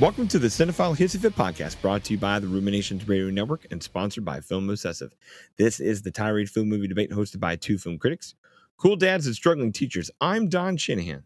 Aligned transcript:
Welcome 0.00 0.26
to 0.28 0.40
the 0.40 0.48
Cinephile 0.48 0.96
Hissy 0.96 1.20
Fit 1.20 1.36
podcast, 1.36 1.80
brought 1.80 2.02
to 2.04 2.14
you 2.14 2.18
by 2.18 2.40
the 2.40 2.48
Ruminations 2.48 3.06
Radio 3.06 3.30
Network 3.30 3.64
and 3.70 3.80
sponsored 3.80 4.24
by 4.24 4.40
Film 4.40 4.68
Obsessive. 4.68 5.14
This 5.56 5.78
is 5.78 6.02
the 6.02 6.10
tirade 6.10 6.50
film 6.50 6.68
movie 6.68 6.88
debate 6.88 7.12
hosted 7.12 7.38
by 7.38 7.54
two 7.54 7.78
film 7.78 8.00
critics, 8.00 8.34
cool 8.76 8.96
dads 8.96 9.26
and 9.26 9.36
struggling 9.36 9.70
teachers. 9.70 10.10
I'm 10.20 10.48
Don 10.48 10.76
Shanahan. 10.76 11.22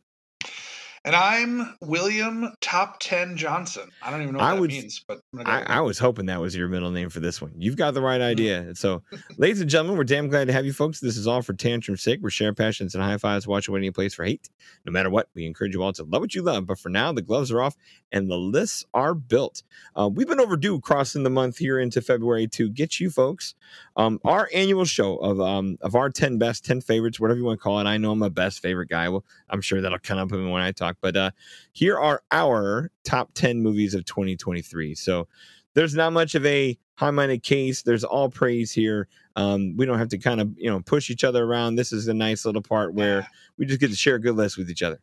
And 1.04 1.14
I'm 1.14 1.76
William 1.80 2.52
Top 2.60 2.98
10 3.00 3.36
Johnson. 3.36 3.88
I 4.02 4.10
don't 4.10 4.22
even 4.22 4.34
know 4.34 4.38
what 4.40 4.44
I 4.46 4.54
that 4.54 4.60
would- 4.60 4.70
means, 4.70 5.04
but 5.06 5.20
I, 5.46 5.62
I 5.62 5.80
was 5.80 5.98
hoping 5.98 6.26
that 6.26 6.40
was 6.40 6.56
your 6.56 6.68
middle 6.68 6.90
name 6.90 7.08
for 7.08 7.20
this 7.20 7.40
one. 7.40 7.52
You've 7.56 7.76
got 7.76 7.94
the 7.94 8.00
right 8.00 8.20
idea. 8.20 8.74
So, 8.74 9.02
ladies 9.36 9.60
and 9.60 9.70
gentlemen, 9.70 9.96
we're 9.96 10.04
damn 10.04 10.28
glad 10.28 10.48
to 10.48 10.52
have 10.52 10.66
you 10.66 10.72
folks. 10.72 11.00
This 11.00 11.16
is 11.16 11.26
all 11.26 11.40
for 11.42 11.52
tantrum's 11.54 12.02
sake. 12.02 12.20
We're 12.20 12.30
sharing 12.30 12.54
passions 12.54 12.94
and 12.94 13.02
high 13.02 13.16
fives, 13.18 13.46
watching 13.46 13.76
any 13.76 13.90
place 13.90 14.14
for 14.14 14.24
hate. 14.24 14.48
No 14.84 14.92
matter 14.92 15.08
what, 15.10 15.28
we 15.34 15.46
encourage 15.46 15.74
you 15.74 15.82
all 15.82 15.92
to 15.92 16.02
love 16.04 16.20
what 16.20 16.34
you 16.34 16.42
love. 16.42 16.66
But 16.66 16.78
for 16.78 16.88
now, 16.88 17.12
the 17.12 17.22
gloves 17.22 17.52
are 17.52 17.62
off 17.62 17.76
and 18.10 18.30
the 18.30 18.36
lists 18.36 18.84
are 18.92 19.14
built. 19.14 19.62
Uh, 19.94 20.08
we've 20.12 20.28
been 20.28 20.40
overdue 20.40 20.80
crossing 20.80 21.22
the 21.22 21.30
month 21.30 21.58
here 21.58 21.78
into 21.78 22.00
February 22.00 22.48
to 22.48 22.68
get 22.68 22.98
you 22.98 23.10
folks 23.10 23.54
um, 23.96 24.20
our 24.24 24.48
annual 24.54 24.84
show 24.84 25.16
of 25.16 25.40
um, 25.40 25.76
of 25.80 25.94
our 25.94 26.08
10 26.10 26.38
best, 26.38 26.64
10 26.64 26.80
favorites, 26.80 27.18
whatever 27.20 27.38
you 27.38 27.44
want 27.44 27.58
to 27.58 27.62
call 27.62 27.78
it. 27.80 27.86
I 27.86 27.96
know 27.98 28.12
I'm 28.12 28.22
a 28.22 28.30
best 28.30 28.60
favorite 28.60 28.88
guy. 28.88 29.08
Well, 29.08 29.24
I'm 29.50 29.60
sure 29.60 29.80
that'll 29.80 29.98
come 29.98 30.18
up 30.18 30.30
when 30.30 30.52
I 30.54 30.72
talk. 30.72 30.87
But 31.00 31.16
uh, 31.16 31.30
here 31.72 31.98
are 31.98 32.22
our 32.30 32.90
top 33.04 33.30
10 33.34 33.60
movies 33.62 33.94
of 33.94 34.04
2023. 34.04 34.94
So 34.94 35.28
there's 35.74 35.94
not 35.94 36.12
much 36.12 36.34
of 36.34 36.44
a 36.46 36.78
high-minded 36.96 37.42
case. 37.42 37.82
There's 37.82 38.04
all 38.04 38.28
praise 38.30 38.72
here. 38.72 39.08
Um, 39.36 39.76
we 39.76 39.86
don't 39.86 39.98
have 39.98 40.08
to 40.08 40.18
kind 40.18 40.40
of 40.40 40.52
you 40.58 40.68
know 40.70 40.80
push 40.80 41.10
each 41.10 41.22
other 41.24 41.44
around. 41.44 41.76
This 41.76 41.92
is 41.92 42.08
a 42.08 42.14
nice 42.14 42.44
little 42.44 42.62
part 42.62 42.94
where 42.94 43.18
Yeah. 43.18 43.26
we 43.58 43.66
just 43.66 43.80
get 43.80 43.90
to 43.90 43.96
share 43.96 44.16
a 44.16 44.20
good 44.20 44.34
list 44.34 44.58
with 44.58 44.68
each 44.70 44.82
other. 44.82 44.98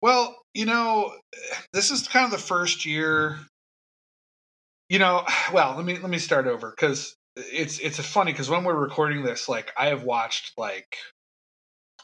Well, 0.00 0.36
you 0.54 0.66
know, 0.66 1.12
this 1.72 1.90
is 1.90 2.08
kind 2.08 2.24
of 2.24 2.30
the 2.30 2.38
first 2.38 2.86
year. 2.86 3.38
You 4.88 4.98
know, 4.98 5.24
well, 5.52 5.74
let 5.76 5.84
me 5.84 5.98
let 5.98 6.10
me 6.10 6.18
start 6.18 6.46
over 6.46 6.70
because 6.70 7.14
it's 7.36 7.78
it's 7.80 7.98
funny 7.98 8.32
because 8.32 8.48
when 8.48 8.64
we're 8.64 8.74
recording 8.74 9.22
this, 9.22 9.48
like 9.48 9.72
I 9.76 9.86
have 9.88 10.04
watched 10.04 10.52
like 10.56 10.96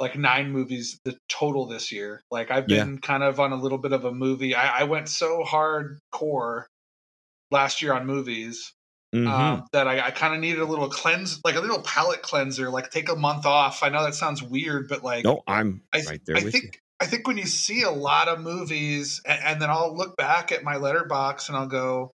like 0.00 0.16
nine 0.16 0.52
movies 0.52 1.00
the 1.04 1.18
total 1.28 1.66
this 1.68 1.92
year. 1.92 2.22
Like 2.32 2.50
I've 2.50 2.66
Yeah. 2.66 2.86
been 2.86 2.98
kind 3.00 3.22
of 3.24 3.40
on 3.40 3.52
a 3.52 3.56
little 3.56 3.78
bit 3.78 3.92
of 3.92 4.04
a 4.06 4.12
movie. 4.12 4.54
I, 4.56 4.80
I 4.80 4.84
went 4.84 5.08
so 5.08 5.44
hardcore 5.44 6.64
last 7.50 7.82
year 7.82 7.92
on 7.92 8.06
movies 8.06 8.72
Mhm. 9.12 9.60
um, 9.60 9.66
that 9.72 9.88
I, 9.88 10.06
I 10.06 10.10
kind 10.12 10.34
of 10.34 10.40
needed 10.40 10.60
a 10.60 10.64
little 10.66 10.88
cleanse, 10.90 11.40
like 11.44 11.56
a 11.56 11.60
little 11.60 11.82
palate 11.82 12.22
cleanser, 12.22 12.70
like 12.70 12.90
take 12.90 13.08
a 13.10 13.16
month 13.16 13.46
off. 13.46 13.82
I 13.82 13.88
know 13.90 14.04
that 14.04 14.14
sounds 14.14 14.42
weird, 14.42 14.88
but 14.88 15.04
like 15.04 15.24
no, 15.24 15.42
I'm 15.46 15.82
I, 15.94 16.02
right 16.02 16.24
there 16.26 16.38
I 16.38 16.40
with 16.40 16.62
think 16.62 16.64
you. 16.64 16.72
I 17.00 17.06
think 17.06 17.26
when 17.28 17.38
you 17.38 17.46
see 17.46 17.82
a 17.82 17.90
lot 17.90 18.28
of 18.28 18.40
movies, 18.40 19.22
and, 19.26 19.42
and 19.44 19.62
then 19.62 19.70
I'll 19.70 19.96
look 19.96 20.16
back 20.16 20.52
at 20.52 20.64
my 20.64 20.76
letterboxd 20.76 21.48
and 21.48 21.56
I'll 21.58 21.68
go, 21.68 22.12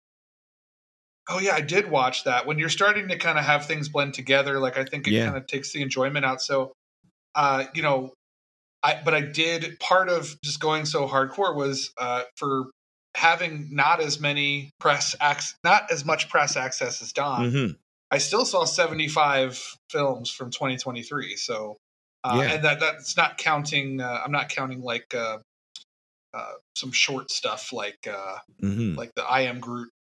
"Oh 1.28 1.38
yeah, 1.38 1.55
I 1.55 1.60
did 1.60 1.90
watch 1.90 2.24
that." 2.24 2.46
When 2.46 2.58
you're 2.58 2.68
starting 2.70 3.08
to 3.08 3.18
kind 3.18 3.38
of 3.38 3.44
have 3.44 3.66
things 3.66 3.88
blend 3.88 4.14
together, 4.14 4.58
like 4.58 4.77
I 4.78 4.84
think 4.84 5.06
it 5.08 5.16
Yeah. 5.16 5.24
kind 5.24 5.36
of 5.36 5.46
takes 5.46 5.72
the 5.72 5.82
enjoyment 5.82 6.24
out. 6.24 6.40
So, 6.42 6.72
uh, 7.34 7.64
you 7.74 7.82
know, 7.82 8.12
I 8.82 9.00
but 9.04 9.14
I 9.14 9.20
did 9.22 9.78
part 9.80 10.08
of 10.08 10.36
just 10.42 10.60
going 10.60 10.86
so 10.86 11.06
hardcore 11.08 11.54
was 11.54 11.92
uh, 11.98 12.22
for 12.36 12.66
having 13.16 13.68
not 13.74 14.00
as 14.00 14.20
many 14.20 14.70
press 14.80 15.14
ac- 15.22 15.55
not 15.64 15.90
as 15.90 16.05
much 16.05 16.28
press 16.28 16.56
access 16.56 17.00
as 17.00 17.12
Don. 17.12 17.50
Mhm. 17.50 17.77
I 18.10 18.18
still 18.18 18.44
saw 18.44 18.64
75 18.64 19.60
films 19.90 20.30
from 20.30 20.50
2023. 20.50 21.36
So, 21.36 21.77
uh, 22.22 22.38
Yeah. 22.42 22.52
and 22.55 22.64
that 22.64 22.80
that's 22.80 23.16
not 23.16 23.38
counting. 23.38 24.00
Uh, 24.00 24.20
I'm 24.24 24.32
not 24.32 24.48
counting 24.48 24.82
like 24.82 25.14
uh, 25.14 25.38
uh, 26.33 26.52
some 26.77 26.92
short 26.92 27.30
stuff 27.30 27.73
like 27.73 28.06
uh, 28.06 28.39
Mhm. 28.62 28.96
like 28.96 29.12
the 29.14 29.23
I 29.24 29.42
Am 29.42 29.61
Groot 29.61 29.90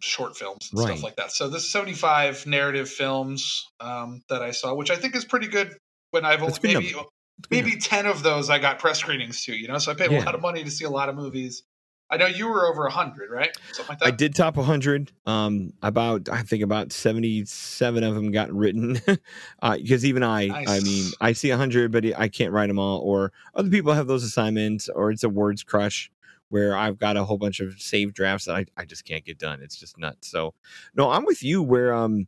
short 0.00 0.36
films 0.36 0.68
and 0.70 0.78
Right. 0.78 0.86
stuff 0.92 1.02
like 1.02 1.16
that. 1.16 1.32
So 1.32 1.48
this 1.48 1.70
75 1.72 2.46
narrative 2.46 2.88
films 2.88 3.66
um, 3.80 4.22
that 4.28 4.42
I 4.42 4.52
saw, 4.52 4.74
which 4.74 4.90
I 4.90 4.96
think 4.96 5.16
is 5.16 5.24
pretty 5.24 5.48
good. 5.48 5.76
When 6.10 6.24
I've 6.24 6.42
only 6.42 6.58
maybe 6.62 6.92
a 6.92 7.02
maybe 7.50 7.76
10 7.76 8.06
of 8.06 8.22
those 8.22 8.50
I 8.50 8.58
got 8.58 8.78
press 8.78 8.98
screenings 8.98 9.44
to. 9.44 9.54
You 9.54 9.68
know, 9.68 9.78
so 9.78 9.92
I 9.92 9.94
paid 9.94 10.10
Yeah. 10.10 10.22
a 10.22 10.24
lot 10.24 10.34
of 10.34 10.40
money 10.40 10.64
to 10.64 10.70
see 10.70 10.84
a 10.84 10.90
lot 10.90 11.08
of 11.08 11.14
movies. 11.16 11.62
I 12.10 12.16
know 12.16 12.26
you 12.26 12.48
were 12.48 12.66
over 12.66 12.84
100, 12.84 13.30
right? 13.30 13.50
Something 13.72 13.86
like 13.90 13.98
that. 13.98 14.06
I 14.06 14.10
did 14.12 14.34
top 14.34 14.56
100. 14.56 15.12
Um, 15.26 15.74
about 15.82 16.30
I 16.30 16.40
think 16.40 16.62
about 16.62 16.90
77 16.90 18.02
of 18.02 18.14
them 18.14 18.30
got 18.30 18.50
written 18.50 18.98
because 19.62 20.06
even 20.06 20.22
I, 20.22 20.64
I 20.66 20.80
mean, 20.80 21.10
I 21.20 21.32
see 21.32 21.50
100, 21.50 21.92
but 21.92 22.06
I 22.18 22.28
can't 22.28 22.52
write 22.52 22.68
them 22.68 22.78
all. 22.78 23.00
Or 23.00 23.32
other 23.54 23.68
people 23.68 23.92
have 23.92 24.06
those 24.06 24.24
assignments, 24.24 24.88
or 24.88 25.10
it's 25.10 25.22
a 25.22 25.28
words 25.28 25.62
crush 25.62 26.10
where 26.48 26.74
I've 26.74 26.98
got 26.98 27.18
a 27.18 27.24
whole 27.24 27.36
bunch 27.36 27.60
of 27.60 27.78
saved 27.78 28.14
drafts 28.14 28.46
that 28.46 28.56
I, 28.56 28.64
I 28.74 28.86
just 28.86 29.04
can't 29.04 29.22
get 29.22 29.38
done. 29.38 29.60
It's 29.60 29.76
just 29.76 29.98
nuts. 29.98 30.28
So 30.28 30.54
no, 30.94 31.10
I'm 31.10 31.26
with 31.26 31.42
you. 31.42 31.62
Where 31.62 31.92
um. 31.92 32.26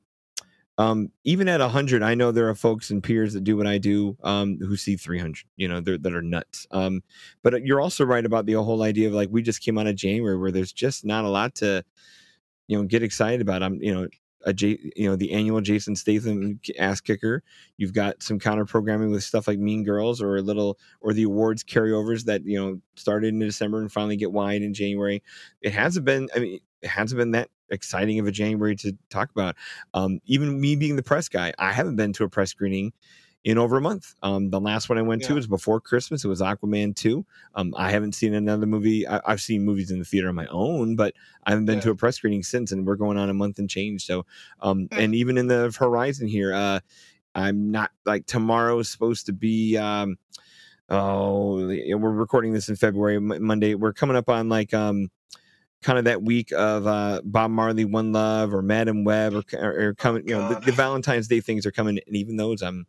Um, 0.81 1.13
even 1.25 1.47
at 1.47 1.61
100, 1.61 2.03
I 2.03 2.15
know 2.15 2.33
there 2.33 2.49
are 2.49 2.55
folks 2.55 2.89
and 2.89 3.03
peers 3.03 3.35
that 3.35 3.45
do 3.45 3.55
what 3.55 3.67
I 3.67 3.77
do 3.77 4.17
um, 4.23 4.59
who 4.61 4.77
see 4.77 4.97
300, 4.97 5.45
you 5.59 5.69
know, 5.69 5.79
that 5.81 6.15
are 6.15 6.23
nuts. 6.23 6.67
Um, 6.71 7.03
but 7.43 7.67
you're 7.67 7.83
also 7.83 8.03
right 8.03 8.25
about 8.25 8.47
the 8.47 8.55
whole 8.55 8.83
idea 8.83 9.09
of 9.09 9.13
like 9.13 9.29
we 9.31 9.43
just 9.43 9.61
came 9.61 9.77
out 9.77 9.87
of 9.87 9.95
January 9.95 10.39
where 10.39 10.51
there's 10.51 10.73
just 10.73 11.05
not 11.05 11.27
a 11.27 11.29
lot 11.29 11.55
to, 11.57 11.85
you 12.67 12.79
know, 12.79 12.85
get 12.85 13.03
excited 13.03 13.43
about. 13.43 13.63
I'm, 13.63 13.75
you 13.83 13.95
know, 13.95 14.09
a 14.47 14.55
J, 14.55 14.79
you 14.97 15.07
know, 15.07 15.17
the 15.17 15.33
annual 15.33 15.61
Jason 15.61 15.95
Statham 15.95 16.59
ass 16.79 17.03
kicker. 17.03 17.43
You've 17.77 17.93
got 17.93 18.23
some 18.23 18.39
counter 18.39 18.65
programming 18.65 19.11
with 19.11 19.23
stuff 19.23 19.47
like 19.47 19.59
Mean 19.59 19.85
Girls 19.85 20.23
or 20.23 20.39
a 20.39 20.43
little 20.43 20.79
or 21.03 21.13
the 21.13 21.25
awards 21.25 21.63
carryovers 21.63 22.25
that 22.25 22.47
you 22.47 22.59
know 22.59 22.81
started 22.97 23.35
in 23.35 23.39
December 23.39 23.83
and 23.83 23.93
finally 23.93 24.17
get 24.17 24.33
wide 24.33 24.63
in 24.63 24.73
January. 24.73 25.23
It 25.61 25.75
hasn't 25.75 26.07
been. 26.07 26.31
I 26.35 26.39
mean, 26.39 26.61
it 26.81 26.89
hasn't 26.89 27.19
been 27.19 27.33
that 27.33 27.51
exciting 27.71 28.19
of 28.19 28.27
a 28.27 28.33
January 28.33 28.77
to 28.77 28.97
talk 29.09 29.31
about. 29.31 29.57
Um, 29.95 30.21
even 30.27 30.61
me 30.61 30.77
being 30.77 30.97
the 30.97 31.03
press 31.03 31.29
guy, 31.29 31.53
I 31.59 31.73
haven't 31.73 31.97
been 31.97 32.13
to 32.15 32.25
a 32.25 32.29
press 32.29 32.51
screening 32.51 32.93
in 33.43 33.57
over 33.57 33.79
a 33.79 33.81
month. 33.81 34.15
Um, 34.23 34.51
the 34.51 34.61
last 34.61 34.91
one 34.91 34.99
I 34.99 35.03
went 35.03 35.23
to 35.25 35.35
was 35.35 35.47
before 35.47 35.81
Christmas. 35.81 36.25
It 36.25 36.29
was 36.29 36.43
Aquaman 36.43 36.95
2. 36.95 37.25
Um, 37.55 37.73
I 37.75 37.91
haven't 37.91 38.13
seen 38.15 38.35
another 38.35 38.67
movie. 38.67 39.09
I, 39.09 39.21
I've 39.25 39.41
seen 39.41 39.65
movies 39.65 39.91
in 39.91 39.99
the 39.99 40.05
theater 40.05 40.29
on 40.29 40.35
my 40.35 40.47
own, 40.49 40.95
but 40.95 41.15
I 41.45 41.51
haven't 41.51 41.65
been 41.65 41.77
Yeah. 41.77 41.85
to 41.85 41.91
a 41.93 41.95
press 41.95 42.17
screening 42.17 42.43
since, 42.43 42.71
and 42.71 42.87
we're 42.87 42.97
going 42.97 43.17
on 43.17 43.31
a 43.31 43.35
month 43.35 43.59
and 43.59 43.71
change. 43.71 44.05
So, 44.05 44.27
um, 44.61 44.89
Yeah. 44.93 45.01
and 45.01 45.15
even 45.15 45.39
in 45.39 45.47
the 45.47 45.75
horizon 45.79 46.29
here, 46.29 46.53
uh, 46.53 46.81
I'm 47.35 47.71
not 47.71 47.93
like 48.05 48.27
tomorrow 48.27 48.79
is 48.81 48.91
supposed 48.91 49.25
to 49.27 49.33
be. 49.33 49.77
Um, 49.79 50.19
oh, 50.91 51.67
we're 51.67 52.11
recording 52.11 52.53
this 52.53 52.69
in 52.69 52.77
February, 52.77 53.19
Monday. 53.21 53.75
We're 53.75 53.93
coming 53.93 54.17
up 54.17 54.29
on 54.29 54.49
like 54.49 54.75
um, 54.75 55.11
kind 55.83 55.99
of 55.99 56.05
that 56.05 56.23
week 56.23 56.53
of 56.53 56.87
uh, 56.87 57.21
Bob 57.25 57.51
Marley, 57.51 57.85
One 57.85 58.13
Love, 58.13 58.53
or 58.53 58.63
Madame 58.63 59.05
Web, 59.05 59.35
or, 59.35 59.43
or, 59.55 59.89
or 59.89 59.95
coming. 59.95 60.29
You 60.29 60.37
know, 60.37 60.49
the, 60.49 60.61
the 60.61 60.73
Valentine's 60.73 61.29
Day 61.29 61.41
things 61.41 61.67
are 61.67 61.73
coming, 61.73 61.99
and 62.07 62.17
even 62.17 62.37
those 62.37 62.63
I'm 62.63 62.87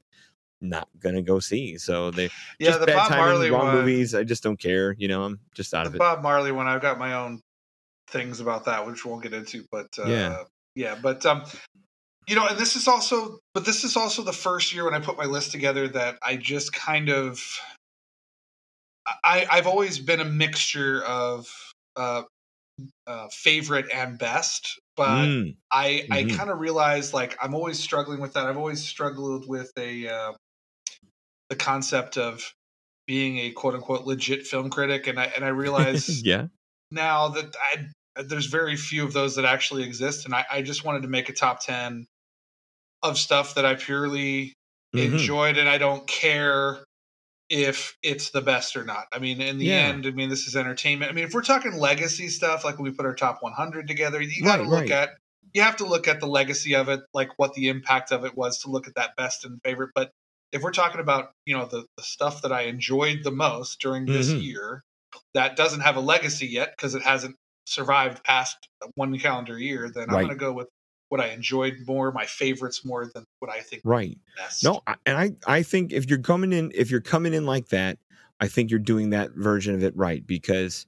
not 0.62 0.88
gonna 1.00 1.22
go 1.22 1.40
see. 1.40 1.78
So 1.78 2.12
they 2.12 2.30
yeah, 2.60 2.70
just 2.70 2.82
the 2.82 2.86
bad 2.86 2.96
Bob 2.96 3.08
timing, 3.10 3.26
Marley 3.26 3.52
wrong 3.52 3.66
one. 3.66 3.76
movies. 3.78 4.14
I 4.14 4.24
just 4.24 4.44
don't 4.44 4.60
care. 4.60 4.96
You 4.98 5.08
know, 5.08 5.24
I'm 5.24 5.40
just 5.54 5.74
out 5.74 5.88
of 5.88 5.96
it. 5.96 5.98
Bob 5.98 6.22
Marley 6.22 6.52
one, 6.52 6.68
I've 6.68 6.82
got 6.82 7.00
my 7.00 7.14
own 7.14 7.42
things 8.08 8.40
about 8.40 8.66
that, 8.66 8.86
which 8.86 9.06
we'll 9.06 9.20
get 9.20 9.34
into. 9.34 9.66
But 9.72 9.88
uh, 9.98 10.08
Yeah. 10.08 10.44
yeah, 10.76 10.96
but 11.02 11.26
um, 11.26 11.44
you 12.28 12.36
know, 12.36 12.48
and 12.48 12.58
this 12.58 12.76
is 12.76 12.88
also, 12.88 13.40
but 13.54 13.66
this 13.66 13.84
is 13.84 13.98
also 13.98 14.22
the 14.22 14.34
first 14.34 14.74
year 14.74 14.86
when 14.86 14.94
I 14.94 15.00
put 15.00 15.18
my 15.18 15.26
list 15.26 15.52
together 15.52 15.88
that 15.90 16.18
I 16.22 16.36
just 16.38 16.74
kind 16.74 17.10
of, 17.10 17.42
I 19.24 19.46
I've 19.50 19.68
always 19.68 19.98
been 20.00 20.20
a 20.20 20.26
mixture 20.26 21.04
of 21.04 21.48
uh, 21.96 22.24
uh 23.08 23.28
favorite 23.32 23.92
and 23.94 24.18
best, 24.20 24.80
but 24.96 25.32
Mm, 25.32 25.58
I 25.72 26.08
I 26.12 26.24
Mhm. 26.24 26.26
kind 26.26 26.50
of 26.50 26.60
realized 26.60 27.14
like 27.14 27.38
I'm 27.42 27.56
always 27.56 27.80
struggling 27.80 28.20
with 28.22 28.34
that. 28.34 28.48
I've 28.48 28.58
always 28.58 28.84
struggled 28.86 29.48
with 29.48 29.72
a 29.78 30.08
uh, 30.08 30.34
the 31.50 31.56
concept 31.56 32.18
of 32.18 32.54
being 33.08 33.40
a 33.40 33.52
quote 33.52 33.76
unquote 33.76 34.06
legit 34.06 34.48
film 34.48 34.70
critic, 34.70 35.08
and 35.08 35.20
I 35.20 35.26
and 35.26 35.46
I 35.46 35.50
realize 35.50 36.24
yeah. 36.24 36.48
now 36.92 37.30
that 37.30 37.56
I 37.62 37.88
there's 38.24 38.48
very 38.48 38.78
few 38.78 39.06
of 39.06 39.14
those 39.14 39.36
that 39.38 39.46
actually 39.46 39.84
exist, 39.84 40.26
and 40.26 40.36
I, 40.36 40.46
I 40.52 40.62
just 40.64 40.86
wanted 40.86 41.04
to 41.04 41.10
make 41.10 41.30
a 41.30 41.34
top 41.34 41.62
ten 41.62 42.08
of 43.04 43.18
stuff 43.18 43.56
that 43.56 43.66
I 43.66 43.76
purely 43.76 44.54
Mhm. 44.94 45.36
enjoyed, 45.36 45.58
and 45.58 45.70
I 45.70 45.78
don't 45.78 46.08
care 46.08 46.84
if 47.52 47.98
it's 48.02 48.32
the 48.32 48.42
best 48.42 48.78
or 48.78 48.86
not. 48.86 49.08
I 49.12 49.20
mean, 49.20 49.42
in 49.42 49.58
the 49.60 49.68
Yeah. 49.68 49.90
end, 49.90 50.08
I 50.08 50.12
mean, 50.12 50.30
this 50.30 50.48
is 50.48 50.56
entertainment. 50.56 51.12
I 51.12 51.14
mean, 51.14 51.26
if 51.26 51.34
we're 51.34 51.42
talking 51.44 51.74
legacy 51.74 52.30
stuff, 52.30 52.64
like 52.64 52.78
when 52.78 52.86
we 52.86 52.92
put 52.96 53.06
our 53.06 53.14
top 53.16 53.44
100 53.44 53.88
together, 53.88 54.22
you 54.22 54.44
got 54.44 54.58
to 54.58 54.64
Right, 54.64 54.70
look 54.70 54.84
right. 54.84 54.92
at 54.92 55.10
you 55.54 55.62
have 55.62 55.76
to 55.78 55.86
look 55.86 56.08
at 56.08 56.22
the 56.22 56.28
legacy 56.28 56.76
of 56.76 56.88
it, 56.88 57.02
like 57.14 57.38
what 57.38 57.54
the 57.56 57.68
impact 57.68 58.12
of 58.14 58.24
it 58.24 58.38
was 58.38 58.60
to 58.60 58.70
look 58.70 58.88
at 58.88 58.96
that 58.96 59.18
best 59.18 59.44
and 59.44 59.60
favorite. 59.64 59.90
But 59.94 60.12
if 60.54 60.62
we're 60.62 60.72
talking 60.72 61.02
about 61.02 61.32
you 61.46 61.56
know 61.58 61.66
the, 61.66 61.86
the 61.98 62.04
stuff 62.04 62.42
that 62.44 62.54
I 62.54 62.62
enjoyed 62.64 63.24
the 63.24 63.32
most 63.32 63.82
during 63.82 64.10
this 64.10 64.34
Mhm. 64.34 64.40
year, 64.40 64.84
that 65.34 65.58
doesn't 65.58 65.82
have 65.82 65.98
a 65.98 66.02
legacy 66.02 66.48
yet 66.48 66.74
because 66.78 66.96
it 66.96 67.02
hasn't 67.04 67.36
survived 67.66 68.24
past 68.24 68.58
one 68.96 69.18
calendar 69.20 69.60
year, 69.60 69.90
then 69.94 70.10
I'm 70.10 70.20
going 70.20 70.30
to 70.30 70.36
go 70.36 70.54
with 70.54 70.70
what 71.12 71.20
I 71.20 71.28
enjoyed 71.32 71.76
more, 71.86 72.10
my 72.14 72.26
favorites 72.26 72.86
more 72.86 73.06
than 73.14 73.26
what 73.40 73.52
I 73.52 73.60
think 73.60 73.82
Right. 73.84 74.18
No, 74.64 74.82
I- 74.88 74.96
and 75.06 75.18
I 75.18 75.32
I 75.46 75.62
think 75.62 75.92
if 75.92 76.10
you're 76.10 76.20
coming 76.20 76.54
in 76.54 76.72
if 76.74 76.90
you're 76.90 77.02
coming 77.02 77.34
in 77.34 77.46
like 77.46 77.68
that, 77.68 78.00
I 78.40 78.48
think 78.48 78.72
you're 78.72 78.80
doing 78.80 79.10
that 79.10 79.32
version 79.36 79.76
of 79.76 79.84
it 79.84 79.94
right 79.98 80.26
because 80.26 80.86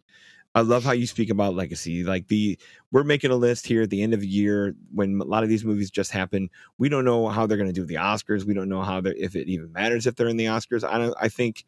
I 0.56 0.62
love 0.62 0.86
how 0.86 0.94
you 0.94 1.08
speak 1.08 1.30
about 1.30 1.56
legacy. 1.56 2.06
Like 2.06 2.28
the 2.30 2.58
we're 2.92 3.04
making 3.04 3.32
a 3.32 3.36
list 3.36 3.68
here 3.68 3.82
at 3.82 3.90
the 3.90 4.02
end 4.02 4.14
of 4.14 4.22
the 4.22 4.28
year 4.28 4.76
when 4.94 5.20
a 5.20 5.26
lot 5.26 5.44
of 5.44 5.50
these 5.50 5.66
movies 5.66 5.92
just 5.92 6.12
happen. 6.12 6.50
We 6.78 6.88
don't 6.88 7.04
know 7.04 7.28
how 7.28 7.46
they're 7.46 7.58
going 7.58 7.74
to 7.74 7.74
do 7.74 7.86
the 7.86 7.96
Oscars. 7.96 8.46
We 8.46 8.54
don't 8.54 8.70
know 8.70 8.82
how 8.84 9.02
they're 9.02 9.16
if 9.18 9.36
it 9.36 9.50
even 9.50 9.74
matters 9.74 10.08
if 10.08 10.16
they're 10.16 10.30
in 10.30 10.38
the 10.38 10.46
Oscars. 10.46 10.88
I 10.88 11.00
don't. 11.00 11.16
I 11.20 11.28
think 11.28 11.66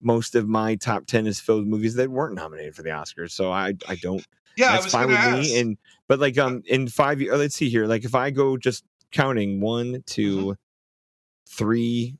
most 0.00 0.34
of 0.34 0.48
my 0.48 0.74
top 0.74 1.06
ten 1.06 1.28
is 1.28 1.38
filled 1.38 1.60
with 1.60 1.68
movies 1.68 1.94
that 1.94 2.10
weren't 2.10 2.34
nominated 2.34 2.74
for 2.74 2.82
the 2.82 2.90
Oscars. 2.90 3.30
So 3.30 3.52
I 3.52 3.74
I 3.88 3.94
don't. 3.94 4.26
Yeah, 4.56 4.72
that's 4.72 4.86
fine 4.86 5.08
with 5.10 5.18
ask. 5.18 5.50
me. 5.50 5.58
And 5.58 5.78
but 6.08 6.18
like 6.20 6.38
um 6.38 6.62
in 6.66 6.88
five 6.88 7.20
years, 7.20 7.38
let's 7.38 7.54
see 7.54 7.68
here. 7.68 7.86
Like 7.86 8.04
if 8.04 8.14
I 8.14 8.30
go 8.30 8.56
just 8.56 8.84
counting 9.10 9.60
one, 9.60 10.02
2 10.06 10.36
Mm-hmm. 10.36 10.52
three, 11.48 12.16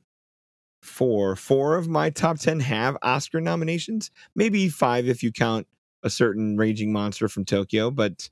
four, 0.81 1.35
four 1.35 1.75
of 1.77 1.87
my 1.87 2.09
top 2.09 2.39
ten 2.39 2.59
have 2.59 2.97
Oscar 3.01 3.41
nominations. 3.41 4.11
Maybe 4.35 4.69
five 4.69 5.07
if 5.07 5.23
you 5.23 5.31
count 5.31 5.67
a 6.03 6.09
certain 6.09 6.57
raging 6.57 6.91
monster 6.91 7.27
from 7.27 7.45
Tokyo, 7.45 7.91
but 7.91 8.29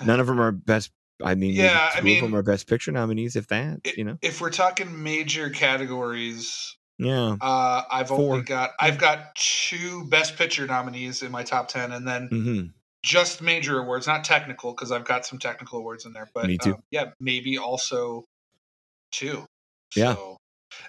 none 0.00 0.20
of 0.20 0.26
them 0.26 0.40
are 0.40 0.52
best. 0.52 0.90
I 1.22 1.34
mean, 1.36 1.56
Yeah, 1.56 1.88
I 1.94 2.00
two 2.00 2.12
of 2.12 2.18
them 2.20 2.34
are 2.34 2.42
best 2.42 2.66
picture 2.66 2.92
nominees, 2.92 3.36
if 3.36 3.46
that. 3.48 3.80
You 3.96 4.04
know, 4.04 4.18
if 4.20 4.40
we're 4.40 4.50
talking 4.50 5.02
major 5.02 5.50
categories, 5.50 6.76
yeah. 6.98 7.36
uh, 7.40 7.82
I've 7.90 8.08
Four. 8.08 8.36
only 8.36 8.42
got 8.42 8.72
I've 8.80 8.98
got 8.98 9.34
two 9.36 10.06
best 10.06 10.36
picture 10.36 10.66
nominees 10.66 11.22
in 11.22 11.32
my 11.32 11.42
top 11.44 11.68
ten, 11.68 11.92
and 11.92 12.06
then 12.06 12.30
hmm 12.30 12.72
just 13.04 13.42
major 13.42 13.78
awards, 13.80 14.06
not 14.06 14.24
technical, 14.24 14.72
because 14.72 14.92
I've 14.92 15.04
got 15.04 15.26
some 15.26 15.38
technical 15.38 15.78
awards 15.78 16.04
in 16.06 16.12
there. 16.12 16.28
But 16.34 16.46
Me 16.48 16.58
too. 16.58 16.74
um, 16.74 16.82
yeah, 16.90 17.10
maybe 17.20 17.58
also 17.58 18.24
two. 19.10 19.44
Yeah. 19.96 20.14
So, 20.14 20.36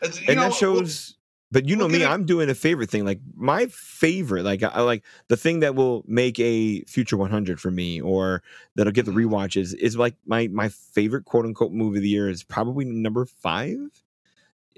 and 0.02 0.36
know, 0.38 0.44
that 0.44 0.54
shows 0.54 1.16
but 1.52 1.68
you 1.70 1.76
know 1.76 1.88
me 1.88 2.04
i'm 2.04 2.26
doing 2.26 2.50
a 2.50 2.56
favorite 2.56 2.90
thing 2.90 3.06
like 3.06 3.20
my 3.36 3.68
favorite 3.68 4.44
like 4.44 4.64
i 4.64 4.82
like 4.82 5.04
the 5.28 5.38
thing 5.38 5.60
that 5.60 5.76
will 5.76 6.04
make 6.08 6.40
a 6.40 6.82
future 6.86 7.16
100 7.16 7.62
for 7.62 7.70
me 7.70 8.02
or 8.02 8.42
that'll 8.76 8.92
get 8.92 9.06
the 9.06 9.12
Mhm. 9.12 9.26
rewatches 9.26 9.74
is 9.76 9.96
like 9.96 10.16
my 10.26 10.48
my 10.48 10.68
favorite 10.70 11.26
quote 11.26 11.46
unquote 11.46 11.72
movie 11.72 11.98
of 12.00 12.04
the 12.04 12.10
year 12.10 12.30
is 12.30 12.44
probably 12.44 12.86
number 12.86 13.26
five 13.26 13.78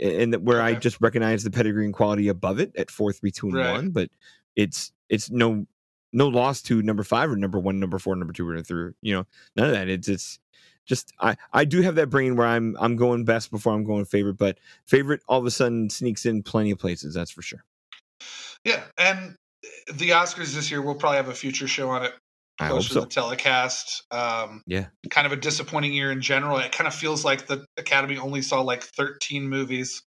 and 0.02 0.36
where 0.46 0.62
i 0.62 0.76
just 0.76 1.00
recognize 1.02 1.44
the 1.44 1.52
pedigree 1.52 1.86
and 1.86 1.94
quality 1.94 2.28
above 2.28 2.60
it 2.60 2.76
at 2.76 2.92
four 2.92 3.14
three 3.14 3.32
two 3.32 3.48
and 3.48 3.56
Right. 3.56 3.72
one 3.72 3.90
but 3.92 4.10
it's 4.56 4.92
it's 5.10 5.32
no 5.32 5.66
no 6.16 6.28
loss 6.28 6.62
to 6.62 6.82
number 6.82 7.04
five 7.04 7.30
or 7.30 7.36
number 7.36 7.60
one 7.60 7.80
number 7.80 8.00
four 8.00 8.16
number 8.16 8.34
two 8.34 8.48
or 8.48 8.62
three 8.62 8.92
you 9.02 9.14
know 9.14 9.26
none 9.56 9.68
of 9.68 9.74
that 9.74 9.90
it's 9.90 10.08
it's 10.08 10.40
just 10.86 11.14
I 11.20 11.36
I 11.52 11.66
do 11.66 11.82
have 11.82 11.96
that 11.96 12.10
brain 12.10 12.36
where 12.36 12.48
I'm 12.48 12.76
I'm 12.80 12.96
going 12.96 13.26
best 13.26 13.52
before 13.52 13.74
I'm 13.74 13.84
going 13.84 14.06
favorite, 14.06 14.38
but 14.38 14.60
favorite 14.86 15.22
all 15.28 15.40
of 15.40 15.46
a 15.46 15.52
sudden 15.52 15.90
sneaks 15.90 16.26
in 16.26 16.44
plenty 16.44 16.72
of 16.72 16.80
places. 16.80 17.16
That's 17.16 17.32
for 17.32 17.42
sure. 17.42 17.66
yeah, 18.64 18.84
and 18.98 19.36
the 19.92 20.12
Oscars 20.12 20.54
this 20.54 20.70
year, 20.70 20.82
we'll 20.82 20.96
probably 20.96 21.18
have 21.18 21.30
a 21.30 21.34
future 21.34 21.68
show 21.68 21.90
on 21.90 22.04
it 22.04 22.14
I 22.60 22.68
hope 22.68 22.84
so. 22.84 23.02
the 23.02 23.08
telecast. 23.08 24.04
Um, 24.12 24.64
Yeah. 24.66 24.86
kind 25.10 25.28
of 25.28 25.34
a 25.34 25.38
disappointing 25.38 25.94
year 25.94 26.12
in 26.12 26.22
general. 26.22 26.58
It 26.58 26.72
kind 26.72 26.88
of 26.88 26.96
feels 26.96 27.26
like 27.26 27.48
the 27.48 27.66
Academy 27.78 28.18
only 28.18 28.42
saw 28.42 28.62
like 28.62 28.84
13 28.84 29.50
movies 29.50 30.04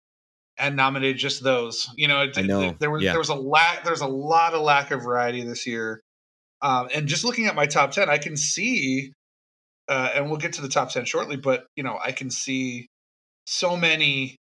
and 0.58 0.76
nominated 0.76 1.18
just 1.18 1.44
those. 1.44 1.90
You 1.96 2.08
know, 2.08 2.22
it, 2.24 2.38
I 2.38 2.42
know, 2.42 2.76
there 2.80 2.92
was 2.92 3.04
yeah. 3.04 3.12
there 3.12 3.20
was 3.20 3.30
a 3.30 3.36
lack. 3.36 3.84
There's 3.84 4.02
a 4.02 4.08
lot 4.08 4.54
of 4.54 4.62
lack 4.62 4.92
of 4.92 5.04
variety 5.04 5.44
this 5.44 5.66
year. 5.68 6.02
Um, 6.62 6.88
and 6.94 7.08
just 7.08 7.24
looking 7.24 7.48
at 7.48 7.56
my 7.56 7.66
top 7.66 7.92
10, 7.92 8.10
I 8.10 8.18
can 8.18 8.38
see, 8.38 9.12
uh, 9.88 10.10
and 10.16 10.30
we'll 10.30 10.40
get 10.40 10.54
to 10.54 10.62
the 10.62 10.70
top 10.70 10.90
10 10.90 11.06
shortly. 11.06 11.36
But 11.36 11.66
you 11.76 11.84
know, 11.84 12.00
I 12.04 12.12
can 12.12 12.30
see 12.30 12.88
so 13.46 13.78
many 13.78 14.38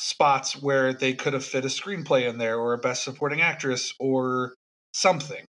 spots 0.00 0.60
where 0.60 0.92
they 0.92 1.14
could 1.14 1.32
have 1.32 1.44
fit 1.44 1.64
a 1.64 1.68
screenplay 1.68 2.28
in 2.28 2.38
there 2.38 2.58
or 2.58 2.72
a 2.72 2.78
best 2.78 3.02
supporting 3.02 3.40
actress 3.40 3.94
or 3.98 4.54
something 4.92 5.44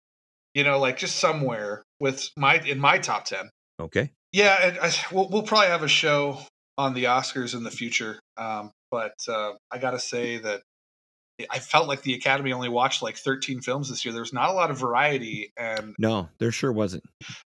you 0.53 0.63
know 0.63 0.79
like 0.79 0.97
just 0.97 1.17
somewhere 1.17 1.83
with 1.99 2.29
my 2.37 2.59
in 2.59 2.79
my 2.79 2.97
top 2.97 3.25
10 3.25 3.49
Okay. 3.79 4.11
yeah 4.31 4.57
and 4.67 4.79
I, 4.79 4.91
we'll, 5.11 5.29
we'll 5.29 5.43
probably 5.43 5.67
have 5.67 5.83
a 5.83 5.87
show 5.87 6.39
on 6.77 6.93
the 6.93 7.05
oscars 7.05 7.53
in 7.53 7.63
the 7.63 7.71
future 7.71 8.19
um, 8.37 8.71
but 8.91 9.13
uh, 9.27 9.53
i 9.71 9.77
gotta 9.77 9.99
say 9.99 10.37
that 10.37 10.61
i 11.51 11.59
felt 11.59 11.87
like 11.87 12.01
the 12.01 12.13
academy 12.13 12.51
only 12.53 12.69
watched 12.69 13.01
like 13.01 13.15
13 13.17 13.61
films 13.61 13.89
this 13.89 14.03
year 14.05 14.13
there's 14.13 14.33
not 14.33 14.49
a 14.49 14.53
lot 14.53 14.71
of 14.71 14.77
variety 14.79 15.51
and 15.57 15.93
No, 15.99 16.29
there 16.39 16.51
sure 16.51 16.71
wasn't. 16.71 17.03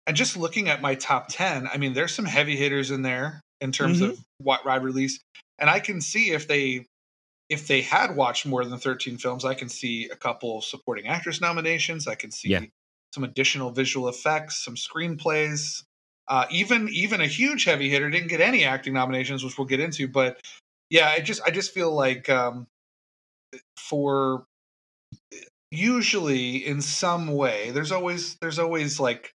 and 0.07 0.15
just 0.15 0.37
looking 0.37 0.69
at 0.69 0.81
my 0.81 0.95
top 0.95 1.27
10 1.29 1.67
i 1.73 1.77
mean 1.77 1.93
there's 1.93 2.13
some 2.13 2.25
heavy 2.25 2.55
hitters 2.55 2.91
in 2.91 3.01
there 3.01 3.41
in 3.59 3.71
terms 3.71 4.01
Mhm. 4.01 4.11
of 4.11 4.19
what 4.37 4.65
i 4.65 4.75
release 4.75 5.19
and 5.59 5.69
i 5.69 5.79
can 5.79 5.99
see 6.01 6.31
if 6.31 6.47
they 6.47 6.85
if 7.49 7.67
they 7.67 7.81
had 7.81 8.15
watched 8.15 8.45
more 8.45 8.63
than 8.63 8.79
13 8.79 9.17
films 9.17 9.43
i 9.45 9.53
can 9.53 9.67
see 9.69 10.07
a 10.09 10.15
couple 10.15 10.59
of 10.59 10.63
supporting 10.63 11.07
actress 11.07 11.41
nominations 11.41 12.07
i 12.07 12.15
can 12.15 12.31
see 12.31 12.49
Yeah. 12.49 12.61
some 13.13 13.23
additional 13.25 13.71
visual 13.71 14.07
effects 14.07 14.63
some 14.63 14.75
screenplays 14.75 15.83
uh, 16.29 16.45
even 16.49 16.87
even 16.89 17.19
a 17.19 17.27
huge 17.27 17.65
heavy 17.65 17.89
hitter 17.89 18.09
didn't 18.09 18.29
get 18.29 18.39
any 18.39 18.63
acting 18.63 18.93
nominations 18.93 19.43
which 19.43 19.57
we'll 19.57 19.67
get 19.67 19.81
into 19.81 20.07
but 20.07 20.39
yeah 20.91 21.07
i 21.09 21.19
just 21.19 21.41
i 21.47 21.49
just 21.51 21.73
feel 21.73 21.91
like 21.91 22.29
um 22.29 22.67
for 23.77 24.45
usually 25.71 26.57
in 26.65 26.81
some 26.81 27.27
way 27.27 27.71
there's 27.71 27.91
always 27.91 28.35
there's 28.41 28.59
always 28.59 28.99
like 28.99 29.31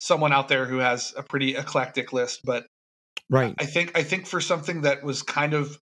someone 0.00 0.32
out 0.32 0.48
there 0.48 0.66
who 0.66 0.78
has 0.78 1.14
a 1.16 1.22
pretty 1.22 1.54
eclectic 1.56 2.12
list 2.12 2.40
but 2.44 2.66
Right. 3.30 3.54
i 3.58 3.66
think 3.66 3.96
i 3.96 4.02
think 4.02 4.26
for 4.26 4.40
something 4.40 4.82
that 4.82 5.04
was 5.04 5.22
kind 5.22 5.54
of 5.54 5.78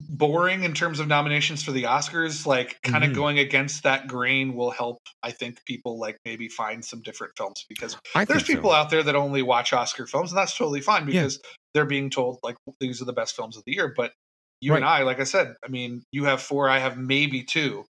boring 0.00 0.62
in 0.62 0.74
terms 0.74 1.00
of 1.00 1.08
nominations 1.08 1.62
for 1.64 1.72
the 1.72 1.84
oscars 1.84 2.46
like 2.46 2.76
kind 2.82 3.02
of 3.02 3.10
Mhm. 3.10 3.14
going 3.14 3.38
against 3.38 3.82
that 3.84 4.06
grain 4.06 4.54
will 4.54 4.70
help 4.70 4.98
i 5.22 5.30
think 5.32 5.64
people 5.64 5.98
like 5.98 6.18
maybe 6.24 6.48
find 6.48 6.84
some 6.84 7.00
different 7.00 7.32
films 7.36 7.64
because 7.68 7.96
I 8.14 8.24
there's 8.26 8.42
think 8.42 8.46
so. 8.46 8.54
people 8.56 8.72
out 8.72 8.90
there 8.90 9.02
that 9.02 9.16
only 9.16 9.42
watch 9.42 9.72
oscar 9.72 10.06
films 10.06 10.30
and 10.32 10.38
that's 10.38 10.56
totally 10.56 10.82
fine 10.82 11.08
Yeah. 11.08 11.28
They're 11.76 11.86
being 11.86 12.10
told 12.10 12.40
like 12.42 12.56
these 12.80 13.02
are 13.02 13.06
the 13.06 13.12
best 13.14 13.36
films 13.36 13.56
of 13.56 13.64
the 13.66 13.74
year 13.74 13.94
but 13.96 14.12
you 14.60 14.74
and 14.76 14.84
i 14.84 15.02
like 15.02 15.20
i 15.20 15.24
said 15.24 15.54
i 15.64 15.68
mean 15.68 16.02
you 16.12 16.24
have 16.24 16.42
four 16.42 16.68
i 16.68 16.78
have 16.78 16.98
maybe 16.98 17.44
two 17.44 17.84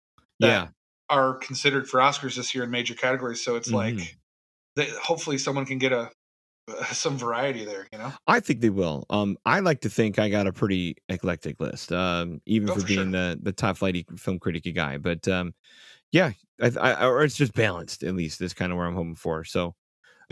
that 0.40 0.60
Yeah. 0.60 0.70
are 1.10 1.36
considered 1.38 1.88
for 1.88 2.00
Oscars 2.00 2.36
this 2.36 2.54
year 2.54 2.64
in 2.64 2.70
major 2.70 2.94
categories. 2.94 3.44
So 3.44 3.56
it's 3.56 3.72
Mhm. 3.72 3.74
like, 3.74 4.16
that 4.76 4.88
hopefully, 4.90 5.38
someone 5.38 5.66
can 5.66 5.78
get 5.78 5.92
a 5.92 6.10
some 6.92 7.18
variety 7.18 7.64
there. 7.64 7.88
You 7.92 7.98
know, 7.98 8.14
I 8.26 8.40
think 8.40 8.60
they 8.60 8.70
will. 8.70 9.04
Um, 9.10 9.36
I 9.44 9.60
like 9.60 9.80
to 9.82 9.90
think 9.90 10.18
I 10.18 10.28
got 10.28 10.46
a 10.46 10.52
pretty 10.52 10.96
eclectic 11.08 11.60
list, 11.60 11.92
um, 11.92 12.40
even 12.46 12.70
Oh, 12.70 12.76
for 12.76 12.82
for 12.86 12.86
being 12.86 13.12
the 13.12 13.38
the 13.40 13.52
top 13.52 13.76
flighty 13.76 14.04
film 14.16 14.38
critic 14.38 14.64
guy. 14.74 14.98
But 14.98 15.26
um, 15.28 15.54
yeah, 16.12 16.32
I, 16.62 16.72
I, 16.80 17.06
or 17.06 17.24
it's 17.24 17.36
just 17.36 17.54
balanced. 17.54 18.04
At 18.04 18.14
least 18.16 18.40
is 18.42 18.54
kind 18.54 18.72
of 18.72 18.78
where 18.78 18.86
I'm 18.86 18.94
hoping 18.96 19.16
for. 19.16 19.44
So, 19.44 19.74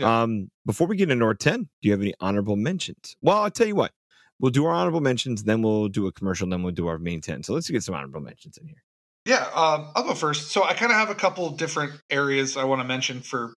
Yeah. 0.01 0.21
um, 0.23 0.49
before 0.65 0.87
we 0.87 0.95
get 0.97 1.09
into 1.09 1.25
our 1.25 1.33
ten, 1.33 1.63
do 1.81 1.87
you 1.87 1.91
have 1.91 2.01
any 2.01 2.13
honorable 2.19 2.55
mentions? 2.55 3.15
Well, 3.21 3.37
I'll 3.37 3.51
tell 3.51 3.67
you 3.67 3.75
what. 3.75 3.91
We'll 4.39 4.51
do 4.51 4.65
our 4.65 4.73
honorable 4.73 5.01
mentions, 5.01 5.43
then 5.43 5.61
we'll 5.61 5.87
do 5.87 6.07
a 6.07 6.11
commercial, 6.11 6.49
then 6.49 6.63
we'll 6.63 6.73
do 6.73 6.87
our 6.87 6.97
main 6.97 7.21
ten. 7.21 7.43
So 7.43 7.53
let's 7.53 7.69
get 7.69 7.83
some 7.83 7.95
honorable 7.95 8.21
mentions 8.21 8.57
in 8.57 8.67
here. 8.67 8.83
yeah. 9.25 9.45
Um, 9.55 9.91
I'll 9.95 10.03
go 10.03 10.13
first. 10.15 10.49
So 10.51 10.63
I 10.63 10.73
kind 10.73 10.91
of 10.91 10.97
have 10.97 11.09
a 11.11 11.15
couple 11.15 11.49
different 11.51 11.93
areas 12.09 12.57
I 12.57 12.63
want 12.63 12.81
to 12.81 12.87
mention 12.87 13.21
for 13.21 13.53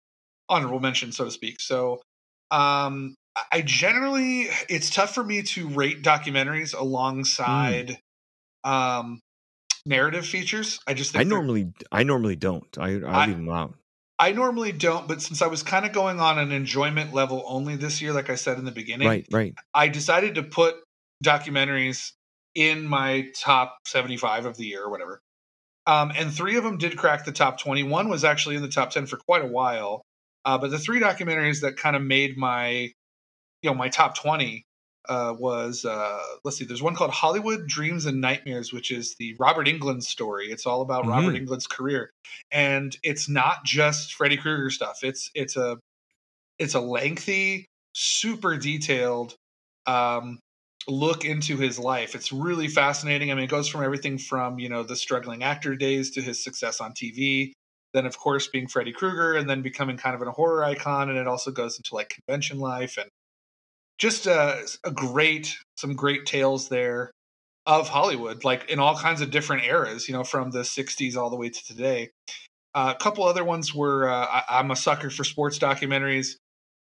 honorable 0.49 0.81
mention, 0.81 1.13
so 1.13 1.25
to 1.25 1.31
speak. 1.31 1.61
So, 1.61 2.03
um, 2.51 3.15
I- 3.53 3.63
generally 3.63 4.49
it's 4.69 4.91
tough 4.91 5.15
for 5.15 5.25
me 5.25 5.43
to 5.43 5.69
rate 5.69 6.03
documentaries 6.03 6.75
alongside 6.79 7.99
um 8.65 9.21
narrative 9.87 10.27
features. 10.27 10.79
I 10.87 10.95
just 10.95 11.13
think 11.13 11.21
I 11.21 11.29
normally, 11.29 11.73
I 11.91 12.03
normally 12.03 12.37
don't. 12.37 12.67
I, 12.79 12.89
I 13.01 13.23
I- 13.23 13.27
leave 13.27 13.37
them 13.37 13.49
out. 13.49 13.75
I 14.23 14.31
normally 14.31 14.71
don't, 14.71 15.09
but 15.09 15.21
since 15.21 15.43
I 15.43 15.49
was 15.49 15.65
kind 15.65 15.85
of 15.85 15.91
going 15.91 16.21
on 16.21 16.39
an 16.39 16.53
enjoyment 16.53 17.13
level 17.13 17.43
only 17.45 17.75
this 17.75 18.01
year, 18.01 18.13
like 18.13 18.31
I 18.31 18.37
said 18.37 18.57
in 18.57 18.65
the 18.65 18.71
beginning, 18.71 19.09
Right, 19.09 19.27
right. 19.33 19.53
I 19.75 19.89
decided 19.89 20.37
to 20.37 20.45
put 20.45 20.77
documentaries 21.25 22.13
in 22.55 22.87
my 22.87 23.31
top 23.35 23.79
75 23.85 24.47
of 24.47 24.57
the 24.57 24.65
year 24.65 24.85
or 24.85 24.91
whatever. 24.91 25.21
Um, 25.89 26.13
and 26.15 26.33
three 26.33 26.55
of 26.55 26.63
them 26.63 26.79
did 26.79 26.97
crack 26.97 27.25
the 27.25 27.33
top 27.33 27.59
20. 27.59 27.83
One 27.83 28.09
was 28.09 28.23
actually 28.23 28.55
in 28.55 28.63
the 28.63 28.69
top 28.69 28.91
10 28.93 29.07
for 29.07 29.17
quite 29.17 29.43
a 29.43 29.49
while. 29.49 30.03
Uh, 30.45 30.57
but 30.57 30.71
the 30.71 30.79
three 30.79 31.01
documentaries 31.01 31.63
that 31.63 31.77
kind 31.77 31.97
of 31.97 32.03
made 32.03 32.39
my, 32.39 32.93
you 33.63 33.71
know, 33.71 33.75
my 33.75 33.89
top 33.89 34.17
20 34.17 34.65
uh, 35.09 35.35
was, 35.39 35.85
uh, 35.85 36.23
let's 36.45 36.57
see, 36.57 36.65
there's 36.65 36.83
one 36.83 36.95
called 36.95 37.11
Hollywood 37.11 37.67
Dreams 37.67 38.07
and 38.07 38.21
Nightmares, 38.21 38.73
which 38.73 38.91
is 38.91 39.15
the 39.19 39.35
Robert 39.39 39.67
Englund 39.67 40.03
story. 40.03 40.51
It's 40.51 40.67
all 40.67 40.81
about 40.81 41.07
Robert 41.07 41.35
Mhm. 41.35 41.47
Englund's 41.47 41.67
career. 41.67 42.11
And 42.51 42.97
it's 43.03 43.29
not 43.29 43.65
just 43.65 44.15
Freddy 44.15 44.37
Krueger 44.37 44.71
stuff. 44.71 45.01
It's, 45.03 45.31
it's 45.35 45.57
a, 45.57 45.79
it's 46.59 46.75
a 46.75 46.81
lengthy, 46.81 47.67
super 47.95 48.57
detailed, 48.57 49.35
um, 49.87 50.39
look 50.89 51.25
into 51.25 51.57
his 51.57 51.79
life. 51.79 52.15
It's 52.15 52.33
really 52.33 52.69
fascinating. 52.69 53.31
I 53.31 53.35
mean, 53.35 53.45
it 53.45 53.51
goes 53.51 53.69
from 53.69 53.83
everything 53.83 54.19
from, 54.19 54.59
you 54.59 54.69
know, 54.69 54.83
the 54.83 54.97
struggling 54.97 55.43
actor 55.43 55.77
days 55.77 56.11
to 56.13 56.23
his 56.23 56.43
success 56.43 56.81
on 56.81 56.93
TV, 56.93 57.53
then 57.93 58.07
of 58.07 58.19
course 58.19 58.49
being 58.49 58.67
Freddy 58.69 58.93
Krueger 58.93 59.35
and 59.35 59.49
then 59.49 59.63
becoming 59.63 59.97
kind 59.97 60.15
of 60.15 60.27
a 60.27 60.31
horror 60.31 60.65
icon 60.65 61.09
and 61.09 61.19
it 61.19 61.27
also 61.27 61.51
goes 61.51 61.77
into 61.77 61.95
like 61.95 62.09
convention 62.09 62.59
life 62.59 62.97
and 62.99 63.09
just 64.03 64.27
uh, 64.27 64.57
a 64.83 64.91
great 64.91 65.57
some 65.77 65.95
great 65.95 66.27
tales 66.27 66.69
there 66.69 67.13
of 67.67 67.89
Hollywood 67.89 68.43
like 68.43 68.69
in 68.69 68.81
all 68.81 68.97
kinds 68.97 69.21
of 69.21 69.31
different 69.31 69.63
eras, 69.63 70.09
you 70.09 70.13
know, 70.13 70.25
from 70.25 70.51
the 70.51 70.63
60s 70.63 71.17
all 71.17 71.31
the 71.31 71.37
way 71.37 71.49
to 71.49 71.65
today. 71.65 72.11
Uh, 72.75 72.93
a 72.97 73.01
couple 73.01 73.23
other 73.23 73.45
ones 73.45 73.73
were 73.73 74.11
uh, 74.11 74.43
I, 74.49 74.59
am 74.59 74.73
a 74.73 74.77
sucker 74.77 75.09
for 75.09 75.23
sports 75.23 75.61
documentaries. 75.61 76.35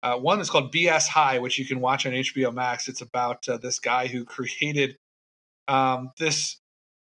Uh, 0.02 0.16
one 0.16 0.40
is 0.40 0.48
called 0.48 0.72
BS 0.72 1.08
High, 1.08 1.40
which 1.40 1.58
you 1.58 1.66
can 1.66 1.80
watch 1.80 2.06
on 2.06 2.12
HBO 2.12 2.54
Max. 2.54 2.88
It's 2.88 3.02
about 3.02 3.46
uh, 3.50 3.58
this 3.58 3.80
guy 3.80 4.06
who 4.06 4.24
created 4.24 4.96
um, 5.68 6.12
this, 6.18 6.56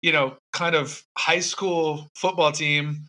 you 0.00 0.12
know, 0.12 0.36
kind 0.52 0.76
of 0.76 1.02
high 1.18 1.40
school 1.40 2.06
football 2.14 2.52
team, 2.52 3.08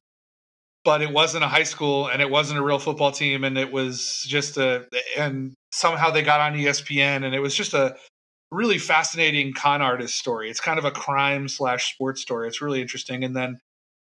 but 0.85 1.01
it 1.01 1.11
wasn't 1.11 1.43
a 1.43 1.47
high 1.47 1.63
school 1.63 2.07
and 2.07 2.21
it 2.21 2.29
wasn't 2.29 2.59
a 2.59 2.63
real 2.63 2.79
football 2.79 3.11
team, 3.11 3.43
and 3.43 3.57
it 3.57 3.71
was 3.71 4.23
just 4.27 4.57
a 4.57 4.85
and 5.17 5.53
somehow 5.73 6.11
they 6.11 6.21
got 6.21 6.39
on 6.39 6.53
ESPN, 6.53 7.25
and 7.25 7.35
it 7.35 7.39
was 7.39 7.55
just 7.55 7.73
a 7.73 7.97
really 8.51 8.77
fascinating 8.77 9.53
con 9.53 9.81
artist 9.81 10.15
story. 10.15 10.49
It's 10.49 10.61
kind 10.61 10.79
of 10.79 10.85
a 10.85 10.91
crime 10.91 11.47
slash 11.47 11.93
sports 11.93 12.21
story. 12.21 12.47
It's 12.47 12.61
really 12.61 12.81
interesting. 12.81 13.23
And 13.23 13.35
then 13.35 13.59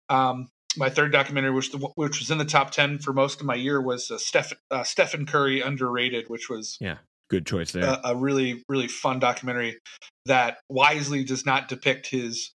um, 0.08 0.48
my 0.76 0.90
third 0.90 1.12
documentary, 1.12 1.52
which 1.52 1.72
the, 1.72 1.78
which 1.94 2.18
was 2.18 2.30
in 2.30 2.38
the 2.38 2.44
top 2.44 2.72
ten 2.72 2.98
for 2.98 3.12
most 3.12 3.40
of 3.40 3.46
my 3.46 3.54
year, 3.54 3.80
was 3.80 4.10
uh, 4.10 4.18
Steph, 4.18 4.52
uh, 4.70 4.82
Stephen 4.82 5.24
Curry 5.24 5.60
underrated, 5.60 6.28
which 6.28 6.50
was 6.50 6.76
yeah, 6.80 6.98
good 7.30 7.46
choice 7.46 7.72
there. 7.72 7.84
A, 7.84 8.00
a, 8.04 8.16
really 8.16 8.62
really 8.68 8.88
fun 8.88 9.18
documentary 9.18 9.78
that 10.26 10.58
wisely 10.68 11.24
does 11.24 11.46
not 11.46 11.68
depict 11.68 12.08
his 12.08 12.50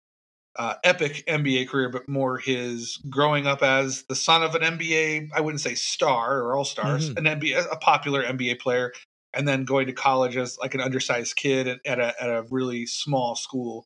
uh, 0.59 0.75
epic 0.83 1.23
NBA 1.25 1.69
career, 1.69 1.89
but 1.89 2.09
more 2.09 2.37
his 2.37 2.97
growing 3.09 3.47
up 3.47 3.63
as 3.63 4.03
the 4.09 4.15
son 4.15 4.43
of 4.43 4.55
an 4.55 4.77
NBA, 4.77 5.29
I 5.33 5.39
wouldn't 5.39 5.61
say 5.61 5.73
star 5.73 6.41
or 6.41 6.53
all 6.53 6.65
stars, 6.65 7.09
mm-hmm. 7.09 7.25
an 7.25 7.39
NBA, 7.39 7.65
a 7.71 7.77
popular 7.77 8.21
NBA 8.21 8.59
player, 8.59 8.91
and 9.33 9.47
then 9.47 9.63
going 9.63 9.87
to 9.87 9.93
college 9.93 10.35
as 10.35 10.57
like 10.59 10.75
an 10.75 10.81
undersized 10.81 11.37
kid 11.37 11.79
at, 11.85 11.99
a 11.99 12.21
at 12.21 12.29
a 12.29 12.45
really 12.51 12.85
small 12.85 13.35
school, 13.35 13.85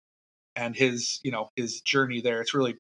and 0.56 0.75
his 0.75 1.20
you 1.24 1.32
know 1.32 1.50
his 1.56 1.80
journey 1.82 2.22
there. 2.22 2.42
It's 2.42 2.56
really 2.56 2.75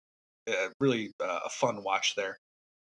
uh, 0.49 0.69
really 0.79 1.11
uh, 1.23 1.41
a 1.45 1.49
fun 1.49 1.83
watch 1.83 2.15
there. 2.15 2.37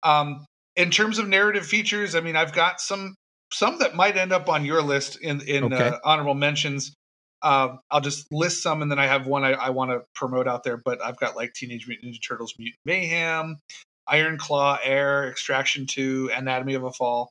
Um, 0.05 0.47
in 0.77 0.93
terms 0.93 1.19
of 1.19 1.27
narrative 1.27 1.67
features, 1.67 2.15
I 2.15 2.21
mean, 2.21 2.37
I've 2.37 2.53
got 2.53 2.81
some 2.81 3.17
some 3.53 3.81
that 3.81 3.97
might 3.97 4.17
end 4.17 4.33
up 4.33 4.49
on 4.49 4.65
your 4.65 4.81
list 4.81 5.17
in 5.21 5.41
in 5.41 5.65
okay. 5.65 5.89
uh, 5.89 5.99
honorable 6.05 6.35
mentions. 6.35 6.95
Uh, 7.43 7.77
I'll 7.91 8.01
just 8.01 8.27
list 8.33 8.63
some, 8.63 8.83
and 8.83 8.91
then 8.91 8.99
I 8.99 9.07
have 9.07 9.27
one 9.27 9.45
I, 9.45 9.53
I 9.53 9.71
want 9.71 9.91
to 9.91 10.03
promote 10.15 10.47
out 10.47 10.65
there. 10.65 10.77
But 10.77 11.03
I've 11.03 11.19
got 11.19 11.37
like 11.37 11.53
Teenage 11.55 11.87
Mutant 11.89 12.13
Ninja 12.13 12.21
Turtles: 12.27 12.55
Mutant 12.59 12.81
Mayhem, 12.85 13.59
Iron 14.07 14.39
Claw, 14.39 14.79
Air, 14.83 15.29
Extraction 15.31 15.87
Two, 15.87 16.31
Anatomy 16.35 16.75
of 16.75 16.85
a 16.85 16.93
Fall. 16.93 17.31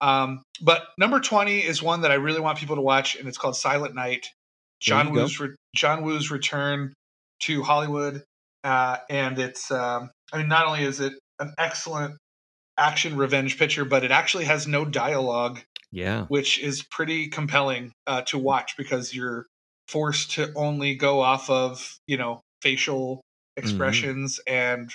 Um, 0.00 0.42
but 0.60 0.82
number 0.98 1.20
twenty 1.20 1.60
is 1.60 1.82
one 1.82 2.02
that 2.02 2.10
I 2.10 2.14
really 2.14 2.40
want 2.40 2.58
people 2.58 2.76
to 2.76 2.82
watch, 2.82 3.16
and 3.16 3.28
it's 3.28 3.38
called 3.38 3.56
Silent 3.56 3.94
Night. 3.94 4.26
John 4.80 5.12
Woo's 5.12 5.40
re- 5.40 5.54
John 5.74 6.02
Woo's 6.02 6.30
return 6.30 6.92
to 7.40 7.62
Hollywood, 7.62 8.22
uh, 8.64 8.98
and 9.08 9.38
it's 9.38 9.70
um, 9.70 10.10
I 10.32 10.38
mean 10.38 10.48
not 10.48 10.66
only 10.66 10.82
is 10.82 11.00
it 11.00 11.14
an 11.38 11.54
excellent 11.58 12.16
action 12.76 13.16
revenge 13.16 13.58
picture, 13.58 13.84
but 13.84 14.04
it 14.04 14.10
actually 14.10 14.44
has 14.44 14.66
no 14.66 14.84
dialogue. 14.84 15.60
Yeah, 15.94 16.26
which 16.26 16.58
is 16.58 16.82
pretty 16.82 17.28
compelling 17.28 17.92
uh, 18.06 18.22
to 18.22 18.38
watch 18.38 18.76
because 18.76 19.14
you're 19.14 19.46
forced 19.88 20.32
to 20.32 20.52
only 20.54 20.94
go 20.94 21.20
off 21.20 21.48
of 21.50 21.98
you 22.06 22.16
know 22.16 22.40
facial 22.62 23.16
mm-hmm. 23.16 23.64
expressions 23.64 24.40
mm-hmm. 24.46 24.54
and 24.54 24.90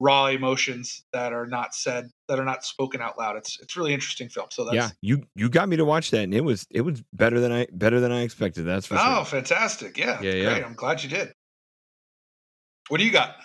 raw 0.00 0.26
emotions 0.26 1.04
that 1.12 1.32
are 1.32 1.46
not 1.46 1.74
said 1.74 2.10
that 2.26 2.38
are 2.38 2.44
not 2.44 2.64
spoken 2.64 3.02
out 3.02 3.18
loud 3.18 3.36
it's 3.36 3.60
it's 3.60 3.76
really 3.76 3.92
interesting 3.92 4.30
film 4.30 4.46
so 4.50 4.64
that's 4.64 4.74
yeah 4.74 4.88
you 5.02 5.22
you 5.36 5.50
got 5.50 5.68
me 5.68 5.76
to 5.76 5.84
watch 5.84 6.10
that 6.10 6.22
and 6.22 6.34
it 6.34 6.40
was 6.40 6.64
it 6.70 6.80
was 6.80 7.02
better 7.12 7.38
than 7.38 7.52
i 7.52 7.66
better 7.70 8.00
than 8.00 8.10
i 8.10 8.22
expected 8.22 8.64
that's 8.64 8.86
for 8.86 8.96
oh 8.98 9.16
sure. 9.16 9.24
fantastic 9.26 9.98
yeah 9.98 10.18
yeah 10.22 10.32
yeah 10.32 10.52
Great. 10.54 10.64
i'm 10.64 10.74
glad 10.74 11.02
you 11.02 11.10
did 11.10 11.32
what 12.88 12.98
do 12.98 13.04
you 13.04 13.12
got 13.12 13.36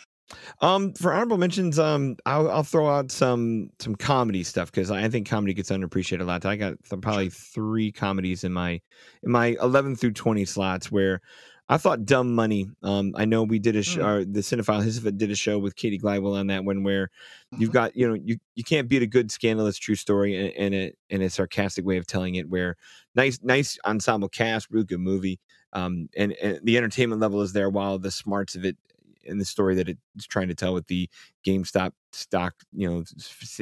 um, 0.62 0.94
for 0.94 1.14
honorable 1.14 1.38
mentions, 1.38 1.78
um, 1.78 2.16
I'll, 2.26 2.50
I'll 2.50 2.64
throw 2.64 2.90
out 2.90 3.12
some 3.12 3.70
some 3.80 3.96
comedy 3.96 4.44
stuff 4.44 4.72
because 4.72 4.92
I 4.92 5.08
think 5.10 5.28
comedy 5.28 5.54
gets 5.54 5.70
underappreciated 5.70 6.22
a 6.22 6.24
lot. 6.24 6.46
I 6.46 6.56
got 6.56 6.76
th- 6.90 7.02
probably 7.02 7.30
three 7.30 7.92
comedies 7.92 8.44
in 8.44 8.52
my 8.52 8.82
in 9.24 9.32
my 9.32 9.56
eleven 9.62 9.96
through 9.96 10.14
twenty 10.14 10.46
slots 10.46 10.92
where 10.92 11.22
I 11.68 11.78
thought 11.78 12.06
Dumb 12.06 12.34
Money. 12.36 12.70
Um, 12.84 13.14
I 13.16 13.26
know 13.26 13.44
we 13.44 13.58
did 13.58 13.76
a 13.76 13.82
show, 13.82 14.24
mm. 14.24 14.34
the 14.34 14.42
Cinephile 14.42 14.84
Hissy 14.84 15.02
Fit 15.02 15.18
did 15.18 15.32
a 15.32 15.36
show 15.36 15.58
with 15.58 15.76
Katie 15.76 15.98
Glidewell 15.98 16.38
on 16.38 16.48
that 16.48 16.64
one 16.64 16.84
where 16.84 17.08
mm-hmm. 17.08 17.62
you've 17.62 17.72
got 17.72 17.96
you 17.96 18.08
know 18.08 18.14
you 18.14 18.38
you 18.56 18.64
can't 18.64 18.88
beat 18.88 19.02
a 19.02 19.08
good 19.08 19.32
scandalous 19.32 19.78
true 19.78 19.96
story 19.96 20.36
in, 20.36 20.52
in 20.52 20.74
a 20.74 20.94
in 21.10 21.22
a 21.22 21.30
sarcastic 21.30 21.86
way 21.86 21.98
of 21.98 22.08
telling 22.08 22.36
it. 22.36 22.50
Where 22.50 22.78
nice 23.16 23.40
nice 23.44 23.78
ensemble 23.86 24.30
cast, 24.30 24.70
really 24.70 24.86
good 24.86 25.00
movie. 25.00 25.40
Um, 25.74 26.08
and, 26.16 26.32
and 26.42 26.60
the 26.64 26.78
entertainment 26.78 27.20
level 27.20 27.42
is 27.42 27.52
there 27.52 27.70
while 27.70 28.00
the 28.00 28.12
smarts 28.12 28.56
of 28.56 28.64
it 28.64 28.78
in 29.26 29.38
the 29.38 29.46
story 29.46 29.76
that 29.76 29.90
it's 29.90 30.28
trying 30.28 30.48
to 30.48 30.56
tell 30.56 30.74
with 30.74 30.88
the 30.88 31.10
GameStop 31.46 31.92
stock, 32.14 32.54
you 32.72 32.90
know, 32.90 33.04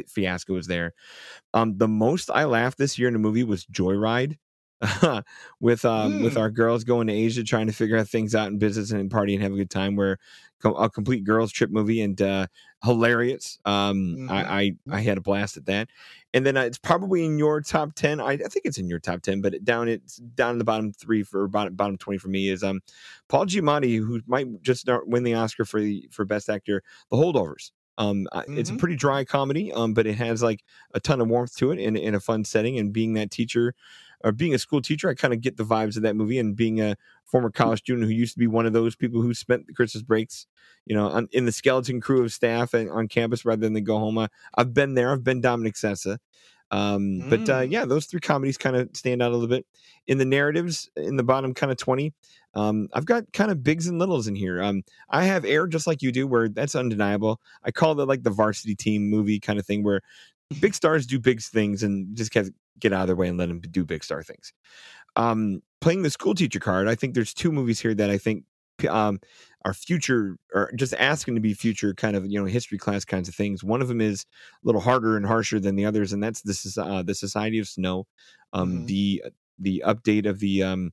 fiasco 0.08 0.56
is 0.56 0.68
there. 0.68 0.94
Um, 1.54 1.78
the 1.78 1.88
most 1.88 2.30
I 2.34 2.46
laughed 2.46 2.78
this 2.78 2.98
year 3.00 3.08
in 3.08 3.16
a 3.16 3.20
movie 3.20 3.44
was 3.44 3.66
Joyride. 3.66 4.38
with 5.60 5.86
um 5.86 6.14
mm. 6.14 6.24
with 6.24 6.38
our 6.38 6.50
girls 6.50 6.84
going 6.84 7.08
to 7.08 7.14
Asia 7.14 7.44
trying 7.44 7.68
to 7.68 7.74
figure 7.74 7.98
out 7.98 8.08
things 8.08 8.36
out 8.36 8.50
in 8.50 8.58
business 8.58 8.92
and 8.92 9.10
party 9.10 9.34
and 9.34 9.44
have 9.44 9.54
a 9.54 9.58
good 9.58 9.70
time 9.70 9.96
where 9.96 10.18
a 10.66 10.90
complete 10.90 11.24
girls 11.24 11.52
trip 11.52 11.70
movie 11.70 12.02
and 12.02 12.22
uh 12.22 12.48
hilarious 12.84 13.60
um 13.66 14.16
mm-hmm. 14.18 14.32
I, 14.32 14.44
I, 14.44 14.72
I 14.92 15.02
had 15.02 15.18
a 15.18 15.22
blast 15.22 15.58
at 15.58 15.66
that 15.66 15.90
and 16.34 16.46
then 16.46 16.58
uh, 16.58 16.62
it's 16.62 16.78
probably 16.78 17.26
in 17.26 17.38
your 17.38 17.62
top 17.62 17.96
10 17.96 18.20
I, 18.20 18.32
I 18.32 18.38
think 18.38 18.66
it's 18.66 18.78
in 18.78 18.88
your 18.88 19.00
top 19.00 19.22
10 19.22 19.42
but 19.42 19.64
down 19.64 19.88
it's 19.88 20.18
down 20.18 20.52
in 20.52 20.58
the 20.58 20.64
bottom 20.64 20.92
three 20.92 21.24
for 21.24 21.48
bottom, 21.48 21.76
bottom 21.76 21.98
20 21.98 22.18
for 22.18 22.30
me 22.30 22.50
is 22.50 22.64
um 22.64 22.82
Paul 23.30 23.46
Giamatti 23.46 23.98
who 23.98 24.22
might 24.26 24.62
just 24.62 24.90
win 25.06 25.24
the 25.24 25.34
Oscar 25.34 25.66
for 25.66 25.82
the 25.82 26.08
for 26.12 26.26
best 26.26 26.50
actor 26.50 26.82
The 27.10 27.18
Holdovers 27.18 27.72
um, 27.98 28.28
mm-hmm. 28.34 28.58
it's 28.58 28.70
a 28.70 28.74
mm-hmm. 28.74 28.80
pretty 28.80 28.96
dry 28.96 29.24
comedy, 29.24 29.72
um, 29.72 29.94
but 29.94 30.08
it 30.08 30.16
has 30.16 30.42
like 30.42 30.64
a 30.94 31.00
ton 31.00 31.22
of 31.22 31.28
warmth 31.28 31.56
to 31.58 31.72
it 31.72 31.80
in, 31.80 31.96
in 31.96 32.16
a 32.16 32.20
fun 32.20 32.44
setting. 32.44 32.80
And 32.80 32.92
being 32.92 33.14
that 33.14 33.32
teacher 33.32 33.76
or 34.24 34.32
being 34.32 34.54
a 34.54 34.60
school 34.60 34.82
teacher, 34.82 35.10
I 35.10 35.16
kind 35.16 35.34
of 35.34 35.42
get 35.42 35.58
the 35.58 35.66
vibes 35.66 35.98
of 35.98 36.04
that 36.04 36.16
movie. 36.16 36.40
And 36.40 36.56
being 36.56 36.82
a 36.82 36.96
former 37.26 37.50
college 37.50 37.80
student 37.80 38.08
who 38.08 38.14
used 38.14 38.34
to 38.34 38.40
be 38.40 38.48
one 38.48 38.66
of 38.66 38.74
those 38.74 38.96
people 38.96 39.22
who 39.22 39.34
spent 39.34 39.68
the 39.68 39.74
Christmas 39.74 40.04
breaks, 40.04 40.48
you 40.86 40.96
know, 40.96 41.08
on, 41.08 41.28
in 41.32 41.46
the 41.46 41.52
skeleton 41.52 42.00
crew 42.00 42.24
of 42.24 42.32
staff 42.32 42.74
and 42.74 42.90
on 42.90 43.08
campus 43.08 43.46
rather 43.46 43.68
than 43.68 43.84
go 43.84 44.00
home. 44.00 44.18
I, 44.18 44.30
have 44.58 44.74
been 44.74 44.94
there. 44.94 45.12
I've 45.12 45.24
been 45.24 45.42
Dominic 45.42 45.76
Sessa. 45.76 46.18
Um, 46.72 47.22
mm. 47.22 47.30
But 47.30 47.50
uh, 47.50 47.62
mm. 47.62 47.72
yeah, 47.72 47.86
those 47.86 48.06
three 48.06 48.20
comedies 48.20 48.58
kind 48.58 48.76
of 48.76 48.90
stand 48.94 49.22
out 49.22 49.32
a 49.32 49.36
little 49.36 49.48
bit. 49.48 49.66
In 50.08 50.18
the 50.18 50.26
narratives, 50.26 50.90
in 50.96 51.18
the 51.18 51.24
bottom 51.24 51.54
kind 51.54 51.72
of 51.72 51.78
20, 51.78 52.14
um, 52.56 52.90
I've 52.94 53.06
got 53.06 53.32
kind 53.32 53.52
of 53.52 53.64
bigs 53.64 53.88
and 53.88 54.00
littles 54.00 54.28
in 54.28 54.36
here. 54.36 54.62
Um, 54.62 54.84
I 55.10 55.26
have 55.26 55.46
air 55.46 55.68
just 55.68 55.86
like 55.86 56.02
you 56.02 56.12
do, 56.12 56.28
where 56.28 56.50
that's 56.50 56.76
undeniable. 56.76 57.40
I 57.64 57.72
call 57.72 58.00
it 58.00 58.08
like 58.08 58.24
the 58.24 58.30
varsity 58.32 58.76
team 58.76 59.10
movie 59.10 59.40
kind 59.40 59.60
of 59.60 59.66
thing, 59.66 59.84
where 59.84 60.02
big 60.60 60.74
stars 60.74 61.06
do 61.06 61.20
big 61.20 61.42
things 61.42 61.84
and 61.84 62.16
just 62.16 62.32
get 62.32 62.48
get 62.80 62.94
out 62.94 63.02
of 63.02 63.08
their 63.08 63.16
way 63.16 63.28
and 63.28 63.38
let 63.38 63.48
them 63.48 63.60
do 63.60 63.86
big 63.86 64.04
star 64.04 64.24
things. 64.24 64.54
Um, 65.16 65.62
playing 65.82 66.04
the 66.04 66.10
school 66.10 66.34
teacher 66.34 66.60
card, 66.60 66.88
I 66.88 66.96
think 66.96 67.14
there's 67.14 67.34
two 67.34 67.52
movies 67.52 67.80
here 67.80 67.94
that 67.94 68.10
I 68.10 68.18
think 68.18 68.46
um, 68.90 69.20
are 69.66 69.74
future 69.74 70.38
or 70.54 70.72
just 70.76 70.94
asking 70.96 71.36
to 71.36 71.42
be 71.42 71.54
future 71.54 71.94
kind 71.94 72.16
of 72.16 72.26
you 72.26 72.40
know 72.40 72.46
history 72.46 72.78
class 72.78 73.06
kinds 73.06 73.30
of 73.30 73.36
things. 73.36 73.64
One 73.64 73.82
of 73.82 73.88
them 73.88 74.02
is 74.02 74.26
a 74.64 74.68
little 74.68 74.82
harder 74.82 75.16
and 75.16 75.26
harsher 75.26 75.60
than 75.60 75.76
the 75.76 75.86
others, 75.86 76.14
and 76.14 76.24
that's 76.24 76.42
this 76.42 76.66
is 76.66 76.78
uh, 76.78 77.04
the 77.04 77.16
Society 77.16 77.60
of 77.60 77.68
Snow, 77.68 78.08
um, 78.52 78.72
mm-hmm. 78.72 78.86
the 78.86 79.24
the 79.60 79.84
update 79.86 80.26
of 80.26 80.40
the 80.40 80.64
um, 80.64 80.92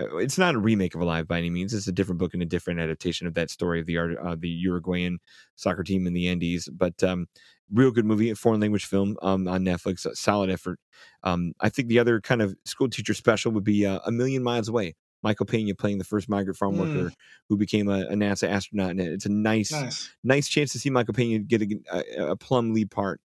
uh, 0.00 0.16
it's 0.16 0.38
not 0.38 0.54
a 0.54 0.58
remake 0.58 0.94
of 0.94 1.00
Alive 1.00 1.26
by 1.26 1.38
any 1.38 1.50
means. 1.50 1.72
It's 1.72 1.88
a 1.88 1.92
different 1.92 2.18
book 2.18 2.34
and 2.34 2.42
a 2.42 2.46
different 2.46 2.80
adaptation 2.80 3.26
of 3.26 3.34
that 3.34 3.50
story 3.50 3.80
of 3.80 3.86
the 3.86 3.98
uh, 3.98 4.36
the 4.38 4.48
Uruguayan 4.48 5.18
soccer 5.54 5.82
team 5.82 6.06
in 6.06 6.12
the 6.12 6.28
Andes. 6.28 6.68
But 6.68 7.02
um, 7.02 7.26
real 7.72 7.90
good 7.90 8.04
movie, 8.04 8.30
a 8.30 8.34
foreign 8.34 8.60
language 8.60 8.86
film 8.86 9.16
um, 9.22 9.48
on 9.48 9.64
Netflix. 9.64 10.06
solid 10.16 10.50
effort. 10.50 10.78
Um, 11.22 11.52
I 11.60 11.68
think 11.68 11.88
the 11.88 11.98
other 11.98 12.20
kind 12.20 12.42
of 12.42 12.56
school 12.64 12.88
teacher 12.88 13.14
special 13.14 13.52
would 13.52 13.64
be 13.64 13.86
uh, 13.86 14.00
A 14.06 14.12
Million 14.12 14.42
Miles 14.42 14.68
Away. 14.68 14.94
Michael 15.22 15.46
Pena 15.46 15.74
playing 15.74 15.98
the 15.98 16.04
first 16.04 16.28
migrant 16.28 16.56
farm 16.56 16.76
mm. 16.76 16.78
worker 16.78 17.14
who 17.48 17.56
became 17.56 17.88
a, 17.88 18.02
a, 18.02 18.12
NASA 18.12 18.48
astronaut, 18.48 18.90
and 18.90 19.00
it's 19.00 19.26
a 19.26 19.30
nice, 19.30 19.72
nice, 19.72 20.10
nice 20.22 20.46
chance 20.46 20.72
to 20.72 20.78
see 20.78 20.90
Michael 20.90 21.14
Pena 21.14 21.40
get 21.40 21.62
a, 21.62 21.80
a, 21.90 22.26
a 22.32 22.36
plum 22.36 22.72
lead 22.72 22.90
part. 22.90 23.20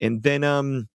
And 0.00 0.22
then, 0.22 0.42
um, 0.42 0.88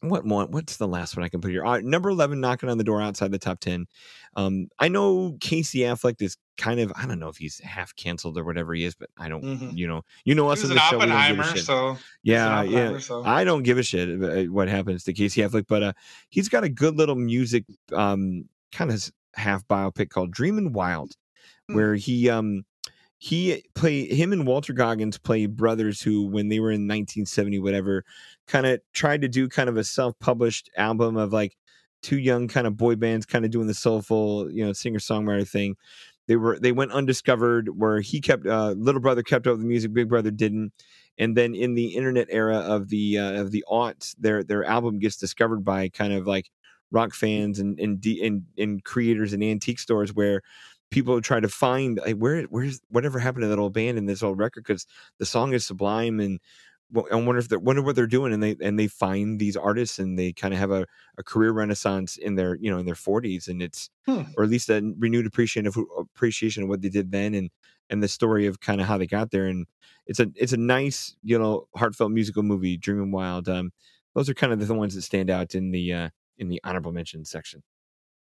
what 0.00 0.24
one? 0.24 0.50
What's 0.50 0.78
the 0.78 0.88
last 0.88 1.16
one 1.16 1.24
I 1.24 1.28
can 1.28 1.40
put 1.40 1.50
here? 1.50 1.64
Uh, 1.64 1.80
number 1.80 2.10
eleven, 2.10 2.40
knocking 2.40 2.68
on 2.68 2.78
the 2.78 2.84
door 2.84 3.02
outside 3.02 3.30
the 3.30 3.38
top 3.38 3.60
ten. 3.60 3.86
Um, 4.34 4.68
I 4.78 4.88
know 4.88 5.36
Casey 5.40 5.80
Affleck 5.80 6.22
is 6.22 6.36
kind 6.56 6.80
of 6.80 6.92
I 6.96 7.06
don't 7.06 7.18
know 7.18 7.28
if 7.28 7.36
he's 7.36 7.60
half 7.60 7.94
canceled 7.96 8.38
or 8.38 8.44
whatever 8.44 8.72
he 8.72 8.84
is, 8.84 8.94
but 8.94 9.10
I 9.18 9.28
don't. 9.28 9.44
Mm-hmm. 9.44 9.76
You 9.76 9.86
know, 9.88 10.02
you 10.24 10.34
know 10.34 10.48
us 10.48 10.62
in 10.62 10.70
the 10.70 10.78
show. 10.78 10.98
We 10.98 11.06
don't 11.06 11.28
give 11.28 11.38
a 11.38 11.44
shit. 11.44 11.64
So 11.64 11.98
yeah, 12.22 12.62
yeah. 12.62 12.98
So. 12.98 13.24
I 13.24 13.44
don't 13.44 13.62
give 13.62 13.78
a 13.78 13.82
shit 13.82 14.22
uh, 14.22 14.50
what 14.50 14.68
happens 14.68 15.04
to 15.04 15.12
Casey 15.12 15.42
Affleck, 15.42 15.66
but 15.68 15.82
uh, 15.82 15.92
he's 16.30 16.48
got 16.48 16.64
a 16.64 16.68
good 16.68 16.96
little 16.96 17.16
music, 17.16 17.64
um, 17.92 18.44
kind 18.72 18.90
of 18.90 19.10
half 19.34 19.66
biopic 19.68 20.08
called 20.08 20.30
Dreamin' 20.30 20.72
Wild, 20.72 21.10
mm-hmm. 21.10 21.74
where 21.74 21.94
he 21.94 22.30
um 22.30 22.64
he 23.22 23.62
play 23.74 24.06
him 24.06 24.32
and 24.32 24.46
Walton 24.46 24.74
Goggins 24.74 25.18
play 25.18 25.44
brothers 25.44 26.00
who, 26.00 26.26
when 26.26 26.48
they 26.48 26.58
were 26.58 26.70
in 26.70 26.88
1970, 26.88 27.58
whatever, 27.58 28.02
kind 28.46 28.64
of 28.64 28.80
tried 28.94 29.20
to 29.20 29.28
do 29.28 29.46
kind 29.46 29.68
of 29.68 29.76
a 29.76 29.84
self-published 29.84 30.70
album 30.74 31.18
of 31.18 31.30
like 31.30 31.54
two 32.02 32.16
young 32.16 32.48
kind 32.48 32.66
of 32.66 32.78
boy 32.78 32.96
bands, 32.96 33.26
kind 33.26 33.44
of 33.44 33.50
doing 33.50 33.66
the 33.66 33.74
soulful, 33.74 34.50
you 34.50 34.64
know, 34.64 34.72
singer-songwriter 34.72 35.46
thing. 35.46 35.76
They 36.28 36.36
were 36.36 36.58
they 36.58 36.72
went 36.72 36.92
undiscovered, 36.92 37.68
where 37.68 38.00
he 38.00 38.22
kept 38.22 38.46
uh, 38.46 38.70
little 38.70 39.02
brother 39.02 39.22
kept 39.22 39.46
up 39.46 39.58
the 39.58 39.66
music, 39.66 39.92
big 39.92 40.08
brother 40.08 40.30
didn't, 40.30 40.72
and 41.18 41.36
then 41.36 41.54
in 41.54 41.74
the 41.74 41.88
internet 41.88 42.28
era 42.30 42.56
of 42.56 42.88
the 42.88 43.18
uh, 43.18 43.42
of 43.42 43.50
the 43.50 43.62
aughts, 43.70 44.16
their 44.18 44.42
their 44.42 44.64
album 44.64 44.98
gets 44.98 45.18
discovered 45.18 45.62
by 45.62 45.90
kind 45.90 46.14
of 46.14 46.26
like 46.26 46.50
rock 46.90 47.12
fans 47.12 47.58
and 47.58 47.78
and 47.78 48.02
and, 48.06 48.44
and 48.56 48.84
creators 48.84 49.34
in 49.34 49.42
antique 49.42 49.78
stores 49.78 50.14
where 50.14 50.40
people 50.90 51.20
try 51.20 51.40
to 51.40 51.48
find 51.48 51.98
like, 52.04 52.16
where 52.16 52.42
where's 52.44 52.80
whatever 52.90 53.18
happened 53.18 53.42
to 53.42 53.48
that 53.48 53.58
old 53.58 53.72
band 53.74 53.98
in 53.98 54.06
this 54.06 54.22
old 54.22 54.38
record 54.38 54.64
because 54.64 54.86
the 55.18 55.26
song 55.26 55.52
is 55.52 55.64
sublime 55.66 56.20
and 56.20 56.40
I 57.12 57.14
wonder 57.14 57.38
if 57.38 57.48
they 57.48 57.56
wonder 57.56 57.82
what 57.82 57.94
they're 57.94 58.08
doing 58.08 58.32
and 58.32 58.42
they 58.42 58.56
and 58.60 58.76
they 58.76 58.88
find 58.88 59.38
these 59.38 59.56
artists 59.56 60.00
and 60.00 60.18
they 60.18 60.32
kind 60.32 60.52
of 60.52 60.58
have 60.58 60.72
a, 60.72 60.86
a 61.18 61.22
career 61.22 61.52
renaissance 61.52 62.16
in 62.16 62.34
their 62.34 62.56
you 62.56 62.68
know 62.70 62.78
in 62.78 62.86
their 62.86 62.96
40s 62.96 63.46
and 63.46 63.62
it's 63.62 63.90
Hmm. 64.06 64.22
or 64.36 64.42
at 64.44 64.50
least 64.50 64.68
a 64.70 64.94
renewed 64.98 65.26
appreciation 65.26 65.68
of 65.68 65.76
appreciation 65.96 66.64
of 66.64 66.68
what 66.68 66.82
they 66.82 66.88
did 66.88 67.12
then 67.12 67.34
and 67.34 67.50
and 67.90 68.02
the 68.02 68.08
story 68.08 68.46
of 68.46 68.60
kind 68.60 68.80
of 68.80 68.88
how 68.88 68.98
they 68.98 69.06
got 69.06 69.30
there 69.30 69.46
and 69.46 69.66
it's 70.06 70.18
a 70.18 70.26
it's 70.34 70.52
a 70.52 70.56
nice 70.56 71.16
you 71.22 71.38
know 71.38 71.68
heartfelt 71.76 72.10
musical 72.10 72.42
movie 72.42 72.76
Dreaming 72.76 73.12
Wild 73.12 73.48
um 73.48 73.70
those 74.14 74.28
are 74.28 74.34
kind 74.34 74.52
of 74.52 74.66
the 74.66 74.74
ones 74.74 74.94
that 74.96 75.02
stand 75.02 75.30
out 75.30 75.54
in 75.54 75.70
the 75.70 75.92
uh 75.92 76.08
in 76.38 76.48
the 76.48 76.60
honorable 76.64 76.92
mention 76.92 77.24
section 77.24 77.62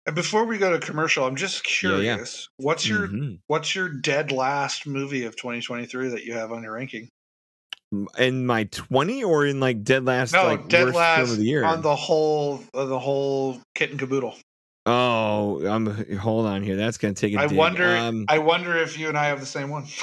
And 0.08 0.14
before 0.14 0.46
we 0.46 0.56
go 0.56 0.72
to 0.72 0.78
commercial, 0.78 1.26
I'm 1.26 1.36
just 1.36 1.66
Yeah, 1.82 1.90
yeah. 1.98 1.98
curious. 2.14 2.48
What's 2.56 2.88
your 2.88 3.08
Mhm. 3.08 3.40
what's 3.46 3.74
your 3.74 3.90
dead 3.90 4.32
last 4.32 4.86
movie 4.86 5.26
of 5.26 5.36
2023 5.36 6.08
that 6.08 6.24
you 6.24 6.32
have 6.32 6.50
on 6.50 6.62
your 6.62 6.72
ranking? 6.72 7.10
in 8.18 8.44
my 8.46 8.64
20 8.64 9.22
or 9.24 9.44
in 9.46 9.60
like 9.60 9.82
dead 9.82 10.04
last 10.06 10.32
No, 10.32 10.44
like 10.44 10.66
dead 10.68 10.84
worst 10.84 10.96
last 10.96 11.16
film 11.16 11.30
of 11.30 11.36
the 11.38 11.44
year 11.44 11.64
on 11.64 11.80
the 11.82 11.94
whole 11.96 12.62
uh, 12.74 12.84
the 12.86 12.98
whole 12.98 13.60
kit 13.74 13.90
and 13.90 13.98
caboodle. 13.98 14.34
oh 14.84 15.66
i'm 15.66 15.86
hold 16.18 16.44
on 16.46 16.62
here 16.62 16.76
that's 16.76 16.98
gonna 16.98 17.14
take 17.14 17.34
a 17.34 17.38
I 17.40 17.46
dig. 17.46 17.56
wonder. 17.56 17.96
um, 17.96 18.26
I 18.28 18.38
wonder 18.38 18.76
if 18.76 18.98
you 18.98 19.08
and 19.08 19.16
I 19.16 19.26
have 19.26 19.40
the 19.40 19.46
same 19.46 19.68
one. 19.68 19.84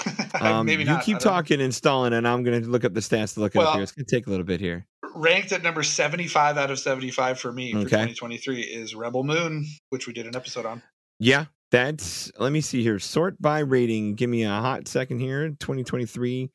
Um, 0.42 0.66
Maybe 0.66 0.84
you 0.84 0.90
not. 0.90 1.00
You 1.00 1.06
keep 1.06 1.24
know. 1.24 1.32
talking 1.32 1.62
and 1.62 1.74
stalling, 1.74 2.12
and 2.12 2.28
I'm 2.28 2.44
going 2.44 2.62
to 2.62 2.68
look 2.70 2.84
up 2.84 2.94
the 2.94 3.00
stats 3.00 3.36
to 3.36 3.40
look 3.40 3.56
it 3.56 3.62
up 3.62 3.74
here. 3.74 3.82
It's 3.84 3.94
going 3.94 4.06
to 4.06 4.16
take 4.16 4.28
a 4.28 4.30
little 4.30 4.44
bit 4.46 4.60
here. 4.60 4.86
Ranked 5.16 5.52
at 5.54 5.64
number 5.64 5.82
75 5.82 6.58
out 6.58 6.70
of 6.72 6.78
75 6.80 7.40
for 7.40 7.52
me 7.52 7.72
for 7.72 7.80
Okay. 7.80 7.88
2023 7.90 8.62
is 8.62 8.94
Rebel 8.96 9.24
Moon, 9.24 9.66
which 9.90 10.08
we 10.08 10.14
did 10.14 10.28
an 10.28 10.36
episode 10.36 10.66
on. 10.66 10.82
Yeah, 11.20 11.46
that's. 11.72 12.32
Let 12.38 12.52
me 12.52 12.60
see 12.62 12.84
here. 12.84 13.00
Sort 13.00 13.42
by 13.42 13.60
rating. 13.60 14.16
Give 14.16 14.30
me 14.30 14.44
a 14.44 14.50
hot 14.50 14.88
second 14.88 15.20
here. 15.20 15.50
2023. 15.50 16.52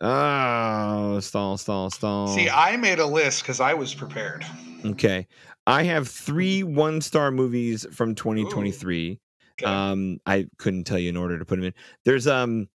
Oh, 0.00 1.20
stall, 1.20 1.56
stall, 1.56 1.88
stall. 1.90 2.28
See, 2.28 2.50
I 2.50 2.76
made 2.76 2.98
a 2.98 3.06
list 3.06 3.42
because 3.42 3.60
I 3.60 3.74
was 3.74 3.94
prepared. 3.94 4.44
okay, 4.84 5.26
I 5.66 5.84
have 5.84 6.08
three 6.08 6.62
one 6.64 7.00
star 7.00 7.30
movies 7.30 7.86
from 7.92 8.14
2023. 8.14 9.20
Okay. 9.62 9.70
Um, 9.70 10.18
I 10.26 10.46
couldn't 10.58 10.84
tell 10.84 10.98
you 10.98 11.08
in 11.10 11.16
order 11.16 11.38
to 11.38 11.44
put 11.44 11.56
them 11.56 11.66
in. 11.66 11.74
There's 12.04 12.26
um 12.26 12.68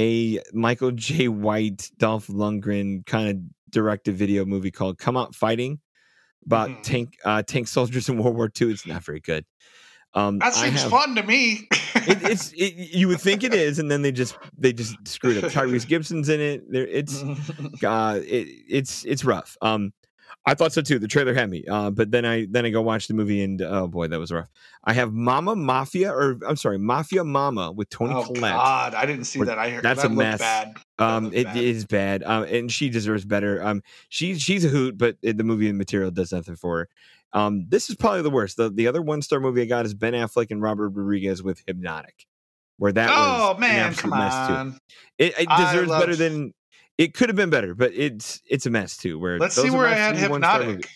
a 0.00 0.40
Michael 0.52 0.92
Jai 0.92 1.26
White, 1.26 1.90
Dolph 1.98 2.28
Lundgren 2.28 3.04
kind 3.06 3.28
of 3.28 3.36
directed 3.72 4.14
video 4.16 4.44
movie 4.44 4.70
called 4.70 4.98
"Come 4.98 5.16
Out 5.16 5.34
Fighting" 5.34 5.80
about 6.46 6.68
Mhm. 6.70 6.82
tank 6.82 7.08
uh, 7.24 7.42
tank 7.42 7.68
soldiers 7.68 8.08
in 8.08 8.16
World 8.22 8.36
War 8.36 8.50
II. 8.60 8.70
It's 8.70 8.86
not 8.86 9.04
very 9.04 9.20
good. 9.20 9.44
Um, 10.14 10.38
that 10.40 10.54
seems 10.54 10.82
have- 10.82 10.90
fun 10.90 11.14
to 11.14 11.22
me. 11.22 11.68
It, 11.94 12.22
it's 12.30 12.52
it, 12.52 12.74
you 12.94 13.08
would 13.08 13.20
think 13.20 13.42
it 13.44 13.54
is, 13.54 13.78
and 13.78 13.90
then 13.90 14.02
they 14.02 14.12
just 14.12 14.36
they 14.58 14.72
just 14.72 14.94
screwed 15.08 15.42
up. 15.42 15.50
Tyrese 15.50 15.86
Gibson's 15.88 16.28
in 16.28 16.40
it. 16.40 16.70
There, 16.70 16.86
it's 16.86 17.22
uh, 17.84 18.20
it, 18.22 18.48
it's 18.68 19.04
it's 19.04 19.24
rough. 19.24 19.56
Um, 19.62 19.92
I 20.44 20.54
thought 20.54 20.72
so 20.72 20.82
too. 20.82 20.98
The 20.98 21.06
trailer 21.06 21.34
had 21.34 21.48
me. 21.50 21.64
Uh, 21.70 21.90
but 21.90 22.10
then 22.10 22.24
I 22.24 22.46
then 22.50 22.66
I 22.66 22.70
go 22.70 22.82
watch 22.82 23.06
the 23.06 23.14
movie, 23.14 23.42
and 23.44 23.62
oh 23.62 23.86
boy, 23.86 24.08
that 24.08 24.18
was 24.18 24.32
rough. 24.32 24.48
I 24.82 24.92
have 24.92 25.12
Mama 25.12 25.54
Mafia, 25.54 26.12
or 26.12 26.38
I'm 26.46 26.56
sorry, 26.56 26.78
Mafia 26.78 27.22
Mama 27.22 27.70
with 27.70 27.88
Toni 27.90 28.12
oh 28.12 28.24
Collette. 28.24 28.52
God, 28.54 28.94
I 28.94 29.06
didn't 29.06 29.24
see 29.24 29.40
Or- 29.40 29.44
that. 29.44 29.58
I 29.58 29.70
heard 29.70 29.84
that's 29.84 30.02
that 30.02 30.10
a 30.10 30.14
mess. 30.14 30.40
bad. 30.40 30.74
Um, 30.98 31.30
it 31.32 31.44
bad. 31.44 31.56
is 31.56 31.84
bad. 31.84 32.22
Um, 32.24 32.42
and 32.44 32.72
she 32.72 32.88
deserves 32.90 33.24
better. 33.24 33.62
Um, 33.62 33.82
she's 34.08 34.42
she's 34.42 34.64
a 34.64 34.68
hoot, 34.68 34.98
but 34.98 35.16
it, 35.22 35.36
the 35.38 35.44
movie 35.44 35.68
and 35.68 35.78
material 35.78 36.10
does 36.10 36.32
nothing 36.32 36.56
for 36.56 36.78
her. 36.78 36.88
Um, 37.32 37.66
this 37.68 37.88
is 37.88 37.94
probably 37.96 38.22
the 38.22 38.30
worst. 38.30 38.56
The 38.56 38.68
the 38.68 38.88
other 38.88 39.00
one 39.00 39.22
star 39.22 39.38
movie 39.38 39.62
I 39.62 39.66
got 39.66 39.86
is 39.86 39.94
Ben 39.94 40.12
Affleck 40.12 40.50
and 40.50 40.60
Robert 40.60 40.88
Rodriguez 40.90 41.40
with 41.42 41.62
Hypnotic, 41.68 42.26
where 42.78 42.92
that 42.92 43.08
was 43.10 43.40
oh 43.40 43.54
an 43.54 43.60
man, 43.60 43.94
come 43.94 44.12
on. 44.12 44.78
It, 45.18 45.34
it 45.38 45.48
deserves 45.48 45.88
better 45.88 46.16
than 46.16 46.52
it 47.02 47.14
could 47.14 47.28
have 47.28 47.36
been 47.36 47.50
better, 47.50 47.74
but 47.74 47.92
it's 47.94 48.40
it's 48.48 48.64
a 48.64 48.70
mess 48.70 48.96
too. 48.96 49.18
Where 49.18 49.36
Let's 49.38 49.56
see 49.56 49.70
where 49.70 49.88
I 49.88 49.94
had 49.94 50.16
hypnotic. 50.16 50.88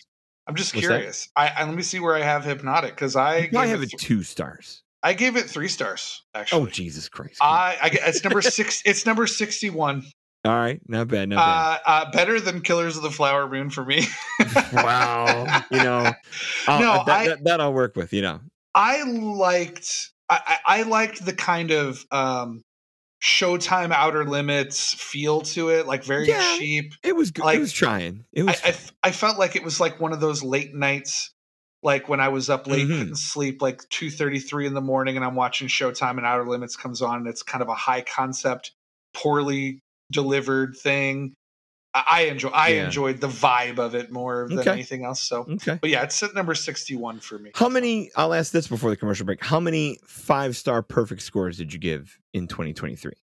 I'm 0.47 0.55
just 0.55 0.73
What's 0.73 0.87
curious. 0.87 1.29
I, 1.35 1.49
I 1.57 1.65
let 1.65 1.75
me 1.75 1.83
see 1.83 1.99
where 1.99 2.15
I 2.15 2.21
have 2.21 2.45
Hypnotic 2.45 2.91
because 2.95 3.17
I 3.17 3.47
gave 3.47 3.51
have 3.69 3.83
it 3.83 3.89
th- 3.89 4.01
two 4.01 4.23
stars. 4.23 4.81
I 5.03 5.11
gave 5.13 5.35
it 5.35 5.43
three 5.49 5.67
stars 5.67 6.23
Actually, 6.33 6.61
Oh. 6.61 6.65
Jesus 6.67 7.09
Christ! 7.09 7.39
I, 7.41 7.75
I 7.81 7.89
it's 8.07 8.23
number 8.23 8.41
six. 8.57 8.81
It's 8.85 9.05
number 9.05 9.27
sixty-one. 9.27 10.05
All 10.45 10.55
right, 10.55 10.79
not 10.87 11.09
bad, 11.09 11.27
not 11.27 11.35
bad. 11.45 11.81
Uh, 11.85 12.05
uh, 12.05 12.11
better 12.11 12.39
than 12.39 12.61
Killers 12.61 12.95
of 12.95 13.03
the 13.03 13.11
Flower 13.11 13.49
Moon 13.49 13.69
for 13.69 13.83
me. 13.83 14.05
wow, 14.73 15.63
you 15.69 15.79
know, 15.83 16.11
I'll- 16.67 16.79
No, 16.97 17.03
that, 17.05 17.09
I- 17.09 17.27
that, 17.27 17.43
that 17.43 17.59
I'll 17.61 17.73
work 17.73 17.97
with. 17.97 18.13
You 18.13 18.21
know, 18.21 18.39
I 18.73 19.03
liked. 19.03 20.11
I, 20.29 20.39
I 20.65 20.79
I 20.79 20.81
liked 20.83 21.25
the 21.25 21.33
kind 21.33 21.71
of 21.71 22.05
um, 22.11 22.61
Showtime 23.21 23.91
Outer 23.91 24.25
Limits 24.25 24.93
feel 24.93 25.41
to 25.41 25.69
it, 25.69 25.87
like 25.87 26.03
very 26.03 26.27
Yeah. 26.27 26.55
cheap. 26.57 26.93
it 27.03 27.15
was 27.15 27.31
good. 27.31 27.45
Like, 27.45 27.57
it 27.57 27.61
was 27.61 27.71
trying. 27.73 28.25
It 28.31 28.43
I, 28.43 28.45
was. 28.69 28.91
I, 29.03 29.11
felt 29.11 29.37
like 29.39 29.55
it 29.55 29.63
was 29.63 29.79
like 29.79 29.99
one 29.99 30.13
of 30.13 30.19
those 30.19 30.43
late 30.43 30.73
nights, 30.75 31.31
like 31.81 32.07
when 32.07 32.19
I 32.19 32.27
was 32.29 32.49
up 32.49 32.67
late, 32.67 32.87
Mhm. 32.87 32.97
couldn't 32.99 33.15
sleep, 33.17 33.61
like 33.61 33.81
two 33.89 34.11
thirty 34.11 34.39
three 34.39 34.67
in 34.67 34.73
the 34.75 34.81
morning, 34.81 35.15
and 35.15 35.25
I'm 35.25 35.35
watching 35.35 35.67
Showtime 35.67 36.17
and 36.17 36.25
Outer 36.25 36.47
Limits 36.47 36.75
comes 36.75 37.01
on, 37.01 37.17
and 37.19 37.27
it's 37.27 37.41
kind 37.43 37.61
of 37.63 37.69
a 37.69 37.75
high 37.75 38.01
concept, 38.01 38.71
poorly 39.13 39.79
delivered 40.11 40.75
thing. 40.77 41.33
I, 41.93 42.03
I 42.07 42.21
enjoy. 42.23 42.49
I 42.49 42.67
Yeah. 42.69 42.85
enjoyed 42.85 43.21
the 43.21 43.27
vibe 43.27 43.79
of 43.79 43.95
it 43.95 44.11
more 44.11 44.47
than 44.49 44.59
Okay. 44.59 44.71
anything 44.71 45.05
else. 45.05 45.21
So, 45.23 45.45
okay. 45.49 45.77
but 45.81 45.89
yeah, 45.89 46.03
it's 46.03 46.21
at 46.23 46.35
number 46.35 46.53
sixty 46.55 46.95
one 46.95 47.19
for 47.19 47.39
me. 47.39 47.51
How 47.55 47.69
many? 47.69 48.11
I'll 48.15 48.33
ask 48.33 48.51
this 48.51 48.67
before 48.67 48.89
the 48.89 48.95
commercial 48.97 49.25
break. 49.25 49.43
How 49.43 49.59
many 49.59 49.97
five 50.05 50.55
star 50.57 50.81
perfect 50.83 51.21
scores 51.21 51.57
did 51.57 51.73
you 51.73 51.79
give 51.79 52.17
in 52.33 52.47
2023? 52.47 53.13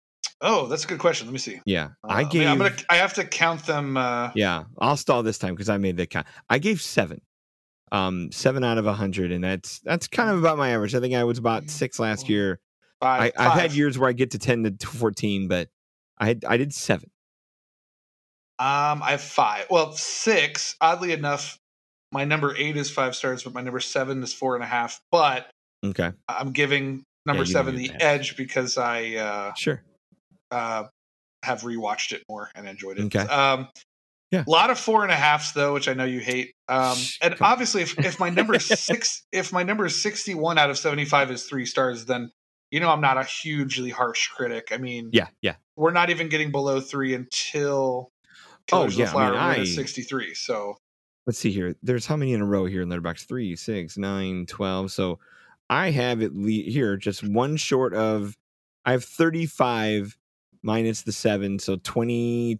Oh, 0.41 0.67
that's 0.67 0.85
a 0.85 0.89
good 0.89 0.99
question. 0.99 1.27
Let 1.27 1.33
me 1.33 1.39
see. 1.39 1.61
Yeah, 1.65 1.91
Uh, 2.03 2.09
I 2.11 2.25
gave. 2.25 2.49
I'm 2.49 2.59
gonna. 2.59 2.75
I 2.91 2.97
have 2.97 3.15
to 3.15 3.25
count 3.25 3.65
them. 3.67 3.97
Uh, 3.97 4.31
Yeah, 4.35 4.65
I'll 4.79 4.97
stall 4.97 5.23
this 5.23 5.39
time 5.39 5.55
because 5.55 5.69
I 5.69 5.79
made 5.79 5.97
the 5.97 6.07
count. 6.07 6.27
I 6.51 6.59
gave 6.59 6.83
seven, 6.83 7.21
um, 7.93 8.31
seven 8.33 8.65
out 8.65 8.77
of 8.79 8.87
a 8.87 8.93
hundred, 8.93 9.31
and 9.31 9.45
that's 9.45 9.79
that's 9.81 10.09
kind 10.09 10.31
of 10.31 10.39
about 10.39 10.59
my 10.59 10.71
average. 10.71 10.95
I 10.95 11.01
think 11.01 11.15
I 11.15 11.25
was 11.25 11.39
about 11.39 11.71
six 11.71 11.99
last 11.99 12.29
year. 12.29 12.61
I, 13.01 13.31
five, 13.31 13.33
I've 13.39 13.61
had 13.61 13.73
years 13.73 13.99
where 13.99 14.09
I 14.09 14.13
get 14.13 14.33
to 14.33 14.39
ten 14.39 14.65
to 14.79 14.87
fourteen, 14.87 15.47
but 15.49 15.69
I 16.19 16.27
had, 16.27 16.45
I 16.47 16.57
did 16.57 16.73
seven. 16.75 17.11
Um, 18.59 19.03
I 19.03 19.13
have 19.13 19.21
five. 19.21 19.67
Well, 19.71 19.93
six. 19.93 20.77
Oddly 20.81 21.13
enough, 21.13 21.59
my 22.13 22.25
number 22.25 22.55
eight 22.57 22.77
is 22.77 22.91
five 22.91 23.17
stars, 23.17 23.43
but 23.43 23.53
my 23.53 23.61
number 23.63 23.81
seven 23.81 24.23
is 24.23 24.33
four 24.33 24.55
and 24.55 24.63
a 24.63 24.67
half. 24.67 25.01
But 25.11 25.51
Okay, 25.85 26.13
I'm 26.29 26.53
giving 26.53 27.03
number 27.27 27.43
you 27.43 27.51
seven 27.53 27.77
the 27.77 27.91
edge 28.01 28.37
because 28.37 28.79
I 28.79 29.15
uh, 29.17 29.55
sure. 29.55 29.83
uh, 30.51 30.85
have 31.43 31.63
rewatched 31.63 32.13
it 32.13 32.23
more 32.29 32.51
and 32.55 32.69
enjoyed 32.69 32.99
it. 32.99 33.05
Okay. 33.07 33.19
Um, 33.21 33.69
Yeah. 34.31 34.45
A 34.47 34.51
lot 34.51 34.71
of 34.71 34.79
four 34.79 35.03
and 35.03 35.13
a 35.13 35.17
halfs 35.17 35.53
though, 35.53 35.75
which 35.75 35.89
I 35.89 35.95
know 35.95 36.05
you 36.05 36.21
hate. 36.21 36.53
Um, 36.69 36.97
and 37.21 37.37
come 37.37 37.47
obviously, 37.47 37.83
if, 37.83 37.99
if 37.99 38.19
my 38.19 38.31
number 38.39 38.59
six, 38.59 39.25
if 39.33 39.53
my 39.53 39.63
number 39.63 39.89
sixty-one 39.89 40.57
out 40.59 40.71
of 40.71 40.79
seventy-five 40.79 41.31
is 41.31 41.45
three 41.45 41.67
stars, 41.67 42.07
then 42.07 42.31
you 42.71 42.81
know 42.81 42.89
I'm 42.91 43.01
not 43.01 43.19
a 43.19 43.25
hugely 43.25 43.91
harsh 43.91 44.29
critic. 44.29 44.69
I 44.71 44.79
mean, 44.79 45.11
Yeah, 45.13 45.27
yeah. 45.43 45.57
we're 45.77 45.93
not 45.93 46.11
even 46.11 46.29
getting 46.29 46.51
below 46.51 46.81
three 46.81 47.15
until 47.15 48.09
Oh, 48.73 48.79
Killers 48.89 48.95
of 48.95 48.99
yeah, 49.01 49.13
the 49.13 49.19
I 49.19 49.53
mean, 49.53 49.61
I- 49.63 49.65
63. 49.65 50.35
So 50.35 50.77
Let's 51.27 51.39
see 51.39 51.51
here. 51.51 51.75
There's 51.83 52.05
how 52.07 52.17
many 52.17 52.35
in 52.35 52.43
a 52.43 52.45
row 52.45 52.67
here 52.67 52.83
in 52.83 52.89
Letterboxd? 52.91 53.27
Three, 53.27 53.57
six, 53.57 53.97
nine, 53.97 54.45
twelve. 54.47 54.93
So 54.93 55.19
I 55.71 55.91
have 55.91 56.21
at 56.21 56.35
least 56.37 56.69
here 56.71 56.97
just 56.99 57.23
one 57.27 57.57
short 57.57 57.95
of. 57.95 58.37
I 58.85 58.93
have 58.93 59.05
35 59.05 60.19
minus 60.63 61.01
the 61.03 61.13
seven, 61.13 61.59
so 61.59 61.77
20, 61.83 62.59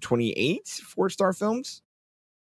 28 0.00 0.68
four 0.84 1.08
star 1.08 1.32
films, 1.32 1.82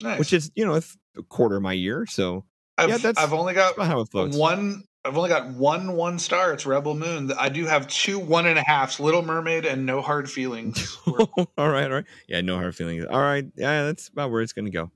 nice. 0.02 0.20
which 0.20 0.34
is 0.34 0.52
you 0.56 0.66
know 0.66 0.76
a 0.76 1.24
quarter 1.24 1.56
of 1.56 1.62
my 1.62 1.72
year. 1.74 2.06
So 2.06 2.44
I've, 2.78 2.90
yeah, 2.90 2.98
that's- 2.98 3.24
I've 3.24 3.32
only 3.34 3.54
got 3.54 3.78
how 3.80 4.02
it 4.02 4.10
floats. 4.10 4.36
one. 4.36 4.84
I've 5.06 5.15
only 5.15 5.30
got 5.30 5.50
one 5.50 5.96
one 5.96 6.18
star. 6.18 6.52
It's 6.52 6.65
Rebel 6.65 6.96
Moon. 6.96 7.32
I 7.38 7.50
do 7.50 7.65
have 7.68 7.88
two 7.88 8.18
one 8.18 8.48
and 8.48 8.58
a 8.58 8.63
halfs. 8.63 9.00
Little 9.00 9.22
Mermaid 9.22 9.65
and 9.65 9.86
No 9.86 10.02
Hard 10.02 10.30
Feelings. 10.30 10.98
all 11.08 11.70
right, 11.70 11.86
all 11.86 11.98
right. 11.98 12.06
Yeah, 12.28 12.41
no 12.41 12.58
hard 12.58 12.76
feelings. 12.76 13.06
All 13.06 13.22
right, 13.22 13.46
yeah, 13.56 13.84
that's 13.84 14.08
about 14.08 14.32
where 14.32 14.41
it's 14.41 14.54
going 14.54 14.65
to 14.65 14.72
go. 14.72 14.89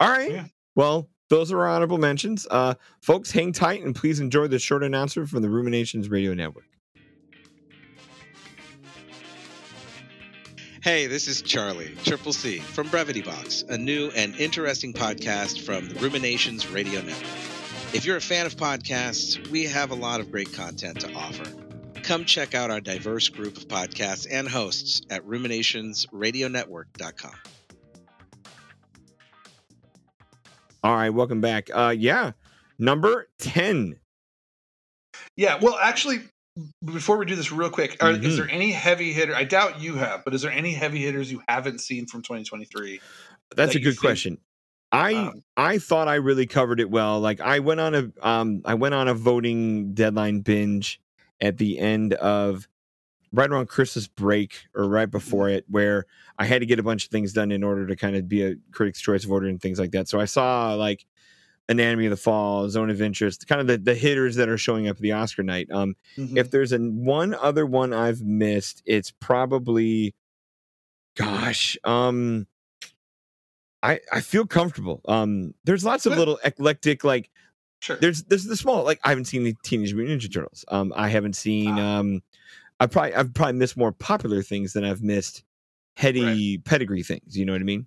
All 0.00 0.10
right. 0.10 0.32
Yeah. 0.32 0.44
Well, 0.74 1.08
those 1.30 1.52
are 1.52 1.60
our 1.60 1.68
honorable 1.68 1.98
mentions. 1.98 2.46
Uh, 2.50 2.74
folks, 3.00 3.30
hang 3.30 3.52
tight 3.52 3.84
and 3.84 3.94
please 3.94 4.20
enjoy 4.20 4.48
the 4.48 4.58
short 4.58 4.82
announcement 4.82 5.28
from 5.28 5.42
the 5.42 5.48
Ruminations 5.48 6.08
Radio 6.08 6.34
Network. 6.34 6.66
Hey, 10.82 11.06
this 11.06 11.26
is 11.26 11.42
Charlie, 11.42 11.92
Triple 12.04 12.32
C, 12.32 12.58
from 12.58 12.88
Brevity 12.88 13.22
Box, 13.22 13.64
a 13.68 13.76
new 13.76 14.12
and 14.14 14.36
interesting 14.36 14.92
podcast 14.92 15.62
from 15.62 15.88
the 15.88 15.96
Ruminations 15.96 16.68
Radio 16.68 17.00
Network. 17.00 17.55
If 17.92 18.04
you're 18.04 18.16
a 18.16 18.20
fan 18.20 18.46
of 18.46 18.56
podcasts, 18.56 19.46
we 19.48 19.64
have 19.64 19.90
a 19.90 19.94
lot 19.94 20.20
of 20.20 20.30
great 20.30 20.52
content 20.52 21.00
to 21.00 21.12
offer. 21.14 21.44
come 22.02 22.24
check 22.24 22.54
out 22.54 22.70
our 22.70 22.80
diverse 22.80 23.28
group 23.28 23.56
of 23.56 23.66
podcasts 23.66 24.28
and 24.30 24.48
hosts 24.48 25.02
at 25.10 25.26
ruminationsradionetwork.com. 25.26 27.32
All 30.84 30.94
right, 30.94 31.10
welcome 31.10 31.40
back. 31.40 31.68
Uh, 31.74 31.92
yeah, 31.98 32.30
number 32.78 33.26
ten. 33.40 33.96
Yeah, 35.36 35.58
well, 35.60 35.76
actually, 35.82 36.20
before 36.84 37.16
we 37.16 37.26
do 37.26 37.34
this 37.34 37.50
real 37.50 37.70
quick, 37.70 37.96
are, 38.00 38.12
Mhm. 38.12 38.22
is 38.24 38.36
there 38.36 38.48
any 38.48 38.70
heavy 38.70 39.12
hitter? 39.12 39.34
I 39.34 39.42
doubt 39.42 39.80
you 39.80 39.96
have, 39.96 40.24
but 40.24 40.32
is 40.32 40.42
there 40.42 40.52
any 40.52 40.74
heavy 40.74 41.00
hitters 41.00 41.32
you 41.32 41.42
haven't 41.48 41.80
seen 41.80 42.06
from 42.06 42.22
2023? 42.22 43.00
That's 43.56 43.72
that 43.72 43.78
a 43.78 43.82
good 43.82 43.94
think, 43.94 44.00
question. 44.00 44.38
I 44.96 45.14
um, 45.14 45.42
I 45.56 45.78
thought 45.78 46.08
I 46.08 46.14
really 46.16 46.46
covered 46.46 46.80
it 46.80 46.90
well. 46.90 47.20
Like 47.20 47.40
I 47.40 47.58
went 47.58 47.80
on 47.80 47.94
a 47.94 48.26
um 48.26 48.62
I 48.64 48.74
went 48.74 48.94
on 48.94 49.08
a 49.08 49.14
voting 49.14 49.92
deadline 49.94 50.40
binge 50.40 51.00
at 51.40 51.58
the 51.58 51.78
end 51.78 52.14
of 52.14 52.66
right 53.32 53.50
around 53.50 53.68
Christmas 53.68 54.06
break 54.06 54.64
or 54.74 54.88
right 54.88 55.10
before 55.10 55.50
it, 55.50 55.64
where 55.68 56.06
I 56.38 56.46
had 56.46 56.60
to 56.60 56.66
get 56.66 56.78
a 56.78 56.82
bunch 56.82 57.04
of 57.04 57.10
things 57.10 57.32
done 57.32 57.50
in 57.52 57.62
order 57.62 57.86
to 57.86 57.96
kind 57.96 58.16
of 58.16 58.28
be 58.28 58.42
a 58.42 58.56
Critics' 58.72 59.00
Choice 59.00 59.24
voter 59.24 59.46
and 59.46 59.60
things 59.60 59.78
like 59.78 59.90
that. 59.90 60.08
So 60.08 60.18
I 60.20 60.24
saw 60.24 60.72
like 60.74 61.04
Anatomy 61.68 62.06
of 62.06 62.10
the 62.10 62.16
Fall, 62.16 62.70
Zone 62.70 62.88
of 62.90 63.02
Interest, 63.02 63.46
kind 63.48 63.60
of 63.60 63.66
the, 63.66 63.76
the 63.76 63.94
hitters 63.94 64.36
that 64.36 64.48
are 64.48 64.56
showing 64.56 64.88
up 64.88 64.96
at 64.96 65.02
the 65.02 65.12
Oscar 65.12 65.42
night. 65.42 65.68
Um, 65.70 65.96
Mhm. 66.16 66.38
if 66.38 66.50
there's 66.50 66.72
a 66.72 66.78
one 66.78 67.34
other 67.34 67.66
one 67.66 67.92
I've 67.92 68.22
missed, 68.22 68.82
it's 68.86 69.10
probably 69.10 70.14
gosh, 71.16 71.76
um 71.84 72.46
I 73.82 74.00
I 74.12 74.20
feel 74.20 74.46
comfortable. 74.46 75.00
Um 75.06 75.54
there's 75.64 75.84
lots 75.84 76.06
of 76.06 76.12
Good. 76.12 76.18
little 76.18 76.38
eclectic 76.44 77.04
like 77.04 77.30
sure. 77.80 77.96
there's 77.96 78.22
there's 78.24 78.44
the 78.44 78.56
small 78.56 78.84
like 78.84 79.00
I 79.04 79.10
haven't 79.10 79.26
seen 79.26 79.44
the 79.44 79.54
Teenage 79.62 79.94
Mutant 79.94 80.20
Ninja 80.22 80.32
Turtles. 80.32 80.64
Um 80.68 80.92
I 80.96 81.08
haven't 81.08 81.36
seen 81.36 81.78
Ah. 81.78 81.98
um 81.98 82.22
I 82.80 82.86
probably 82.86 83.14
I've 83.14 83.32
probably 83.34 83.54
missed 83.54 83.76
more 83.76 83.92
popular 83.92 84.42
things 84.42 84.72
than 84.72 84.84
I've 84.84 85.02
missed 85.02 85.44
heady 85.96 86.58
pedigree 86.58 87.02
things, 87.02 87.36
you 87.36 87.44
know 87.46 87.52
what 87.52 87.60
I 87.62 87.64
mean? 87.64 87.86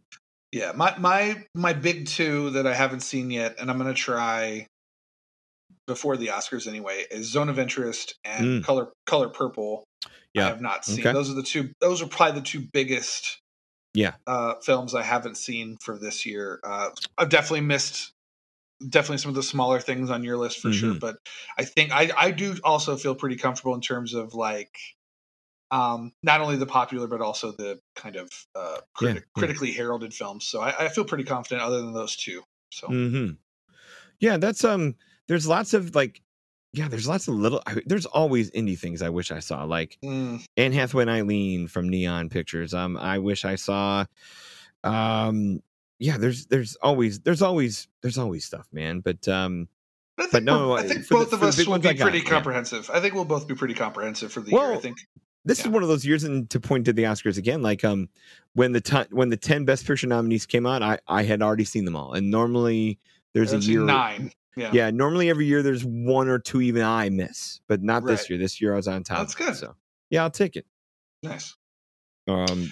Yeah, 0.52 0.72
my 0.76 0.98
my 0.98 1.44
my 1.54 1.74
big 1.74 2.08
two 2.08 2.50
that 2.52 2.66
I 2.66 2.74
haven't 2.74 3.02
seen 3.02 3.30
yet, 3.30 3.58
and 3.60 3.70
I'm 3.70 3.78
gonna 3.78 3.94
try 3.94 4.66
before 5.86 6.18
the 6.18 6.28
Oscars 6.28 6.68
anyway, 6.68 7.06
is 7.12 7.32
Zone 7.32 7.50
of 7.50 7.60
Interest 7.60 8.16
and 8.24 8.46
Mm. 8.46 8.64
Color 8.64 8.92
Color 9.06 9.30
Purple. 9.30 9.84
Yeah, 10.34 10.46
I 10.46 10.50
have 10.50 10.62
not 10.62 10.86
seen. 10.86 11.00
Okay. 11.02 11.14
Those 11.14 11.30
are 11.30 11.34
the 11.36 11.44
two. 11.44 11.72
Those 11.82 12.02
are 12.02 12.08
probably 12.08 12.40
the 12.40 12.46
two 12.46 12.62
biggest. 12.74 13.40
Yeah. 13.94 14.16
Uh, 14.28 14.56
films 14.62 14.94
I 14.96 15.02
haven't 15.04 15.36
seen 15.38 15.78
for 15.78 15.98
this 15.98 16.26
year. 16.26 16.60
Uh, 16.64 16.90
I've 17.18 17.30
definitely 17.30 17.62
missed. 17.62 18.14
Definitely 18.88 19.18
some 19.18 19.30
of 19.30 19.36
the 19.36 19.44
smaller 19.44 19.80
things 19.82 20.10
on 20.10 20.24
your 20.24 20.38
list 20.38 20.60
for 20.60 20.72
sure, 20.72 20.94
Mhm. 20.94 21.00
but 21.02 21.18
I 21.58 21.66
think 21.66 21.92
I 21.92 22.12
I 22.18 22.32
do 22.32 22.58
also 22.64 22.96
feel 22.96 23.14
pretty 23.16 23.36
comfortable 23.36 23.76
in 23.76 23.82
terms 23.82 24.14
of 24.14 24.34
like, 24.36 24.78
um, 25.72 26.14
not 26.24 26.42
only 26.42 26.56
the 26.56 26.66
popular 26.66 27.08
but 27.08 27.22
also 27.22 27.52
the 27.52 27.80
kind 27.96 28.16
of 28.16 28.30
uh, 28.56 28.80
criti- 28.98 29.16
yeah. 29.16 29.22
critically 29.36 29.72
heralded 29.74 30.14
films. 30.14 30.46
So 30.48 30.62
I, 30.62 30.86
I 30.86 30.90
feel 30.90 31.06
pretty 31.06 31.26
confident 31.26 31.62
other 31.62 31.82
than 31.82 31.94
those 31.94 32.16
two. 32.16 32.44
So 32.72 32.88
Mhm. 32.88 33.38
Yeah, 34.20 34.38
that's 34.38 34.64
um 34.64 34.96
there's 35.28 35.48
lots 35.48 35.74
of 35.74 35.96
like 35.96 36.22
yeah, 36.74 36.88
there's 36.88 37.08
lots 37.08 37.28
of 37.28 37.34
little 37.36 37.62
I, 37.66 37.82
there's 37.86 38.06
always 38.06 38.52
indie 38.52 38.78
things 38.78 39.02
I 39.02 39.10
wish 39.10 39.32
I 39.32 39.40
saw 39.40 39.64
like 39.64 39.98
mm, 40.04 40.44
Anne 40.58 40.72
Hathaway 40.72 41.04
and 41.04 41.10
Eileen 41.10 41.68
from 41.68 41.90
Neon 41.90 42.30
Pictures. 42.30 42.74
Um, 42.74 42.96
I 42.98 43.18
wish 43.20 43.44
I 43.46 43.56
saw. 43.56 44.06
Um, 44.84 45.62
yeah, 46.00 46.18
there's 46.18 46.46
there's 46.46 46.76
always 46.78 47.20
there's 47.22 47.42
always 47.42 47.88
there's 48.02 48.18
always 48.18 48.46
stuff, 48.46 48.68
man. 48.72 49.02
But 49.02 49.28
um, 49.28 49.68
but 50.16 50.24
I 50.24 50.26
think, 50.28 50.32
But 50.34 50.44
no, 50.44 50.74
I 50.74 50.84
think 50.84 51.08
the- 51.08 51.16
both 51.16 51.34
of 51.34 51.44
us 51.44 51.58
will 51.66 51.78
be 51.80 51.94
got, 51.94 51.98
pretty 52.00 52.20
yeah. 52.20 52.30
comprehensive. 52.30 52.90
I 52.94 53.00
think 53.00 53.14
we'll 53.14 53.26
both 53.26 53.48
be 53.48 53.56
pretty 53.56 53.74
comprehensive 53.74 54.32
for 54.32 54.42
the 54.42 54.52
year. 54.52 54.74
I 54.74 54.78
think. 54.78 55.00
this 55.46 55.60
Yeah. 55.60 55.66
is 55.66 55.72
one 55.72 55.84
of 55.84 55.90
those 55.90 56.06
years, 56.06 56.24
and 56.24 56.50
to 56.52 56.60
point 56.60 56.86
to 56.86 56.94
the 56.94 57.04
Oscars 57.04 57.38
again, 57.38 57.62
like 57.62 57.84
um, 57.84 58.08
when 58.54 58.72
the 58.72 58.82
ti 58.82 59.04
when 59.12 59.30
the 59.30 59.38
ten 59.38 59.66
Best 59.66 59.86
Picture 59.86 60.08
nominees 60.08 60.46
came 60.46 60.66
out, 60.66 60.82
I 60.82 61.00
I 61.08 61.24
had 61.24 61.42
already 61.42 61.66
seen 61.66 61.84
them 61.86 61.96
all, 61.96 62.14
and 62.14 62.32
normally 62.32 62.98
there's 63.34 63.52
a 63.54 63.58
I've 63.58 63.64
year 63.64 63.82
nine. 63.82 64.32
Yeah. 64.56 64.72
Yeah, 64.74 64.92
normally 64.92 65.30
every 65.30 65.46
year 65.46 65.62
there's 65.64 65.86
one 65.86 66.28
or 66.28 66.40
two 66.40 66.62
even 66.62 66.82
I 66.84 67.10
miss, 67.10 67.62
but 67.68 67.82
not 67.84 68.06
this 68.06 68.30
year. 68.30 68.38
This 68.40 68.60
year 68.60 68.74
I 68.74 68.78
was 68.78 68.88
on 68.88 69.04
top. 69.04 69.20
That's 69.20 69.36
good. 69.36 69.56
So 69.56 69.76
yeah, 70.10 70.24
I'll 70.24 70.32
take 70.32 70.56
it. 70.56 70.66
Nice. 71.24 71.56
Um, 72.28 72.72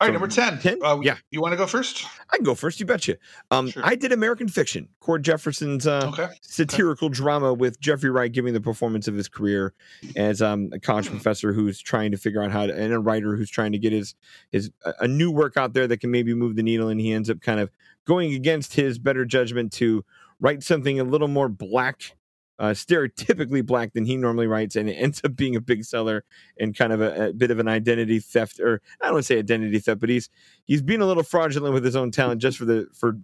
All 0.00 0.08
right, 0.08 0.12
number 0.12 0.26
10. 0.28 0.58
10? 0.58 0.78
Uh, 0.82 0.98
Yeah. 1.02 1.16
You 1.30 1.40
want 1.40 1.52
to 1.52 1.56
go 1.56 1.66
first? 1.66 2.04
I 2.32 2.36
can 2.36 2.44
go 2.44 2.54
first. 2.54 2.78
You 2.80 2.86
betcha. 2.86 3.16
Um, 3.50 3.70
Sure. 3.70 3.82
I 3.86 3.94
did 3.94 4.12
American 4.12 4.48
Fiction, 4.48 4.88
Cord 5.00 5.22
Jefferson's 5.24 5.86
uh, 5.86 6.10
Okay. 6.12 6.28
satirical 6.42 7.08
drama 7.08 7.54
with 7.54 7.80
Jeffrey 7.80 8.10
Wright 8.10 8.30
giving 8.30 8.52
the 8.54 8.60
performance 8.60 9.06
of 9.08 9.14
his 9.14 9.28
career 9.28 9.72
as 10.16 10.42
um, 10.42 10.68
a 10.72 10.80
college 10.80 11.06
Hmm. 11.06 11.12
professor 11.14 11.52
who's 11.52 11.80
trying 11.80 12.10
to 12.10 12.16
figure 12.18 12.42
out 12.42 12.50
how 12.50 12.66
to, 12.66 12.74
and 12.74 12.92
a 12.92 12.98
writer 12.98 13.36
who's 13.36 13.50
trying 13.50 13.72
to 13.72 13.78
get 13.78 13.92
his 13.92 14.14
his 14.50 14.70
a 15.00 15.08
new 15.08 15.30
work 15.30 15.56
out 15.56 15.72
there 15.74 15.86
that 15.86 15.98
can 15.98 16.10
maybe 16.10 16.34
move 16.34 16.56
the 16.56 16.62
needle, 16.62 16.88
and 16.88 17.00
he 17.00 17.12
ends 17.12 17.30
up 17.30 17.40
kind 17.40 17.60
of 17.60 17.70
going 18.04 18.34
against 18.34 18.74
his 18.74 18.98
better 18.98 19.24
judgment 19.24 19.72
to 19.72 20.04
write 20.44 20.62
something 20.62 21.00
a 21.00 21.04
little 21.04 21.28
more 21.28 21.48
black. 21.48 22.16
Uh, 22.56 22.66
stereotypically 22.66 23.66
black 23.66 23.94
than 23.94 24.04
he 24.04 24.16
normally 24.16 24.46
writes, 24.46 24.76
and 24.76 24.88
it 24.88 24.92
ends 24.92 25.20
up 25.24 25.34
being 25.34 25.56
a 25.56 25.60
big 25.60 25.82
seller 25.82 26.22
and 26.60 26.76
kind 26.76 26.92
of 26.92 27.00
a, 27.00 27.30
a 27.30 27.32
bit 27.32 27.50
of 27.50 27.58
an 27.58 27.66
identity 27.66 28.20
theft, 28.20 28.60
or 28.60 28.80
I 29.00 29.06
don't 29.06 29.14
want 29.14 29.24
to 29.24 29.26
say 29.26 29.38
identity 29.40 29.80
theft, 29.80 29.98
but 29.98 30.08
he's 30.08 30.30
he's 30.64 30.80
being 30.80 31.00
a 31.00 31.06
little 31.06 31.24
fraudulent 31.24 31.74
with 31.74 31.84
his 31.84 31.96
own 31.96 32.12
talent 32.12 32.40
just 32.40 32.56
for 32.56 32.64
the 32.64 32.86
for 32.94 33.18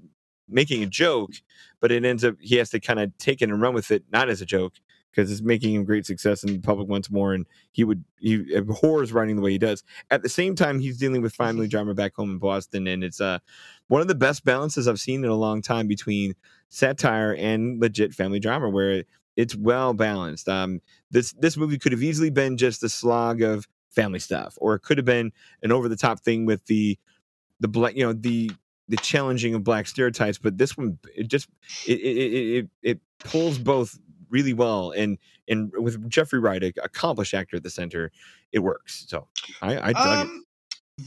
making 0.49 0.83
a 0.83 0.87
joke, 0.87 1.31
but 1.81 1.93
it 1.93 2.05
ends 2.05 2.25
up 2.25 2.35
he 2.41 2.57
has 2.57 2.71
to 2.71 2.81
kind 2.81 2.99
of 2.99 3.17
take 3.19 3.41
it 3.41 3.51
and 3.51 3.63
run 3.63 3.73
with 3.73 3.93
it, 3.93 4.03
not 4.11 4.29
as 4.29 4.41
a 4.41 4.47
joke, 4.47 4.73
because 5.11 5.31
it's 5.31 5.43
making 5.43 5.75
him 5.75 5.85
great 5.85 6.07
success 6.07 6.43
and 6.43 6.55
the 6.55 6.59
public 6.59 6.89
wants 6.89 7.11
more, 7.11 7.35
and 7.35 7.47
he 7.73 7.85
would 7.85 8.05
he 8.19 8.55
abhors 8.55 9.13
writing 9.13 9.37
the 9.37 9.43
way 9.43 9.53
he 9.53 9.59
does. 9.59 9.83
At 10.11 10.23
the 10.23 10.29
same 10.29 10.55
time, 10.55 10.79
he's 10.79 10.99
dealing 10.99 11.23
with 11.23 11.35
family 11.35 11.69
drama 11.69 11.95
back 11.95 12.15
home 12.15 12.31
in 12.31 12.39
Boston, 12.39 12.87
and 12.87 13.03
it's 13.03 13.21
uh 13.21 13.39
one 13.89 14.01
of 14.01 14.09
the 14.09 14.15
best 14.15 14.45
balances 14.45 14.87
I've 14.87 15.01
seen 15.01 15.25
in 15.25 15.31
a 15.31 15.37
long 15.37 15.63
time 15.63 15.87
between 15.89 16.35
satire 16.69 17.35
and 17.35 17.81
legit 17.81 18.15
family 18.15 18.41
drama, 18.41 18.69
where 18.69 19.05
it's 19.37 19.57
well 19.57 19.95
balanced. 19.95 20.49
Um, 20.49 20.81
this 21.11 21.33
this 21.33 21.57
movie 21.57 21.79
could 21.79 21.93
have 21.93 22.03
easily 22.03 22.31
been 22.31 22.57
just 22.57 22.83
a 22.83 22.89
slog 22.89 23.43
of 23.43 23.67
family 23.91 24.19
stuff, 24.19 24.57
or 24.61 24.75
it 24.75 24.81
could 24.81 24.99
have 24.99 25.05
been 25.05 25.33
an 25.63 25.73
over 25.73 25.89
the 25.89 25.97
top 25.97 26.21
thing 26.21 26.47
with 26.47 26.65
the 26.67 26.99
the 27.61 27.69
black, 27.69 27.95
you 27.95 28.05
know, 28.05 28.13
the 28.13 28.51
the 28.89 28.97
challenging 28.97 29.55
of 29.55 29.65
black 29.65 29.87
stereotypes. 29.87 30.39
But 30.39 30.59
this 30.59 30.77
one, 30.77 30.99
it 31.17 31.29
just 31.29 31.49
it 31.87 32.01
it, 32.01 32.35
it, 32.35 32.71
it 32.83 33.01
pulls 33.19 33.59
both 33.59 33.99
really 34.31 34.53
well, 34.55 34.93
and 34.93 35.19
and 35.49 35.73
with 35.77 36.09
Jeffrey 36.09 36.39
Wright, 36.39 36.63
a 36.63 36.73
accomplished 36.83 37.35
actor 37.35 37.57
at 37.57 37.63
the 37.63 37.71
center, 37.71 38.11
it 38.53 38.61
works. 38.61 39.05
So 39.09 39.27
I, 39.61 39.91
I 39.91 39.93
dug 39.93 40.19
it. 40.27 40.31
Um, 40.31 40.45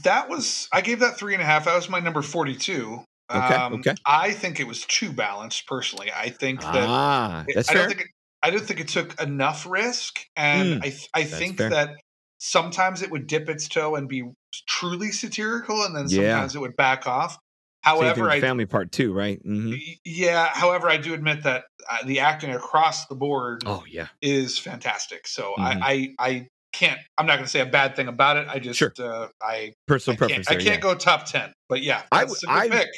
that 0.02 0.28
was, 0.28 0.68
I 0.72 0.80
gave 0.80 0.98
that 1.00 1.16
three 1.16 1.34
and 1.34 1.42
a 1.42 1.46
half. 1.46 1.64
That 1.66 1.76
was 1.76 1.88
my 1.88 2.00
number 2.00 2.20
42. 2.20 2.98
Okay, 3.32 3.54
Um, 3.54 3.74
okay. 3.74 3.94
I 4.04 4.32
think 4.32 4.58
it 4.60 4.66
was 4.66 4.84
too 4.86 5.12
balanced 5.12 5.66
personally. 5.68 6.10
I 6.14 6.28
think 6.30 6.60
that 6.60 6.74
Ah, 6.88 7.44
it- 7.48 7.54
that's 7.54 7.68
I 7.68 7.72
fair. 7.74 7.82
don't 7.82 7.88
think 7.90 8.00
it, 8.02 8.06
I 8.42 8.50
don't 8.50 8.66
think 8.66 8.80
it 8.80 8.88
took 8.88 9.18
enough 9.22 9.64
risk, 9.66 10.20
and 10.36 10.74
Mm, 10.82 10.84
I 10.84 10.88
th- 10.90 11.08
I 11.14 11.24
think 11.24 11.56
fair. 11.58 11.70
that 11.70 11.90
sometimes 12.38 13.00
it 13.02 13.10
would 13.10 13.26
dip 13.26 13.48
its 13.48 13.68
toe 13.68 13.94
and 13.94 14.08
be 14.08 14.24
truly 14.68 15.10
satirical, 15.12 15.82
and 15.84 15.96
then 15.96 16.06
Yeah. 16.08 16.32
sometimes 16.34 16.56
it 16.56 16.60
would 16.60 16.76
back 16.76 17.06
off. 17.06 17.38
However, 17.84 18.30
I 18.30 18.40
family 18.40 18.64
part 18.66 18.90
two, 18.92 19.12
right? 19.12 19.38
hmm 19.42 19.74
yeah. 20.04 20.48
However, 20.52 20.88
I 20.88 20.96
do 20.96 21.12
admit 21.14 21.42
that 21.42 21.64
uh, 21.90 21.98
the 22.06 22.20
acting 22.20 22.50
across 22.50 23.06
the 23.06 23.14
board 23.14 23.62
Oh 23.66 23.84
yeah, 23.88 24.08
is 24.22 24.58
fantastic. 24.58 25.26
So 25.26 25.52
Mhm. 25.58 25.82
I, 25.82 26.14
I 26.18 26.30
I 26.30 26.48
can't. 26.72 26.98
I'm 27.18 27.26
not 27.26 27.34
going 27.34 27.44
to 27.44 27.50
say 27.50 27.60
a 27.60 27.66
bad 27.66 27.94
thing 27.94 28.08
about 28.08 28.36
it. 28.38 28.48
I 28.48 28.58
just 28.58 28.78
Sure. 28.78 28.92
uh, 28.98 29.28
I 29.42 29.74
personal 29.86 30.14
I 30.14 30.16
preference. 30.16 30.48
can't, 30.48 30.60
I 30.60 30.64
can't 30.64 30.76
yeah. 30.76 30.80
go 30.80 30.94
top 30.94 31.26
ten. 31.26 31.52
But 31.68 31.82
yeah, 31.82 32.02
I 32.10 32.20
that's 32.24 32.40
w- 32.40 32.58
a 32.58 32.62
good 32.68 32.72
I- 32.74 32.78
pick. 32.84 32.90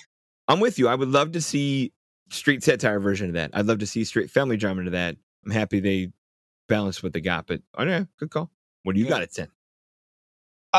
I'm 0.49 0.61
with 0.61 0.79
you. 0.79 0.87
I 0.87 0.95
would 0.95 1.09
love 1.09 1.33
to 1.33 1.41
see 1.41 1.93
street 2.31 2.63
satire 2.63 3.01
version 3.01 3.27
of 3.27 3.35
that. 3.35 3.51
I'd 3.55 3.67
love 3.67 3.81
to 3.81 3.87
see 3.87 4.05
straight 4.05 4.31
family 4.31 4.57
drama 4.57 4.85
to 4.85 4.91
that. 4.91 5.17
I'm 5.45 5.51
happy 5.51 5.81
they 5.81 6.13
balanced 6.69 7.03
what 7.03 7.13
they 7.13 7.21
got, 7.21 7.47
but 7.49 7.61
oh 7.75 7.83
yeah, 7.85 8.05
good 8.19 8.31
call. 8.31 8.51
What 8.85 8.95
do 8.95 9.01
you 9.01 9.07
Yeah. 9.07 9.11
got 9.11 9.23
at 9.23 9.33
ten? 9.33 9.49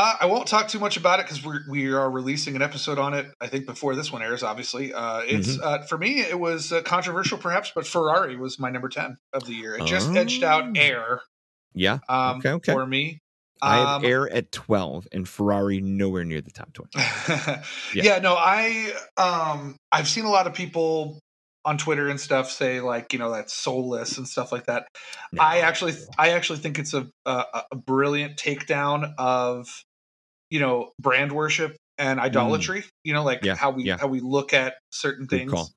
Uh, 0.00 0.14
I 0.20 0.26
won't 0.26 0.46
talk 0.46 0.68
too 0.68 0.78
much 0.78 0.96
about 0.96 1.18
it 1.18 1.26
because 1.26 1.44
we 1.44 1.58
we 1.68 1.92
are 1.92 2.08
releasing 2.08 2.54
an 2.54 2.62
episode 2.62 2.98
on 3.00 3.14
it. 3.14 3.26
I 3.40 3.48
think 3.48 3.66
before 3.66 3.96
this 3.96 4.12
one 4.12 4.22
airs. 4.22 4.44
Obviously, 4.44 4.94
uh, 4.94 5.20
it's 5.20 5.56
Mm-hmm. 5.56 5.66
uh, 5.66 5.78
for 5.86 5.98
me. 5.98 6.20
It 6.20 6.38
was 6.38 6.72
uh, 6.72 6.82
controversial, 6.82 7.36
perhaps, 7.36 7.72
but 7.74 7.84
Ferrari 7.84 8.36
was 8.36 8.60
my 8.60 8.70
number 8.70 8.88
ten 8.88 9.16
of 9.32 9.44
the 9.44 9.54
year. 9.54 9.74
It 9.76 9.86
just 9.86 10.10
edged 10.14 10.44
Oh. 10.44 10.48
out 10.48 10.76
Air 10.78 11.22
Yeah, 11.74 11.98
um, 12.08 12.38
Okay, 12.38 12.50
okay. 12.52 12.72
for 12.72 12.86
me. 12.86 13.18
I 13.60 13.76
have 13.78 13.88
Um, 13.88 14.04
Air 14.04 14.32
at 14.32 14.52
twelve 14.52 15.08
and 15.10 15.28
Ferrari 15.28 15.80
nowhere 15.80 16.22
near 16.24 16.42
the 16.42 16.52
top 16.52 16.72
twenty. 16.74 16.96
yeah. 17.94 18.20
no, 18.20 18.36
I 18.38 18.92
um 19.16 19.74
I've 19.90 20.06
seen 20.06 20.26
a 20.26 20.30
lot 20.30 20.46
of 20.46 20.54
people 20.54 21.18
on 21.64 21.76
Twitter 21.76 22.08
and 22.08 22.20
stuff 22.20 22.52
say 22.52 22.80
like 22.80 23.12
you 23.12 23.18
know 23.18 23.32
that's 23.32 23.52
soulless 23.52 24.16
and 24.16 24.28
stuff 24.28 24.52
like 24.52 24.66
that. 24.66 24.86
I 25.40 25.62
actually 25.62 25.94
I 26.16 26.30
actually 26.30 26.60
think 26.60 26.78
it's 26.78 26.94
a 26.94 27.08
a, 27.26 27.44
a 27.72 27.76
brilliant 27.76 28.36
takedown 28.36 29.12
of 29.18 29.66
you 30.50 30.60
know 30.60 30.92
brand 31.00 31.32
worship 31.32 31.76
and 31.98 32.20
idolatry. 32.20 32.84
You 33.04 33.14
know, 33.14 33.24
like 33.24 33.40
Mm. 33.40 33.46
Yeah, 33.46 33.54
how 33.56 33.70
we 33.70 33.84
yeah. 33.84 33.98
how 33.98 34.06
we 34.08 34.20
look 34.20 34.52
at 34.52 34.74
certain 34.90 35.26
Good 35.26 35.38
things. 35.38 35.52
call. 35.52 35.70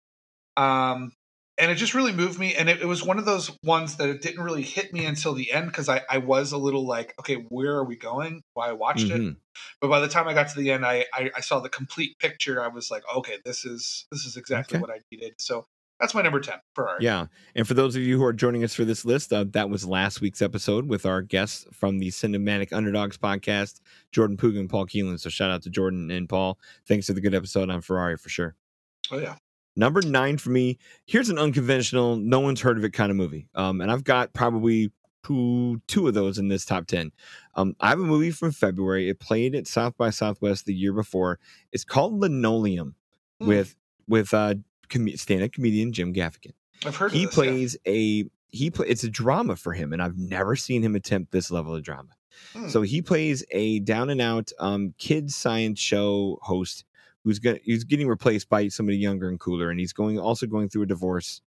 Um, 0.58 1.12
and 1.58 1.70
it 1.70 1.76
just 1.76 1.94
really 1.94 2.12
moved 2.12 2.40
me. 2.40 2.56
And 2.56 2.70
it, 2.70 2.82
it, 2.82 2.88
was 2.88 3.04
one 3.04 3.20
of 3.20 3.26
those 3.26 3.52
ones 3.64 3.98
that 3.98 4.10
it 4.10 4.22
didn't 4.22 4.44
really 4.44 4.64
hit 4.64 4.92
me 4.94 5.06
until 5.06 5.34
the 5.34 5.52
end 5.52 5.68
because 5.68 5.90
I, 5.90 6.02
I 6.10 6.18
was 6.18 6.52
a 6.52 6.58
little 6.58 6.88
like, 6.88 7.14
okay, 7.20 7.36
where 7.50 7.76
are 7.76 7.84
we 7.84 7.96
going? 7.96 8.42
Why 8.56 8.70
I 8.70 8.72
watched 8.72 9.06
mm-hmm. 9.06 9.28
it, 9.30 9.36
but 9.80 9.90
by 9.90 10.00
the 10.00 10.08
time 10.08 10.28
I 10.28 10.34
got 10.34 10.50
to 10.50 10.58
the 10.58 10.72
end, 10.72 10.86
I, 10.86 11.06
I, 11.14 11.30
I 11.36 11.42
saw 11.42 11.60
the 11.60 11.70
complete 11.70 12.18
picture. 12.18 12.64
I 12.64 12.68
was 12.70 12.90
like, 12.90 13.04
okay, 13.16 13.38
this 13.46 13.64
is 13.64 14.06
this 14.12 14.26
is 14.26 14.38
exactly 14.38 14.78
okay. 14.78 14.82
what 14.82 14.90
I 14.90 15.02
needed. 15.12 15.36
So 15.38 15.66
that's 16.02 16.16
my 16.16 16.22
number 16.24 16.40
10 16.40 16.56
Ferrari. 16.74 16.98
Yeah. 17.04 17.28
And 17.56 17.68
for 17.68 17.76
those 17.76 17.96
of 17.96 18.02
you 18.02 18.18
who 18.18 18.26
are 18.26 18.34
joining 18.34 18.64
us 18.64 18.74
for 18.74 18.84
this 18.84 19.06
list, 19.06 19.32
uh, 19.32 19.46
that 19.52 19.70
was 19.70 19.86
last 19.86 20.20
week's 20.20 20.42
episode 20.42 20.90
with 20.90 21.06
our 21.06 21.22
guests 21.22 21.66
from 21.72 22.00
the 22.00 22.08
Cinematic 22.08 22.74
Underdogs 22.74 23.18
podcast, 23.18 23.82
Jordan 24.12 24.36
Puga 24.36 24.60
and 24.60 24.70
Paul 24.70 24.88
Keelan. 24.88 25.20
So 25.20 25.30
shout 25.30 25.52
out 25.52 25.62
to 25.62 25.70
Jordan 25.70 26.10
and 26.10 26.28
Paul. 26.28 26.58
Thanks 26.88 27.06
for 27.06 27.14
the 27.14 27.22
good 27.22 27.36
episode 27.36 27.70
on 27.70 27.82
Ferrari 27.82 28.18
for 28.18 28.30
sure. 28.30 28.56
Oh, 29.12 29.20
yeah. 29.20 29.36
Number 29.76 30.02
nine 30.02 30.38
for 30.38 30.50
me. 30.50 30.80
Here's 31.06 31.30
an 31.30 31.38
unconventional, 31.38 32.18
no 32.18 32.40
one's 32.40 32.62
heard 32.62 32.78
of 32.78 32.84
it 32.84 32.92
kind 32.92 33.12
of 33.12 33.16
movie. 33.16 33.48
Um, 33.54 33.80
and 33.80 33.92
I've 33.92 34.04
got 34.04 34.34
probably 34.34 34.92
two, 35.26 35.82
two 35.88 36.08
of 36.08 36.16
those 36.16 36.40
in 36.40 36.48
this 36.48 36.66
top 36.66 36.88
10. 36.88 37.12
Um, 37.56 37.76
I 37.80 37.90
have 37.90 38.00
a 38.00 38.04
movie 38.04 38.32
from 38.32 38.52
February. 38.52 39.08
It 39.08 39.20
played 39.20 39.54
at 39.54 39.68
South 39.68 39.96
by 39.98 40.10
Southwest 40.10 40.66
the 40.66 40.74
year 40.74 40.94
before. 40.94 41.40
It's 41.72 41.86
called 41.86 42.20
Linoleum 42.20 42.96
mm. 43.42 43.48
with 43.48 43.76
with 44.08 44.34
uh, 44.34 44.56
com- 44.92 45.18
stand-up 45.18 45.52
comedian 45.52 45.92
Jim 45.92 46.14
Gaffigan. 46.14 46.54
I've 46.86 46.96
heard 46.96 47.12
he 47.12 47.26
this, 47.26 47.34
plays 47.34 47.78
yeah. 47.86 47.94
a 47.94 48.26
he 48.50 48.70
play, 48.70 48.88
it's 48.88 49.04
a 49.04 49.10
drama 49.10 49.56
for 49.56 49.74
him, 49.74 49.94
and 49.94 50.02
I've 50.02 50.18
never 50.18 50.56
seen 50.56 50.84
him 50.84 50.96
attempt 50.96 51.32
this 51.32 51.50
level 51.50 51.74
of 51.76 51.84
drama. 51.84 52.10
Hmm. 52.54 52.68
So 52.70 52.82
he 52.82 53.02
plays 53.02 53.44
a 53.52 53.80
down 53.80 54.10
and 54.10 54.22
out 54.22 54.52
um, 54.60 54.94
kids 54.98 55.36
science 55.36 55.80
show 55.80 56.38
host 56.42 56.86
who's 57.24 57.40
going 57.40 57.60
he's 57.64 57.84
getting 57.84 58.08
replaced 58.08 58.50
by 58.50 58.68
somebody 58.68 58.98
younger 58.98 59.30
and 59.30 59.40
cooler, 59.40 59.70
and 59.70 59.80
he's 59.80 59.94
going 59.94 60.20
also 60.20 60.46
going 60.48 60.70
through 60.70 60.84
a 60.84 60.88
divorce 60.88 61.42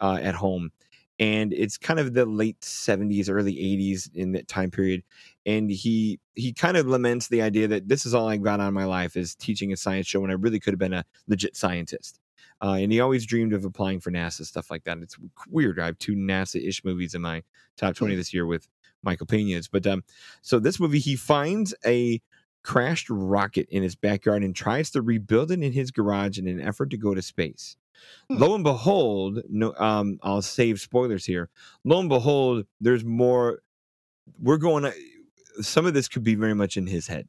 uh, 0.00 0.18
at 0.20 0.34
home. 0.34 0.70
And 1.18 1.54
it's 1.54 1.78
kind 1.78 1.98
of 1.98 2.12
the 2.12 2.26
late 2.26 2.62
seventies, 2.62 3.30
early 3.30 3.58
eighties 3.58 4.10
in 4.14 4.32
that 4.32 4.48
time 4.48 4.70
period, 4.70 5.02
and 5.46 5.70
he 5.70 6.20
he 6.34 6.52
kind 6.52 6.76
of 6.76 6.86
laments 6.86 7.28
the 7.28 7.40
idea 7.42 7.66
that 7.68 7.88
this 7.88 8.04
is 8.04 8.14
all 8.14 8.28
I 8.28 8.36
got 8.36 8.60
on 8.60 8.74
my 8.74 8.84
life 8.84 9.16
is 9.16 9.34
teaching 9.34 9.72
a 9.72 9.76
science 9.76 10.06
show 10.06 10.20
when 10.20 10.30
I 10.30 10.34
really 10.34 10.60
could 10.60 10.74
have 10.74 10.78
been 10.78 10.92
a 10.92 11.06
legit 11.26 11.56
scientist. 11.56 12.20
Uh, 12.62 12.78
and 12.80 12.92
he 12.92 13.00
always 13.00 13.26
dreamed 13.26 13.52
of 13.52 13.64
applying 13.64 14.00
for 14.00 14.10
NASA, 14.10 14.44
stuff 14.44 14.70
like 14.70 14.84
that. 14.84 14.98
It's 14.98 15.16
weird. 15.48 15.78
I 15.78 15.86
have 15.86 15.98
two 15.98 16.14
NASA 16.14 16.66
ish 16.66 16.84
movies 16.84 17.14
in 17.14 17.22
my 17.22 17.42
top 17.76 17.94
20 17.94 18.14
hmm. 18.14 18.18
this 18.18 18.32
year 18.32 18.46
with 18.46 18.68
Michael 19.02 19.26
Pena's. 19.26 19.68
But 19.68 19.86
um, 19.86 20.04
so 20.42 20.58
this 20.58 20.80
movie, 20.80 20.98
he 20.98 21.16
finds 21.16 21.74
a 21.84 22.20
crashed 22.62 23.08
rocket 23.08 23.68
in 23.70 23.82
his 23.82 23.94
backyard 23.94 24.42
and 24.42 24.54
tries 24.54 24.90
to 24.90 25.02
rebuild 25.02 25.52
it 25.52 25.62
in 25.62 25.72
his 25.72 25.90
garage 25.90 26.38
in 26.38 26.48
an 26.48 26.60
effort 26.60 26.90
to 26.90 26.96
go 26.96 27.14
to 27.14 27.22
space. 27.22 27.76
Hmm. 28.28 28.38
Lo 28.38 28.54
and 28.54 28.64
behold, 28.64 29.42
no, 29.48 29.74
um, 29.74 30.18
I'll 30.22 30.42
save 30.42 30.80
spoilers 30.80 31.24
here. 31.24 31.48
Lo 31.84 32.00
and 32.00 32.08
behold, 32.08 32.66
there's 32.80 33.04
more. 33.04 33.60
We're 34.42 34.58
going 34.58 34.82
to, 34.82 34.92
some 35.62 35.86
of 35.86 35.94
this 35.94 36.08
could 36.08 36.24
be 36.24 36.34
very 36.34 36.54
much 36.54 36.76
in 36.76 36.88
his 36.88 37.06
head 37.06 37.28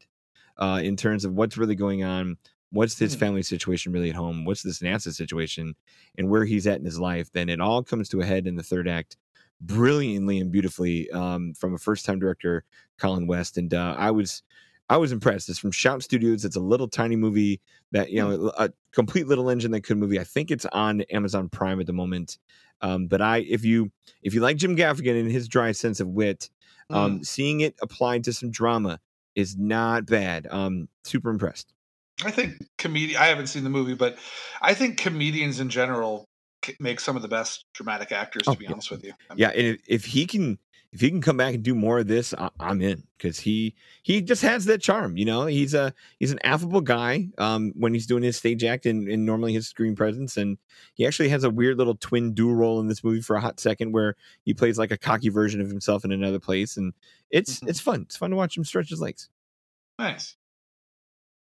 uh, 0.58 0.82
in 0.84 0.98
terms 0.98 1.26
of 1.26 1.34
what's 1.34 1.58
really 1.58 1.76
going 1.76 2.04
on 2.04 2.38
what's 2.72 2.98
his 2.98 3.14
hmm. 3.14 3.20
family 3.20 3.44
situation 3.44 3.92
really 3.92 4.10
at 4.10 4.16
home? 4.16 4.46
What's 4.46 4.64
this 4.64 4.80
nasa 4.80 5.14
situation? 5.14 5.76
And 6.18 6.30
where 6.30 6.46
he's 6.46 6.68
at 6.68 6.80
in 6.80 6.86
his 6.86 7.00
life? 7.00 7.32
Then 7.32 7.50
it 7.50 7.62
all 7.62 7.84
comes 7.84 8.10
to 8.10 8.22
a 8.22 8.26
head 8.26 8.48
in 8.48 8.56
the 8.56 8.64
third 8.64 8.88
act 8.88 9.18
brilliantly 9.60 10.38
and 10.40 10.52
beautifully 10.52 11.10
um, 11.12 11.54
from 11.56 11.74
a 11.74 11.80
first 11.80 12.06
time 12.06 12.20
director 12.20 12.64
colin 13.00 13.28
west. 13.28 13.58
And 13.58 13.74
uh, 13.74 13.96
i 13.98 14.12
was 14.12 14.44
i 14.90 14.98
was 14.98 15.12
impressed. 15.12 15.50
It's 15.50 15.60
from 15.60 15.72
shout 15.72 16.04
studios. 16.04 16.46
It's 16.46 16.56
a 16.56 16.62
little 16.62 16.88
tiny 16.88 17.16
movie 17.16 17.62
that 17.92 18.12
you 18.12 18.20
know 18.20 18.38
hmm. 18.38 18.64
a 18.64 18.70
complete 18.92 19.28
little 19.28 19.50
engine 19.50 19.72
that 19.72 19.82
could 19.82 19.98
movie 19.98 20.20
i 20.20 20.24
think 20.24 20.50
it's 20.50 20.66
on 20.66 21.02
amazon 21.02 21.50
prime 21.50 21.80
at 21.80 21.88
the 21.88 21.94
moment. 21.94 22.38
Um, 22.82 23.08
but 23.08 23.22
i 23.22 23.40
if 23.40 23.66
you 23.66 23.92
if 24.22 24.34
you 24.34 24.42
like 24.42 24.58
jim 24.58 24.76
gaffigan 24.76 25.20
and 25.20 25.32
his 25.32 25.48
dry 25.48 25.72
sense 25.72 26.00
of 26.00 26.10
wit 26.10 26.50
um, 26.90 27.20
mm. 27.20 27.26
seeing 27.26 27.62
it 27.62 27.76
applied 27.82 28.24
to 28.26 28.34
some 28.34 28.52
drama 28.52 29.00
is 29.36 29.58
not 29.58 30.06
bad. 30.06 30.48
Um, 30.50 30.88
super 31.04 31.30
impressed 31.30 31.74
I 32.24 32.32
think 32.32 32.56
comedian. 32.78 33.22
I 33.22 33.28
haven't 33.28 33.48
seen 33.48 33.64
the 33.64 33.70
movie, 33.70 33.94
but 33.94 34.18
I 34.62 34.74
think 34.74 34.98
comedians 34.98 35.60
in 35.60 35.70
general 35.70 36.26
make 36.80 37.00
some 37.00 37.16
of 37.16 37.22
the 37.22 37.28
best 37.28 37.66
dramatic 37.74 38.12
actors. 38.12 38.44
To 38.44 38.52
oh, 38.52 38.56
be 38.56 38.66
yeah. 38.66 38.72
honest 38.72 38.92
with 38.92 39.04
you, 39.04 39.14
I 39.30 39.34
mean, 39.34 39.40
yeah. 39.40 39.50
And 39.50 39.78
if 39.88 40.06
he 40.06 40.26
can, 40.26 40.58
if 40.92 41.00
he 41.00 41.10
can 41.10 41.22
come 41.22 41.38
back 41.38 41.54
and 41.54 41.64
do 41.64 41.76
more 41.76 42.00
of 42.00 42.08
this, 42.08 42.34
I, 42.34 42.50
am 42.60 42.82
in 42.82 43.04
because 43.18 43.40
he 43.40 43.76
he 44.02 44.22
just 44.22 44.42
has 44.42 44.66
that 44.66 44.82
charm. 44.82 45.16
You 45.16 45.26
know, 45.26 45.46
he's 45.46 45.76
a 45.76 45.94
he's 46.20 46.32
an 46.32 46.40
affable 46.44 46.82
guy 46.82 47.30
um, 47.38 47.72
when 47.76 47.94
he's 47.94 48.08
doing 48.08 48.24
his 48.24 48.36
stage 48.36 48.64
act 48.64 48.88
and, 48.88 49.08
and 49.08 49.24
normally 49.24 49.54
his 49.54 49.68
screen 49.68 49.96
presence, 49.96 50.38
and 50.38 50.58
he 50.96 51.06
actually 51.06 51.30
has 51.30 51.44
a 51.44 51.52
weird 51.52 51.78
little 51.78 51.96
twin 51.96 52.34
dual 52.34 52.56
role 52.56 52.80
in 52.80 52.88
this 52.88 53.04
movie 53.04 53.22
for 53.22 53.36
a 53.36 53.42
hot 53.42 53.60
second 53.60 53.92
where 53.92 54.16
he 54.44 54.56
plays 54.56 54.80
like 54.80 54.92
a 54.92 54.98
cocky 54.98 55.30
version 55.30 55.62
of 55.62 55.68
himself 55.68 56.04
in 56.04 56.12
another 56.12 56.40
place, 56.40 56.78
and 56.78 56.94
it's 57.30 57.58
mm-hmm. 57.58 57.70
it's 57.70 57.80
fun. 57.80 58.02
It's 58.02 58.18
fun 58.18 58.32
to 58.32 58.36
watch 58.36 58.58
him 58.58 58.64
stretch 58.64 58.90
his 58.90 59.02
legs. 59.02 59.30
Nice. 60.00 60.36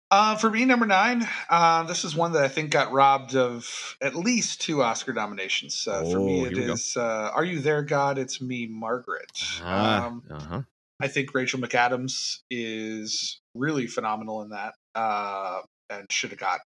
Uh, 0.10 0.38
for 0.38 0.50
me, 0.50 0.64
number 0.64 0.86
nine, 0.86 1.28
uh, 1.50 1.84
this 1.84 2.06
is 2.06 2.16
one 2.16 2.32
that 2.32 2.44
I 2.44 2.48
think 2.48 2.72
got 2.72 2.94
robbed 2.94 3.36
of 3.36 3.98
at 4.02 4.16
least 4.16 4.62
two 4.62 4.82
Oscar 4.82 5.12
nominations. 5.12 5.86
Uh, 5.86 6.02
oh, 6.06 6.12
for 6.12 6.20
me, 6.20 6.42
oh, 6.42 6.46
it 6.46 6.58
is 6.58 6.96
uh, 6.96 7.32
"Are 7.34 7.44
You 7.44 7.60
There, 7.60 7.84
God?" 7.84 8.18
It's 8.18 8.42
me, 8.42 8.68
Margaret. 8.68 9.32
Ah, 9.62 10.08
um, 10.08 10.24
uh-huh. 10.32 10.62
I 11.02 11.08
think 11.10 11.34
Rachel 11.34 11.60
McAdams 11.60 12.40
is 12.50 13.42
really 13.54 13.88
phenomenal 13.88 14.42
in 14.44 14.50
that, 14.52 14.76
uh, 14.96 15.62
and 15.90 16.10
should 16.10 16.30
have 16.30 16.40
got 16.40 16.62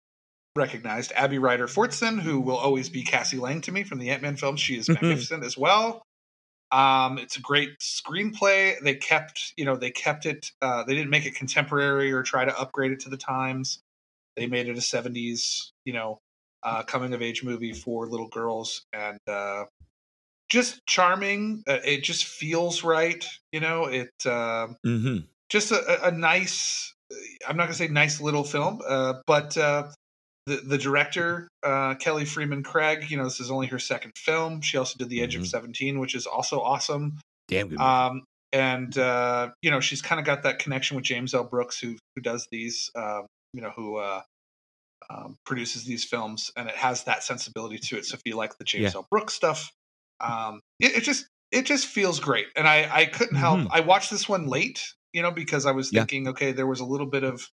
recognized. 0.56 1.12
Abby 1.14 1.38
Ryder 1.38 1.68
Fortson, 1.68 2.20
who 2.20 2.40
will 2.40 2.56
always 2.56 2.88
be 2.88 3.04
Cassie 3.04 3.38
Lang 3.38 3.60
to 3.62 3.72
me 3.72 3.84
from 3.84 4.00
the 4.00 4.10
Ant 4.10 4.22
Man 4.22 4.36
films, 4.36 4.60
she 4.60 4.76
is 4.76 4.88
magnificent 4.88 5.44
as 5.44 5.56
well. 5.56 6.02
Um, 6.70 7.18
it's 7.18 7.36
a 7.36 7.40
great 7.40 7.78
screenplay. 7.78 8.74
They 8.80 8.94
kept, 8.94 9.54
you 9.56 9.64
know, 9.64 9.76
they 9.76 9.90
kept 9.90 10.26
it. 10.26 10.50
Uh, 10.60 10.84
they 10.84 10.94
didn't 10.94 11.10
make 11.10 11.26
it 11.26 11.34
contemporary 11.34 12.12
or 12.12 12.22
try 12.22 12.44
to 12.44 12.58
upgrade 12.58 12.92
it 12.92 13.00
to 13.00 13.08
the 13.08 13.16
times. 13.16 13.80
They 14.36 14.46
made 14.46 14.68
it 14.68 14.76
a 14.76 14.80
'70s, 14.80 15.72
you 15.84 15.92
know, 15.92 16.20
uh, 16.62 16.82
coming 16.82 17.12
of 17.14 17.22
age 17.22 17.42
movie 17.42 17.72
for 17.72 18.06
little 18.06 18.28
girls, 18.28 18.84
and 18.92 19.18
uh, 19.26 19.64
just 20.48 20.84
charming. 20.86 21.62
Uh, 21.66 21.78
it 21.84 22.02
just 22.02 22.24
feels 22.24 22.84
right, 22.84 23.26
you 23.52 23.60
know. 23.60 23.86
It 23.86 24.12
uh, 24.24 24.68
mm-hmm. 24.86 25.18
just 25.48 25.72
a, 25.72 26.06
a, 26.06 26.10
nice. 26.10 26.94
I'm 27.48 27.56
not 27.56 27.64
gonna 27.64 27.74
say 27.74 27.88
nice 27.88 28.20
little 28.20 28.44
film, 28.44 28.80
uh, 28.86 29.14
but 29.26 29.56
uh, 29.56 29.88
the 30.48 30.56
the 30.56 30.78
director 30.78 31.48
uh, 31.62 31.94
Kelly 31.94 32.24
Fremon 32.24 32.64
Craig. 32.64 33.10
You 33.10 33.16
know, 33.16 33.24
this 33.24 33.40
is 33.40 33.50
only 33.50 33.66
her 33.68 33.78
second 33.78 34.12
film. 34.16 34.60
She 34.60 34.76
also 34.76 34.96
did 34.98 35.08
The 35.08 35.22
Edge 35.22 35.34
mm-hmm. 35.34 35.42
of 35.42 35.48
Seventeen, 35.48 35.98
which 36.00 36.14
is 36.14 36.26
also 36.26 36.60
awesome. 36.60 37.18
Damn 37.48 37.68
good. 37.68 37.80
Um, 37.80 38.24
and 38.52 38.96
uh, 38.96 39.50
you 39.62 39.70
know, 39.70 39.80
she's 39.80 40.02
kind 40.02 40.18
of 40.18 40.26
got 40.26 40.42
that 40.42 40.58
connection 40.58 40.96
with 40.96 41.04
James 41.04 41.34
L. 41.34 41.44
Brooks, 41.44 41.78
who 41.78 41.96
who 42.14 42.22
does 42.22 42.48
these. 42.50 42.90
Um, 42.94 43.26
you 43.54 43.62
know, 43.62 43.70
who 43.70 43.96
uh, 43.96 44.20
um, 45.10 45.36
produces 45.46 45.84
these 45.84 46.04
films, 46.04 46.50
and 46.56 46.68
it 46.68 46.76
has 46.76 47.04
that 47.04 47.22
sensibility 47.22 47.78
to 47.78 47.98
it. 47.98 48.04
So 48.04 48.14
if 48.14 48.20
you 48.24 48.36
like 48.36 48.58
the 48.58 48.64
James 48.64 48.92
yeah. 48.92 48.98
L. 48.98 49.06
Brooks 49.10 49.34
stuff, 49.34 49.72
um, 50.20 50.60
it, 50.80 50.96
it, 50.96 51.02
just 51.02 51.26
it 51.50 51.64
just 51.64 51.86
feels 51.86 52.20
great. 52.20 52.46
And 52.56 52.66
I 52.68 52.88
I 52.90 53.04
couldn't 53.06 53.36
help. 53.36 53.60
Mm-hmm. 53.60 53.72
I 53.72 53.80
watched 53.80 54.10
this 54.10 54.28
one 54.28 54.46
late, 54.46 54.82
you 55.12 55.22
know, 55.22 55.30
because 55.30 55.66
I 55.66 55.72
was 55.72 55.90
thinking, 55.90 56.24
yeah. 56.24 56.30
okay, 56.30 56.52
there 56.52 56.66
was 56.66 56.80
a 56.80 56.84
little 56.84 57.06
bit 57.06 57.24
of 57.24 57.48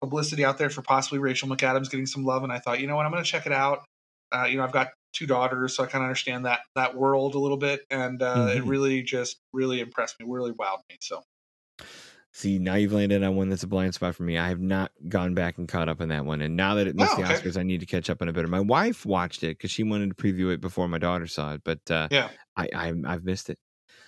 publicity 0.00 0.44
out 0.44 0.58
there 0.58 0.70
for 0.70 0.82
possibly 0.82 1.18
Rachel 1.18 1.48
McAdams 1.48 1.90
getting 1.90 2.06
some 2.06 2.24
love, 2.24 2.44
and 2.44 2.52
I 2.52 2.58
thought, 2.58 2.80
you 2.80 2.86
know 2.86 2.96
what, 2.96 3.06
I'm 3.06 3.12
going 3.12 3.24
to 3.24 3.30
check 3.30 3.46
it 3.46 3.52
out. 3.52 3.84
Uh, 4.30 4.44
you 4.44 4.56
know, 4.56 4.64
I've 4.64 4.72
got 4.72 4.88
two 5.12 5.26
daughters, 5.26 5.74
so 5.74 5.82
I 5.82 5.86
kind 5.86 6.02
of 6.02 6.08
understand 6.08 6.46
that 6.46 6.60
that 6.74 6.94
world 6.94 7.34
a 7.34 7.38
little 7.38 7.56
bit, 7.56 7.80
and 7.90 8.22
uh, 8.22 8.36
mm-hmm. 8.36 8.58
it 8.58 8.64
really 8.64 9.02
just 9.02 9.38
really 9.52 9.80
impressed 9.80 10.18
me, 10.20 10.26
really 10.28 10.52
wowed 10.52 10.80
me. 10.90 10.96
So, 11.00 11.22
see, 12.32 12.58
now 12.58 12.74
you've 12.74 12.92
landed 12.92 13.22
on 13.22 13.36
one 13.36 13.48
that's 13.48 13.62
a 13.62 13.66
blind 13.66 13.94
spot 13.94 14.14
for 14.14 14.22
me. 14.22 14.36
I 14.36 14.48
have 14.48 14.60
not 14.60 14.92
gone 15.08 15.34
back 15.34 15.58
and 15.58 15.68
caught 15.68 15.88
up 15.88 16.00
on 16.00 16.08
that 16.08 16.24
one, 16.24 16.42
and 16.42 16.56
now 16.56 16.74
that 16.74 16.86
it 16.86 16.94
missed 16.94 17.12
oh, 17.16 17.22
okay. 17.22 17.34
the 17.34 17.40
Oscars, 17.40 17.58
I 17.58 17.62
need 17.62 17.80
to 17.80 17.86
catch 17.86 18.10
up 18.10 18.20
on 18.20 18.28
it 18.28 18.32
better. 18.32 18.48
My 18.48 18.60
wife 18.60 19.06
watched 19.06 19.42
it 19.42 19.58
because 19.58 19.70
she 19.70 19.82
wanted 19.82 20.10
to 20.10 20.14
preview 20.14 20.52
it 20.52 20.60
before 20.60 20.88
my 20.88 20.98
daughter 20.98 21.26
saw 21.26 21.54
it, 21.54 21.62
but 21.64 21.80
uh, 21.90 22.08
yeah, 22.10 22.28
I, 22.56 22.68
I 22.74 22.94
I've 23.06 23.24
missed 23.24 23.50
it. 23.50 23.58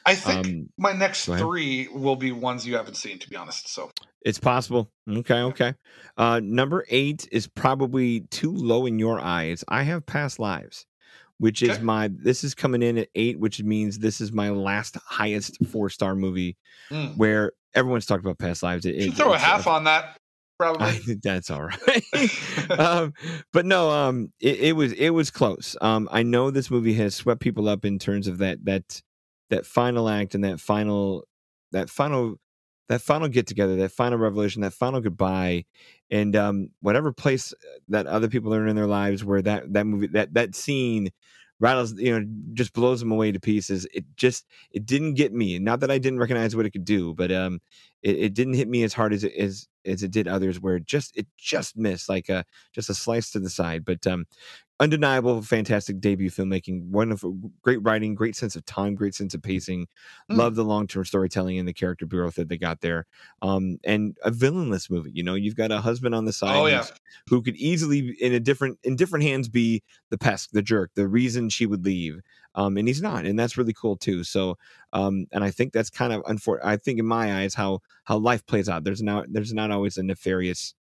I 0.05 0.15
think 0.15 0.47
um, 0.47 0.69
my 0.79 0.93
next 0.93 1.27
three 1.27 1.89
will 1.89 2.17
be 2.17 2.33
ones 2.33 2.67
you 2.67 2.77
haven't 2.77 2.97
seen, 2.97 3.19
to 3.19 3.29
be 3.29 3.37
honest. 3.37 3.69
So 3.69 3.91
it's 4.23 4.39
possible. 4.39 4.91
Okay, 5.09 5.41
okay. 5.41 5.75
Uh, 6.17 6.41
number 6.43 6.85
eight 6.89 7.29
is 7.33 7.47
probably 7.47 8.21
too 8.31 8.53
low 8.53 8.87
in 8.87 8.99
your 8.99 9.19
eyes. 9.19 9.65
I 9.69 9.83
have 9.83 10.05
past 10.07 10.39
lives, 10.39 10.87
which 11.39 11.63
okay. 11.63 11.73
is 11.73 11.81
my. 11.81 12.11
This 12.13 12.45
is 12.45 12.55
coming 12.55 12.83
in 12.83 12.99
at 12.99 13.09
eight, 13.15 13.41
which 13.41 13.63
means 13.63 13.99
this 13.99 14.21
is 14.21 14.33
my 14.33 14.51
last 14.51 14.97
highest 15.07 15.65
four 15.67 15.89
star 15.89 16.15
movie. 16.15 16.57
Mm. 16.91 17.17
Where 17.17 17.53
everyone's 17.75 18.07
talked 18.07 18.25
about 18.25 18.39
past 18.39 18.63
lives. 18.63 18.85
It, 18.85 18.97
it 18.97 19.15
throw 19.15 19.33
a 19.33 19.39
half 19.39 19.67
on 19.67 19.85
that. 19.85 20.17
Probably. 20.59 20.89
I 20.89 20.93
think 20.93 21.23
that's 21.23 21.51
all 21.51 21.63
right. 21.63 22.05
um, 22.79 23.15
but 23.51 23.65
no, 23.65 23.89
um, 23.89 24.31
it, 24.41 24.61
it 24.61 24.73
was 24.77 24.93
it 24.93 25.11
was 25.11 25.31
close. 25.31 25.75
Um, 25.81 26.07
I 26.13 26.23
know 26.23 26.51
this 26.51 26.71
movie 26.71 26.93
has 26.95 27.15
swept 27.15 27.41
people 27.41 27.69
up 27.69 27.87
in 27.87 27.99
terms 27.99 28.27
of 28.27 28.39
that 28.39 28.63
that 28.67 29.01
that 29.49 29.65
final 29.65 30.09
act 30.11 30.35
and 30.35 30.45
that 30.45 30.61
final 30.61 31.25
that 31.73 31.89
final 31.89 32.37
that 32.91 33.01
final 33.01 33.29
get 33.29 33.47
together, 33.47 33.77
that 33.77 33.93
final 33.93 34.19
revelation, 34.19 34.63
that 34.63 34.73
final 34.73 35.01
goodbye, 35.01 35.65
and 36.11 36.35
um, 36.35 36.71
whatever 36.83 37.13
place 37.13 37.53
uh, 37.53 37.79
that 37.89 38.09
other 38.09 38.27
people 38.27 38.53
are 38.53 38.67
in 38.67 38.75
their 38.75 38.89
lives 38.89 39.25
where 39.25 39.41
that 39.41 39.73
that 39.73 39.87
movie 39.87 40.09
that 40.09 40.35
that 40.35 40.57
scene 40.57 41.11
rattles 41.61 41.93
you 41.93 42.19
know 42.19 42.27
just 42.53 42.73
blows 42.73 42.99
them 43.01 43.13
away 43.13 43.31
to 43.31 43.39
pieces 43.39 43.87
it 43.93 44.05
just 44.17 44.47
it 44.73 44.87
didn't 44.87 45.13
get 45.13 45.31
me 45.31 45.59
not 45.59 45.81
that 45.81 45.91
i 45.91 45.99
didn't 45.99 46.19
recognize 46.19 46.57
what 46.57 46.65
it 46.65 46.71
could 46.71 46.87
do 46.87 47.15
but 47.15 47.31
um 47.31 47.61
it, 48.03 48.17
it 48.17 48.35
didn't 48.35 48.55
hit 48.55 48.67
me 48.67 48.83
as 48.83 48.95
hard 48.95 49.13
as 49.13 49.25
it 49.25 49.35
as 49.35 49.69
as 49.85 50.03
it 50.03 50.11
did 50.11 50.27
others 50.27 50.59
where 50.59 50.77
it 50.77 50.87
just 50.87 51.15
it 51.19 51.27
just 51.37 51.77
missed 51.77 52.09
like 52.09 52.31
a 52.31 52.47
just 52.73 52.89
a 52.89 52.95
slice 52.95 53.31
to 53.31 53.39
the 53.39 53.51
side 53.51 53.85
but 53.85 54.07
um 54.07 54.25
undeniable 54.81 55.43
fantastic 55.43 56.01
debut 56.01 56.31
filmmaking 56.31 56.83
wonderful 56.89 57.37
great 57.63 57.83
writing 57.83 58.15
great 58.15 58.35
sense 58.35 58.57
of 58.57 58.65
time 58.65 58.95
great 58.95 59.15
sense 59.15 59.35
of 59.35 59.43
pacing 59.43 59.87
Mm. 60.31 60.37
love 60.39 60.55
the 60.55 60.65
long-term 60.65 61.05
storytelling 61.05 61.59
and 61.59 61.69
the 61.69 61.73
character 61.75 62.07
growth 62.07 62.37
that 62.37 62.49
they 62.49 62.57
got 62.57 62.81
there 62.81 63.07
um 63.43 63.79
and 63.85 64.17
a 64.25 64.31
villainless 64.31 64.89
movie 64.91 65.11
you 65.15 65.23
know 65.23 65.35
you've 65.35 65.55
got 65.57 65.71
a 65.71 65.81
husband 65.81 66.15
on 66.15 66.25
the 66.25 66.33
side 66.33 66.57
Oh, 66.57 66.67
yeah. 66.67 66.85
who 67.29 67.43
could 67.43 67.57
easily 67.57 68.17
in 68.21 68.33
a 68.33 68.41
different 68.41 68.79
in 68.83 68.97
different 68.97 69.25
hands 69.25 69.49
be 69.49 69.83
the 70.11 70.19
pest 70.19 70.53
the 70.53 70.63
jerk 70.63 70.91
the 70.95 71.07
reason 71.09 71.49
she 71.51 71.67
would 71.67 71.85
leave 71.85 72.21
um 72.55 72.77
and 72.79 72.89
he's 72.89 73.03
not 73.03 73.27
and 73.27 73.39
that's 73.39 73.57
really 73.59 73.75
cool 73.75 73.97
too 73.97 74.25
so 74.25 74.57
um 74.95 75.27
and 75.33 75.45
i 75.45 75.51
think 75.51 75.73
that's 75.73 75.91
kind 75.91 76.13
of 76.13 76.23
unfor- 76.25 76.59
i 76.65 76.77
think 76.77 76.99
in 76.99 77.07
my 77.07 77.43
eyes 77.43 77.55
how 77.55 77.81
how 78.05 78.17
life 78.17 78.45
plays 78.47 78.69
out 78.69 78.83
there's 78.85 79.03
not 79.03 79.27
there's 79.31 79.53
not 79.53 79.71
always 79.71 79.99
a 79.99 80.03
nefarious. 80.03 80.75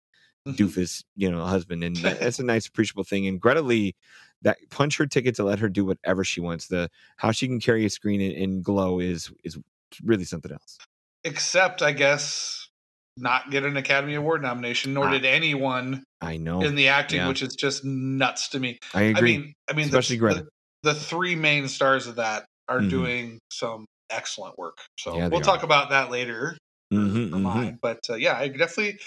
Doofus 0.55 1.03
you 1.15 1.29
know 1.31 1.43
husband 1.45 1.83
and 1.83 1.95
that's 1.97 2.39
a 2.39 2.43
nice 2.43 2.67
appreciable 2.67 3.03
thing 3.03 3.27
and 3.27 3.39
greta 3.41 3.61
lee 3.61 3.95
that 4.41 4.57
punch 4.69 4.97
her 4.97 5.05
ticket 5.05 5.35
to 5.35 5.43
let 5.43 5.59
her 5.59 5.67
do 5.69 5.83
whatever 5.85 6.23
she 6.23 6.39
wants 6.41 6.67
the 6.67 6.89
how 7.17 7.31
she 7.31 7.47
can 7.47 7.59
carry 7.59 7.85
a 7.85 7.89
screen 7.89 8.21
and, 8.21 8.33
and 8.41 8.63
glow 8.63 8.99
is 8.99 9.31
is 9.43 9.57
really 10.03 10.23
something 10.23 10.51
else 10.51 10.77
Except, 11.25 11.81
I 11.81 11.91
guess, 11.91 12.69
not 13.17 13.51
get 13.51 13.65
an 13.65 13.75
Academy 13.75 14.15
Award 14.15 14.41
nomination, 14.41 14.93
nor 14.93 15.07
Ah, 15.07 15.11
did 15.11 15.25
anyone 15.25 16.03
i 16.21 16.37
know 16.37 16.61
in 16.61 16.75
the 16.75 16.87
acting, 16.87 17.17
yeah. 17.19 17.27
which 17.27 17.41
is 17.41 17.55
just 17.55 17.83
nuts 17.83 18.47
to 18.49 18.59
me. 18.59 18.79
i 18.93 19.01
agree 19.01 19.17
I 19.35 19.37
mean, 19.37 19.53
I 19.69 19.73
mean, 19.73 19.85
Especially 19.87 20.15
the, 20.15 20.19
Greta. 20.21 20.47
The, 20.83 20.93
the 20.93 20.95
three 20.99 21.35
main 21.35 21.67
stars 21.67 22.07
of 22.07 22.15
that 22.15 22.45
are 22.69 22.79
Mhm. 22.79 22.89
doing 22.89 23.39
some 23.51 23.85
excellent 24.09 24.57
work. 24.57 24.77
So 24.97 25.17
Yeah, 25.17 25.27
we'll 25.27 25.41
talk 25.41 25.63
about 25.63 25.89
that 25.89 26.09
later. 26.09 26.57
Mhm, 26.91 27.29
for 27.31 27.39
mhm. 27.53 27.79
But 27.81 27.99
uh, 28.09 28.15
yeah, 28.15 28.37
I 28.37 28.47
definitely 28.47 28.91
a 28.91 28.97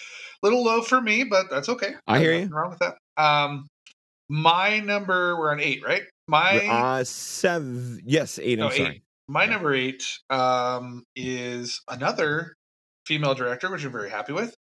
little 0.42 0.62
low 0.64 0.83
for 0.83 1.01
me, 1.01 1.25
but 1.25 1.51
that's 1.51 1.68
okay. 1.68 1.95
I 2.07 2.18
hear 2.18 2.33
Nothing 2.33 2.51
Wrong 2.51 2.71
with 2.71 2.79
that. 2.81 2.99
Um, 3.16 3.68
my 4.29 4.81
number 4.81 5.38
we're 5.38 5.53
on 5.53 5.61
eight, 5.61 5.85
right? 5.85 6.05
My 6.29 6.61
uh 6.68 7.05
seven 7.05 8.01
yes 8.05 8.38
eight 8.38 8.59
no, 8.59 8.66
i'm 8.66 8.71
eight. 8.71 8.77
sorry 8.77 9.03
My 9.29 9.47
Yeah. 9.47 9.53
number 9.53 9.73
eight 9.75 10.05
um, 10.31 11.05
is 11.16 11.81
another 11.88 12.55
female 13.07 13.35
director, 13.35 13.71
which 13.71 13.85
I'm 13.85 13.92
very 13.92 14.11
happy 14.11 14.33
with. 14.33 14.55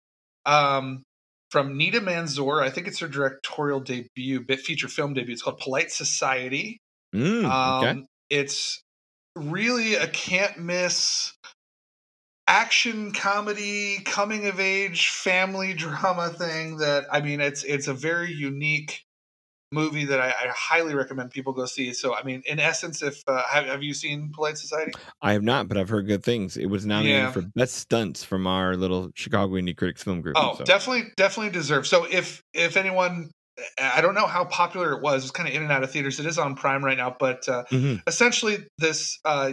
Um, 0.46 1.02
from 1.50 1.78
Nida 1.78 2.00
Manzoor, 2.00 2.62
I 2.62 2.70
think 2.70 2.86
it's 2.88 2.98
her 3.00 3.08
directorial 3.08 3.80
debut, 3.80 4.40
bit 4.40 4.60
feature 4.60 4.88
film 4.88 5.14
debut. 5.14 5.32
It's 5.34 5.42
called 5.42 5.58
Polite 5.58 5.90
Society. 5.92 6.78
Mm, 7.14 7.44
Um, 7.44 7.66
okay 7.66 8.06
It's 8.30 8.82
really 9.36 9.94
a 9.96 10.08
can't 10.08 10.58
miss 10.58 11.32
action 12.46 13.12
comedy, 13.12 13.98
coming 14.04 14.46
of 14.46 14.60
age, 14.60 15.08
family 15.08 15.74
drama 15.74 16.30
thing. 16.30 16.78
That 16.78 17.04
I 17.10 17.20
mean, 17.20 17.40
it's 17.40 17.64
it's 17.64 17.88
a 17.88 17.94
very 17.94 18.32
unique 18.32 19.02
movie 19.72 20.04
that 20.04 20.20
I, 20.20 20.28
I 20.28 20.48
highly 20.54 20.94
recommend 20.94 21.30
people 21.30 21.52
go 21.52 21.64
see. 21.66 21.92
So 21.94 22.14
I 22.14 22.22
mean, 22.22 22.42
in 22.46 22.58
essence, 22.58 23.02
if 23.02 23.22
uh, 23.26 23.42
have 23.50 23.66
have 23.66 23.82
you 23.82 23.94
seen 23.94 24.30
Polite 24.34 24.58
Society? 24.58 24.92
I 25.22 25.32
have 25.32 25.42
not, 25.42 25.68
but 25.68 25.76
I've 25.76 25.88
heard 25.88 26.06
good 26.06 26.22
things. 26.22 26.56
It 26.56 26.66
was 26.66 26.84
nominated 26.84 27.22
Yeah. 27.22 27.30
for 27.32 27.42
best 27.54 27.74
stunts 27.74 28.24
from 28.24 28.46
our 28.46 28.76
little 28.76 29.10
Chicago 29.14 29.54
Indie 29.54 29.76
Critics 29.76 30.02
Film 30.02 30.20
Group. 30.20 30.36
Oh, 30.36 30.54
so. 30.56 30.64
definitely, 30.64 31.10
definitely 31.16 31.52
deserves. 31.52 31.88
So 31.88 32.04
if 32.10 32.42
if 32.52 32.76
anyone, 32.76 33.30
I 33.80 34.00
don't 34.00 34.14
know 34.14 34.26
how 34.26 34.44
popular 34.44 34.92
it 34.92 35.02
was. 35.02 35.22
It's 35.24 35.30
kind 35.30 35.48
of 35.48 35.54
in 35.54 35.62
and 35.62 35.70
out 35.72 35.82
of 35.82 35.90
theaters. 35.90 36.18
It 36.20 36.26
is 36.26 36.38
on 36.38 36.54
Prime 36.56 36.84
right 36.84 36.96
now, 36.96 37.14
but 37.18 37.48
uh, 37.48 37.64
Mhm. 37.70 38.02
essentially 38.06 38.58
this 38.78 39.18
uh, 39.24 39.52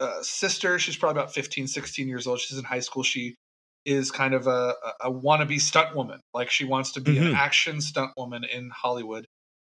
uh, 0.00 0.22
sister, 0.22 0.78
she's 0.78 0.96
probably 0.96 1.20
about 1.20 1.34
15, 1.34 1.66
16 1.66 2.08
years 2.08 2.26
old. 2.26 2.40
She's 2.40 2.58
in 2.58 2.64
high 2.64 2.80
school. 2.80 3.02
She 3.02 3.36
is 3.84 4.10
kind 4.10 4.34
of 4.34 4.46
a, 4.46 4.74
a 5.00 5.10
wannabe 5.10 5.60
stunt 5.60 5.96
woman. 5.96 6.20
Like 6.34 6.50
she 6.50 6.64
wants 6.64 6.92
to 6.92 7.00
be 7.00 7.18
an 7.18 7.24
Mhm. 7.24 7.34
action 7.34 7.80
stunt 7.80 8.12
woman 8.16 8.44
in 8.44 8.70
Hollywood. 8.70 9.26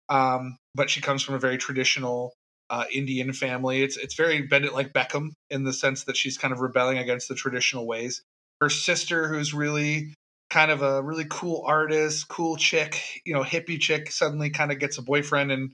Um, 0.09 0.57
but 0.75 0.89
she 0.89 1.01
comes 1.01 1.23
from 1.23 1.35
a 1.35 1.39
very 1.39 1.57
traditional 1.57 2.33
uh, 2.69 2.85
Indian 2.91 3.33
family. 3.33 3.81
It's 3.83 3.97
it's 3.97 4.15
very 4.15 4.41
Bend 4.43 4.65
It 4.65 4.73
like 4.73 4.93
Beckham 4.93 5.29
in 5.49 5.63
the 5.63 5.73
sense 5.73 6.05
that 6.05 6.17
she's 6.17 6.37
kind 6.37 6.53
of 6.53 6.59
rebelling 6.61 6.97
against 6.97 7.27
the 7.27 7.35
traditional 7.35 7.87
ways. 7.87 8.21
Her 8.61 8.69
sister, 8.69 9.27
who's 9.27 9.53
really 9.53 10.13
kind 10.49 10.71
of 10.71 10.81
a 10.81 11.01
really 11.01 11.25
cool 11.29 11.63
artist, 11.65 12.27
cool 12.27 12.57
chick, 12.57 13.21
you 13.25 13.33
know, 13.33 13.43
hippie 13.43 13.79
chick, 13.79 14.11
suddenly 14.11 14.49
kind 14.49 14.71
of 14.71 14.79
gets 14.79 14.97
a 14.97 15.01
boyfriend 15.01 15.51
and 15.51 15.71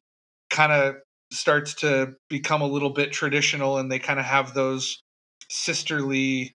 kind 0.50 0.72
of 0.72 0.96
starts 1.32 1.74
to 1.76 2.14
become 2.30 2.62
a 2.62 2.68
little 2.68 2.90
bit 2.90 3.12
traditional, 3.12 3.78
and 3.78 3.92
they 3.92 4.00
kind 4.00 4.20
of 4.20 4.26
have 4.26 4.54
those 4.54 5.02
sisterly 5.50 6.54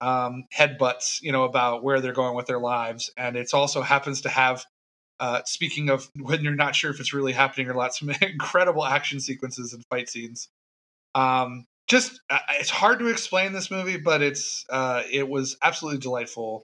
um, 0.00 0.44
headbutts, 0.56 1.22
you 1.22 1.32
know, 1.32 1.44
about 1.44 1.82
where 1.84 2.00
they're 2.00 2.12
going 2.12 2.34
with 2.34 2.46
their 2.46 2.58
lives. 2.58 3.10
And 3.16 3.36
it 3.36 3.54
also 3.54 3.82
happens 3.82 4.22
to 4.22 4.28
have 4.28 4.64
uh, 5.20 5.40
speaking 5.46 5.88
of 5.88 6.10
when 6.20 6.42
you're 6.42 6.54
not 6.54 6.74
sure 6.74 6.90
if 6.90 7.00
it's 7.00 7.14
really 7.14 7.32
happening 7.32 7.68
or 7.68 7.74
not, 7.74 7.94
some 7.94 8.10
incredible 8.20 8.84
action 8.84 9.20
sequences 9.20 9.72
and 9.72 9.82
fight 9.88 10.08
scenes. 10.08 10.48
Um, 11.14 11.64
just 11.88 12.20
uh, 12.30 12.38
it's 12.52 12.70
hard 12.70 12.98
to 12.98 13.06
explain 13.06 13.52
this 13.52 13.70
movie, 13.70 13.96
but 13.96 14.22
it's 14.22 14.64
uh, 14.70 15.02
it 15.10 15.28
was 15.28 15.56
absolutely 15.62 16.00
delightful, 16.00 16.62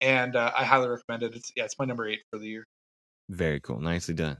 and 0.00 0.34
uh, 0.34 0.52
I 0.56 0.64
highly 0.64 0.88
recommend 0.88 1.22
it. 1.22 1.36
It's 1.36 1.52
yeah, 1.56 1.64
it's 1.64 1.78
my 1.78 1.84
number 1.84 2.06
eight 2.06 2.20
for 2.30 2.38
the 2.38 2.46
year. 2.46 2.64
Very 3.28 3.60
cool. 3.60 3.80
Nicely 3.80 4.14
done. 4.14 4.38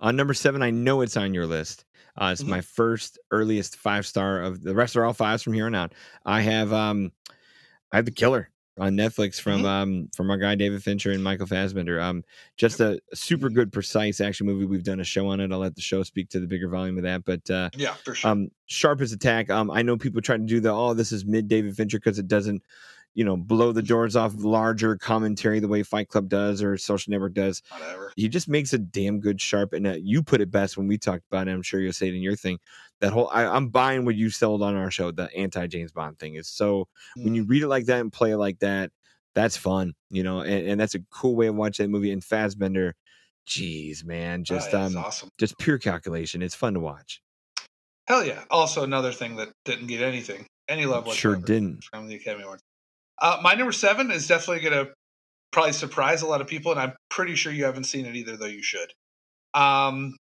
On 0.00 0.16
number 0.16 0.34
seven, 0.34 0.62
I 0.62 0.70
know 0.70 1.00
it's 1.02 1.16
on 1.16 1.34
your 1.34 1.46
list. 1.46 1.84
Uh, 2.16 2.30
it's 2.32 2.42
Mhm. 2.42 2.48
my 2.48 2.60
first 2.60 3.18
earliest 3.30 3.76
five 3.76 4.06
star 4.06 4.42
of 4.42 4.62
the 4.62 4.74
rest 4.74 4.96
are 4.96 5.04
all 5.04 5.12
fives 5.12 5.42
from 5.42 5.52
here 5.52 5.66
on 5.66 5.74
out. 5.74 5.94
I 6.26 6.40
have 6.40 6.72
um 6.72 7.12
I 7.92 7.96
have 7.96 8.04
the 8.04 8.10
killer 8.10 8.50
on 8.78 8.94
Netflix 8.94 9.40
from 9.40 9.62
Mhm. 9.62 9.66
um 9.66 10.08
from 10.16 10.30
our 10.30 10.36
guy 10.38 10.54
David 10.54 10.82
Fincher 10.82 11.10
and 11.12 11.22
Michael 11.22 11.46
Fassbender. 11.46 12.00
Um 12.00 12.24
just 12.56 12.80
a 12.80 13.00
super 13.14 13.48
good, 13.50 13.72
precise 13.72 14.20
action 14.20 14.46
movie. 14.46 14.64
We've 14.64 14.82
done 14.84 15.00
a 15.00 15.04
show 15.04 15.28
on 15.28 15.40
it. 15.40 15.52
I'll 15.52 15.58
let 15.58 15.74
the 15.76 15.80
show 15.82 16.02
speak 16.02 16.28
to 16.30 16.40
the 16.40 16.46
bigger 16.46 16.68
volume 16.68 16.96
of 16.96 17.04
that. 17.04 17.24
But 17.24 17.48
uh 17.50 17.70
Yeah, 17.76 17.94
for 18.04 18.14
sure. 18.14 18.30
um 18.30 18.50
sharp 18.66 19.00
as 19.00 19.12
attack 19.12 19.50
um 19.50 19.70
i 19.70 19.82
know 19.82 19.96
people 19.96 20.20
try 20.22 20.36
to 20.36 20.42
do 20.44 20.60
the 20.60 20.70
oh 20.70 20.94
this 20.94 21.10
is 21.10 21.24
mid 21.24 21.48
david 21.48 21.74
fincher 21.76 21.98
because 21.98 22.20
it 22.20 22.28
doesn't 22.28 22.62
you 23.14 23.24
know 23.24 23.36
blow 23.36 23.72
the 23.72 23.82
doors 23.82 24.14
off 24.16 24.32
larger 24.36 24.96
commentary 24.96 25.58
the 25.60 25.68
way 25.68 25.82
fight 25.82 26.08
club 26.08 26.28
does 26.28 26.62
or 26.62 26.76
social 26.76 27.10
network 27.10 27.34
does 27.34 27.62
Whatever. 27.70 28.12
he 28.16 28.28
just 28.28 28.48
makes 28.48 28.72
a 28.72 28.78
damn 28.78 29.20
good 29.20 29.40
sharp 29.40 29.72
and 29.72 29.86
uh, 29.86 29.96
you 30.00 30.22
put 30.22 30.40
it 30.40 30.50
best 30.50 30.76
when 30.76 30.86
we 30.86 30.96
talked 30.98 31.24
about 31.30 31.48
it 31.48 31.52
i'm 31.52 31.62
sure 31.62 31.80
you'll 31.80 31.92
say 31.92 32.08
it 32.08 32.14
in 32.14 32.22
your 32.22 32.36
thing 32.36 32.58
that 33.00 33.12
whole 33.12 33.28
I, 33.32 33.46
i'm 33.46 33.68
buying 33.68 34.04
what 34.04 34.14
you 34.14 34.30
sold 34.30 34.62
on 34.62 34.76
our 34.76 34.90
show 34.90 35.10
the 35.10 35.34
anti 35.36 35.66
james 35.66 35.92
bond 35.92 36.18
thing 36.18 36.34
is 36.36 36.48
so 36.48 36.86
when 37.16 37.34
you 37.34 37.44
read 37.44 37.62
it 37.62 37.68
like 37.68 37.86
that 37.86 38.00
and 38.00 38.12
play 38.12 38.30
it 38.30 38.36
like 38.38 38.60
that 38.60 38.90
that's 39.34 39.56
fun 39.56 39.94
you 40.10 40.22
know 40.22 40.40
and, 40.40 40.68
and 40.68 40.80
that's 40.80 40.94
a 40.94 41.00
cool 41.10 41.34
way 41.34 41.48
of 41.48 41.54
watching 41.56 41.84
that 41.86 41.90
movie 41.90 42.12
and 42.12 42.22
Fassbender, 42.24 42.94
jeez 43.46 44.04
man 44.04 44.40
Oh, 44.40 44.44
just 44.44 44.72
um 44.74 44.96
awesome. 44.96 45.28
just 45.38 45.58
pure 45.58 45.78
calculation 45.78 46.42
it's 46.42 46.54
fun 46.54 46.74
to 46.74 46.80
watch 46.80 47.20
Hell 48.08 48.26
yeah! 48.26 48.42
Also, 48.50 48.82
another 48.82 49.12
thing 49.12 49.36
that 49.36 49.50
didn't 49.64 49.86
get 49.86 50.00
anything, 50.02 50.44
any 50.68 50.84
love 50.84 51.06
sure 51.14 51.36
didn't 51.36 51.84
from 51.84 52.08
the 52.08 52.16
Academy 52.16 52.42
Awards. 52.42 52.60
Uh, 53.20 53.38
my 53.42 53.54
number 53.54 53.72
seven 53.72 54.10
is 54.10 54.26
definitely 54.26 54.62
going 54.62 54.86
to 54.86 54.92
probably 55.52 55.72
surprise 55.72 56.22
a 56.22 56.26
lot 56.26 56.40
of 56.40 56.46
people, 56.46 56.72
and 56.72 56.80
I'm 56.80 56.92
pretty 57.08 57.34
sure 57.34 57.52
you 57.52 57.64
haven't 57.64 57.84
seen 57.84 58.06
it 58.06 58.16
either, 58.16 58.36
though 58.36 58.46
you 58.46 58.62
should. 58.62 58.92
Um, 59.54 60.16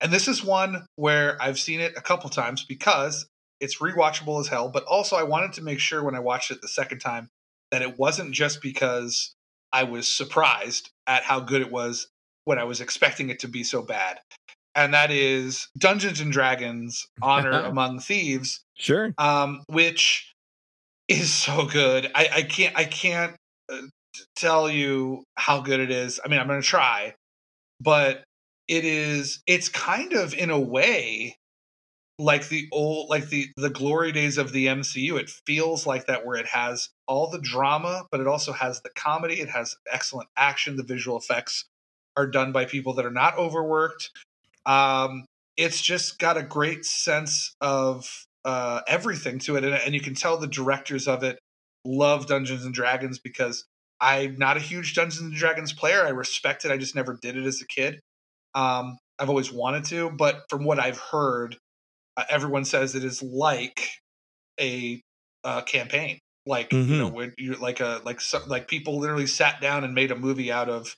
and 0.00 0.12
this 0.12 0.28
is 0.28 0.44
one 0.44 0.84
where 0.96 1.40
I've 1.40 1.58
seen 1.58 1.80
it 1.80 1.94
a 1.96 2.00
couple 2.00 2.28
times 2.28 2.64
because 2.64 3.26
it's 3.60 3.78
rewatchable 3.78 4.40
as 4.40 4.48
hell. 4.48 4.68
But 4.68 4.84
also, 4.84 5.16
I 5.16 5.22
wanted 5.22 5.52
to 5.54 5.62
make 5.62 5.78
sure 5.78 6.02
when 6.02 6.16
I 6.16 6.20
watched 6.20 6.50
it 6.50 6.60
the 6.60 6.68
second 6.68 6.98
time 6.98 7.28
that 7.70 7.82
it 7.82 7.98
wasn't 7.98 8.32
just 8.32 8.60
because 8.60 9.34
I 9.72 9.84
was 9.84 10.12
surprised 10.12 10.90
at 11.06 11.22
how 11.22 11.40
good 11.40 11.62
it 11.62 11.70
was 11.70 12.08
when 12.44 12.58
I 12.58 12.64
was 12.64 12.80
expecting 12.80 13.30
it 13.30 13.40
to 13.40 13.48
be 13.48 13.62
so 13.62 13.82
bad. 13.82 14.18
And 14.74 14.94
that 14.94 15.10
is 15.10 15.68
Dungeons 15.78 16.20
and 16.20 16.32
Dragons 16.32 17.06
Honor 17.22 17.62
Among 17.62 18.00
Thieves 18.00 18.64
sure 18.74 19.14
um, 19.18 19.62
which 19.68 20.31
is 21.12 21.32
so 21.32 21.66
good. 21.66 22.10
I, 22.14 22.28
I 22.36 22.42
can't 22.42 22.76
I 22.76 22.84
can't 22.84 23.36
uh, 23.70 23.82
tell 24.36 24.70
you 24.70 25.24
how 25.36 25.60
good 25.60 25.80
it 25.80 25.90
is. 25.90 26.20
I 26.24 26.28
mean, 26.28 26.40
I'm 26.40 26.46
going 26.46 26.60
to 26.60 26.66
try, 26.66 27.14
but 27.80 28.24
it 28.68 28.84
is. 28.84 29.42
It's 29.46 29.68
kind 29.68 30.12
of 30.12 30.34
in 30.34 30.50
a 30.50 30.60
way 30.60 31.36
like 32.18 32.48
the 32.48 32.68
old 32.72 33.08
like 33.08 33.28
the 33.28 33.48
the 33.56 33.70
glory 33.70 34.12
days 34.12 34.38
of 34.38 34.52
the 34.52 34.66
MCU. 34.66 35.18
It 35.18 35.30
feels 35.46 35.86
like 35.86 36.06
that 36.06 36.24
where 36.24 36.36
it 36.36 36.46
has 36.46 36.88
all 37.06 37.30
the 37.30 37.40
drama, 37.40 38.04
but 38.10 38.20
it 38.20 38.26
also 38.26 38.52
has 38.52 38.80
the 38.82 38.90
comedy. 38.90 39.40
It 39.40 39.48
has 39.48 39.76
excellent 39.90 40.28
action. 40.36 40.76
The 40.76 40.82
visual 40.82 41.18
effects 41.18 41.64
are 42.16 42.26
done 42.26 42.52
by 42.52 42.66
people 42.66 42.94
that 42.94 43.06
are 43.06 43.10
not 43.10 43.38
overworked. 43.38 44.10
Um, 44.66 45.24
it's 45.56 45.80
just 45.82 46.18
got 46.18 46.36
a 46.36 46.42
great 46.42 46.84
sense 46.84 47.54
of 47.60 48.26
uh, 48.44 48.80
everything 48.86 49.38
to 49.40 49.56
it, 49.56 49.64
and, 49.64 49.74
and 49.74 49.94
you 49.94 50.00
can 50.00 50.14
tell 50.14 50.38
the 50.38 50.46
directors 50.46 51.08
of 51.08 51.22
it 51.22 51.38
love 51.84 52.26
Dungeons 52.26 52.64
and 52.64 52.74
Dragons 52.74 53.18
because 53.18 53.64
I'm 54.00 54.36
not 54.36 54.56
a 54.56 54.60
huge 54.60 54.94
Dungeons 54.94 55.22
and 55.22 55.32
Dragons 55.32 55.72
player. 55.72 56.04
I 56.04 56.10
respect 56.10 56.64
it. 56.64 56.70
I 56.70 56.76
just 56.76 56.94
never 56.94 57.18
did 57.20 57.36
it 57.36 57.44
as 57.44 57.60
a 57.60 57.66
kid. 57.66 58.00
Um, 58.54 58.98
I've 59.18 59.28
always 59.28 59.52
wanted 59.52 59.84
to, 59.86 60.10
but 60.10 60.42
from 60.48 60.64
what 60.64 60.80
I've 60.80 60.98
heard, 60.98 61.56
uh, 62.16 62.24
everyone 62.28 62.64
says 62.64 62.94
it 62.94 63.04
is 63.04 63.22
like 63.22 63.88
a 64.60 65.00
uh, 65.44 65.62
campaign, 65.62 66.18
like 66.46 66.72
you 66.72 66.96
know, 66.96 67.08
when 67.08 67.32
you 67.38 67.54
like 67.54 67.80
a 67.80 68.00
like 68.04 68.20
so, 68.20 68.40
like 68.46 68.68
people 68.68 68.98
literally 68.98 69.26
sat 69.26 69.60
down 69.60 69.84
and 69.84 69.94
made 69.94 70.10
a 70.10 70.16
movie 70.16 70.52
out 70.52 70.68
of 70.68 70.94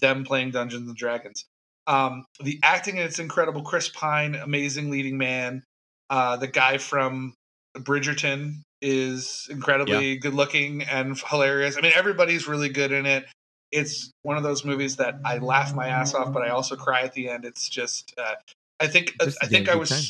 them 0.00 0.24
playing 0.24 0.52
Dungeons 0.52 0.88
and 0.88 0.96
Dragons. 0.96 1.44
Um, 1.86 2.24
the 2.42 2.58
acting 2.62 2.96
in 2.96 3.02
it's 3.02 3.18
incredible. 3.18 3.62
Chris 3.62 3.88
Pine, 3.88 4.34
amazing 4.34 4.90
leading 4.90 5.18
man. 5.18 5.62
Uh, 6.10 6.36
the 6.36 6.46
guy 6.46 6.78
from 6.78 7.34
Bridgerton 7.76 8.62
is 8.82 9.46
incredibly 9.50 10.16
good 10.16 10.34
looking 10.34 10.82
and 10.82 11.18
hilarious. 11.18 11.76
I 11.76 11.80
mean, 11.80 11.92
everybody's 11.94 12.46
really 12.46 12.68
good 12.68 12.92
in 12.92 13.06
it. 13.06 13.26
It's 13.72 14.10
one 14.22 14.36
of 14.36 14.42
those 14.42 14.64
movies 14.64 14.96
that 14.96 15.16
I 15.24 15.38
laugh 15.38 15.74
my 15.74 15.88
ass 15.88 16.14
off, 16.14 16.32
but 16.32 16.42
I 16.42 16.50
also 16.50 16.76
cry 16.76 17.02
at 17.02 17.12
the 17.14 17.28
end. 17.28 17.44
It's 17.44 17.68
just, 17.68 18.14
uh, 18.16 18.34
I 18.78 18.86
think, 18.86 19.14
Just 19.20 19.38
I 19.42 19.46
think 19.46 19.68
I 19.68 19.74
was, 19.74 19.88
time. 19.90 20.04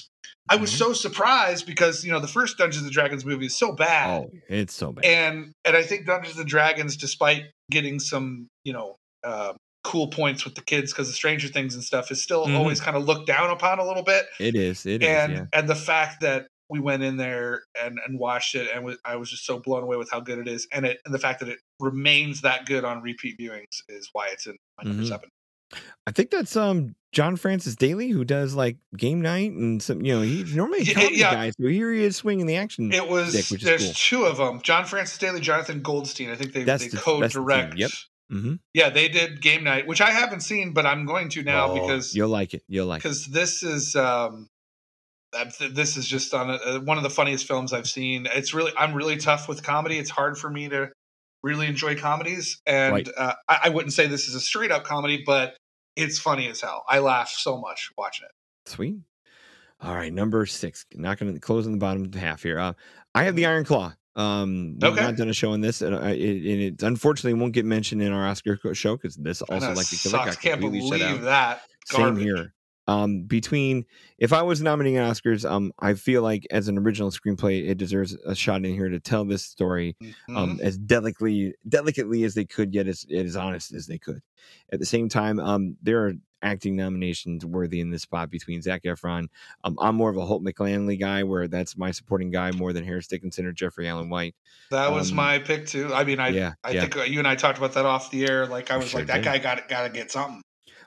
I 0.49 0.57
was 0.57 0.71
Mhm. 0.71 0.77
so 0.79 0.93
surprised 0.93 1.67
because 1.67 2.05
you 2.05 2.13
know 2.13 2.21
the 2.21 2.29
first 2.29 2.59
Dungeons 2.59 2.85
and 2.85 2.93
Dragons 2.93 3.25
movie 3.25 3.47
is 3.47 3.57
so 3.57 3.73
bad, 3.73 4.09
Oh, 4.11 4.31
it's 4.49 4.75
so 4.75 4.93
bad. 4.93 5.05
and 5.05 5.53
and 5.65 5.77
I 5.77 5.83
think 5.83 6.07
Dungeons 6.07 6.37
and 6.39 6.49
Dragons, 6.49 6.97
despite 6.97 7.47
getting 7.71 7.99
some 7.99 8.47
you 8.65 8.73
know 8.73 8.95
uh, 9.25 9.55
cool 9.87 10.09
points 10.09 10.45
with 10.45 10.55
the 10.57 10.63
kids 10.63 10.93
because 10.93 11.07
the 11.07 11.15
Stranger 11.15 11.47
Things 11.49 11.75
and 11.75 11.85
stuff, 11.85 12.11
is 12.11 12.21
still 12.23 12.47
Mhm. 12.47 12.57
always 12.57 12.81
kind 12.81 12.97
of 12.97 13.05
looked 13.05 13.27
down 13.29 13.51
upon 13.51 13.79
a 13.79 13.87
little 13.87 14.03
bit. 14.03 14.27
it 14.41 14.55
is. 14.57 14.85
It 14.85 15.03
is. 15.03 15.09
and 15.09 15.33
yeah. 15.33 15.45
and 15.53 15.69
the 15.69 15.75
fact 15.77 16.21
that 16.23 16.49
we 16.69 16.81
went 16.81 17.05
in 17.05 17.17
there 17.17 17.63
and 17.81 17.99
and 18.05 18.19
watched 18.19 18.55
it, 18.57 18.69
and 18.75 18.97
I 19.05 19.15
was 19.17 19.31
just 19.31 19.47
so 19.47 19.61
blown 19.61 19.85
away 19.85 19.97
with 19.97 20.11
how 20.11 20.19
good 20.21 20.39
it 20.41 20.49
is, 20.49 20.67
and 20.73 20.85
it 20.85 20.99
and 21.05 21.15
the 21.15 21.19
fact 21.21 21.39
that 21.41 21.49
it 21.49 21.59
remains 21.79 22.41
that 22.41 22.67
good 22.67 22.85
on 22.85 23.01
repeat 23.03 23.39
viewings 23.39 23.83
is 23.89 24.09
why 24.13 24.29
it's 24.33 24.47
in 24.47 24.57
my 24.77 24.89
number 24.89 25.05
Mhm. 25.05 25.09
seven. 25.09 25.29
I 26.07 26.11
think 26.13 26.31
that's 26.31 26.57
um 26.57 26.95
John 27.13 27.37
Francis 27.37 27.77
Daly 27.77 28.09
who 28.11 28.25
does 28.25 28.55
like 28.55 28.77
game 28.97 29.21
night 29.21 29.53
and 29.53 29.81
some. 29.83 30.05
You 30.05 30.15
know, 30.17 30.23
he's 30.23 30.55
normally 30.57 30.81
a 30.81 30.83
Yeah, 30.83 30.95
comedy 30.95 31.17
yeah. 31.17 31.35
guy, 31.35 31.51
so 31.51 31.69
here 31.69 31.93
he 31.93 32.03
is 32.03 32.17
swinging 32.17 32.47
the 32.47 32.57
action. 32.57 32.93
It 32.93 33.09
was 33.09 33.31
Stick, 33.31 33.51
which 33.51 33.63
is 33.63 33.67
there's 33.69 33.85
cool. 33.85 33.95
two 33.95 34.25
of 34.27 34.37
them: 34.39 34.61
John 34.63 34.85
Francis 34.85 35.17
Daly, 35.19 35.41
Jonathan 35.41 35.81
Goldstein. 35.83 36.31
I 36.31 36.35
think 36.37 36.53
they 36.53 36.65
That's 36.65 36.83
they 36.85 36.89
the- 36.91 36.97
co 36.99 37.21
that's 37.21 37.35
the 37.35 37.39
team, 37.41 37.47
direct. 37.47 37.77
yep. 37.79 37.91
Hmm 38.31 38.55
Yeah, 38.75 38.91
they 38.91 39.09
did 39.09 39.41
game 39.43 39.65
night, 39.65 39.87
which 39.87 40.01
I 40.01 40.11
haven't 40.11 40.41
seen, 40.41 40.73
but 40.73 40.87
I'm 40.87 41.07
going 41.07 41.29
to 41.31 41.43
now 41.43 41.69
Oh, 41.71 41.75
because 41.75 42.15
you'll 42.15 42.29
like 42.29 42.55
it. 42.55 42.63
You'll 42.69 42.87
like 42.87 43.01
it. 43.01 43.03
because 43.03 43.27
this 43.27 43.63
is 43.63 43.95
um 43.97 44.49
this 45.75 45.97
is 45.97 46.07
just 46.09 46.33
on 46.33 46.51
a, 46.51 46.81
one 46.81 46.97
of 46.97 47.03
the 47.03 47.11
funniest 47.11 47.47
films 47.47 47.73
I've 47.73 47.89
seen. 47.89 48.27
It's 48.33 48.55
really 48.55 48.73
I'm 48.77 48.95
really 48.95 49.17
tough 49.17 49.49
with 49.49 49.63
comedy. 49.63 49.99
It's 49.99 50.11
hard 50.11 50.39
for 50.39 50.49
me 50.51 50.69
to 50.69 50.91
really 51.43 51.67
enjoy 51.67 51.97
comedies, 51.97 52.61
and 52.67 52.93
Right. 52.93 53.09
uh, 53.17 53.35
I, 53.49 53.61
I 53.65 53.69
wouldn't 53.69 53.93
say 53.93 54.07
this 54.07 54.29
is 54.29 54.35
a 54.35 54.41
straight 54.41 54.71
up 54.71 54.85
comedy, 54.85 55.23
but 55.25 55.57
it's 55.95 56.19
funny 56.19 56.49
as 56.49 56.61
hell. 56.61 56.85
I 56.89 56.99
laugh 57.01 57.29
so 57.29 57.59
much 57.59 57.91
watching 57.97 58.27
it. 58.27 58.71
Sweet. 58.71 58.97
All 59.81 59.95
right, 59.95 60.13
number 60.13 60.47
six. 60.47 60.87
Not 60.95 61.19
going 61.19 61.35
to 61.35 61.39
close 61.41 61.67
on 61.67 61.73
the 61.73 61.79
bottom 61.79 62.11
half 62.13 62.43
here. 62.43 62.59
Uh, 62.59 62.73
I 63.15 63.25
have 63.25 63.37
the 63.37 63.47
Iron 63.47 63.65
Claw. 63.65 63.95
Um, 64.17 64.79
we've 64.81 64.97
not 64.97 65.17
done 65.17 65.29
a 65.29 65.35
show 65.35 65.53
on 65.53 65.61
this, 65.61 65.83
and, 65.83 65.95
uh, 65.95 65.99
it, 66.01 66.19
and 66.53 66.61
it 66.63 66.83
unfortunately 66.83 67.39
won't 67.39 67.53
get 67.53 67.67
mentioned 67.67 68.03
in 68.03 68.13
our 68.13 68.27
Oscar 68.27 68.59
show 68.75 68.97
because 68.97 69.15
this 69.17 69.43
also 69.43 69.75
like 69.75 69.89
the 69.89 69.97
killer 70.03 70.25
got 70.25 70.41
Can't 70.41 70.61
completely 70.61 70.89
shut 70.89 71.03
out. 71.03 71.09
believe 71.09 71.23
that. 71.25 71.61
Same 71.85 72.17
here. 72.17 72.53
Um, 72.89 73.23
between 73.23 73.85
if 74.17 74.33
I 74.33 74.43
was 74.43 74.63
nominating 74.63 75.01
Oscars, 75.01 75.49
um, 75.49 75.73
I 75.81 75.95
feel 75.95 76.23
like 76.23 76.47
as 76.53 76.69
an 76.69 76.79
original 76.79 77.11
screenplay, 77.11 77.69
it 77.69 77.79
deserves 77.79 78.17
a 78.25 78.35
shot 78.35 78.65
in 78.65 78.73
here 78.75 78.89
to 78.89 79.01
tell 79.01 79.25
this 79.25 79.45
story 79.45 79.97
Mhm. 80.01 80.37
um, 80.37 80.61
as 80.63 80.79
delicately 80.79 81.53
delicately 81.69 82.23
as 82.23 82.35
they 82.35 82.45
could, 82.45 82.73
yet 82.73 82.87
as, 82.87 83.05
as 83.13 83.35
honest 83.37 83.75
as 83.75 83.87
they 83.89 83.99
could. 83.99 84.21
At 84.73 84.79
the 84.79 84.87
same 84.87 85.09
time, 85.09 85.41
um, 85.41 85.77
there 85.83 86.07
are 86.07 86.13
acting 86.47 86.77
nominations 86.77 87.45
worthy 87.45 87.81
in 87.81 87.91
this 87.91 88.03
spot 88.03 88.31
between 88.31 88.63
Zac 88.63 88.85
Efron. 88.85 89.27
Um, 89.65 89.77
I'm 89.81 89.97
more 89.97 90.11
of 90.11 90.17
a 90.17 90.25
Holt 90.25 90.45
McCallany 90.45 90.99
guy, 90.99 91.25
where 91.25 91.49
that's 91.49 91.77
my 91.77 91.91
supporting 91.91 92.31
guy 92.31 92.53
more 92.53 92.73
than 92.73 92.85
Harris 92.85 93.09
Dickinson 93.09 93.45
or 93.45 93.53
Jeremy 93.53 93.89
Allen 93.89 94.09
White. 94.09 94.35
that 94.71 94.93
was 94.93 95.11
um, 95.11 95.17
my 95.17 95.39
pick 95.39 95.67
too. 95.67 95.93
I 95.93 96.05
mean, 96.05 96.21
I 96.21 96.29
yeah, 96.29 96.55
I 96.63 96.71
yeah. 96.71 96.81
think 96.83 96.97
uh, 96.97 97.03
you 97.03 97.19
and 97.19 97.29
I 97.29 97.35
talked 97.35 97.59
about 97.59 97.73
that 97.73 97.85
off 97.85 98.11
the 98.11 98.27
air. 98.27 98.47
Like 98.47 98.71
I 98.71 98.77
was 98.77 98.89
Sure 98.89 99.01
like, 99.01 99.09
that 99.09 99.17
did. 99.17 99.25
guy 99.25 99.39
got 99.39 99.69
got 99.69 99.83
to 99.83 99.91
get 99.91 100.11
something. 100.11 100.43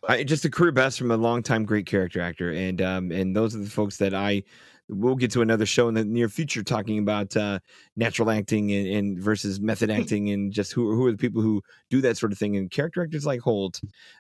I, 0.08 0.24
just 0.24 0.46
a 0.46 0.50
career 0.50 0.72
best 0.72 0.98
from 0.98 1.12
a 1.12 1.18
longtime 1.18 1.66
great 1.66 1.86
character 1.86 2.22
actor, 2.22 2.52
and 2.52 2.82
um, 2.82 3.12
and 3.12 3.36
those 3.36 3.54
are 3.54 3.60
the 3.60 3.70
folks 3.70 3.98
that 3.98 4.14
I 4.14 4.44
we'll 4.90 5.16
get 5.16 5.32
to 5.32 5.42
another 5.42 5.66
show 5.66 5.88
in 5.88 5.94
the 5.94 6.04
near 6.04 6.28
future 6.28 6.64
talking 6.64 7.00
about 7.00 7.36
uh, 7.38 7.60
natural 7.96 8.30
acting 8.30 8.72
and, 8.72 8.88
and 8.88 9.20
versus 9.20 9.60
method 9.60 9.90
acting 9.92 10.30
and 10.30 10.52
just 10.52 10.74
who 10.74 10.96
who 10.96 11.06
are 11.06 11.12
the 11.12 11.18
people 11.18 11.42
who 11.42 11.62
do 11.90 12.02
that 12.02 12.18
sort 12.18 12.32
of 12.32 12.38
thing 12.38 12.58
and 12.58 12.72
character 12.72 13.04
actors 13.04 13.26
like 13.26 13.40
Holt, 13.40 13.80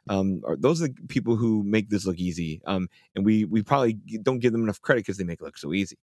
um, 0.09 0.41
are 0.45 0.55
those 0.55 0.81
are 0.81 0.87
the 0.87 0.93
people 1.07 1.35
who 1.35 1.63
make 1.63 1.89
this 1.89 2.05
look 2.05 2.17
easy. 2.17 2.61
Um, 2.65 2.87
and 3.15 3.25
we 3.25 3.45
we 3.45 3.63
probably 3.63 3.93
don't 4.21 4.39
give 4.39 4.51
them 4.51 4.63
enough 4.63 4.81
credit 4.81 5.01
because 5.01 5.17
they 5.17 5.23
make 5.23 5.41
it 5.41 5.45
look 5.45 5.57
so 5.57 5.73
easy. 5.73 5.97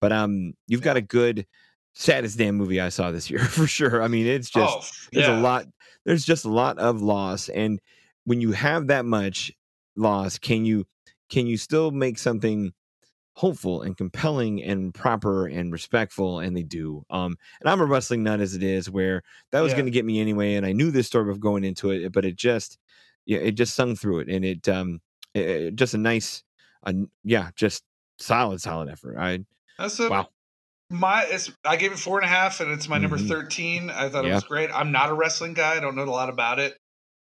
But 0.00 0.12
um, 0.12 0.54
you've 0.66 0.82
got 0.82 0.96
a 0.96 1.02
good 1.02 1.46
saddest 1.94 2.38
damn 2.38 2.54
movie 2.54 2.80
I 2.80 2.90
saw 2.90 3.10
this 3.10 3.30
year 3.30 3.38
for 3.44 3.66
sure. 3.66 4.02
I 4.02 4.08
mean, 4.08 4.26
it's 4.26 4.50
just 4.50 4.76
oh, 4.76 5.08
there's 5.12 5.28
a 5.28 5.40
lot 5.40 5.66
there's 6.04 6.24
just 6.24 6.44
a 6.44 6.50
lot 6.50 6.78
of 6.78 7.02
loss 7.02 7.48
and 7.48 7.80
when 8.24 8.40
you 8.40 8.52
have 8.52 8.86
that 8.88 9.04
much 9.04 9.52
loss 9.96 10.38
can 10.38 10.64
you 10.64 10.86
can 11.28 11.46
you 11.46 11.56
still 11.56 11.90
make 11.90 12.18
something 12.18 12.72
hopeful 13.40 13.80
and 13.82 13.96
compelling 13.96 14.62
and 14.62 14.92
proper 14.92 15.46
and 15.46 15.72
respectful 15.72 16.40
and 16.40 16.54
they 16.56 16.62
do 16.62 17.02
um 17.08 17.36
and 17.60 17.70
i'm 17.70 17.80
a 17.80 17.86
wrestling 17.86 18.22
nut 18.22 18.38
as 18.40 18.54
it 18.54 18.62
is 18.62 18.90
where 18.90 19.22
that 19.50 19.60
was 19.60 19.72
Yeah. 19.72 19.76
going 19.78 19.86
to 19.86 19.90
get 19.90 20.04
me 20.04 20.20
anyway 20.20 20.54
and 20.56 20.66
i 20.66 20.72
knew 20.72 20.90
this 20.90 21.06
story 21.06 21.30
of 21.30 21.40
going 21.40 21.64
into 21.64 21.90
it 21.90 22.12
but 22.12 22.24
it 22.26 22.36
just 22.36 22.76
yeah 23.24 23.38
it 23.38 23.52
just 23.52 23.74
sung 23.74 23.96
through 23.96 24.20
it 24.20 24.28
and 24.28 24.44
it 24.44 24.68
um 24.68 25.00
it, 25.32 25.48
it- 25.48 25.74
just 25.76 25.94
a 25.94 25.98
nice 25.98 26.42
uh, 26.84 26.92
yeah 27.24 27.50
just 27.56 27.82
solid 28.18 28.60
solid 28.60 28.90
effort 28.90 29.16
i 29.18 29.38
That's 29.78 29.98
a 30.00 30.10
wow 30.10 30.28
my 30.90 31.24
it's 31.30 31.50
I 31.64 31.76
gave 31.76 31.92
it 31.92 31.98
four 31.98 32.18
and 32.18 32.24
a 32.24 32.28
half 32.28 32.60
and 32.60 32.72
it's 32.72 32.88
my 32.88 32.98
number 32.98 33.16
Mhm. 33.16 33.28
13. 33.28 33.90
I 33.90 34.08
thought 34.08 34.24
it 34.24 34.32
was 34.34 34.42
great. 34.44 34.70
I'm 34.74 34.90
not 34.90 35.08
a 35.08 35.14
wrestling 35.14 35.54
guy. 35.54 35.76
I 35.76 35.80
don't 35.80 35.94
know 35.94 36.02
a 36.02 36.10
lot 36.10 36.28
about 36.28 36.58
it. 36.58 36.76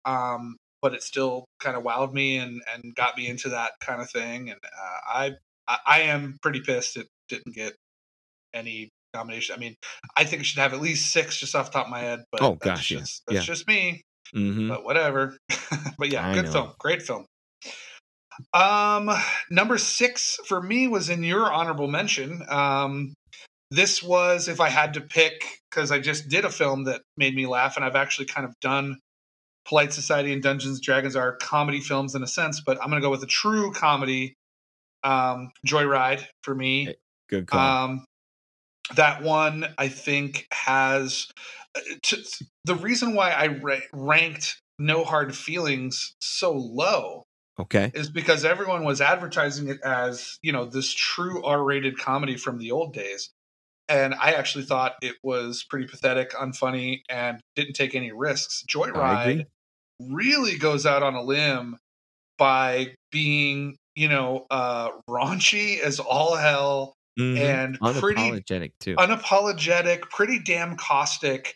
Um, 0.04 0.58
but 0.82 0.94
it 0.94 1.02
still 1.04 1.46
kind 1.60 1.78
of 1.78 1.84
wowed 1.84 2.14
me 2.14 2.38
and 2.38 2.62
and 2.74 2.94
got 2.96 3.18
me 3.18 3.28
into 3.28 3.50
that 3.50 3.72
kind 3.82 4.02
of 4.02 4.10
thing. 4.10 4.50
And 4.52 4.60
uh, 4.64 4.98
I, 5.08 5.32
I 5.68 5.78
I 5.86 6.00
am 6.02 6.38
pretty 6.42 6.62
pissed 6.62 6.98
it 6.98 7.08
didn't 7.30 7.56
get 7.56 7.74
any 8.54 8.90
nomination. 9.14 9.56
I 9.56 9.60
mean, 9.60 9.76
I 10.16 10.24
think 10.26 10.42
it 10.42 10.46
should 10.46 10.60
have 10.60 10.74
at 10.74 10.82
least 10.82 11.12
six 11.12 11.38
just 11.40 11.56
off 11.56 11.68
the 11.72 11.78
top 11.80 11.86
of 11.88 11.92
my 11.92 12.00
head. 12.00 12.24
But 12.32 12.42
Oh, 12.42 12.58
that's 12.62 12.80
gosh, 12.82 12.92
yeah. 12.92 13.00
just, 13.00 13.24
that's 13.28 13.36
Yeah. 13.36 13.42
just 13.54 13.68
me. 13.68 14.02
hmm 14.34 14.68
But 14.68 14.84
whatever. 14.84 15.38
but 15.98 16.10
yeah, 16.10 16.26
I 16.28 16.34
good 16.34 16.46
know. 16.46 16.52
film. 16.52 16.72
Great 16.80 17.02
film. 17.02 17.26
Um, 18.54 19.10
number 19.50 19.78
six 19.78 20.38
for 20.48 20.62
me 20.62 20.88
was 20.88 21.10
in 21.10 21.24
your 21.24 21.52
honorable 21.52 21.88
mention. 21.88 22.44
Um, 22.50 23.14
this 23.72 24.04
was 24.04 24.48
if 24.48 24.60
I 24.62 24.70
had 24.70 24.94
to 24.96 25.02
pick 25.02 25.42
because 25.70 25.92
I 25.92 26.00
just 26.00 26.28
did 26.30 26.46
a 26.46 26.50
film 26.50 26.84
that 26.86 27.02
made 27.18 27.36
me 27.36 27.46
laugh, 27.48 27.76
and 27.78 27.86
I've 27.86 27.96
actually 27.96 28.26
kind 28.26 28.46
of 28.46 28.54
done 28.62 29.00
Polite 29.66 29.94
Society 29.94 30.32
and 30.34 30.44
Dungeons 30.44 30.76
and 30.78 30.84
Dragons 30.84 31.16
are 31.16 31.38
comedy 31.38 31.80
films 31.80 32.14
in 32.14 32.24
a 32.24 32.28
sense, 32.28 32.62
but 32.62 32.78
I'm 32.82 32.90
going 32.90 33.02
to 33.02 33.06
go 33.06 33.10
with 33.12 33.24
a 33.24 33.28
true 33.28 33.72
comedy. 33.72 34.36
Um, 35.06 35.52
Joyride 35.66 36.26
for 36.42 36.56
me. 36.56 36.96
good 37.30 37.48
call 37.48 37.60
Um, 37.60 38.06
that 38.96 39.24
one 39.24 39.68
I 39.78 39.88
think 39.88 40.48
has 40.52 41.28
uh, 41.76 41.80
t- 42.04 42.24
the 42.66 42.76
reason 42.76 43.14
why 43.14 43.32
I 43.32 43.48
ra- 43.48 43.78
ranked 43.94 44.62
No 44.80 45.04
Hard 45.04 45.36
Feelings 45.36 46.16
so 46.20 46.54
low 46.54 47.24
okay 47.60 47.92
is 47.94 48.10
because 48.10 48.44
everyone 48.44 48.84
was 48.84 49.00
advertising 49.00 49.70
it 49.70 49.80
as 49.84 50.38
you 50.42 50.52
know 50.52 50.66
this 50.66 50.94
true 50.94 51.44
R-rated 51.44 51.98
comedy 51.98 52.36
from 52.36 52.58
the 52.58 52.72
old 52.72 52.94
days, 52.94 53.30
and 53.88 54.14
I 54.14 54.34
actually 54.34 54.66
thought 54.66 54.96
it 55.02 55.16
was 55.24 55.64
pretty 55.70 55.88
pathetic, 55.88 56.32
unfunny, 56.32 57.02
and 57.10 57.40
didn't 57.56 57.74
take 57.74 57.96
any 57.96 58.12
risks. 58.12 58.64
Joyride 58.70 59.46
really 60.02 60.58
goes 60.58 60.86
out 60.86 61.04
on 61.04 61.16
a 61.16 61.22
limb 61.24 61.78
by 62.38 62.96
being 63.12 63.78
you 63.96 64.08
know 64.10 64.46
uh 64.52 64.90
raunchy 65.10 65.80
as 65.80 66.00
all 66.00 66.36
hell 66.36 66.94
Mhm. 67.20 67.38
and 67.38 67.80
pretty 67.82 68.22
unapologetic 68.22 68.72
too 68.80 68.96
unapologetic, 68.98 70.02
pretty 70.10 70.40
damn 70.40 70.76
caustic, 70.78 71.56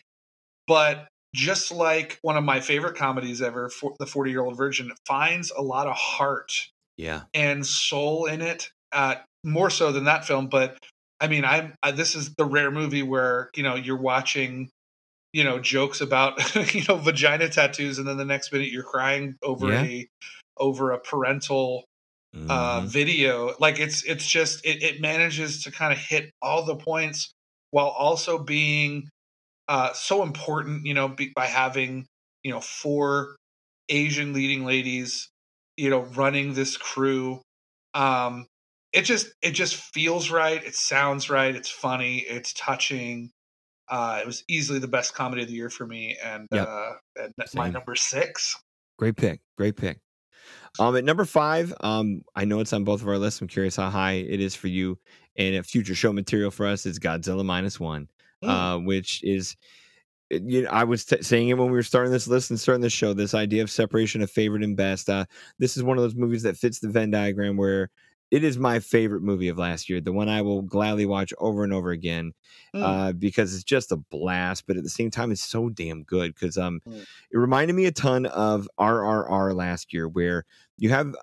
but 0.66 1.08
just 1.34 1.70
like 1.72 2.18
one 2.22 2.36
of 2.36 2.44
my 2.44 2.60
favorite 2.60 2.96
comedies 2.96 3.42
ever, 3.42 3.68
for 3.68 3.94
the 3.98 4.06
40 4.06 4.30
year 4.30 4.42
old 4.42 4.56
virgin, 4.56 4.92
finds 5.06 5.50
a 5.52 5.62
lot 5.62 5.86
of 5.86 5.96
heart 5.96 6.52
yeah 6.96 7.24
and 7.34 7.66
soul 7.66 8.26
in 8.26 8.40
it, 8.42 8.70
uh, 8.92 9.16
more 9.44 9.70
so 9.70 9.92
than 9.92 10.04
that 10.04 10.24
film. 10.24 10.48
But 10.48 10.78
I 11.20 11.28
mean, 11.28 11.44
I'm 11.44 11.74
I, 11.82 11.92
this 11.92 12.14
is 12.14 12.34
the 12.36 12.44
rare 12.44 12.70
movie 12.70 13.02
where 13.02 13.50
you 13.56 13.62
know 13.62 13.74
you're 13.76 14.00
watching, 14.00 14.70
you 15.32 15.44
know, 15.44 15.58
jokes 15.60 16.00
about 16.00 16.54
you 16.74 16.82
know 16.88 16.96
vagina 16.96 17.48
tattoos, 17.48 17.98
and 17.98 18.08
then 18.08 18.16
the 18.16 18.24
next 18.24 18.52
minute 18.52 18.70
you're 18.70 18.82
crying 18.84 19.36
over 19.42 19.72
Yeah. 19.72 19.82
a 19.84 20.08
over 20.58 20.92
a 20.92 20.98
parental 21.00 21.84
uh 22.48 22.82
Mhm. 22.82 22.86
video 22.86 23.54
like 23.60 23.78
it's 23.78 24.04
it's 24.04 24.26
just 24.26 24.64
it, 24.66 24.82
it 24.82 25.00
manages 25.00 25.62
to 25.64 25.70
kind 25.70 25.92
of 25.92 25.98
hit 25.98 26.32
all 26.42 26.64
the 26.64 26.76
points 26.76 27.32
while 27.70 27.88
also 27.88 28.42
being 28.42 29.08
uh 29.68 29.92
so 29.92 30.22
important 30.22 30.86
you 30.86 30.94
know 30.94 31.08
be, 31.08 31.32
by 31.34 31.46
having 31.46 32.06
you 32.42 32.50
know 32.50 32.60
four 32.60 33.36
asian 33.88 34.32
leading 34.32 34.64
ladies 34.64 35.28
you 35.76 35.88
know, 35.88 36.00
running 36.00 36.52
this 36.52 36.76
crew. 36.76 37.40
Um, 37.94 38.46
it 38.92 39.02
just 39.02 39.32
it 39.40 39.52
just 39.52 39.76
feels 39.76 40.30
right. 40.30 40.62
It 40.62 40.74
sounds 40.74 41.30
right. 41.30 41.56
It's 41.56 41.70
funny. 41.70 42.18
It's 42.18 42.52
touching. 42.52 43.30
Uh, 43.88 44.20
it 44.22 44.26
was 44.26 44.44
easily 44.48 44.78
the 44.80 44.88
best 44.88 45.14
comedy 45.14 45.42
of 45.42 45.48
the 45.48 45.54
year 45.54 45.70
for 45.70 45.86
me, 45.86 46.16
and 46.22 46.48
Yep. 46.50 46.68
uh, 46.68 46.94
and 47.16 47.34
my 47.54 47.68
number 47.70 47.94
six. 47.96 48.56
Great 48.98 49.16
pick. 49.16 49.40
Great 49.56 49.76
pick. 49.76 50.00
Um, 50.78 50.96
at 50.96 51.04
number 51.04 51.24
five, 51.24 51.74
um, 51.80 52.22
I 52.34 52.44
know 52.44 52.60
it's 52.60 52.72
on 52.72 52.84
both 52.84 53.02
of 53.02 53.08
our 53.08 53.18
lists. 53.18 53.40
I'm 53.40 53.48
curious 53.48 53.76
how 53.76 53.90
high 53.90 54.12
it 54.12 54.40
is 54.40 54.54
for 54.54 54.68
you. 54.68 54.98
And 55.36 55.56
a 55.56 55.62
future 55.62 55.94
show 55.94 56.12
material 56.12 56.50
for 56.50 56.66
us 56.66 56.86
is 56.86 56.98
Godzilla 56.98 57.44
minus 57.44 57.80
one, 57.80 58.08
Mm. 58.44 58.48
uh, 58.48 58.78
which 58.80 59.22
is, 59.24 59.56
you 60.30 60.62
know, 60.62 60.70
I 60.70 60.84
was 60.84 61.04
t- 61.04 61.22
saying 61.22 61.48
it 61.48 61.58
when 61.58 61.66
we 61.68 61.72
were 61.72 61.82
starting 61.82 62.12
this 62.12 62.28
list 62.28 62.50
and 62.50 62.58
starting 62.60 62.82
this 62.82 62.92
show. 62.92 63.12
This 63.12 63.34
idea 63.34 63.62
of 63.62 63.70
separation 63.70 64.22
of 64.22 64.30
favorite 64.30 64.62
and 64.62 64.76
best. 64.76 65.10
Uh, 65.10 65.24
this 65.58 65.76
is 65.76 65.82
one 65.82 65.98
of 65.98 66.02
those 66.02 66.14
movies 66.14 66.42
that 66.44 66.56
fits 66.56 66.78
the 66.78 66.88
Venn 66.88 67.10
diagram 67.10 67.56
where 67.56 67.90
it 68.30 68.44
is 68.44 68.58
my 68.58 68.78
favorite 68.78 69.22
movie 69.22 69.48
of 69.48 69.58
last 69.58 69.88
year, 69.88 70.00
the 70.00 70.12
one 70.12 70.28
I 70.28 70.42
will 70.42 70.62
gladly 70.62 71.06
watch 71.06 71.32
over 71.38 71.64
and 71.64 71.72
over 71.72 71.90
again 71.90 72.32
Mm. 72.74 72.82
uh, 72.82 73.12
because 73.12 73.52
it's 73.54 73.64
just 73.64 73.90
a 73.90 73.96
blast. 73.96 74.66
But 74.66 74.76
at 74.76 74.84
the 74.84 74.88
same 74.90 75.10
time, 75.10 75.32
it's 75.32 75.42
so 75.42 75.68
damn 75.68 76.04
good 76.04 76.34
because 76.34 76.56
um, 76.56 76.80
Mm. 76.86 77.02
it 77.32 77.36
reminded 77.36 77.74
me 77.74 77.86
a 77.86 77.92
ton 77.92 78.26
of 78.26 78.68
RRR 78.78 79.52
last 79.54 79.92
year, 79.92 80.06
where 80.08 80.44
you 80.78 80.90
have 80.90 81.14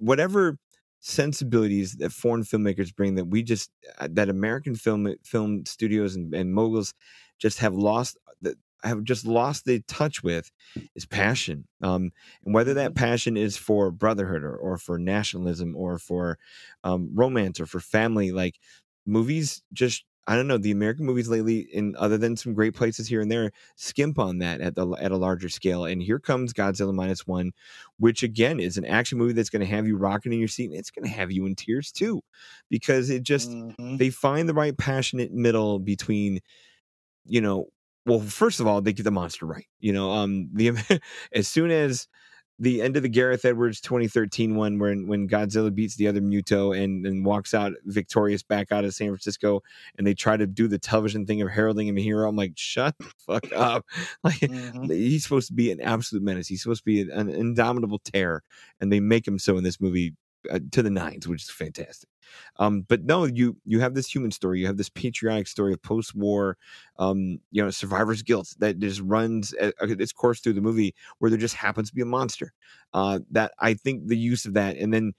whatever 0.00 0.58
sensibilities 0.98 1.96
that 1.98 2.10
foreign 2.10 2.42
filmmakers 2.42 2.94
bring 2.94 3.14
that 3.14 3.26
we 3.26 3.42
just 3.42 3.70
uh, 3.98 4.08
that 4.10 4.28
American 4.28 4.74
film 4.74 5.14
film 5.22 5.64
studios 5.64 6.16
and, 6.16 6.34
and 6.34 6.52
moguls 6.52 6.92
just 7.38 7.58
have 7.58 7.74
lost 7.74 8.16
that 8.42 8.56
have 8.84 9.04
just 9.04 9.26
lost 9.26 9.64
the 9.64 9.80
touch 9.82 10.22
with 10.22 10.50
is 10.94 11.06
passion. 11.06 11.66
Um, 11.82 12.12
and 12.44 12.54
whether 12.54 12.74
that 12.74 12.94
passion 12.94 13.36
is 13.36 13.56
for 13.56 13.90
brotherhood 13.90 14.42
or, 14.44 14.56
or 14.56 14.78
for 14.78 14.98
nationalism 14.98 15.76
or 15.76 15.98
for 15.98 16.38
um, 16.84 17.10
romance 17.14 17.60
or 17.60 17.66
for 17.66 17.80
family, 17.80 18.32
like 18.32 18.58
movies 19.04 19.62
just 19.72 20.04
I 20.28 20.34
don't 20.34 20.48
know 20.48 20.58
the 20.58 20.72
American 20.72 21.06
movies 21.06 21.28
lately, 21.28 21.60
in 21.60 21.94
other 21.96 22.18
than 22.18 22.36
some 22.36 22.52
great 22.52 22.74
places 22.74 23.06
here 23.06 23.20
and 23.20 23.30
there, 23.30 23.52
skimp 23.76 24.18
on 24.18 24.38
that 24.38 24.60
at 24.60 24.74
the 24.74 24.88
at 24.94 25.12
a 25.12 25.16
larger 25.16 25.48
scale. 25.48 25.84
And 25.84 26.02
here 26.02 26.18
comes 26.18 26.52
Godzilla 26.52 26.92
minus 26.92 27.28
one, 27.28 27.52
which 27.98 28.24
again 28.24 28.58
is 28.58 28.76
an 28.76 28.84
action 28.84 29.18
movie 29.18 29.34
that's 29.34 29.50
going 29.50 29.60
to 29.60 29.66
have 29.66 29.86
you 29.86 29.96
rocking 29.96 30.32
in 30.32 30.40
your 30.40 30.48
seat. 30.48 30.70
And 30.70 30.74
it's 30.80 30.90
going 30.90 31.04
to 31.04 31.12
have 31.14 31.30
you 31.30 31.46
in 31.46 31.54
tears 31.54 31.92
too, 31.92 32.22
because 32.68 33.08
it 33.08 33.22
just 33.22 33.56
Mhm. 33.78 33.98
they 33.98 34.10
find 34.10 34.48
the 34.48 34.54
right 34.54 34.76
passionate 34.76 35.32
middle 35.32 35.78
between, 35.78 36.40
you 37.24 37.40
know, 37.40 37.66
well, 38.06 38.20
first 38.20 38.60
of 38.60 38.66
all, 38.66 38.80
they 38.80 38.92
get 38.92 39.02
the 39.04 39.10
monster 39.10 39.46
right. 39.46 39.66
You 39.80 39.92
know, 39.92 40.12
um, 40.12 40.48
the 40.54 40.72
as 41.32 41.48
soon 41.48 41.70
as 41.70 42.08
the 42.58 42.80
end 42.80 42.96
of 42.96 43.02
the 43.02 43.08
Gareth 43.10 43.44
Edwards 43.44 43.80
2013 43.82 44.56
one, 44.56 44.78
when 44.78 45.06
when 45.08 45.28
Godzilla 45.28 45.74
beats 45.74 45.96
the 45.96 46.08
other 46.08 46.20
Muto 46.22 46.76
and 46.76 47.04
and 47.06 47.24
walks 47.24 47.52
out 47.52 47.72
victorious 47.84 48.42
back 48.42 48.72
out 48.72 48.84
of 48.84 48.94
San 48.94 49.08
Francisco, 49.08 49.62
and 49.98 50.06
they 50.06 50.14
try 50.14 50.36
to 50.36 50.46
do 50.46 50.68
the 50.68 50.78
television 50.78 51.26
thing 51.26 51.42
of 51.42 51.50
heralding 51.50 51.88
him 51.88 51.98
a 51.98 52.02
hero. 52.02 52.28
I'm 52.28 52.36
like, 52.36 52.52
shut 52.56 52.96
the 52.98 53.10
fuck 53.18 53.52
up! 53.54 53.84
Like 54.24 54.34
Mhm. 54.40 54.90
he's 54.94 55.22
supposed 55.24 55.48
to 55.48 55.54
be 55.54 55.70
an 55.70 55.80
absolute 55.80 56.22
menace. 56.24 56.48
He's 56.48 56.62
supposed 56.62 56.80
to 56.82 56.86
be 56.86 57.02
an, 57.02 57.10
an 57.10 57.28
indomitable 57.28 57.98
terror, 58.00 58.42
and 58.80 58.92
they 58.92 59.00
make 59.00 59.26
him 59.26 59.38
so 59.38 59.58
in 59.58 59.64
this 59.64 59.80
movie 59.80 60.14
uh, 60.50 60.60
to 60.72 60.82
the 60.82 60.90
nines, 60.90 61.28
which 61.28 61.42
is 61.42 61.50
fantastic. 61.50 62.08
Um, 62.58 62.82
but 62.82 63.04
no, 63.04 63.24
you 63.24 63.56
you 63.64 63.80
have 63.80 63.94
this 63.94 64.12
human 64.12 64.30
story. 64.30 64.60
You 64.60 64.66
have 64.66 64.76
this 64.76 64.88
patriotic 64.88 65.46
story 65.48 65.72
of 65.72 65.82
post-war, 65.82 66.56
um, 66.98 67.38
you 67.50 67.62
know, 67.62 67.70
survivor's 67.70 68.22
guilt 68.22 68.54
that 68.58 68.78
just 68.78 69.00
runs 69.00 69.54
uh, 69.60 69.72
its 69.80 70.12
course 70.12 70.40
through 70.40 70.54
the 70.54 70.60
movie, 70.60 70.94
where 71.18 71.30
there 71.30 71.38
just 71.38 71.54
happens 71.54 71.88
to 71.90 71.94
be 71.94 72.02
a 72.02 72.06
monster. 72.06 72.52
Uh, 72.92 73.20
that 73.30 73.52
I 73.58 73.74
think 73.74 74.06
the 74.08 74.16
use 74.18 74.44
of 74.46 74.54
that, 74.54 74.76
and 74.76 74.92
then 74.92 75.12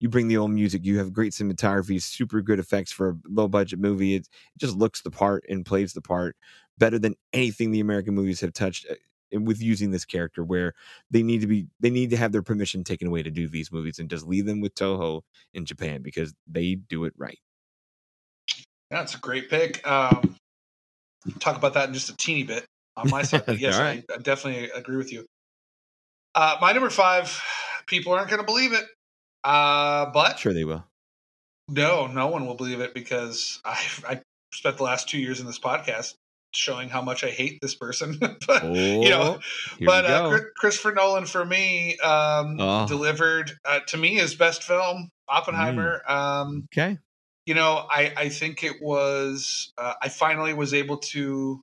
you 0.00 0.08
bring 0.08 0.28
the 0.28 0.36
old 0.36 0.50
music. 0.50 0.84
You 0.84 0.98
have 0.98 1.12
great 1.12 1.32
cinematography, 1.32 2.00
super 2.02 2.42
good 2.42 2.58
effects 2.58 2.92
for 2.92 3.10
a 3.10 3.14
low-budget 3.28 3.78
movie. 3.78 4.14
It, 4.16 4.28
it 4.54 4.58
just 4.58 4.76
looks 4.76 5.02
the 5.02 5.10
part 5.10 5.44
and 5.48 5.64
plays 5.64 5.92
the 5.92 6.02
part 6.02 6.36
better 6.78 6.98
than 6.98 7.14
anything 7.32 7.70
the 7.70 7.80
American 7.80 8.14
movies 8.14 8.40
have 8.40 8.52
touched 8.52 8.86
uh, 8.90 8.94
with 9.32 9.60
using 9.62 9.90
this 9.90 10.04
character 10.04 10.44
where 10.44 10.74
they 11.10 11.22
need 11.22 11.40
to 11.40 11.46
be 11.46 11.66
they 11.80 11.90
need 11.90 12.10
to 12.10 12.16
have 12.16 12.32
their 12.32 12.42
permission 12.42 12.84
taken 12.84 13.08
away 13.08 13.22
to 13.22 13.30
do 13.30 13.48
these 13.48 13.72
movies 13.72 13.98
and 13.98 14.08
just 14.10 14.26
leave 14.26 14.46
them 14.46 14.60
with 14.60 14.74
Toho 14.74 15.22
in 15.52 15.64
Japan 15.64 16.02
because 16.02 16.34
they 16.46 16.74
do 16.74 17.04
it 17.04 17.12
right. 17.16 17.38
That's 18.90 19.14
a 19.14 19.18
great 19.18 19.50
pick. 19.50 19.86
Um, 19.86 20.36
talk 21.40 21.56
about 21.56 21.74
that 21.74 21.88
in 21.88 21.94
just 21.94 22.10
a 22.10 22.16
teeny 22.16 22.44
bit 22.44 22.64
on 22.96 23.10
my 23.10 23.22
side. 23.22 23.42
Yes, 23.58 23.78
right. 23.78 24.04
I, 24.10 24.14
I 24.14 24.18
definitely 24.18 24.70
agree 24.70 24.96
with 24.96 25.12
you. 25.12 25.26
Uh, 26.34 26.56
my 26.60 26.72
number 26.72 26.90
five, 26.90 27.40
people 27.86 28.12
aren't 28.12 28.28
going 28.28 28.40
to 28.40 28.46
believe 28.46 28.72
it, 28.72 28.84
uh, 29.44 30.06
but 30.12 30.38
Sure 30.38 30.52
they 30.52 30.64
will. 30.64 30.84
no, 31.68 32.06
no 32.06 32.28
one 32.28 32.46
will 32.46 32.56
believe 32.56 32.80
it 32.80 32.94
because 32.94 33.60
I, 33.64 33.78
I 34.08 34.20
spent 34.52 34.76
the 34.76 34.82
last 34.84 35.08
two 35.08 35.18
years 35.18 35.40
in 35.40 35.46
this 35.46 35.58
podcast 35.58 36.14
showing 36.54 36.88
how 36.88 37.02
much 37.02 37.24
I 37.24 37.30
hate 37.30 37.60
this 37.60 37.74
person. 37.74 38.18
but 38.20 38.62
Oh, 38.62 39.02
you 39.02 39.10
know, 39.10 39.40
but 39.80 40.04
uh, 40.06 40.38
Christopher 40.56 40.92
Nolan 40.92 41.26
for 41.26 41.44
me 41.44 41.98
um, 41.98 42.56
Oh. 42.60 42.86
delivered 42.86 43.52
uh, 43.64 43.80
to 43.88 43.96
me 43.96 44.14
his 44.14 44.34
best 44.34 44.62
film, 44.62 45.10
Oppenheimer. 45.28 46.02
Mm. 46.08 46.10
Um, 46.10 46.68
okay. 46.72 46.98
you 47.46 47.54
know 47.54 47.86
i 47.90 48.12
i 48.16 48.28
think 48.28 48.62
it 48.64 48.80
was 48.82 49.72
uh, 49.78 49.94
i 50.02 50.08
finally 50.08 50.54
was 50.54 50.72
able 50.72 50.96
to 50.98 51.60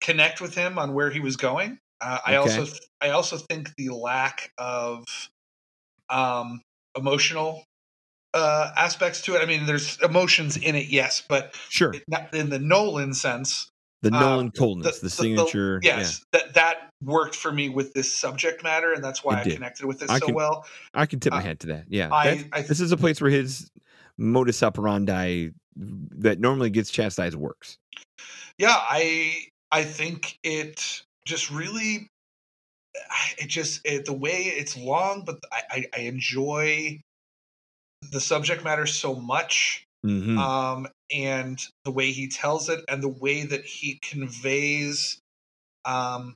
connect 0.00 0.40
with 0.40 0.54
him 0.54 0.78
on 0.78 0.94
where 0.94 1.10
he 1.10 1.20
was 1.20 1.36
going 1.36 1.78
uh, 2.00 2.18
i 2.26 2.36
Okay. 2.36 2.58
also 2.58 2.66
i 3.00 3.10
also 3.10 3.36
think 3.36 3.70
the 3.76 3.88
lack 3.90 4.50
of 4.58 5.04
um 6.10 6.60
emotional 6.96 7.64
uh 8.34 8.70
aspects 8.76 9.22
to 9.22 9.34
it 9.34 9.42
i 9.42 9.46
mean 9.46 9.66
there's 9.66 10.00
emotions 10.02 10.56
in 10.56 10.74
it 10.74 10.86
yes 10.88 11.22
but 11.28 11.54
Sure. 11.68 11.92
it, 11.94 12.04
in 12.32 12.50
the 12.50 12.58
nolan 12.58 13.14
sense 13.14 13.68
The 14.10 14.14
uh, 14.16 14.20
Nolan 14.20 14.50
coldness, 14.50 15.00
the, 15.00 15.08
signature. 15.10 15.80
yes 15.82 16.24
that 16.32 16.54
that 16.54 16.90
worked 17.02 17.34
for 17.36 17.50
me 17.52 17.68
with 17.70 17.92
this 17.94 18.12
subject 18.14 18.62
matter 18.62 18.92
and 18.92 19.02
that's 19.02 19.24
why 19.24 19.34
It 19.34 19.40
i 19.40 19.44
did. 19.44 19.54
connected 19.54 19.86
with 19.86 20.02
it 20.02 20.10
I 20.10 20.18
so 20.18 20.26
can- 20.26 20.34
well. 20.34 20.66
I 20.94 21.06
can 21.06 21.20
tip 21.20 21.32
my 21.32 21.38
uh, 21.38 21.42
hat 21.42 21.60
to 21.60 21.66
that. 21.68 21.84
Yeah. 21.88 22.08
I- 22.12 22.48
I- 22.52 22.62
this 22.62 22.80
is 22.80 22.92
a 22.92 22.96
place 22.96 23.20
where 23.20 23.30
his 23.30 23.70
modus 24.18 24.62
operandi 24.62 25.50
that 25.76 26.38
normally 26.38 26.70
gets 26.70 26.90
chastised 26.90 27.34
works. 27.36 27.76
yeah 28.58 28.76
i 28.76 29.34
i 29.72 29.82
think 29.82 30.38
it 30.44 31.02
just 31.26 31.50
really 31.50 32.08
it 33.38 33.48
just 33.48 33.80
it, 33.84 34.04
the 34.04 34.12
way 34.12 34.42
it's 34.44 34.76
long 34.76 35.24
but 35.24 35.38
I 35.50 35.86
i 35.96 36.00
enjoy 36.00 37.00
the 38.12 38.20
subject 38.20 38.62
matter 38.64 38.86
so 38.86 39.14
much 39.16 39.83
hmm 40.04 40.38
um 40.38 40.86
and 41.12 41.66
the 41.84 41.90
way 41.90 42.12
he 42.12 42.28
tells 42.28 42.68
it 42.68 42.84
and 42.88 43.02
the 43.02 43.08
way 43.08 43.44
that 43.44 43.64
he 43.64 43.98
conveys 44.02 45.18
um 45.84 46.34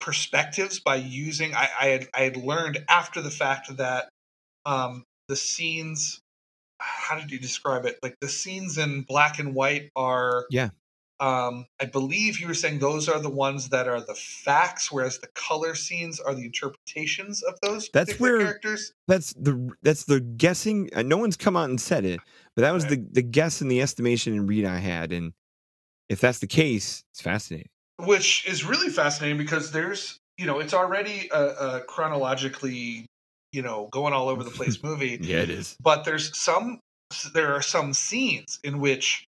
perspectives 0.00 0.80
by 0.80 0.96
using 0.96 1.54
i 1.54 1.68
i 1.80 1.86
had, 1.86 2.08
I 2.14 2.22
had 2.22 2.36
learned 2.36 2.84
after 2.88 3.20
the 3.20 3.30
fact 3.30 3.76
that 3.76 4.08
um 4.66 5.04
the 5.28 5.36
scenes 5.36 6.20
how 6.78 7.18
did 7.18 7.30
you 7.30 7.38
describe 7.38 7.86
it 7.86 7.98
like 8.02 8.16
the 8.20 8.28
scenes 8.28 8.78
in 8.78 9.02
black 9.02 9.38
and 9.38 9.54
white 9.54 9.90
are 9.96 10.46
Yeah. 10.50 10.70
Um 11.22 11.64
i 11.80 11.84
believe 11.84 12.40
you 12.40 12.46
were 12.48 12.54
saying 12.62 12.78
those 12.80 13.08
are 13.08 13.20
the 13.20 13.30
ones 13.46 13.68
that 13.68 13.86
are 13.86 14.00
the 14.00 14.14
facts 14.14 14.90
whereas 14.90 15.18
the 15.20 15.28
color 15.34 15.74
scenes 15.74 16.18
are 16.20 16.34
the 16.34 16.44
interpretations 16.44 17.42
of 17.44 17.54
those 17.62 17.88
That's 17.92 18.18
where- 18.20 18.38
characters 18.38 18.92
That's 19.08 19.32
the 19.34 19.54
that's 19.82 20.04
the 20.04 20.20
guessing. 20.20 20.90
Uh, 20.94 21.02
no 21.02 21.18
one's 21.18 21.36
come 21.36 21.56
out 21.56 21.68
and 21.70 21.80
said 21.80 22.04
it, 22.04 22.20
but 22.56 22.62
that 22.62 22.72
was 22.72 22.84
Right. 22.84 22.90
the 23.12 23.20
the 23.20 23.22
guess 23.22 23.60
and 23.62 23.70
the 23.70 23.80
estimation 23.82 24.32
and 24.34 24.48
read 24.48 24.64
I 24.64 24.78
had. 24.78 25.12
And 25.12 25.32
if 26.08 26.20
that's 26.20 26.38
the 26.40 26.46
case, 26.46 27.04
it's 27.12 27.20
fascinating. 27.20 27.68
which 28.12 28.46
is 28.48 28.64
really 28.64 28.88
fascinating 28.90 29.38
because 29.38 29.70
there's 29.72 30.18
you 30.38 30.46
know 30.46 30.58
it's 30.60 30.74
already 30.74 31.28
a, 31.32 31.44
a 31.44 31.80
chronologically 31.86 33.06
you 33.52 33.62
know 33.62 33.88
going 33.92 34.12
all 34.14 34.28
over 34.28 34.42
the 34.44 34.50
place 34.50 34.82
movie 34.88 35.18
Yeah, 35.20 35.38
it 35.42 35.50
is. 35.50 35.76
but 35.80 36.04
there's 36.04 36.36
some 36.36 36.80
there 37.34 37.52
are 37.54 37.62
some 37.62 37.92
scenes 37.92 38.58
in 38.64 38.78
which 38.80 39.24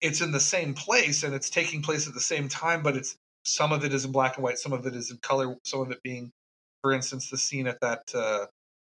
it's 0.00 0.20
in 0.20 0.32
the 0.32 0.40
same 0.40 0.74
place 0.74 1.22
and 1.22 1.34
it's 1.34 1.50
taking 1.50 1.82
place 1.82 2.08
at 2.08 2.14
the 2.14 2.20
same 2.20 2.48
time 2.48 2.82
but 2.82 2.96
it's 2.96 3.16
some 3.44 3.72
of 3.72 3.84
it 3.84 3.92
is 3.94 4.04
in 4.04 4.12
black 4.12 4.36
and 4.36 4.44
white 4.44 4.58
some 4.58 4.72
of 4.72 4.86
it 4.86 4.94
is 4.94 5.10
in 5.10 5.16
color 5.18 5.56
some 5.64 5.80
of 5.80 5.90
it 5.90 6.02
being 6.02 6.30
for 6.82 6.92
instance 6.92 7.30
the 7.30 7.38
scene 7.38 7.66
at 7.66 7.80
that 7.80 8.02
uh 8.14 8.46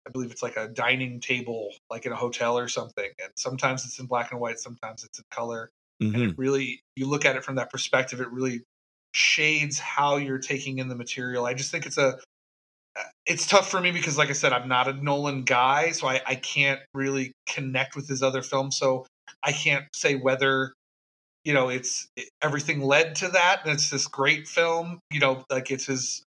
i 0.06 0.10
believe 0.10 0.30
it's 0.30 0.42
like 0.42 0.56
a 0.56 0.68
dining 0.68 1.20
table 1.20 1.72
like 1.90 2.06
in 2.06 2.12
a 2.12 2.16
hotel 2.16 2.58
or 2.58 2.68
something 2.68 3.10
and 3.22 3.32
sometimes 3.36 3.84
it's 3.84 3.98
in 3.98 4.06
black 4.06 4.30
and 4.32 4.40
white 4.40 4.58
sometimes 4.58 5.04
it's 5.04 5.18
in 5.18 5.24
color 5.30 5.70
and 6.14 6.22
hmm 6.22 6.30
it 6.30 6.34
really 6.36 6.80
you 6.94 7.08
look 7.08 7.24
at 7.24 7.36
it 7.36 7.44
from 7.44 7.56
that 7.56 7.70
perspective 7.70 8.20
it 8.20 8.30
really 8.30 8.62
shades 9.12 9.78
how 9.78 10.16
you're 10.16 10.38
taking 10.38 10.78
in 10.78 10.88
the 10.88 10.94
material. 10.94 11.46
I 11.46 11.54
just 11.54 11.70
think 11.70 11.86
it's 11.86 11.96
a 11.96 12.18
it's 13.26 13.46
tough 13.46 13.70
for 13.70 13.80
me 13.80 13.90
because 13.90 14.16
like 14.16 14.30
i 14.30 14.32
said 14.32 14.52
i'm 14.52 14.68
not 14.68 14.88
a 14.88 14.92
nolan 14.92 15.42
guy 15.42 15.90
so 15.90 16.06
i, 16.06 16.20
I 16.26 16.34
can't 16.36 16.80
really 16.94 17.32
connect 17.46 17.96
with 17.96 18.08
his 18.08 18.22
other 18.22 18.42
films 18.42 18.76
so 18.76 19.06
i 19.42 19.52
can't 19.52 19.84
say 19.94 20.14
whether 20.14 20.72
you 21.46 21.54
know 21.54 21.68
it's 21.70 22.08
everything 22.42 22.80
led 22.82 23.14
to 23.14 23.28
that 23.28 23.60
and 23.64 23.72
it's 23.72 23.88
this 23.88 24.06
great 24.06 24.46
film 24.48 24.98
you 25.10 25.20
know 25.20 25.44
like 25.48 25.70
it's 25.70 25.86
his 25.86 26.22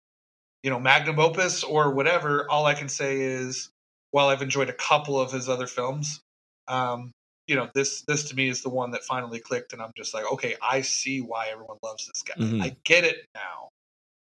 you 0.64 0.70
know 0.72 0.80
magnum 0.80 1.20
opus 1.20 1.64
or 1.64 1.92
whatever 1.94 2.50
all 2.50 2.66
i 2.66 2.74
can 2.74 2.90
say 2.90 3.20
is 3.20 3.70
while 4.12 4.30
I've 4.30 4.42
enjoyed 4.42 4.70
a 4.70 4.74
couple 4.74 5.20
of 5.20 5.32
his 5.32 5.48
other 5.48 5.68
films, 5.68 6.20
um, 6.68 7.12
you 7.48 7.56
know, 7.56 7.70
this 7.76 8.02
this 8.08 8.24
to 8.30 8.36
me 8.36 8.50
is 8.50 8.64
the 8.64 8.70
one 8.70 8.90
that 8.92 9.04
finally 9.04 9.40
clicked, 9.40 9.72
and 9.72 9.84
I'm 9.84 9.92
just 9.96 10.16
like, 10.16 10.26
okay, 10.34 10.56
I 10.64 10.82
see 10.82 11.22
why 11.22 11.50
everyone 11.52 11.78
loves 11.84 12.08
this 12.08 12.24
guy. 12.24 12.34
Mhm. 12.44 12.60
I 12.64 12.76
get 12.84 13.04
it 13.04 13.28
now. 13.36 13.70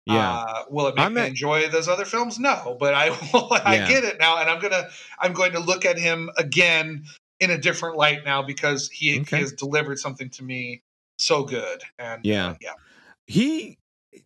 Yeah. 0.07 0.33
Uh, 0.37 0.63
will 0.71 0.87
it 0.87 0.95
make 0.95 1.05
I'm 1.05 1.13
me 1.13 1.21
at- 1.21 1.27
enjoy 1.27 1.69
those 1.69 1.87
other 1.87 2.03
films? 2.05 2.39
No, 2.39 2.75
but 2.79 2.95
I 2.95 3.09
will. 3.33 3.53
I 3.53 3.75
Yeah. 3.75 3.87
get 3.87 4.03
it 4.05 4.17
now, 4.19 4.39
and 4.39 4.49
I'm 4.49 4.59
gonna 4.59 4.89
I'm 5.19 5.33
going 5.33 5.51
to 5.51 5.59
look 5.59 5.85
at 5.85 5.99
him 5.99 6.31
again 6.35 7.05
in 7.39 7.51
a 7.51 7.57
different 7.59 7.95
light 7.95 8.25
now 8.25 8.41
because 8.41 8.89
he, 8.89 9.19
Okay. 9.19 9.35
he 9.37 9.41
has 9.43 9.51
delivered 9.53 9.99
something 9.99 10.31
to 10.31 10.43
me 10.43 10.81
so 11.17 11.43
good. 11.43 11.81
And 11.99 12.19
uh, 12.19 12.21
Yeah. 12.23 12.55
yeah, 12.61 12.73
he 13.27 13.77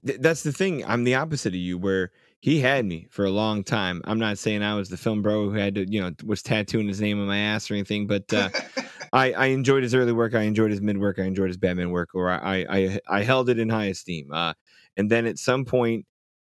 th- 0.05 0.19
that's 0.19 0.43
the 0.43 0.51
thing 0.51 0.85
i'm 0.85 1.03
the 1.03 1.15
opposite 1.15 1.53
of 1.53 1.55
you 1.59 1.77
where 1.77 2.11
he 2.41 2.59
had 2.59 2.85
me 2.85 3.07
for 3.09 3.25
a 3.25 3.29
long 3.31 3.63
time 3.63 4.01
i'm 4.05 4.19
not 4.19 4.37
saying 4.37 4.61
i 4.61 4.75
was 4.75 4.89
the 4.89 4.97
film 4.97 5.21
bro 5.21 5.49
who 5.49 5.55
had 5.55 5.73
to 5.75 5.89
you 5.91 5.99
know 5.99 6.11
was 6.25 6.43
tattooing 6.43 6.87
his 6.87 7.01
name 7.01 7.19
on 7.19 7.25
my 7.27 7.37
ass 7.37 7.71
or 7.71 7.73
anything 7.73 8.05
but 8.05 8.31
uh 8.33 8.49
I, 9.13 9.31
I 9.31 9.45
enjoyed 9.47 9.81
his 9.81 9.95
early 9.95 10.11
work. 10.11 10.35
I 10.35 10.41
enjoyed 10.43 10.69
his 10.69 10.81
mid 10.81 10.99
work. 10.99 11.17
I 11.17 11.23
enjoyed 11.23 11.47
his 11.47 11.57
Batman 11.57 11.89
work, 11.89 12.09
or 12.13 12.29
I, 12.29 12.65
I 12.69 12.99
I 13.07 13.23
held 13.23 13.49
it 13.49 13.57
in 13.57 13.67
high 13.69 13.85
esteem. 13.85 14.31
Uh, 14.31 14.53
and 14.97 15.09
then 15.09 15.25
at 15.25 15.39
some 15.39 15.65
point, 15.65 16.05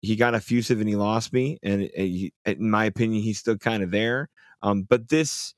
he 0.03 0.17
got 0.17 0.35
effusive 0.35 0.79
and 0.81 0.89
he 0.89 0.97
lost 0.97 1.33
me. 1.33 1.59
And 1.63 1.85
uh, 1.85 1.87
he, 1.97 2.33
in 2.45 2.71
my 2.71 2.85
opinion, 2.85 3.23
he's 3.23 3.39
still 3.39 3.57
kind 3.57 3.83
of 3.83 3.91
there. 3.91 4.29
Um, 4.63 4.83
but 4.83 5.09
this, 5.09 5.55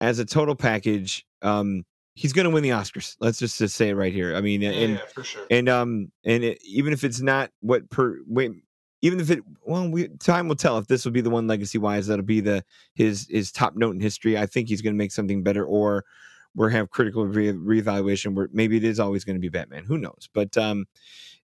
as 0.00 0.18
a 0.18 0.24
total 0.24 0.54
package, 0.54 1.26
um, 1.42 1.84
he's 2.14 2.32
going 2.32 2.44
to 2.44 2.50
win 2.50 2.62
the 2.62 2.70
Oscars. 2.70 3.16
Let's 3.20 3.38
just, 3.38 3.58
just 3.58 3.76
say 3.76 3.90
it 3.90 3.94
right 3.94 4.12
here. 4.12 4.34
I 4.36 4.40
mean, 4.40 4.62
yeah, 4.62 4.70
and 4.70 4.92
yeah, 4.94 5.06
for 5.06 5.24
sure. 5.24 5.46
and 5.50 5.68
um 5.68 6.12
and 6.24 6.44
it, 6.44 6.58
even 6.64 6.92
if 6.92 7.04
it's 7.04 7.20
not 7.20 7.50
what 7.60 7.88
per 7.90 8.18
wait 8.26 8.52
even 9.02 9.20
if 9.20 9.30
it 9.30 9.40
well 9.64 9.88
we 9.88 10.08
time 10.18 10.48
will 10.48 10.56
tell 10.56 10.78
if 10.78 10.86
this 10.86 11.04
will 11.04 11.12
be 11.12 11.20
the 11.20 11.30
one 11.30 11.46
legacy 11.46 11.78
wise 11.78 12.06
that'll 12.06 12.24
be 12.24 12.40
the 12.40 12.64
his 12.94 13.26
his 13.30 13.50
top 13.52 13.76
note 13.76 13.94
in 13.94 14.00
history 14.00 14.36
i 14.36 14.46
think 14.46 14.68
he's 14.68 14.82
going 14.82 14.94
to 14.94 14.98
make 14.98 15.12
something 15.12 15.42
better 15.42 15.64
or 15.64 16.04
we're 16.54 16.68
have 16.68 16.90
critical 16.90 17.26
re- 17.26 17.52
reevaluation 17.52 18.34
where 18.34 18.48
maybe 18.52 18.76
it 18.76 18.84
is 18.84 19.00
always 19.00 19.24
going 19.24 19.36
to 19.36 19.40
be 19.40 19.48
batman 19.48 19.84
who 19.84 19.98
knows 19.98 20.28
but 20.34 20.56
um 20.58 20.86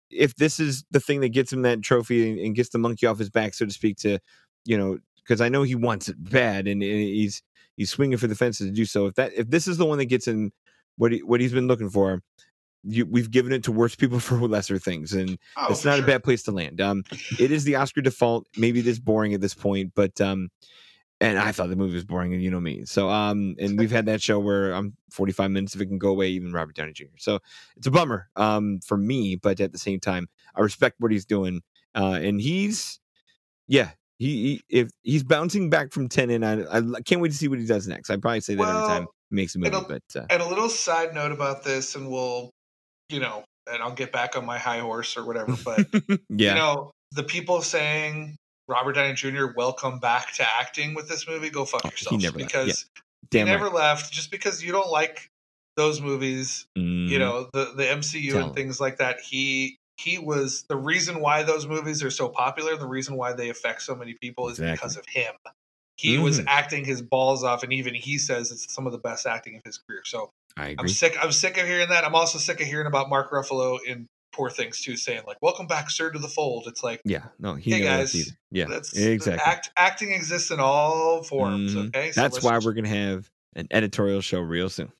if 0.09 0.35
this 0.35 0.59
is 0.59 0.83
the 0.91 0.99
thing 0.99 1.21
that 1.21 1.29
gets 1.29 1.51
him 1.51 1.61
that 1.61 1.81
trophy 1.81 2.29
and, 2.29 2.39
and 2.39 2.55
gets 2.55 2.69
the 2.69 2.77
monkey 2.77 3.05
off 3.05 3.19
his 3.19 3.29
back 3.29 3.53
so 3.53 3.65
to 3.65 3.71
speak 3.71 3.97
to 3.97 4.19
you 4.65 4.77
know 4.77 4.97
because 5.17 5.41
i 5.41 5.49
know 5.49 5.63
he 5.63 5.75
wants 5.75 6.07
it 6.07 6.15
bad 6.19 6.67
and, 6.67 6.81
and 6.81 6.99
he's 6.99 7.43
he's 7.77 7.89
swinging 7.89 8.17
for 8.17 8.27
the 8.27 8.35
fences 8.35 8.67
to 8.67 8.73
do 8.73 8.85
so 8.85 9.07
if 9.07 9.15
that 9.15 9.31
if 9.35 9.49
this 9.49 9.67
is 9.67 9.77
the 9.77 9.85
one 9.85 9.97
that 9.97 10.05
gets 10.05 10.27
in 10.27 10.51
what 10.97 11.11
he 11.11 11.23
what 11.23 11.39
he's 11.41 11.53
been 11.53 11.67
looking 11.67 11.89
for 11.89 12.21
you, 12.83 13.05
we've 13.05 13.29
given 13.29 13.51
it 13.51 13.63
to 13.65 13.71
worse 13.71 13.95
people 13.95 14.19
for 14.27 14.35
lesser 14.37 14.79
things, 14.79 15.13
and 15.13 15.37
Oh, 15.55 15.67
it's 15.69 15.85
not 15.85 15.95
sure. 15.97 16.03
a 16.03 16.07
bad 16.07 16.23
place 16.23 16.41
to 16.43 16.51
land. 16.51 16.81
Um, 16.81 17.03
it 17.39 17.51
is 17.51 17.63
the 17.63 17.75
Oscar 17.75 18.01
default. 18.01 18.47
Maybe 18.57 18.79
it 18.79 18.87
is 18.87 18.99
boring 18.99 19.33
at 19.35 19.41
this 19.41 19.53
point, 19.53 19.91
but 19.95 20.19
um, 20.19 20.49
and 21.19 21.37
I 21.37 21.51
thought 21.51 21.69
the 21.69 21.75
movie 21.75 21.93
was 21.93 22.03
boring, 22.05 22.33
and 22.33 22.41
you 22.41 22.49
know 22.49 22.59
me. 22.59 22.85
So 22.85 23.07
um, 23.09 23.55
and 23.59 23.77
we've 23.77 23.91
had 23.91 24.07
that 24.07 24.21
show 24.21 24.39
where 24.39 24.73
I'm 24.73 24.97
45 25.11 25.51
minutes 25.51 25.75
if 25.75 25.81
it 25.81 25.85
can 25.85 25.99
go 25.99 26.09
away, 26.09 26.29
even 26.29 26.51
Robert 26.53 26.75
Downey 26.75 26.93
Jr. 26.93 27.05
So 27.19 27.37
it's 27.77 27.85
a 27.85 27.91
bummer 27.91 28.29
um 28.35 28.79
for 28.79 28.97
me, 28.97 29.35
but 29.35 29.59
at 29.59 29.71
the 29.71 29.77
same 29.77 29.99
time, 29.99 30.27
I 30.55 30.61
respect 30.61 30.95
what 30.99 31.11
he's 31.11 31.25
doing. 31.25 31.61
Uh, 31.93 32.19
and 32.21 32.41
he's 32.41 32.99
yeah. 33.67 33.91
He, 34.21 34.61
he 34.69 34.79
if 34.81 34.89
he's 35.01 35.23
bouncing 35.23 35.69
back 35.69 35.91
from 35.91 36.07
Tenet, 36.07 36.43
I, 36.43 36.77
I 36.77 37.01
can't 37.01 37.21
wait 37.21 37.31
to 37.31 37.37
see 37.37 37.47
what 37.47 37.57
he 37.59 37.65
does 37.65 37.87
next. 37.87 38.09
I 38.09 38.17
probably 38.17 38.41
say 38.41 38.53
that 38.55 38.61
every 38.67 38.87
time 38.87 39.07
he 39.31 39.35
makes 39.35 39.55
a 39.55 39.59
movie, 39.59 39.69
it'll- 39.75 39.87
but 39.87 40.03
uh, 40.15 40.25
And 40.29 40.41
a 40.41 40.47
little 40.47 40.69
side 40.69 41.13
note 41.15 41.31
about 41.31 41.63
this, 41.63 41.95
and 41.95 42.09
we'll, 42.09 42.51
you 43.09 43.19
know, 43.19 43.43
and 43.71 43.81
I'll 43.81 43.93
get 43.93 44.11
back 44.11 44.35
on 44.37 44.45
my 44.45 44.57
high 44.59 44.79
horse 44.79 45.17
or 45.17 45.25
whatever. 45.25 45.55
But 45.65 45.87
yeah, 46.29 46.49
you 46.49 46.55
know, 46.55 46.91
the 47.13 47.23
people 47.23 47.61
saying 47.61 48.35
Robert 48.67 48.93
Downey 48.93 49.13
Jr. 49.15 49.47
welcome 49.55 49.97
back 49.99 50.33
to 50.35 50.45
acting 50.59 50.93
with 50.93 51.09
this 51.09 51.27
movie, 51.27 51.49
go 51.49 51.65
fuck 51.65 51.81
Oh, 51.83 51.87
he 51.89 51.91
yourselves 51.93 52.23
never 52.23 52.37
left. 52.39 52.51
because 52.53 52.85
damn 53.31 53.47
he 53.47 53.53
right. 53.53 53.59
never 53.59 53.73
left. 53.75 54.13
Just 54.13 54.29
because 54.31 54.63
you 54.63 54.71
don't 54.71 54.91
like 54.91 55.27
those 55.77 55.99
movies, 56.01 56.65
you 56.75 56.83
Mhm. 56.83 57.19
know, 57.19 57.49
the 57.53 57.73
the 57.75 57.83
MCU 57.85 58.33
Tell 58.33 58.45
and 58.47 58.55
things 58.55 58.79
like 58.79 58.97
that. 58.97 59.19
He 59.21 59.77
he 60.03 60.17
was 60.17 60.63
the 60.63 60.75
reason 60.75 61.19
why 61.21 61.43
those 61.43 61.67
movies 61.67 62.01
are 62.03 62.09
so 62.11 62.27
popular. 62.29 62.75
The 62.75 62.87
reason 62.87 63.15
why 63.15 63.33
they 63.33 63.49
affect 63.49 63.81
so 63.83 63.95
many 63.95 64.13
people 64.13 64.47
is 64.49 64.59
Exactly. 64.59 64.71
because 64.75 64.97
of 64.97 65.05
him. 65.07 65.33
He 65.95 66.17
was 66.17 66.39
Mhm. 66.39 66.45
acting 66.47 66.85
his 66.85 67.01
balls 67.01 67.43
off, 67.43 67.61
and 67.63 67.71
even 67.71 67.93
he 67.93 68.17
says 68.17 68.51
it's 68.51 68.73
some 68.73 68.85
of 68.87 68.91
the 68.91 68.97
best 68.97 69.27
acting 69.27 69.55
of 69.57 69.61
his 69.63 69.77
career. 69.77 70.01
So 70.05 70.31
I 70.57 70.75
I'm 70.79 70.87
sick. 70.87 71.15
I'm 71.21 71.31
sick 71.31 71.57
of 71.57 71.67
hearing 71.67 71.89
that. 71.89 72.03
I'm 72.03 72.15
also 72.15 72.39
sick 72.39 72.59
of 72.59 72.65
hearing 72.67 72.87
about 72.87 73.09
Mark 73.09 73.31
Ruffalo 73.31 73.77
in 73.85 74.07
Poor 74.33 74.49
Things 74.49 74.81
too, 74.81 74.95
saying 74.97 75.21
like 75.27 75.37
"Welcome 75.41 75.67
back, 75.67 75.89
sir, 75.91 76.09
to 76.09 76.17
the 76.17 76.27
fold." 76.27 76.65
It's 76.67 76.83
like 76.83 77.01
Yeah, 77.05 77.25
no, 77.37 77.53
he 77.55 77.71
Hey, 77.71 77.81
guys. 77.83 78.33
Yeah, 78.49 78.65
that's 78.67 78.97
exactly. 78.97 79.43
Act, 79.45 79.69
acting 79.77 80.11
exists 80.13 80.49
in 80.49 80.59
all 80.59 81.21
forms. 81.21 81.75
Mhm. 81.75 81.87
Okay, 81.89 82.11
So 82.13 82.21
That's 82.21 82.41
why 82.41 82.53
just- 82.53 82.65
we're 82.65 82.73
gonna 82.73 82.87
have 82.87 83.29
an 83.55 83.67
editorial 83.71 84.21
show 84.21 84.39
real 84.39 84.69
soon. 84.69 84.91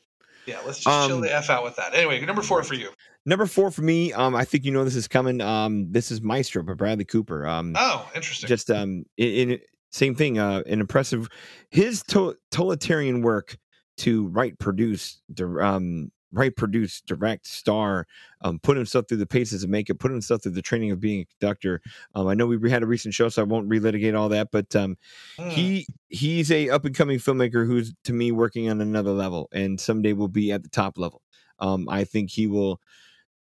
yeah. 0.46 0.60
Let's 0.66 0.80
just 0.80 1.08
chill 1.08 1.16
Um, 1.16 1.22
the 1.22 1.34
f 1.34 1.50
out 1.50 1.64
with 1.64 1.78
that. 1.78 1.96
Anyway, 1.96 2.20
number 2.26 2.42
four 2.44 2.62
for 2.64 2.74
you. 2.76 2.92
Number 3.26 3.46
four 3.46 3.70
for 3.70 3.84
me, 3.84 4.12
um, 4.14 4.36
I 4.36 4.44
think 4.46 4.66
you 4.66 4.72
know 4.72 4.84
this 4.84 4.96
is 4.96 5.08
coming. 5.08 5.42
Um, 5.42 5.92
this 5.92 6.10
is 6.12 6.22
Maestro 6.22 6.64
by 6.64 6.74
Bradley 6.74 7.06
Cooper. 7.06 7.46
Um, 7.46 7.76
Oh, 7.78 8.10
interesting. 8.16 8.48
just 8.48 8.72
um, 8.72 9.06
in, 9.18 9.52
in 9.52 9.60
same 9.92 10.16
thing. 10.16 10.40
Uh, 10.40 10.64
an 10.66 10.80
impressive. 10.80 11.28
His 11.70 12.02
to- 12.04 12.36
totalitarian 12.50 13.22
work 13.22 13.58
to 13.98 14.28
write, 14.30 14.58
produce, 14.58 15.22
dir- 15.34 15.62
um, 15.62 16.12
write, 16.32 16.56
produce, 16.56 17.02
direct, 17.02 17.46
star, 17.46 18.08
um, 18.42 18.58
put 18.58 18.76
himself 18.78 19.06
through 19.08 19.18
the 19.18 19.28
paces 19.28 19.64
of 19.64 19.70
makeup, 19.70 20.00
put 20.00 20.10
himself 20.12 20.42
through 20.42 20.54
the 20.54 20.62
training 20.62 20.90
of 20.90 21.00
being 21.00 21.20
a 21.22 21.26
conductor. 21.26 21.80
Um, 22.16 22.26
I 22.28 22.34
know 22.34 22.48
we 22.48 22.72
had 22.72 22.82
a 22.82 22.88
recent 22.88 23.14
show, 23.14 23.30
so 23.30 23.42
I 23.44 23.46
won't 23.46 23.70
relitigate 23.70 24.18
all 24.18 24.30
that, 24.30 24.48
but 24.52 24.76
um, 24.76 24.98
Hmm. 25.38 25.50
he 25.50 25.86
he's 26.08 26.50
a 26.52 26.70
up 26.70 26.86
and 26.86 26.96
coming 26.96 27.20
filmmaker 27.20 27.68
who's 27.68 27.94
to 28.06 28.14
me 28.14 28.32
working 28.32 28.68
on 28.70 28.82
another 28.82 29.12
level 29.12 29.48
and 29.52 29.80
someday 29.80 30.14
will 30.14 30.28
be 30.28 30.52
at 30.52 30.64
the 30.64 30.70
top 30.70 30.98
level 30.98 31.22
um 31.60 31.88
i 31.90 32.04
think 32.04 32.30
he 32.30 32.48
will 32.48 32.82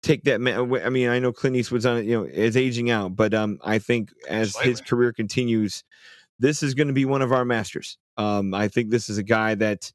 take 0.04 0.24
that 0.24 0.40
ma- 0.40 0.78
i 0.84 0.90
mean 0.90 1.10
i 1.10 1.20
know 1.20 1.32
clint 1.34 1.56
eastwood's 1.56 1.86
on 1.86 1.98
it 1.98 2.06
you 2.06 2.16
know 2.18 2.24
is 2.24 2.56
aging 2.56 2.90
out 2.90 3.16
but 3.16 3.34
um 3.34 3.60
i 3.64 3.80
think 3.80 4.12
as 4.30 4.56
his 4.58 4.82
career 4.82 5.12
continues 5.12 5.84
this 6.40 6.62
is 6.62 6.74
going 6.74 6.88
to 6.88 6.94
be 6.94 7.06
one 7.06 7.22
of 7.22 7.32
our 7.32 7.46
masters 7.46 7.98
um 8.18 8.54
i 8.54 8.68
think 8.68 8.90
this 8.90 9.10
is 9.10 9.18
a 9.18 9.24
guy 9.24 9.56
that 9.56 9.92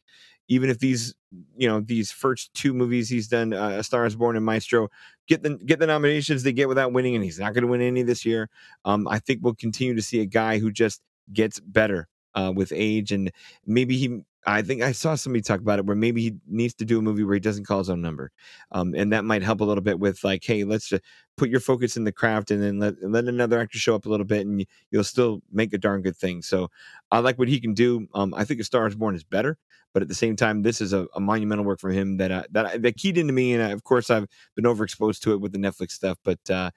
even 0.49 0.69
if 0.69 0.79
these 0.79 1.15
you 1.57 1.69
know 1.69 1.81
these 1.81 2.11
first 2.11 2.53
two 2.53 2.75
movies 2.75 3.09
he's 3.09 3.29
done 3.29 3.53
uh, 3.53 3.71
a 3.79 3.85
star 3.85 4.05
is 4.05 4.17
born 4.17 4.37
and 4.37 4.45
maestro 4.45 4.89
get 5.29 5.43
the 5.43 5.57
get 5.65 5.79
the 5.79 5.87
nominations 5.87 6.43
they 6.43 6.53
get 6.53 6.69
without 6.69 6.93
winning 6.93 7.15
and 7.15 7.25
he's 7.25 7.39
not 7.39 7.55
going 7.55 7.63
to 7.63 7.69
win 7.71 7.81
any 7.81 8.03
this 8.03 8.27
year 8.27 8.51
um 8.85 9.07
i 9.09 9.19
think 9.19 9.41
we'll 9.43 9.55
continue 9.55 9.95
to 9.95 10.03
see 10.03 10.21
a 10.21 10.27
guy 10.27 10.59
who 10.59 10.71
just 10.71 11.01
gets 11.33 11.61
better 11.61 12.09
uh, 12.35 12.53
with 12.55 12.73
age, 12.75 13.13
and 13.13 13.31
maybe 13.67 13.97
he. 13.97 14.25
I 14.45 14.63
think 14.63 14.83
I 14.83 14.93
saw 14.93 15.15
somebody 15.15 15.43
talk 15.43 15.61
about 15.61 15.79
it 15.79 15.87
where 15.87 15.97
maybe 15.97 16.23
he 16.23 16.35
needs 16.49 16.75
to 16.75 16.85
do 16.85 16.99
a 16.99 17.03
movie 17.03 17.23
where 17.23 17.35
he 17.35 17.41
doesn't 17.41 17.65
call 17.67 17.79
his 17.79 17.91
own 17.91 18.01
number, 18.03 18.33
um, 18.73 18.95
and 18.97 19.13
that 19.13 19.25
might 19.25 19.43
help 19.43 19.61
a 19.61 19.65
little 19.65 19.83
bit 19.83 20.01
with 20.01 20.25
like, 20.25 20.43
hey, 20.45 20.65
let's 20.65 20.89
just 20.89 21.03
put 21.37 21.49
your 21.49 21.61
focus 21.61 21.97
in 21.97 22.05
the 22.05 22.13
craft, 22.13 22.51
and 22.51 22.63
then 22.63 22.79
let 22.81 22.95
let 23.03 23.25
another 23.27 23.61
actor 23.61 23.79
show 23.79 23.95
up 23.95 24.07
a 24.07 24.09
little 24.09 24.27
bit, 24.27 24.47
and 24.47 24.61
you, 24.61 24.67
you'll 24.91 25.05
still 25.05 25.43
make 25.53 25.73
a 25.73 25.79
darn 25.79 26.03
good 26.03 26.17
thing. 26.17 26.43
So 26.43 26.69
I 27.11 27.21
like 27.21 27.39
what 27.39 27.49
he 27.49 27.61
can 27.61 27.75
do. 27.75 28.09
Um, 28.15 28.35
I 28.35 28.45
think 28.45 28.61
A 28.61 28.65
Star 28.65 28.87
Is 28.87 28.97
Born 28.97 29.15
is 29.15 29.25
better, 29.25 29.59
but 29.93 30.03
at 30.03 30.09
the 30.09 30.15
same 30.15 30.35
time, 30.37 30.63
this 30.63 30.81
is 30.81 30.93
a, 30.93 31.07
a 31.15 31.21
monumental 31.21 31.65
work 31.65 31.79
from 31.81 31.93
him 31.93 32.17
that 32.17 32.31
uh, 32.33 32.45
that 32.51 32.67
I- 32.67 32.79
that 32.79 32.97
keyed 32.97 33.19
into 33.19 33.33
me, 33.33 33.55
and 33.55 33.63
I, 33.63 33.71
of 33.71 33.85
course 33.85 34.11
I've 34.11 34.27
been 34.57 34.65
overexposed 34.65 35.21
to 35.21 35.33
it 35.33 35.41
with 35.41 35.53
the 35.53 35.59
Netflix 35.59 35.93
stuff, 35.93 36.19
but 36.25 36.41
uh, 36.51 36.71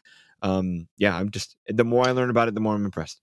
um, 0.43 0.87
yeah, 0.97 1.17
I'm 1.17 1.31
just 1.31 1.55
the 1.67 1.83
more 1.83 2.07
I 2.07 2.11
learn 2.11 2.29
about 2.29 2.47
it, 2.47 2.53
the 2.53 2.61
more 2.61 2.75
I'm 2.75 2.85
impressed. 2.85 3.21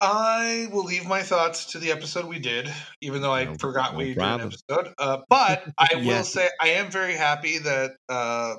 I 0.00 0.68
will 0.72 0.84
leave 0.84 1.06
my 1.06 1.22
thoughts 1.22 1.72
to 1.72 1.78
the 1.78 1.90
episode 1.90 2.26
we 2.26 2.38
did, 2.38 2.72
even 3.00 3.22
though 3.22 3.32
I 3.32 3.44
No- 3.44 3.54
forgot 3.54 3.92
no 3.92 3.98
we 3.98 4.14
problem. 4.14 4.50
did 4.50 4.58
an 4.68 4.78
episode. 4.80 4.94
Uh, 4.98 5.18
but 5.28 5.64
I 5.78 6.02
will 6.04 6.24
say 6.24 6.48
I 6.60 6.68
am 6.70 6.90
very 6.90 7.14
happy 7.14 7.58
that 7.58 7.92
uh, 8.08 8.56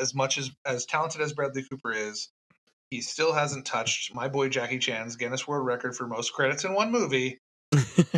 as 0.00 0.14
much 0.14 0.38
as 0.38 0.50
as 0.64 0.86
talented 0.86 1.20
as 1.20 1.32
Bradley 1.34 1.64
Cooper 1.70 1.92
is, 1.92 2.28
he 2.90 3.00
still 3.02 3.32
hasn't 3.32 3.66
touched 3.66 4.14
my 4.14 4.28
boy 4.28 4.48
Jackie 4.48 4.78
Chan's 4.78 5.16
Guinness 5.16 5.46
World 5.46 5.66
Record 5.66 5.94
for 5.96 6.06
most 6.06 6.32
credits 6.32 6.64
in 6.64 6.72
one 6.74 6.90
movie. 6.90 7.38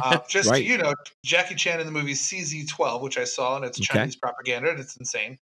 Uh, 0.00 0.18
just 0.28 0.50
Right. 0.50 0.64
you 0.64 0.78
know, 0.78 0.94
Jackie 1.24 1.54
Chan 1.56 1.80
in 1.80 1.86
the 1.86 1.92
movie 1.92 2.12
CZ12, 2.14 3.00
which 3.02 3.18
I 3.18 3.24
saw, 3.24 3.56
and 3.56 3.64
it's 3.64 3.78
Okay. 3.80 3.98
Chinese 3.98 4.16
propaganda, 4.16 4.70
and 4.70 4.78
it's 4.80 4.96
insane. 4.96 5.38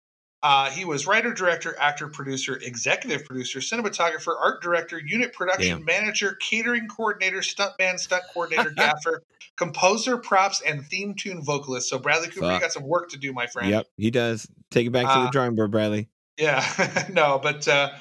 Uh, 0.42 0.70
he 0.70 0.84
was 0.84 1.06
writer, 1.06 1.32
director, 1.32 1.74
actor, 1.78 2.08
producer, 2.08 2.56
executive 2.62 3.24
producer, 3.24 3.58
cinematographer, 3.58 4.34
art 4.38 4.62
director, 4.62 5.00
unit 5.04 5.32
production 5.32 5.78
Damn. 5.78 5.84
manager, 5.84 6.36
catering 6.40 6.88
coordinator, 6.88 7.38
stuntman, 7.38 7.98
stunt 7.98 8.22
coordinator, 8.32 8.70
gaffer, 8.76 9.22
composer, 9.56 10.18
props, 10.18 10.60
and 10.60 10.84
theme 10.86 11.14
tune 11.14 11.42
vocalist. 11.42 11.88
So 11.88 11.98
Bradley 11.98 12.28
Cooper, 12.28 12.52
you 12.52 12.60
got 12.60 12.72
some 12.72 12.84
work 12.84 13.10
to 13.10 13.18
do, 13.18 13.32
my 13.32 13.46
friend. 13.46 13.70
Yep, 13.70 13.86
he 13.96 14.10
does. 14.10 14.46
Take 14.70 14.86
it 14.86 14.90
back 14.90 15.06
to 15.06 15.20
the 15.20 15.26
Uh, 15.26 15.30
drawing 15.30 15.54
board, 15.56 15.70
Bradley. 15.70 16.08
Yeah, 16.38 17.06
no, 17.10 17.40
but 17.42 17.66
uh, 17.66 17.92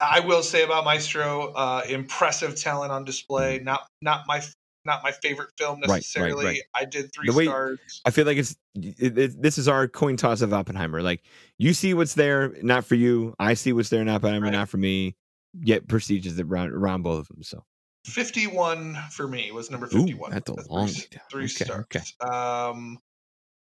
I 0.00 0.20
will 0.20 0.42
say 0.42 0.64
about 0.64 0.84
Maestro, 0.84 1.52
uh, 1.52 1.82
impressive 1.88 2.56
talent 2.56 2.92
on 2.92 3.04
display. 3.04 3.60
Not 3.60 3.86
not 4.02 4.24
my 4.26 4.42
not 4.86 5.02
my 5.02 5.12
favorite 5.12 5.50
film 5.58 5.78
Mm. 5.80 5.88
right, 5.88 5.96
necessarily. 5.96 6.44
right. 6.46 6.60
I 6.74 6.84
did 6.86 7.12
three 7.12 7.28
way- 7.30 7.44
stars. 7.46 8.00
I 8.06 8.10
feel 8.10 8.24
like 8.24 8.38
it's 8.38 8.56
it, 8.74 9.18
it, 9.18 9.42
this 9.42 9.58
is 9.58 9.68
our 9.68 9.86
coin 9.88 10.16
toss 10.16 10.40
of 10.40 10.52
Oppenheimer. 10.54 11.02
Like 11.02 11.22
you 11.58 11.74
see 11.74 11.92
what's 11.92 12.14
there, 12.14 12.54
not 12.62 12.84
for 12.84 12.94
you. 12.94 13.34
I 13.38 13.54
see 13.54 13.72
what's 13.72 13.88
there, 13.90 14.02
not 14.04 14.16
Oppenheimer, 14.16 14.46
Right. 14.46 14.52
not 14.52 14.68
for 14.70 14.78
me. 14.78 15.16
Yet 15.58 15.88
prestigious 15.88 16.38
around 16.38 16.72
around 16.72 17.02
both 17.02 17.20
of 17.20 17.28
them. 17.28 17.42
So 17.42 17.64
51 18.06 18.96
for 19.10 19.26
me 19.26 19.50
was 19.52 19.70
number 19.70 19.86
Ooh, 19.86 19.90
51. 20.06 20.30
that's 20.30 20.50
a 20.50 20.54
That's 20.54 20.68
long 20.68 20.88
three, 20.88 21.18
three 21.30 21.44
Okay, 21.44 21.64
stars. 21.64 21.84
okay. 21.94 22.02
Um, 22.20 22.98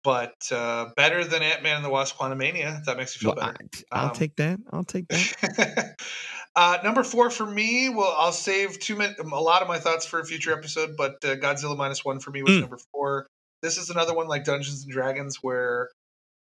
but 0.04 0.34
uh, 0.52 0.90
better 0.96 1.24
than 1.24 1.42
Ant 1.42 1.64
Man 1.64 1.78
and 1.78 1.86
the 1.86 1.90
Wasp: 1.90 2.18
Quantumania. 2.18 2.84
That 2.86 2.98
makes 2.98 3.16
you 3.16 3.20
feel 3.28 3.36
Well, 3.38 3.52
better. 3.54 3.68
I, 3.92 4.00
I'll 4.00 4.08
Um, 4.10 4.14
take 4.16 4.36
that. 4.38 4.60
I'll 4.72 4.84
take 4.84 5.08
that. 5.08 5.96
uh, 6.56 6.78
number 6.84 7.04
four 7.04 7.30
for 7.30 7.46
me. 7.46 7.90
Well, 7.90 8.14
I'll 8.18 8.32
save 8.32 8.80
two 8.80 9.00
a 9.02 9.24
lot 9.42 9.62
of 9.62 9.68
my 9.68 9.80
thoughts 9.80 10.06
for 10.06 10.20
a 10.20 10.26
future 10.26 10.54
episode, 10.54 10.96
but 10.98 11.16
uh, 11.24 11.36
Godzilla 11.36 11.78
minus 11.78 12.04
one 12.04 12.20
for 12.20 12.32
me 12.32 12.44
was 12.44 12.54
Mm. 12.54 12.62
number 12.62 12.80
four. 12.92 13.28
This 13.62 13.78
is 13.78 13.90
another 13.90 14.14
one 14.14 14.28
like 14.28 14.44
Dungeons 14.44 14.84
and 14.84 14.92
Dragons 14.92 15.38
where 15.42 15.90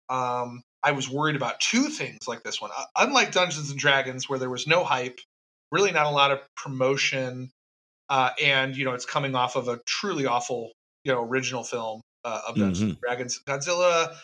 um, 0.10 0.64
I 0.84 0.92
was 0.94 1.08
worried 1.10 1.36
about 1.36 1.60
two 1.60 1.84
things 1.90 2.28
like 2.28 2.44
this 2.44 2.60
one. 2.60 2.72
Uh, 2.76 2.84
unlike 2.96 3.32
Dungeons 3.32 3.70
and 3.70 3.80
Dragons, 3.80 4.28
where 4.28 4.40
there 4.40 4.50
was 4.50 4.66
no 4.68 4.84
hype, 4.84 5.20
really 5.72 5.92
not 5.92 6.08
a 6.08 6.10
lot 6.10 6.32
of 6.32 6.40
promotion, 6.58 7.52
uh, 8.10 8.32
and 8.44 8.76
you 8.76 8.86
know 8.86 8.94
it's 8.94 9.06
coming 9.06 9.36
off 9.36 9.56
of 9.56 9.68
a 9.68 9.80
truly 9.86 10.26
awful 10.26 10.72
you 11.04 11.12
know 11.14 11.24
original 11.24 11.64
film 11.64 12.02
uh, 12.24 12.42
of 12.48 12.56
Dungeons 12.56 12.82
and 12.82 13.02
Dragons. 13.02 13.40
Godzilla 13.46 14.16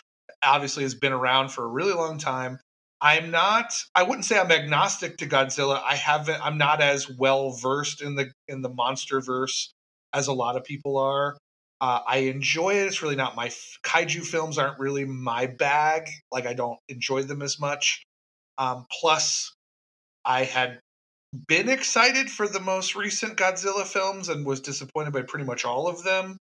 obviously 0.42 0.82
has 0.84 0.94
been 0.94 1.12
around 1.12 1.50
for 1.50 1.64
a 1.64 1.68
really 1.68 1.92
long 1.92 2.18
time. 2.18 2.60
I'm 3.00 3.30
not. 3.30 3.72
I 3.94 4.02
wouldn't 4.02 4.24
say 4.24 4.38
I'm 4.38 4.50
agnostic 4.50 5.18
to 5.18 5.26
Godzilla. 5.26 5.80
I 5.84 5.94
haven't. 5.94 6.44
I'm 6.44 6.58
not 6.58 6.80
as 6.80 7.08
well 7.08 7.52
versed 7.52 8.02
in 8.02 8.16
the 8.16 8.32
in 8.48 8.62
the 8.62 8.68
monster 8.68 9.20
verse 9.20 9.72
as 10.12 10.26
a 10.26 10.32
lot 10.32 10.56
of 10.56 10.64
people 10.64 10.96
are. 10.96 11.36
Uh, 11.80 12.00
I 12.06 12.18
enjoy 12.18 12.74
it. 12.74 12.86
It's 12.86 13.02
really 13.02 13.14
not 13.14 13.36
my 13.36 13.46
f- 13.46 13.78
kaiju 13.84 14.26
films 14.26 14.58
aren't 14.58 14.80
really 14.80 15.04
my 15.04 15.46
bag. 15.46 16.08
Like 16.32 16.46
I 16.46 16.54
don't 16.54 16.78
enjoy 16.88 17.22
them 17.22 17.40
as 17.40 17.60
much. 17.60 18.02
Um, 18.56 18.86
plus, 19.00 19.54
I 20.24 20.42
had 20.42 20.80
been 21.46 21.68
excited 21.68 22.30
for 22.30 22.48
the 22.48 22.58
most 22.58 22.96
recent 22.96 23.36
Godzilla 23.36 23.86
films 23.86 24.28
and 24.28 24.44
was 24.44 24.60
disappointed 24.60 25.12
by 25.12 25.22
pretty 25.22 25.44
much 25.44 25.64
all 25.64 25.86
of 25.86 26.02
them. 26.02 26.36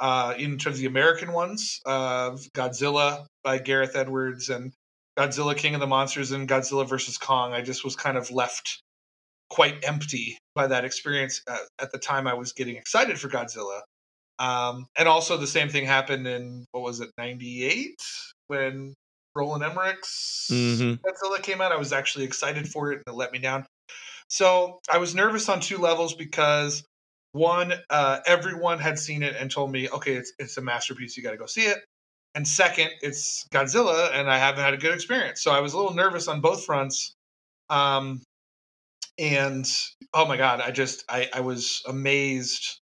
Uh, 0.00 0.34
in 0.38 0.56
terms 0.56 0.76
of 0.76 0.80
the 0.80 0.86
American 0.86 1.32
ones, 1.32 1.78
uh, 1.84 2.30
Godzilla 2.54 3.26
by 3.44 3.58
Gareth 3.58 3.94
Edwards 3.96 4.48
and 4.48 4.72
Godzilla 5.18 5.54
King 5.56 5.74
of 5.74 5.80
the 5.80 5.86
Monsters 5.86 6.32
and 6.32 6.48
Godzilla 6.48 6.88
versus 6.88 7.18
Kong, 7.18 7.52
I 7.52 7.60
just 7.60 7.84
was 7.84 7.96
kind 7.96 8.16
of 8.16 8.30
left 8.30 8.80
quite 9.50 9.84
empty 9.84 10.38
by 10.54 10.68
that 10.68 10.84
experience. 10.86 11.42
Uh, 11.46 11.58
at 11.78 11.92
the 11.92 11.98
time, 11.98 12.26
I 12.26 12.34
was 12.34 12.52
getting 12.52 12.76
excited 12.76 13.20
for 13.20 13.28
Godzilla. 13.28 13.82
Um, 14.38 14.86
and 14.96 15.06
also, 15.06 15.36
the 15.36 15.46
same 15.46 15.68
thing 15.68 15.84
happened 15.84 16.26
in, 16.26 16.64
what 16.72 16.82
was 16.82 17.00
it, 17.00 17.10
98? 17.18 17.94
When 18.46 18.94
Roland 19.34 19.62
Emmerich's 19.62 20.48
Mhm. 20.50 20.98
Godzilla 21.00 21.42
came 21.42 21.60
out. 21.60 21.72
I 21.72 21.76
was 21.76 21.92
actually 21.92 22.24
excited 22.24 22.68
for 22.68 22.90
it 22.92 23.02
and 23.06 23.14
it 23.14 23.16
let 23.16 23.32
me 23.32 23.38
down. 23.38 23.66
So 24.28 24.80
I 24.88 24.98
was 24.98 25.14
nervous 25.14 25.48
on 25.48 25.60
two 25.60 25.78
levels 25.78 26.14
because 26.14 26.82
one, 27.32 27.74
uh, 27.90 28.18
everyone 28.26 28.78
had 28.78 28.98
seen 28.98 29.22
it 29.22 29.36
and 29.38 29.50
told 29.50 29.70
me, 29.70 29.88
okay, 29.88 30.14
it's 30.14 30.32
it's 30.38 30.56
a 30.56 30.60
masterpiece. 30.60 31.16
You 31.16 31.22
got 31.22 31.32
to 31.32 31.36
go 31.36 31.46
see 31.46 31.62
it. 31.62 31.78
And 32.34 32.46
second, 32.46 32.90
it's 33.02 33.46
Godzilla, 33.52 34.12
and 34.12 34.30
I 34.30 34.38
haven't 34.38 34.62
had 34.62 34.74
a 34.74 34.76
good 34.76 34.94
experience. 34.94 35.42
So 35.42 35.50
I 35.50 35.60
was 35.60 35.72
a 35.72 35.76
little 35.76 35.94
nervous 35.94 36.28
on 36.28 36.40
both 36.40 36.64
fronts. 36.64 37.14
Um, 37.68 38.22
and 39.18 39.68
oh 40.14 40.26
my 40.26 40.36
god, 40.36 40.60
I 40.60 40.70
just 40.70 41.04
I, 41.08 41.28
I 41.32 41.40
was 41.40 41.82
amazed 41.88 42.80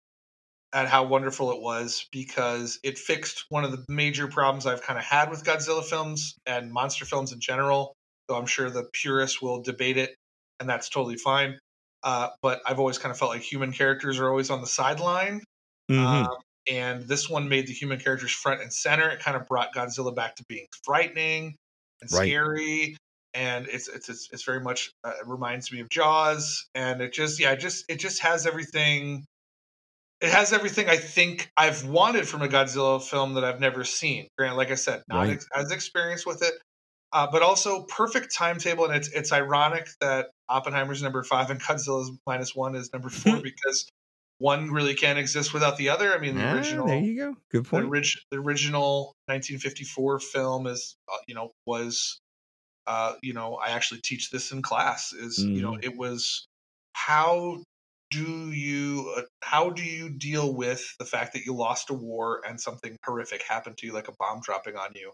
at 0.74 0.88
how 0.88 1.06
wonderful 1.06 1.52
it 1.52 1.62
was 1.62 2.08
because 2.12 2.80
it 2.84 2.98
fixed 2.98 3.46
one 3.50 3.64
of 3.64 3.72
the 3.72 3.86
major 3.88 4.28
problems 4.28 4.66
I've 4.66 4.82
kind 4.82 4.98
of 4.98 5.06
had 5.06 5.30
with 5.30 5.44
Godzilla 5.44 5.84
films 5.84 6.36
and 6.46 6.72
monster 6.72 7.06
films 7.06 7.32
in 7.32 7.40
general. 7.40 7.94
Though 8.28 8.38
I'm 8.38 8.46
sure 8.46 8.70
the 8.70 8.88
purists 8.94 9.42
will 9.42 9.62
debate 9.62 9.98
it, 9.98 10.16
and 10.60 10.70
that's 10.70 10.90
totally 10.90 11.18
fine. 11.18 11.60
Uh, 12.04 12.30
but 12.42 12.62
I've 12.66 12.80
always 12.80 12.98
kind 12.98 13.12
of 13.12 13.18
felt 13.18 13.32
like 13.32 13.42
human 13.42 13.72
characters 13.72 14.20
are 14.20 14.30
always 14.30 14.50
on 14.50 14.62
the 14.62 14.68
sideline. 14.68 15.42
Mhm. 15.90 16.26
Um, 16.28 16.38
and 16.68 17.04
this 17.08 17.30
one 17.30 17.50
made 17.50 17.68
the 17.68 17.74
human 17.74 18.00
characters 18.00 18.32
front 18.32 18.62
and 18.62 18.72
center. 18.74 19.10
It 19.10 19.20
kind 19.20 19.36
of 19.38 19.48
brought 19.48 19.74
Godzilla 19.74 20.14
back 20.16 20.36
to 20.38 20.44
being 20.48 20.66
frightening 20.84 21.56
and 22.02 22.12
Right. 22.12 22.28
scary. 22.28 22.98
And 23.36 23.68
it's, 23.68 23.88
it's 23.88 24.10
it's 24.10 24.30
it's 24.32 24.44
very 24.44 24.60
much 24.62 24.92
uh, 25.04 25.14
it 25.20 25.26
reminds 25.28 25.72
me 25.72 25.80
of 25.80 25.90
Jaws, 25.90 26.68
and 26.76 27.02
it 27.02 27.14
just 27.14 27.40
yeah, 27.40 27.52
it 27.54 27.60
just 27.60 27.84
it 27.90 27.96
just 28.00 28.22
has 28.22 28.46
everything. 28.46 29.26
It 30.22 30.30
has 30.30 30.54
everything 30.54 30.88
I 30.88 30.98
think 30.98 31.50
I've 31.58 31.84
wanted 31.86 32.28
from 32.28 32.44
a 32.44 32.48
Godzilla 32.48 33.02
film 33.02 33.34
that 33.34 33.44
I've 33.44 33.60
never 33.60 33.84
seen. 33.84 34.28
Grant, 34.38 34.56
like 34.56 34.70
I 34.72 34.76
said, 34.76 35.02
not 35.10 35.18
Right. 35.22 35.32
ex- 35.32 35.48
as 35.56 35.72
experienced 35.72 36.26
with 36.28 36.44
it, 36.44 36.54
uh, 37.14 37.28
but 37.32 37.42
also 37.42 37.84
perfect 37.84 38.34
timetable. 38.36 38.86
And 38.86 38.96
it's 38.96 39.10
it's 39.10 39.32
ironic 39.32 39.88
that 40.02 40.32
Oppenheimer's 40.50 41.02
number 41.04 41.24
five 41.24 41.50
and 41.52 41.62
Godzilla's 41.62 42.12
minus 42.28 42.56
one 42.56 42.76
is 42.76 42.92
number 42.92 43.10
four 43.10 43.40
because 43.44 43.88
one 44.40 44.72
really 44.72 44.96
can't 44.96 45.20
exist 45.20 45.54
without 45.54 45.78
the 45.78 45.90
other. 45.90 46.14
I 46.14 46.18
mean, 46.20 46.36
the 46.36 46.44
Ah, 46.44 46.54
original 46.56 46.88
there 46.88 47.00
you 47.00 47.16
go. 47.18 47.38
Good 47.52 47.66
the, 47.66 47.70
point. 47.70 47.86
orig- 47.88 48.20
the 48.32 48.38
original 48.40 49.14
1954 49.28 50.20
film 50.20 50.68
is 50.68 50.96
uh, 51.12 51.18
you 51.28 51.36
know 51.36 51.52
was 51.66 52.20
uh, 52.88 53.14
you 53.22 53.34
know 53.34 53.56
I 53.56 53.70
actually 53.70 54.02
teach 54.02 54.30
this 54.32 54.52
in 54.52 54.62
class 54.62 55.14
is 55.14 55.38
you 55.40 55.62
know 55.62 55.74
Mhm. 55.74 55.84
it 55.84 55.96
was 55.98 56.48
how 56.94 57.64
do 58.12 58.52
you 58.52 59.14
uh, 59.18 59.22
how 59.42 59.70
do 59.70 59.84
you 59.84 60.10
deal 60.10 60.54
with 60.54 60.84
the 61.00 61.06
fact 61.06 61.34
that 61.34 61.46
you 61.46 61.56
lost 61.56 61.90
a 61.90 61.94
war 61.94 62.42
and 62.48 62.60
something 62.60 62.96
horrific 63.06 63.44
happened 63.48 63.78
to 63.78 63.88
you 63.88 63.94
like 63.94 64.08
a 64.08 64.14
bomb 64.20 64.42
dropping 64.42 64.76
on 64.76 64.90
you 64.96 65.12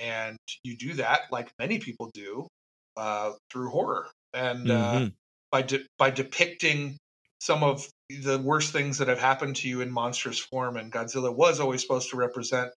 and 0.00 0.36
you 0.62 0.76
do 0.76 0.94
that 0.94 1.22
like 1.30 1.50
many 1.58 1.78
people 1.78 2.10
do 2.14 2.46
uh, 2.96 3.32
through 3.50 3.70
horror 3.70 4.06
and 4.34 4.70
uh, 4.70 4.92
Mhm. 5.00 5.12
by 5.50 5.62
de- 5.62 5.86
by 5.98 6.10
depicting 6.10 6.96
some 7.40 7.62
of 7.62 7.88
the 8.08 8.38
worst 8.38 8.72
things 8.72 8.98
that 8.98 9.08
have 9.08 9.20
happened 9.20 9.56
to 9.56 9.68
you 9.68 9.80
in 9.80 9.90
monstrous 9.90 10.38
form 10.38 10.76
and 10.76 10.92
Godzilla 10.92 11.34
was 11.34 11.60
always 11.60 11.82
supposed 11.82 12.10
to 12.10 12.16
represent 12.16 12.72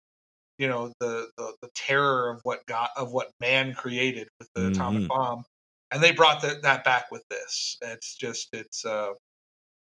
you 0.58 0.68
know 0.68 0.92
the 1.00 1.28
the, 1.38 1.54
the 1.62 1.70
terror 1.76 2.30
of 2.32 2.40
what 2.44 2.66
got 2.68 2.92
of 2.96 3.12
what 3.12 3.30
man 3.40 3.74
created 3.74 4.28
with 4.40 4.50
the 4.56 4.68
atomic 4.68 5.04
Mhm. 5.04 5.08
bomb 5.08 5.44
and 5.92 6.02
they 6.04 6.12
brought 6.12 6.42
that 6.44 6.62
that 6.64 6.84
back 6.84 7.12
with 7.12 7.24
this 7.30 7.78
it's 7.82 8.16
just 8.16 8.50
it's 8.54 8.86
uh, 8.86 9.14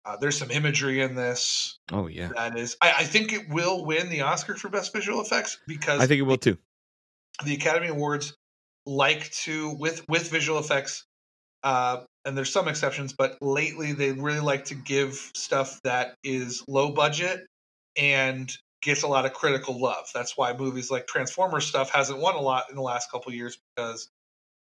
uh 0.04 0.16
there's 0.16 0.36
some 0.38 0.50
imagery 0.50 1.00
in 1.02 1.14
this 1.14 1.78
Oh 1.92 2.08
yeah. 2.08 2.28
that 2.34 2.58
is 2.58 2.76
I, 2.82 2.92
I 2.98 3.04
think 3.04 3.32
it 3.32 3.48
will 3.48 3.84
win 3.84 4.08
the 4.08 4.22
Oscar 4.22 4.54
for 4.56 4.68
best 4.68 4.92
visual 4.92 5.20
effects 5.20 5.58
because 5.66 6.00
I 6.00 6.06
think 6.06 6.18
it 6.18 6.22
will 6.22 6.38
too. 6.38 6.58
The 7.44 7.54
Academy 7.54 7.88
Awards 7.88 8.34
like 8.86 9.30
to 9.30 9.70
with 9.78 10.04
with 10.08 10.30
visual 10.30 10.58
effects, 10.58 11.04
uh, 11.62 12.04
and 12.24 12.36
there's 12.36 12.52
some 12.52 12.68
exceptions, 12.68 13.14
but 13.14 13.38
lately 13.42 13.92
they 13.92 14.12
really 14.12 14.40
like 14.40 14.66
to 14.66 14.74
give 14.76 15.14
stuff 15.34 15.80
that 15.84 16.16
is 16.24 16.64
low 16.68 16.92
budget 16.92 17.46
and 17.96 18.52
gets 18.82 19.02
a 19.02 19.08
lot 19.08 19.26
of 19.26 19.32
critical 19.34 19.80
love. 19.80 20.06
That's 20.14 20.36
why 20.36 20.56
movies 20.56 20.90
like 20.90 21.06
Transformers 21.06 21.66
stuff 21.66 21.90
hasn't 21.90 22.20
won 22.20 22.36
a 22.36 22.40
lot 22.40 22.66
in 22.70 22.76
the 22.76 22.82
last 22.82 23.10
couple 23.10 23.30
of 23.30 23.36
years 23.36 23.58
because 23.76 24.10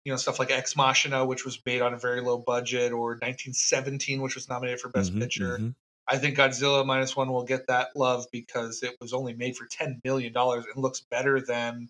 you 0.06 0.12
know 0.12 0.18
stuff 0.18 0.40
like 0.40 0.52
Ex 0.52 0.76
Machina, 0.76 1.26
which 1.26 1.46
was 1.46 1.60
made 1.66 1.82
on 1.82 1.94
a 1.94 1.98
very 2.00 2.22
low 2.22 2.38
budget, 2.40 2.92
or 2.92 3.18
1917, 3.22 4.22
which 4.22 4.36
was 4.36 4.50
nominated 4.50 4.80
for 4.80 4.90
Best 4.90 5.14
Mhm, 5.14 5.20
Picture. 5.20 5.62
mhm. 5.62 5.76
I 6.08 6.18
think 6.18 6.38
Godzilla 6.38 6.86
minus 6.86 7.16
one 7.16 7.30
will 7.32 7.44
get 7.46 7.68
that 7.68 7.96
love 7.96 8.26
because 8.32 8.84
it 8.84 8.96
was 9.00 9.14
only 9.14 9.34
made 9.34 9.56
for 9.58 9.68
ten 9.68 10.02
million 10.04 10.34
dollars 10.34 10.66
and 10.66 10.82
looks 10.82 11.02
better 11.12 11.40
than 11.42 11.90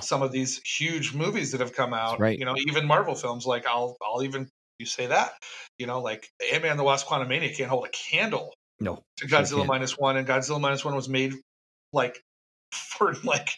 some 0.00 0.22
of 0.22 0.32
these 0.32 0.60
huge 0.64 1.14
movies 1.14 1.52
that 1.52 1.60
have 1.60 1.74
come 1.74 1.94
out. 1.94 2.20
right. 2.20 2.38
You 2.38 2.44
know, 2.44 2.54
even 2.68 2.86
Marvel 2.86 3.14
films. 3.14 3.46
Like 3.46 3.66
I'll 3.66 3.96
I'll 4.02 4.22
even 4.22 4.48
you 4.78 4.86
say 4.86 5.06
that. 5.06 5.32
You 5.78 5.86
know, 5.86 6.00
like 6.00 6.28
Ant 6.52 6.62
Man 6.62 6.76
the 6.76 6.84
Wasp: 6.84 7.06
Quantumania 7.06 7.54
can't 7.56 7.70
hold 7.70 7.86
a 7.86 7.90
candle 7.90 8.54
No. 8.80 9.02
to 9.18 9.26
Godzilla 9.26 9.66
minus 9.66 9.98
one, 9.98 10.16
and 10.16 10.26
Godzilla 10.26 10.60
minus 10.60 10.84
one 10.84 10.94
was 10.94 11.08
made 11.08 11.34
like 11.92 12.22
for 12.72 13.14
like 13.24 13.48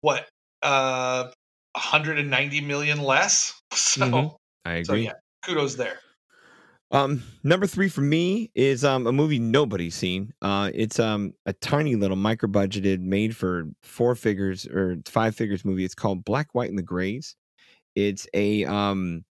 what 0.00 0.28
uh 0.62 1.30
190 1.72 2.60
million 2.62 3.00
less. 3.02 3.60
So 3.74 4.04
Mhm. 4.06 4.36
I 4.64 4.74
so 4.82 4.94
agree. 4.94 5.04
yeah, 5.04 5.12
kudos 5.44 5.74
there. 5.76 5.98
Um, 6.92 7.24
number 7.42 7.66
three 7.66 7.88
for 7.88 8.00
me 8.00 8.50
is 8.54 8.84
um 8.84 9.06
a 9.06 9.12
movie 9.12 9.40
nobody's 9.40 9.94
seen. 9.96 10.32
Uh, 10.40 10.70
it's 10.72 11.00
um 11.00 11.34
a 11.44 11.52
tiny 11.52 11.96
little 11.96 12.16
micro 12.16 12.48
budgeted, 12.48 13.00
made 13.00 13.36
for 13.36 13.64
four 13.82 14.14
figures 14.14 14.66
or 14.66 14.96
five 15.04 15.34
figures 15.34 15.64
movie. 15.64 15.84
It's 15.84 15.94
called 15.96 16.24
Black, 16.24 16.54
White, 16.54 16.70
and 16.70 16.78
the 16.78 16.82
Grays. 16.82 17.34
It's 17.96 18.26
a 18.34 18.64
um 18.66 19.24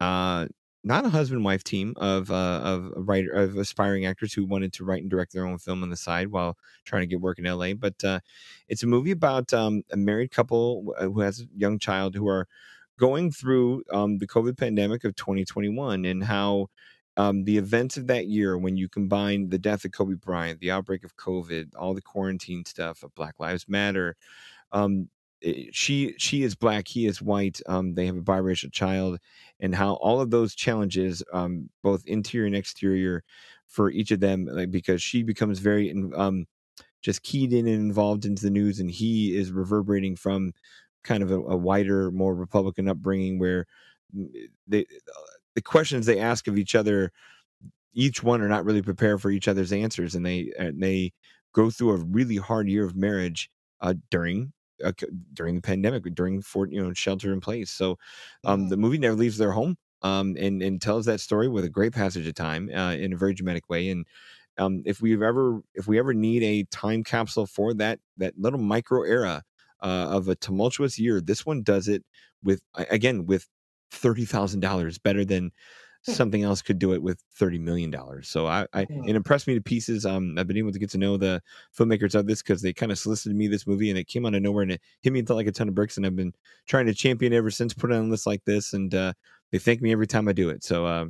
uh 0.00 0.46
not 0.84 1.04
a 1.04 1.10
husband 1.10 1.44
wife 1.44 1.64
team 1.64 1.94
of 1.96 2.30
uh 2.30 2.60
of 2.64 2.92
writer 2.96 3.32
of 3.32 3.56
aspiring 3.56 4.06
actors 4.06 4.32
who 4.34 4.44
wanted 4.46 4.72
to 4.74 4.84
write 4.84 5.02
and 5.02 5.10
direct 5.10 5.32
their 5.32 5.46
own 5.46 5.58
film 5.58 5.82
on 5.82 5.90
the 5.90 5.96
side 5.96 6.28
while 6.28 6.56
trying 6.84 7.02
to 7.02 7.06
get 7.08 7.20
work 7.20 7.38
in 7.38 7.44
LA. 7.44 7.74
But 7.74 8.02
uh, 8.04 8.20
it's 8.68 8.82
a 8.84 8.86
movie 8.86 9.10
about 9.12 9.52
um 9.52 9.82
a 9.92 9.96
married 9.96 10.30
couple 10.30 10.94
who 11.00 11.20
has 11.20 11.40
a 11.40 11.44
young 11.56 11.78
child 11.78 12.14
who 12.14 12.28
are 12.28 12.46
going 12.98 13.30
through 13.32 13.82
um 13.92 14.18
the 14.18 14.26
COVID 14.26 14.58
pandemic 14.58 15.04
of 15.04 15.16
2021 15.16 16.04
and 16.04 16.24
how 16.24 16.68
um, 17.20 17.44
the 17.44 17.58
events 17.58 17.96
of 17.98 18.06
that 18.06 18.26
year, 18.28 18.56
when 18.56 18.76
you 18.76 18.88
combine 18.88 19.50
the 19.50 19.58
death 19.58 19.84
of 19.84 19.92
Kobe 19.92 20.14
Bryant, 20.14 20.60
the 20.60 20.70
outbreak 20.70 21.04
of 21.04 21.16
COVID, 21.16 21.74
all 21.76 21.94
the 21.94 22.00
quarantine 22.02 22.64
stuff 22.64 23.02
of 23.02 23.14
Black 23.14 23.34
Lives 23.38 23.66
Matter, 23.68 24.16
um, 24.72 25.08
she 25.72 26.14
she 26.18 26.42
is 26.42 26.54
black, 26.54 26.88
he 26.88 27.06
is 27.06 27.22
white. 27.22 27.60
Um, 27.66 27.94
they 27.94 28.06
have 28.06 28.16
a 28.16 28.22
biracial 28.22 28.72
child, 28.72 29.18
and 29.60 29.74
how 29.74 29.94
all 29.94 30.20
of 30.20 30.30
those 30.30 30.54
challenges, 30.54 31.22
um, 31.32 31.70
both 31.82 32.06
interior 32.06 32.46
and 32.46 32.56
exterior, 32.56 33.22
for 33.66 33.90
each 33.90 34.10
of 34.10 34.20
them, 34.20 34.46
like 34.46 34.70
because 34.70 35.02
she 35.02 35.22
becomes 35.22 35.58
very 35.60 35.92
um 36.14 36.46
just 37.02 37.22
keyed 37.22 37.52
in 37.52 37.66
and 37.66 37.80
involved 37.82 38.24
into 38.26 38.42
the 38.42 38.50
news, 38.50 38.80
and 38.80 38.90
he 38.90 39.36
is 39.36 39.52
reverberating 39.52 40.16
from 40.16 40.52
kind 41.04 41.22
of 41.22 41.30
a, 41.30 41.36
a 41.40 41.56
wider, 41.56 42.10
more 42.10 42.34
Republican 42.34 42.88
upbringing 42.88 43.38
where 43.38 43.66
mm, 44.16 44.28
they 44.68 44.86
the 45.54 45.62
questions 45.62 46.06
they 46.06 46.18
ask 46.18 46.48
of 46.48 46.58
each 46.58 46.74
other 46.74 47.12
each 47.92 48.22
one 48.22 48.40
are 48.40 48.48
not 48.48 48.64
really 48.64 48.82
prepared 48.82 49.20
for 49.20 49.30
each 49.30 49.48
other's 49.48 49.72
answers 49.72 50.14
and 50.14 50.24
they 50.24 50.52
and 50.58 50.82
they 50.82 51.12
go 51.52 51.70
through 51.70 51.90
a 51.90 51.96
really 51.96 52.36
hard 52.36 52.68
year 52.68 52.84
of 52.84 52.96
marriage 52.96 53.50
uh, 53.80 53.94
during 54.10 54.52
uh, 54.84 54.92
during 55.34 55.56
the 55.56 55.62
pandemic 55.62 56.04
during 56.14 56.40
for 56.42 56.66
you 56.68 56.82
know 56.82 56.92
shelter 56.92 57.32
in 57.32 57.40
place. 57.40 57.70
So 57.70 57.98
um, 58.44 58.68
the 58.68 58.76
movie 58.76 58.98
never 58.98 59.16
leaves 59.16 59.38
their 59.38 59.52
home 59.52 59.76
um, 60.02 60.36
and 60.38 60.62
and 60.62 60.80
tells 60.80 61.06
that 61.06 61.20
story 61.20 61.48
with 61.48 61.64
a 61.64 61.68
great 61.68 61.92
passage 61.92 62.26
of 62.26 62.34
time 62.34 62.70
uh, 62.74 62.92
in 62.92 63.12
a 63.12 63.16
very 63.16 63.34
dramatic 63.34 63.68
way 63.68 63.90
and 63.90 64.06
um, 64.58 64.82
if 64.84 65.00
we've 65.00 65.22
ever 65.22 65.60
if 65.74 65.86
we 65.86 65.98
ever 65.98 66.12
need 66.12 66.42
a 66.42 66.64
time 66.64 67.04
capsule 67.04 67.46
for 67.46 67.72
that 67.74 67.98
that 68.16 68.38
little 68.38 68.60
micro 68.60 69.02
era 69.02 69.42
uh, 69.82 70.08
of 70.10 70.28
a 70.28 70.34
tumultuous 70.36 70.98
year 70.98 71.20
this 71.20 71.46
one 71.46 71.62
does 71.62 71.88
it 71.88 72.04
with 72.42 72.60
again 72.90 73.26
with 73.26 73.46
thirty 73.90 74.24
thousand 74.24 74.60
dollars 74.60 74.98
better 74.98 75.24
than 75.24 75.52
Hmm. 76.06 76.12
something 76.12 76.42
else 76.42 76.62
could 76.62 76.78
do 76.78 76.94
it 76.94 77.02
with 77.02 77.22
thirty 77.34 77.58
million 77.58 77.90
dollars. 77.90 78.28
So 78.28 78.46
I, 78.46 78.66
I 78.72 78.84
hmm. 78.84 79.06
it 79.06 79.16
impressed 79.16 79.46
me 79.46 79.54
to 79.54 79.60
pieces. 79.60 80.06
Um, 80.06 80.38
I've 80.38 80.46
been 80.46 80.56
able 80.56 80.72
to 80.72 80.78
get 80.78 80.88
to 80.90 80.98
know 80.98 81.18
the 81.18 81.42
filmmakers 81.76 82.14
of 82.14 82.26
this 82.26 82.40
because 82.42 82.62
they 82.62 82.72
kind 82.72 82.90
of 82.90 82.98
solicited 82.98 83.36
me 83.36 83.48
this 83.48 83.66
movie 83.66 83.90
and 83.90 83.98
it 83.98 84.06
came 84.06 84.24
out 84.24 84.34
of 84.34 84.40
nowhere 84.40 84.62
and 84.62 84.72
it 84.72 84.80
hit 85.02 85.12
me 85.12 85.18
and 85.18 85.28
felt 85.28 85.36
like 85.36 85.46
a 85.46 85.52
ton 85.52 85.68
of 85.68 85.74
bricks. 85.74 85.98
And 85.98 86.06
I've 86.06 86.16
been 86.16 86.32
trying 86.66 86.86
to 86.86 86.94
champion 86.94 87.34
ever 87.34 87.50
since, 87.50 87.74
put 87.74 87.90
it 87.90 87.96
on 87.96 88.10
lists 88.10 88.26
like 88.26 88.44
this, 88.46 88.72
and 88.72 88.94
uh, 88.94 89.12
they 89.52 89.58
thank 89.58 89.82
me 89.82 89.92
every 89.92 90.06
time 90.06 90.26
I 90.26 90.32
do 90.32 90.48
it. 90.48 90.64
So 90.64 90.86
uh, 90.86 91.04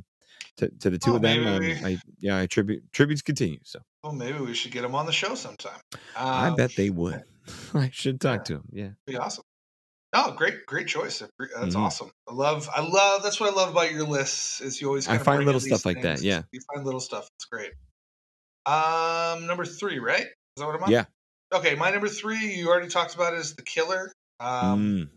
to, 0.57 0.69
to 0.79 0.89
the 0.89 0.97
two 0.97 1.13
oh, 1.13 1.15
of 1.15 1.21
them, 1.21 1.47
um, 1.47 1.63
I 1.85 1.97
yeah, 2.19 2.39
I 2.39 2.47
tribute 2.47 2.83
tributes 2.91 3.21
continue. 3.21 3.59
So 3.63 3.79
well, 4.03 4.11
maybe 4.11 4.39
we 4.39 4.53
should 4.53 4.73
get 4.73 4.81
them 4.81 4.95
on 4.95 5.05
the 5.05 5.13
show 5.13 5.35
sometime. 5.35 5.79
Um, 5.93 5.99
I 6.17 6.49
bet 6.49 6.75
they 6.75 6.89
would. 6.89 7.23
I 7.73 7.91
should 7.93 8.19
talk 8.19 8.39
yeah, 8.39 8.43
to 8.43 8.53
them. 8.55 8.63
Yeah, 8.73 8.89
be 9.07 9.15
awesome. 9.15 9.45
Oh, 10.13 10.33
great, 10.33 10.65
great 10.65 10.87
choice. 10.87 11.19
That's 11.19 11.53
mm-hmm. 11.53 11.77
awesome. 11.77 12.11
I 12.27 12.33
love, 12.33 12.69
I 12.73 12.81
love. 12.81 13.23
That's 13.23 13.39
what 13.39 13.51
I 13.51 13.55
love 13.55 13.69
about 13.71 13.91
your 13.91 14.05
lists. 14.05 14.59
Is 14.59 14.81
you 14.81 14.87
always. 14.87 15.07
I 15.07 15.17
find 15.17 15.45
little 15.45 15.61
stuff 15.61 15.85
like 15.85 16.01
that. 16.01 16.21
Yeah, 16.21 16.41
you 16.51 16.59
find 16.73 16.85
little 16.85 16.99
stuff. 16.99 17.27
It's 17.37 17.45
great. 17.45 17.71
Um, 18.65 19.47
number 19.47 19.65
three, 19.65 19.99
right? 19.99 20.21
Is 20.21 20.27
that 20.57 20.65
what 20.65 20.75
I'm 20.75 20.83
on? 20.83 20.91
Yeah. 20.91 21.05
Okay, 21.53 21.75
my 21.75 21.91
number 21.91 22.07
three, 22.07 22.55
you 22.55 22.69
already 22.69 22.87
talked 22.87 23.15
about, 23.15 23.33
is 23.33 23.55
the 23.55 23.63
killer. 23.63 24.11
Um, 24.39 24.79
mm. 24.79 25.09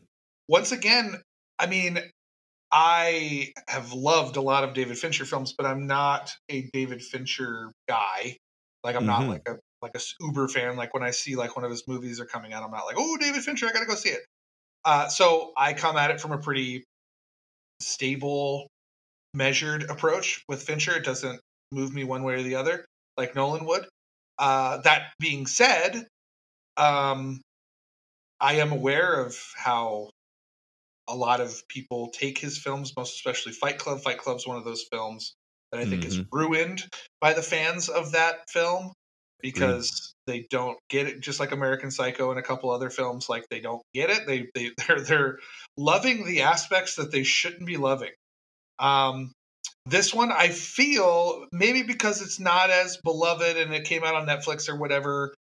once 0.49 0.73
again, 0.73 1.21
I 1.59 1.67
mean, 1.67 1.99
I 2.73 3.53
have 3.69 3.93
loved 3.93 4.37
a 4.37 4.41
lot 4.41 4.65
of 4.65 4.75
David 4.75 4.99
Fincher 4.99 5.25
films, 5.25 5.55
but 5.57 5.67
I'm 5.67 5.87
not 5.87 6.33
a 6.49 6.69
David 6.73 7.03
Fincher 7.03 7.73
guy. 7.89 8.37
Like, 8.83 8.97
I'm 8.97 9.07
mm-hmm. 9.07 9.23
not 9.23 9.29
like 9.29 9.49
a 9.49 9.59
like 9.81 9.95
a 9.95 10.01
uber 10.21 10.49
fan. 10.49 10.77
Like 10.77 10.95
when 10.95 11.03
I 11.03 11.11
see 11.11 11.37
like 11.37 11.57
one 11.57 11.65
of 11.65 11.71
his 11.71 11.87
movies 11.87 12.19
are 12.21 12.25
coming 12.25 12.53
out, 12.53 12.65
I'm 12.65 12.71
not 12.71 12.87
like, 12.87 12.97
oh, 12.99 13.17
David 13.19 13.43
Fincher, 13.43 13.67
I 13.67 13.73
gotta 13.73 13.87
go 13.87 13.95
see 13.95 14.09
it. 14.09 14.21
Uh, 14.85 15.09
so 15.09 15.53
I 15.57 15.73
come 15.73 15.97
at 15.97 16.11
it 16.11 16.21
from 16.21 16.33
a 16.33 16.39
pretty 16.39 16.85
stable, 17.81 18.69
measured 19.33 19.85
approach 19.91 20.45
with 20.49 20.63
Fincher. 20.63 20.97
It 20.97 21.05
doesn't 21.05 21.41
move 21.73 21.93
me 21.93 22.05
one 22.05 22.23
way 22.23 22.35
or 22.35 22.43
the 22.43 22.57
other 22.57 22.85
like 23.17 23.35
Nolan 23.35 23.65
would. 23.67 23.87
Uh, 24.39 24.79
that 24.79 25.13
being 25.21 25.47
said, 25.47 26.07
um, 26.77 27.41
I 28.41 28.55
am 28.55 28.73
aware 28.73 29.21
of 29.21 29.37
how 29.57 30.11
a 31.09 31.15
lot 31.15 31.41
of 31.41 31.63
people 31.69 32.09
take 32.09 32.39
his 32.39 32.59
films, 32.59 32.93
most 32.97 33.15
especially 33.15 33.53
Fight 33.53 33.79
Club. 33.79 34.01
Fight 34.01 34.19
Club's 34.19 34.47
one 34.47 34.57
of 34.57 34.65
those 34.65 34.85
films 34.91 35.35
that 35.71 35.81
I 35.81 35.85
think 35.85 36.03
mm-hmm. 36.03 36.21
is 36.21 36.27
ruined 36.33 36.85
by 37.21 37.33
the 37.33 37.43
fans 37.43 37.89
of 37.89 38.13
that 38.13 38.49
film 38.51 38.93
because 39.41 40.14
they 40.27 40.47
don't 40.51 40.79
get 40.89 41.07
it 41.07 41.21
just 41.21 41.41
like 41.41 41.53
american 41.53 41.91
psycho 41.91 42.31
and 42.31 42.39
a 42.39 42.43
couple 42.43 42.71
other 42.71 42.91
films 42.91 43.29
like 43.29 43.45
they 43.51 43.61
don't 43.61 43.83
get 43.95 44.11
it. 44.11 44.27
They, 44.27 44.49
they 44.55 44.71
they're 44.87 45.01
they're 45.01 45.39
loving 45.77 46.25
the 46.25 46.43
aspects 46.43 46.97
that 46.97 47.13
they 47.13 47.25
shouldn't 47.25 47.67
be 47.67 47.77
loving. 47.77 48.11
Um 48.79 49.33
this 49.87 50.15
one 50.15 50.33
i 50.33 50.49
feel 50.49 51.45
maybe 51.53 51.83
because 51.83 52.23
it's 52.23 52.41
not 52.41 52.71
as 52.71 52.97
beloved 53.05 53.57
and 53.57 53.75
it 53.75 53.85
came 53.85 54.03
out 54.03 54.15
on 54.15 54.27
netflix 54.27 54.67
or 54.69 54.77
whatever 54.77 55.35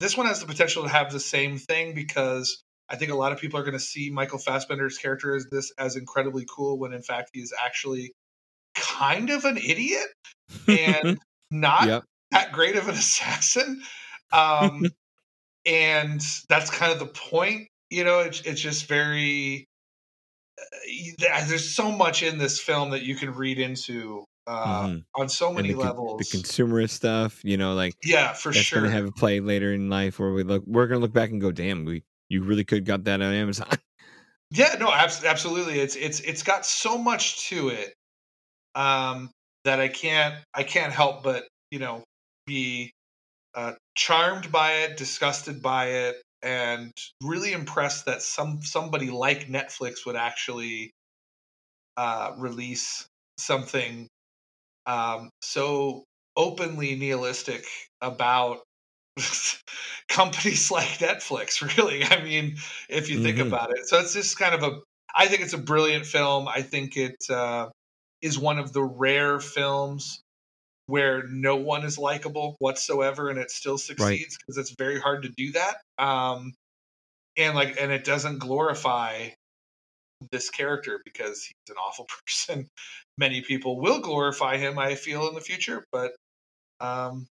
this 0.00 0.16
one 0.18 0.26
has 0.26 0.40
the 0.40 0.46
potential 0.46 0.82
to 0.82 0.88
have 0.88 1.10
the 1.10 1.20
same 1.20 1.56
thing 1.56 1.94
because 1.94 2.62
i 2.90 2.96
think 2.96 3.10
a 3.10 3.14
lot 3.14 3.32
of 3.32 3.38
people 3.38 3.58
are 3.58 3.62
going 3.62 3.72
to 3.72 3.80
see 3.80 4.10
michael 4.10 4.38
fassbender's 4.38 4.98
character 4.98 5.34
as 5.34 5.46
this 5.50 5.72
as 5.78 5.96
incredibly 5.96 6.46
cool 6.46 6.78
when 6.78 6.92
in 6.92 7.00
fact 7.00 7.30
he's 7.32 7.54
actually 7.64 8.12
kind 8.76 9.30
of 9.30 9.44
an 9.44 9.56
idiot 9.56 10.06
and 10.68 11.18
not 11.50 11.86
yep. 11.86 12.04
that 12.30 12.52
great 12.52 12.76
of 12.76 12.88
an 12.88 12.94
assassin. 12.94 13.82
Um, 14.32 14.86
and 15.66 16.20
that's 16.48 16.70
kind 16.70 16.92
of 16.92 16.98
the 16.98 17.06
point. 17.06 17.68
You 17.90 18.04
know, 18.04 18.20
it's 18.20 18.40
it's 18.42 18.60
just 18.60 18.86
very. 18.86 19.66
Uh, 20.58 21.44
there's 21.46 21.74
so 21.74 21.92
much 21.92 22.22
in 22.22 22.38
this 22.38 22.60
film 22.60 22.90
that 22.90 23.02
you 23.02 23.14
can 23.14 23.34
read 23.34 23.58
into 23.58 24.24
uh, 24.46 24.86
mm-hmm. 24.86 25.20
on 25.20 25.28
so 25.28 25.52
many 25.52 25.72
the, 25.72 25.78
levels. 25.78 26.18
The 26.18 26.38
consumerist 26.38 26.90
stuff, 26.90 27.44
you 27.44 27.56
know, 27.56 27.74
like 27.74 27.94
yeah, 28.02 28.32
for 28.32 28.52
that's 28.52 28.64
sure. 28.64 28.80
Gonna 28.80 28.92
have 28.92 29.06
a 29.06 29.12
play 29.12 29.40
later 29.40 29.72
in 29.72 29.90
life 29.90 30.18
where 30.18 30.32
we 30.32 30.42
look, 30.44 30.64
we're 30.66 30.86
gonna 30.86 31.00
look 31.00 31.12
back 31.12 31.30
and 31.30 31.40
go, 31.40 31.52
"Damn, 31.52 31.84
we 31.84 32.04
you 32.28 32.42
really 32.42 32.64
could 32.64 32.84
got 32.84 33.04
that 33.04 33.20
on 33.20 33.32
Amazon." 33.34 33.68
Yeah, 34.50 34.76
no, 34.78 34.92
absolutely. 34.92 35.80
It's 35.80 35.96
it's 35.96 36.20
it's 36.20 36.42
got 36.42 36.64
so 36.64 36.96
much 36.96 37.48
to 37.48 37.68
it 37.70 37.94
um, 38.76 39.30
that 39.64 39.80
I 39.80 39.88
can't 39.88 40.36
I 40.54 40.62
can't 40.62 40.92
help 40.92 41.24
but 41.24 41.48
you 41.70 41.80
know 41.80 42.04
be 42.46 42.92
uh, 43.56 43.72
charmed 43.94 44.52
by 44.52 44.72
it, 44.72 44.96
disgusted 44.98 45.62
by 45.62 45.86
it, 45.86 46.16
and 46.42 46.92
really 47.22 47.52
impressed 47.52 48.04
that 48.04 48.22
some 48.22 48.60
somebody 48.62 49.10
like 49.10 49.48
Netflix 49.48 50.04
would 50.04 50.14
actually 50.14 50.92
uh, 51.96 52.32
release 52.36 53.06
something 53.38 54.06
um, 54.84 55.30
so 55.40 56.04
openly 56.36 56.94
nihilistic 56.94 57.64
about 58.02 58.58
companies 60.08 60.70
like 60.70 60.98
Netflix. 60.98 61.76
Really, 61.76 62.04
I 62.04 62.22
mean, 62.22 62.56
if 62.90 63.08
you 63.08 63.22
think 63.22 63.38
mm-hmm. 63.38 63.48
about 63.48 63.70
it, 63.70 63.86
so 63.86 63.98
it's 63.98 64.12
just 64.12 64.38
kind 64.38 64.54
of 64.54 64.62
a. 64.62 64.78
I 65.18 65.28
think 65.28 65.40
it's 65.40 65.54
a 65.54 65.58
brilliant 65.58 66.04
film. 66.04 66.46
I 66.46 66.60
think 66.60 66.98
it 66.98 67.16
uh, 67.30 67.70
is 68.20 68.38
one 68.38 68.58
of 68.58 68.74
the 68.74 68.82
rare 68.82 69.40
films 69.40 70.20
where 70.86 71.24
no 71.28 71.56
one 71.56 71.84
is 71.84 71.98
likable 71.98 72.56
whatsoever 72.58 73.28
and 73.28 73.38
it 73.38 73.50
still 73.50 73.78
succeeds 73.78 74.36
because 74.38 74.56
right. 74.56 74.62
it's 74.62 74.74
very 74.78 75.00
hard 75.00 75.24
to 75.24 75.28
do 75.36 75.52
that 75.52 75.78
um 75.98 76.52
and 77.36 77.54
like 77.54 77.76
and 77.80 77.92
it 77.92 78.04
doesn't 78.04 78.38
glorify 78.38 79.28
this 80.32 80.48
character 80.48 81.00
because 81.04 81.44
he's 81.44 81.74
an 81.74 81.76
awful 81.76 82.06
person. 82.26 82.68
Many 83.18 83.42
people 83.42 83.80
will 83.80 84.00
glorify 84.00 84.56
him 84.58 84.78
i 84.78 84.94
feel 84.94 85.28
in 85.28 85.34
the 85.34 85.40
future 85.40 85.84
but 85.90 86.12
um 86.80 87.26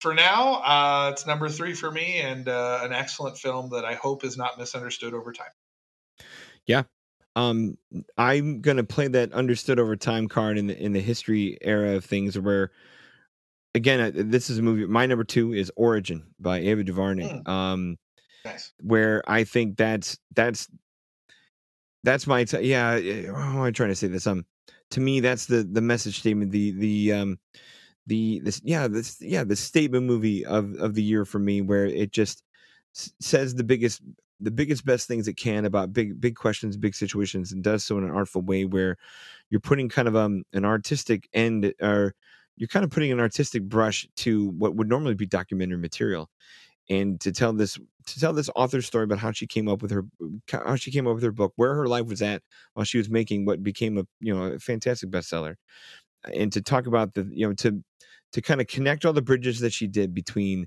for 0.00 0.14
now 0.14 0.54
uh 0.54 1.10
it's 1.12 1.26
number 1.26 1.48
three 1.48 1.74
for 1.74 1.90
me 1.90 2.20
and 2.20 2.48
uh, 2.48 2.80
an 2.82 2.92
excellent 2.92 3.38
film 3.38 3.70
that 3.70 3.84
i 3.84 3.94
hope 3.94 4.24
is 4.24 4.36
not 4.36 4.58
misunderstood 4.58 5.14
over 5.14 5.32
time. 5.32 5.52
Yeah. 6.66 6.82
Um 7.36 7.78
i'm 8.18 8.60
gonna 8.60 8.84
play 8.84 9.08
that 9.08 9.32
understood 9.32 9.78
over 9.78 9.96
time 9.96 10.28
card 10.28 10.58
in 10.58 10.66
the 10.66 10.76
in 10.76 10.92
the 10.92 11.00
history 11.00 11.58
era 11.62 11.94
of 11.94 12.04
things 12.04 12.38
where 12.38 12.70
again 13.74 14.12
this 14.30 14.50
is 14.50 14.58
a 14.58 14.62
movie 14.62 14.86
my 14.86 15.06
number 15.06 15.24
two 15.24 15.52
is 15.52 15.72
origin 15.76 16.24
by 16.38 16.58
ava 16.58 16.82
duvernay 16.82 17.28
mm. 17.28 17.48
um 17.48 17.96
nice. 18.44 18.72
where 18.80 19.22
i 19.26 19.44
think 19.44 19.76
that's 19.76 20.18
that's 20.34 20.68
that's 22.02 22.26
my 22.26 22.44
t- 22.44 22.60
yeah 22.60 22.98
how 23.32 23.58
am 23.58 23.62
i 23.62 23.70
trying 23.70 23.90
to 23.90 23.94
say 23.94 24.08
this 24.08 24.26
um 24.26 24.44
to 24.90 25.00
me 25.00 25.20
that's 25.20 25.46
the 25.46 25.62
the 25.70 25.80
message 25.80 26.18
statement 26.18 26.50
the 26.50 26.72
the 26.72 27.12
um 27.12 27.38
the 28.06 28.40
this 28.40 28.60
yeah 28.64 28.88
this 28.88 29.18
yeah 29.20 29.44
the 29.44 29.56
statement 29.56 30.04
movie 30.04 30.44
of 30.44 30.74
of 30.74 30.94
the 30.94 31.02
year 31.02 31.24
for 31.24 31.38
me 31.38 31.60
where 31.60 31.86
it 31.86 32.10
just 32.10 32.42
s- 32.96 33.12
says 33.20 33.54
the 33.54 33.64
biggest 33.64 34.02
the 34.40 34.50
biggest 34.50 34.84
best 34.84 35.06
things 35.06 35.28
it 35.28 35.34
can 35.34 35.64
about 35.64 35.92
big 35.92 36.20
big 36.20 36.34
questions 36.34 36.76
big 36.76 36.94
situations 36.94 37.52
and 37.52 37.62
does 37.62 37.84
so 37.84 37.98
in 37.98 38.04
an 38.04 38.10
artful 38.10 38.40
way 38.40 38.64
where 38.64 38.96
you're 39.50 39.60
putting 39.60 39.88
kind 39.88 40.08
of 40.08 40.16
um 40.16 40.42
an 40.52 40.64
artistic 40.64 41.28
end 41.32 41.72
or 41.80 42.14
you're 42.60 42.68
kind 42.68 42.84
of 42.84 42.90
putting 42.90 43.10
an 43.10 43.18
artistic 43.18 43.62
brush 43.62 44.06
to 44.16 44.50
what 44.50 44.76
would 44.76 44.88
normally 44.88 45.14
be 45.14 45.24
documentary 45.24 45.78
material 45.78 46.28
and 46.90 47.18
to 47.22 47.32
tell 47.32 47.54
this 47.54 47.78
to 48.06 48.20
tell 48.20 48.34
this 48.34 48.50
author's 48.54 48.86
story 48.86 49.04
about 49.04 49.18
how 49.18 49.32
she 49.32 49.46
came 49.46 49.66
up 49.66 49.80
with 49.80 49.90
her 49.90 50.04
how 50.50 50.76
she 50.76 50.90
came 50.90 51.06
up 51.06 51.14
with 51.14 51.22
her 51.24 51.32
book 51.32 51.54
where 51.56 51.74
her 51.74 51.88
life 51.88 52.06
was 52.06 52.20
at 52.20 52.42
while 52.74 52.84
she 52.84 52.98
was 52.98 53.08
making 53.08 53.46
what 53.46 53.62
became 53.62 53.96
a 53.96 54.04
you 54.20 54.34
know 54.34 54.52
a 54.52 54.58
fantastic 54.58 55.10
bestseller 55.10 55.54
and 56.34 56.52
to 56.52 56.60
talk 56.60 56.86
about 56.86 57.14
the 57.14 57.26
you 57.32 57.48
know 57.48 57.54
to 57.54 57.82
to 58.32 58.42
kind 58.42 58.60
of 58.60 58.66
connect 58.66 59.06
all 59.06 59.14
the 59.14 59.22
bridges 59.22 59.60
that 59.60 59.72
she 59.72 59.86
did 59.86 60.14
between 60.14 60.66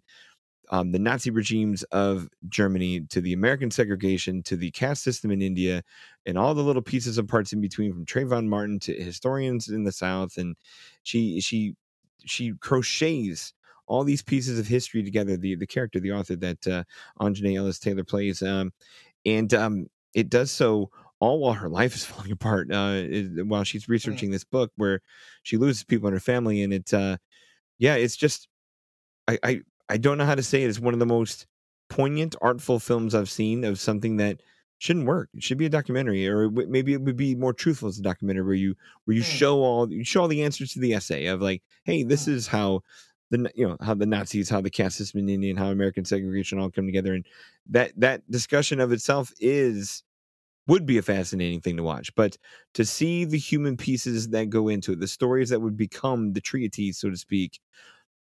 um, 0.69 0.91
the 0.91 0.99
Nazi 0.99 1.29
regimes 1.29 1.83
of 1.91 2.27
Germany 2.49 3.01
to 3.09 3.21
the 3.21 3.33
American 3.33 3.69
segregation 3.69 4.41
to 4.43 4.55
the 4.55 4.71
caste 4.71 5.03
system 5.03 5.29
in 5.29 5.41
India 5.41 5.83
and 6.25 6.37
all 6.37 6.53
the 6.53 6.63
little 6.63 6.81
pieces 6.81 7.17
and 7.17 7.27
parts 7.27 7.53
in 7.53 7.61
between 7.61 7.93
from 7.93 8.05
Trayvon 8.05 8.47
Martin 8.47 8.79
to 8.79 8.93
historians 8.93 9.67
in 9.67 9.83
the 9.83 9.91
South. 9.91 10.37
And 10.37 10.55
she 11.03 11.41
she 11.41 11.75
she 12.25 12.53
crochets 12.59 13.53
all 13.85 14.03
these 14.03 14.21
pieces 14.21 14.59
of 14.59 14.67
history 14.67 15.03
together. 15.03 15.37
The 15.37 15.55
the 15.55 15.67
character, 15.67 15.99
the 15.99 16.11
author 16.11 16.35
that 16.37 16.67
uh, 16.67 16.83
Aunjanue 17.19 17.57
Ellis 17.57 17.79
Taylor 17.79 18.03
plays, 18.03 18.41
um, 18.41 18.71
and 19.25 19.53
um, 19.53 19.87
it 20.13 20.29
does 20.29 20.51
so 20.51 20.89
all 21.19 21.39
while 21.39 21.53
her 21.53 21.69
life 21.69 21.95
is 21.95 22.05
falling 22.05 22.31
apart. 22.31 22.71
Uh, 22.71 23.03
while 23.45 23.63
she's 23.63 23.87
researching 23.87 24.31
this 24.31 24.43
book, 24.43 24.71
where 24.75 25.01
she 25.43 25.57
loses 25.57 25.83
people 25.83 26.07
in 26.07 26.13
her 26.13 26.19
family, 26.19 26.61
and 26.61 26.73
it, 26.73 26.93
uh, 26.93 27.17
yeah, 27.79 27.95
it's 27.95 28.17
just, 28.17 28.47
I, 29.27 29.39
I, 29.43 29.61
I 29.89 29.97
don't 29.97 30.17
know 30.17 30.25
how 30.25 30.35
to 30.35 30.43
say 30.43 30.63
it. 30.63 30.69
It's 30.69 30.79
one 30.79 30.93
of 30.93 30.99
the 30.99 31.05
most 31.05 31.47
poignant, 31.89 32.35
artful 32.41 32.79
films 32.79 33.15
I've 33.15 33.29
seen 33.29 33.63
of 33.63 33.79
something 33.79 34.17
that 34.17 34.41
shouldn't 34.83 35.05
work. 35.05 35.29
It 35.33 35.41
should 35.41 35.57
be 35.57 35.65
a 35.65 35.69
documentary, 35.69 36.27
or 36.27 36.49
maybe 36.49 36.91
it 36.91 37.01
would 37.01 37.15
be 37.15 37.35
more 37.35 37.53
truthful 37.53 37.87
as 37.87 37.97
a 37.97 38.01
documentary 38.01 38.43
where 38.43 38.53
you 38.53 38.75
where 39.05 39.15
you 39.15 39.23
mm. 39.23 39.25
show 39.25 39.59
all 39.59 39.89
you 39.89 40.03
show 40.03 40.23
all 40.23 40.27
the 40.27 40.43
answers 40.43 40.73
to 40.73 40.79
the 40.79 40.93
essay 40.93 41.27
of 41.27 41.41
like, 41.41 41.63
hey, 41.85 42.03
this 42.03 42.25
mm. 42.25 42.33
is 42.33 42.47
how 42.47 42.81
the 43.31 43.49
you 43.55 43.65
know 43.65 43.77
how 43.79 43.93
the 43.93 44.05
Nazis, 44.05 44.49
how 44.49 44.59
the 44.59 44.69
caste 44.69 44.97
system 44.97 45.21
in 45.21 45.29
India, 45.29 45.51
and 45.51 45.57
how 45.59 45.71
American 45.71 46.03
segregation 46.03 46.59
all 46.59 46.69
come 46.69 46.85
together, 46.85 47.13
and 47.13 47.25
that 47.69 47.93
that 47.95 48.29
discussion 48.29 48.81
of 48.81 48.91
itself 48.91 49.31
is 49.39 50.03
would 50.67 50.85
be 50.85 50.97
a 50.97 51.01
fascinating 51.01 51.61
thing 51.61 51.77
to 51.77 51.83
watch. 51.83 52.13
But 52.13 52.37
to 52.73 52.83
see 52.83 53.23
the 53.23 53.37
human 53.37 53.77
pieces 53.77 54.29
that 54.29 54.49
go 54.49 54.67
into 54.67 54.91
it, 54.91 54.99
the 54.99 55.07
stories 55.07 55.49
that 55.49 55.61
would 55.61 55.77
become 55.77 56.33
the 56.33 56.41
treatise, 56.41 56.97
so 56.97 57.09
to 57.09 57.17
speak, 57.17 57.61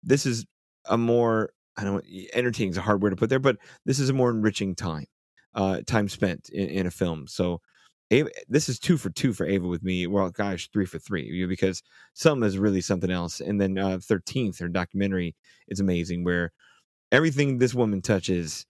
this 0.03 0.27
is 0.27 0.45
a 0.85 0.97
more 0.97 1.53
I 1.75 1.85
don't 1.85 2.05
entertaining 2.33 2.71
is 2.71 2.77
a 2.77 2.81
hard 2.81 3.01
word 3.01 3.11
to 3.11 3.15
put 3.15 3.31
there, 3.31 3.39
but 3.39 3.57
this 3.85 3.99
is 3.99 4.09
a 4.09 4.13
more 4.13 4.29
enriching 4.29 4.75
time, 4.75 5.07
uh, 5.55 5.81
time 5.85 6.09
spent 6.09 6.49
in, 6.49 6.67
in 6.69 6.87
a 6.87 6.91
film. 6.91 7.27
So 7.27 7.61
Ava, 8.11 8.29
this 8.49 8.67
is 8.67 8.77
two 8.77 8.97
for 8.97 9.09
two 9.09 9.31
for 9.31 9.45
Ava 9.45 9.67
with 9.67 9.83
me. 9.83 10.05
Well, 10.05 10.29
gosh, 10.29 10.69
three 10.71 10.85
for 10.85 10.99
three 10.99 11.45
because 11.45 11.81
Selma 12.13 12.45
is 12.45 12.57
really 12.57 12.81
something 12.81 13.09
else. 13.09 13.39
And 13.39 13.59
then 13.59 13.77
uh, 13.77 13.97
13th, 13.97 14.59
her 14.59 14.67
documentary 14.67 15.35
is 15.69 15.79
amazing 15.79 16.25
where 16.25 16.51
everything 17.11 17.57
this 17.57 17.73
woman 17.73 18.01
touches 18.01 18.65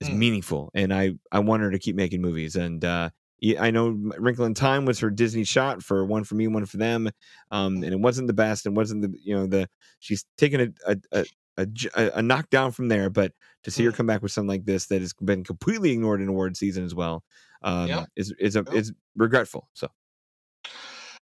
is 0.00 0.08
mm. 0.08 0.16
meaningful. 0.16 0.70
And 0.72 0.94
I, 0.94 1.12
I 1.32 1.40
want 1.40 1.62
her 1.62 1.70
to 1.72 1.80
keep 1.80 1.96
making 1.96 2.22
movies. 2.22 2.54
And 2.54 2.84
uh, 2.84 3.10
I 3.58 3.72
know 3.72 3.88
Wrinkle 3.88 4.44
in 4.44 4.54
Time 4.54 4.84
was 4.84 5.00
her 5.00 5.10
Disney 5.10 5.44
shot 5.44 5.82
for 5.82 6.04
one 6.04 6.22
for 6.22 6.36
me, 6.36 6.46
one 6.46 6.64
for 6.64 6.76
them. 6.76 7.10
Um, 7.50 7.82
and 7.82 7.92
it 7.92 8.00
wasn't 8.00 8.28
the 8.28 8.34
best 8.34 8.66
and 8.66 8.76
wasn't 8.76 9.02
the, 9.02 9.12
you 9.20 9.34
know, 9.34 9.48
the, 9.48 9.68
she's 9.98 10.24
taken 10.38 10.60
a, 10.86 10.92
a, 10.92 10.96
a 11.12 11.24
a, 11.56 11.68
a 12.14 12.22
knockdown 12.22 12.72
from 12.72 12.88
there, 12.88 13.10
but 13.10 13.32
to 13.64 13.70
see 13.70 13.84
her 13.84 13.92
mm. 13.92 13.96
come 13.96 14.06
back 14.06 14.22
with 14.22 14.32
something 14.32 14.48
like 14.48 14.64
this 14.64 14.86
that 14.86 15.00
has 15.00 15.12
been 15.14 15.44
completely 15.44 15.90
ignored 15.90 16.20
in 16.20 16.28
award 16.28 16.56
season 16.56 16.84
as 16.84 16.94
well 16.94 17.24
um, 17.62 17.88
yep. 17.88 18.06
is 18.16 18.32
is 18.38 18.56
a, 18.56 18.60
yep. 18.60 18.74
is 18.74 18.92
regretful. 19.16 19.68
So, 19.74 19.88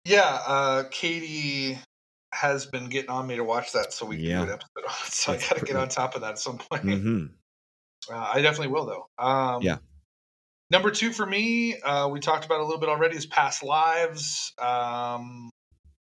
yeah, 0.06 0.40
uh, 0.46 0.84
Katie 0.92 1.78
has 2.34 2.66
been 2.66 2.86
getting 2.90 3.10
on 3.10 3.28
me 3.28 3.36
to 3.36 3.44
watch 3.44 3.74
that 3.74 3.94
so 3.94 4.06
we 4.06 4.18
can 4.18 4.26
yeah. 4.26 4.38
do 4.38 4.44
an 4.44 4.50
episode 4.50 4.86
on 4.88 4.92
it. 4.92 4.92
So 5.12 5.32
That's 5.32 5.46
I 5.46 5.50
got 5.50 5.60
to 5.60 5.66
get 5.66 5.76
on 5.76 5.90
top 5.90 6.16
of 6.16 6.22
that 6.22 6.32
at 6.32 6.40
some 6.40 6.58
point. 6.58 6.84
Mm-hmm. 6.84 7.26
Uh, 8.12 8.32
I 8.34 8.42
definitely 8.42 8.74
will, 8.74 8.86
though. 8.86 9.24
Um, 9.24 9.62
yeah. 9.62 9.78
Number 10.72 10.90
two 10.90 11.12
for 11.12 11.26
me, 11.26 11.80
uh, 11.82 12.08
we 12.08 12.22
talked 12.22 12.46
about 12.46 12.62
a 12.62 12.64
little 12.64 12.80
bit 12.80 12.88
already, 12.88 13.18
is 13.18 13.26
Past 13.26 13.62
Lives. 13.62 14.54
Um, 14.58 15.51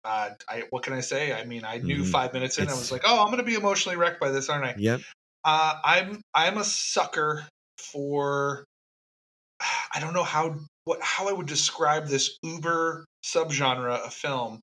uh, 0.04 0.30
I, 0.48 0.64
what 0.70 0.82
can 0.82 0.92
I 0.92 1.00
say? 1.00 1.32
I 1.32 1.44
mean, 1.44 1.64
I 1.64 1.78
knew 1.78 2.02
mm-hmm. 2.02 2.10
five 2.10 2.32
minutes 2.32 2.58
in, 2.58 2.64
it's... 2.64 2.72
I 2.72 2.76
was 2.76 2.92
like, 2.92 3.02
"Oh, 3.04 3.20
I'm 3.20 3.26
going 3.26 3.38
to 3.38 3.44
be 3.44 3.54
emotionally 3.54 3.96
wrecked 3.96 4.20
by 4.20 4.30
this, 4.30 4.48
aren't 4.48 4.64
I?" 4.64 4.74
Yep. 4.78 5.00
Uh, 5.44 5.74
I'm 5.84 6.20
I'm 6.34 6.58
a 6.58 6.64
sucker 6.64 7.46
for 7.78 8.64
I 9.94 10.00
don't 10.00 10.14
know 10.14 10.24
how 10.24 10.56
what 10.84 11.00
how 11.02 11.28
I 11.28 11.32
would 11.32 11.46
describe 11.46 12.06
this 12.06 12.38
uber 12.42 13.04
subgenre 13.24 13.98
of 13.98 14.12
film. 14.12 14.60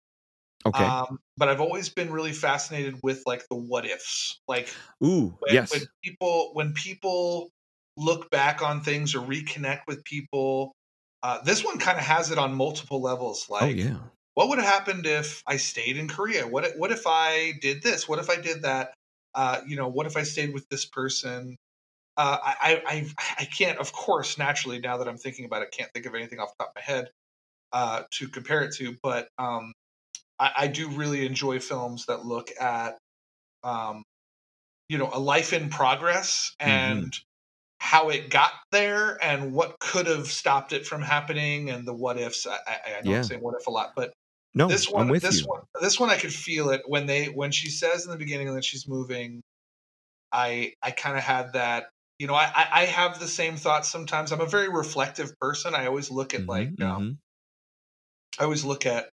Okay. 0.64 0.84
Um, 0.84 1.18
but 1.38 1.50
I've 1.50 1.62
always 1.62 1.90
been 1.90 2.12
really 2.12 2.34
fascinated 2.34 3.00
with 3.02 3.24
like 3.26 3.44
the 3.50 3.56
what 3.56 3.86
ifs. 3.86 4.40
Like 4.48 4.70
ooh, 5.04 5.36
when, 5.40 5.54
yes. 5.54 5.72
when 5.72 5.82
people 6.04 6.52
when 6.54 6.74
people 6.74 7.50
look 7.98 8.30
back 8.30 8.62
on 8.62 8.82
things 8.82 9.16
or 9.16 9.20
reconnect 9.20 9.82
with 9.88 10.04
people. 10.04 10.74
Uh, 11.24 11.40
this 11.44 11.64
one 11.64 11.78
kind 11.78 12.00
of 12.00 12.04
has 12.04 12.32
it 12.32 12.38
on 12.38 12.54
multiple 12.54 13.02
levels. 13.02 13.46
Oh, 13.50 13.54
like, 13.54 13.64
oh, 13.64 13.68
yeah. 13.68 13.98
What 14.42 14.50
would 14.50 14.58
have 14.58 14.74
happened 14.74 15.06
if 15.06 15.44
I 15.46 15.58
stayed 15.58 15.98
in 15.98 16.08
Korea? 16.08 16.48
What 16.48 16.76
what 16.76 16.92
if 16.92 17.04
I 17.06 17.54
did 17.62 17.84
this? 17.84 18.10
What 18.10 18.18
if 18.18 18.28
I 18.28 18.38
did 18.38 18.64
that? 18.64 18.96
Uh, 19.36 19.62
you 19.68 19.76
know, 19.76 19.88
what 19.88 20.08
if 20.08 20.18
I 20.18 20.24
stayed 20.24 20.52
with 20.52 20.68
this 20.68 20.84
person? 20.84 21.58
Uh, 22.18 22.40
I, 22.42 22.82
I 22.88 23.08
I 23.38 23.46
can't, 23.46 23.78
of 23.78 23.94
course, 23.94 24.40
naturally 24.40 24.80
now 24.80 24.98
that 24.98 25.08
I'm 25.08 25.20
thinking 25.20 25.46
about 25.46 25.62
it, 25.62 25.70
can't 25.70 25.92
think 25.94 26.08
of 26.08 26.16
anything 26.16 26.40
off 26.40 26.58
the 26.58 26.64
top 26.64 26.72
of 26.72 26.76
my 26.76 26.82
head 26.82 27.12
uh, 27.72 28.02
to 28.14 28.28
compare 28.30 28.64
it 28.64 28.74
to. 28.78 28.98
But 29.04 29.28
um, 29.38 29.74
I, 30.40 30.52
I, 30.58 30.68
do 30.68 30.90
really 30.90 31.24
enjoy 31.24 31.60
films 31.60 32.08
that 32.08 32.26
look 32.26 32.50
at, 32.60 32.98
um, 33.64 34.02
you 34.90 34.98
know, 34.98 35.12
a 35.14 35.20
life 35.20 35.54
in 35.54 35.70
progress 35.70 36.56
mm-hmm. 36.60 36.72
and 36.72 37.04
mm-hmm. 37.04 37.22
how 37.80 38.10
it 38.10 38.32
got 38.32 38.54
there 38.72 39.24
and 39.24 39.54
what 39.54 39.78
could 39.80 40.08
have 40.08 40.28
stopped 40.28 40.74
it 40.74 40.88
from 40.88 41.04
happening 41.04 41.70
and 41.70 41.88
the 41.88 41.94
what 41.94 42.18
ifs. 42.18 42.48
I, 42.48 42.58
I, 42.68 42.98
I 42.98 43.02
know 43.04 43.12
yeah. 43.12 43.18
I'm 43.18 43.24
saying 43.24 43.42
what 43.42 43.54
if 43.60 43.68
a 43.68 43.72
lot, 43.72 43.94
but 43.96 44.12
no, 44.54 44.68
this 44.68 44.90
one, 44.90 45.04
I'm 45.04 45.10
with 45.10 45.24
this 45.24 45.42
you. 45.42 45.48
one, 45.48 45.62
this 45.82 46.00
one, 46.00 46.10
I 46.10 46.18
could 46.18 46.34
feel 46.34 46.70
it 46.70 46.82
when 46.86 47.06
they 47.06 47.26
when 47.28 47.52
she 47.52 47.70
says 47.70 48.06
in 48.06 48.12
the 48.12 48.18
beginning 48.18 48.54
that 48.54 48.66
she's 48.66 48.88
moving. 48.88 49.42
I 50.32 50.74
I 50.82 50.92
kind 50.92 51.18
of 51.18 51.24
had 51.24 51.54
that 51.54 51.86
you 52.22 52.28
know, 52.28 52.36
I, 52.36 52.68
I 52.72 52.86
have 52.86 53.20
the 53.20 53.28
same 53.28 53.56
thoughts 53.56 53.90
sometimes. 53.90 54.32
I'm 54.32 54.42
a 54.42 54.46
very 54.46 54.70
reflective 54.70 55.36
person. 55.40 55.74
I 55.74 55.88
always 55.88 56.12
look 56.12 56.36
at 56.36 56.42
mm-hmm, 56.42 56.50
like, 56.52 56.68
um, 56.68 56.76
mm-hmm. 56.78 57.12
I 58.40 58.44
always 58.44 58.64
look 58.64 58.86
at 58.86 59.10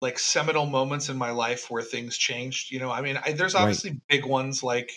like 0.00 0.18
seminal 0.18 0.64
moments 0.64 1.10
in 1.10 1.18
my 1.18 1.32
life 1.32 1.70
where 1.70 1.82
things 1.82 2.16
changed. 2.16 2.72
You 2.72 2.78
know, 2.78 2.90
I 2.90 3.02
mean, 3.02 3.20
I, 3.22 3.32
there's 3.32 3.54
obviously 3.54 3.90
right. 3.90 4.00
big 4.08 4.24
ones 4.24 4.62
like, 4.62 4.90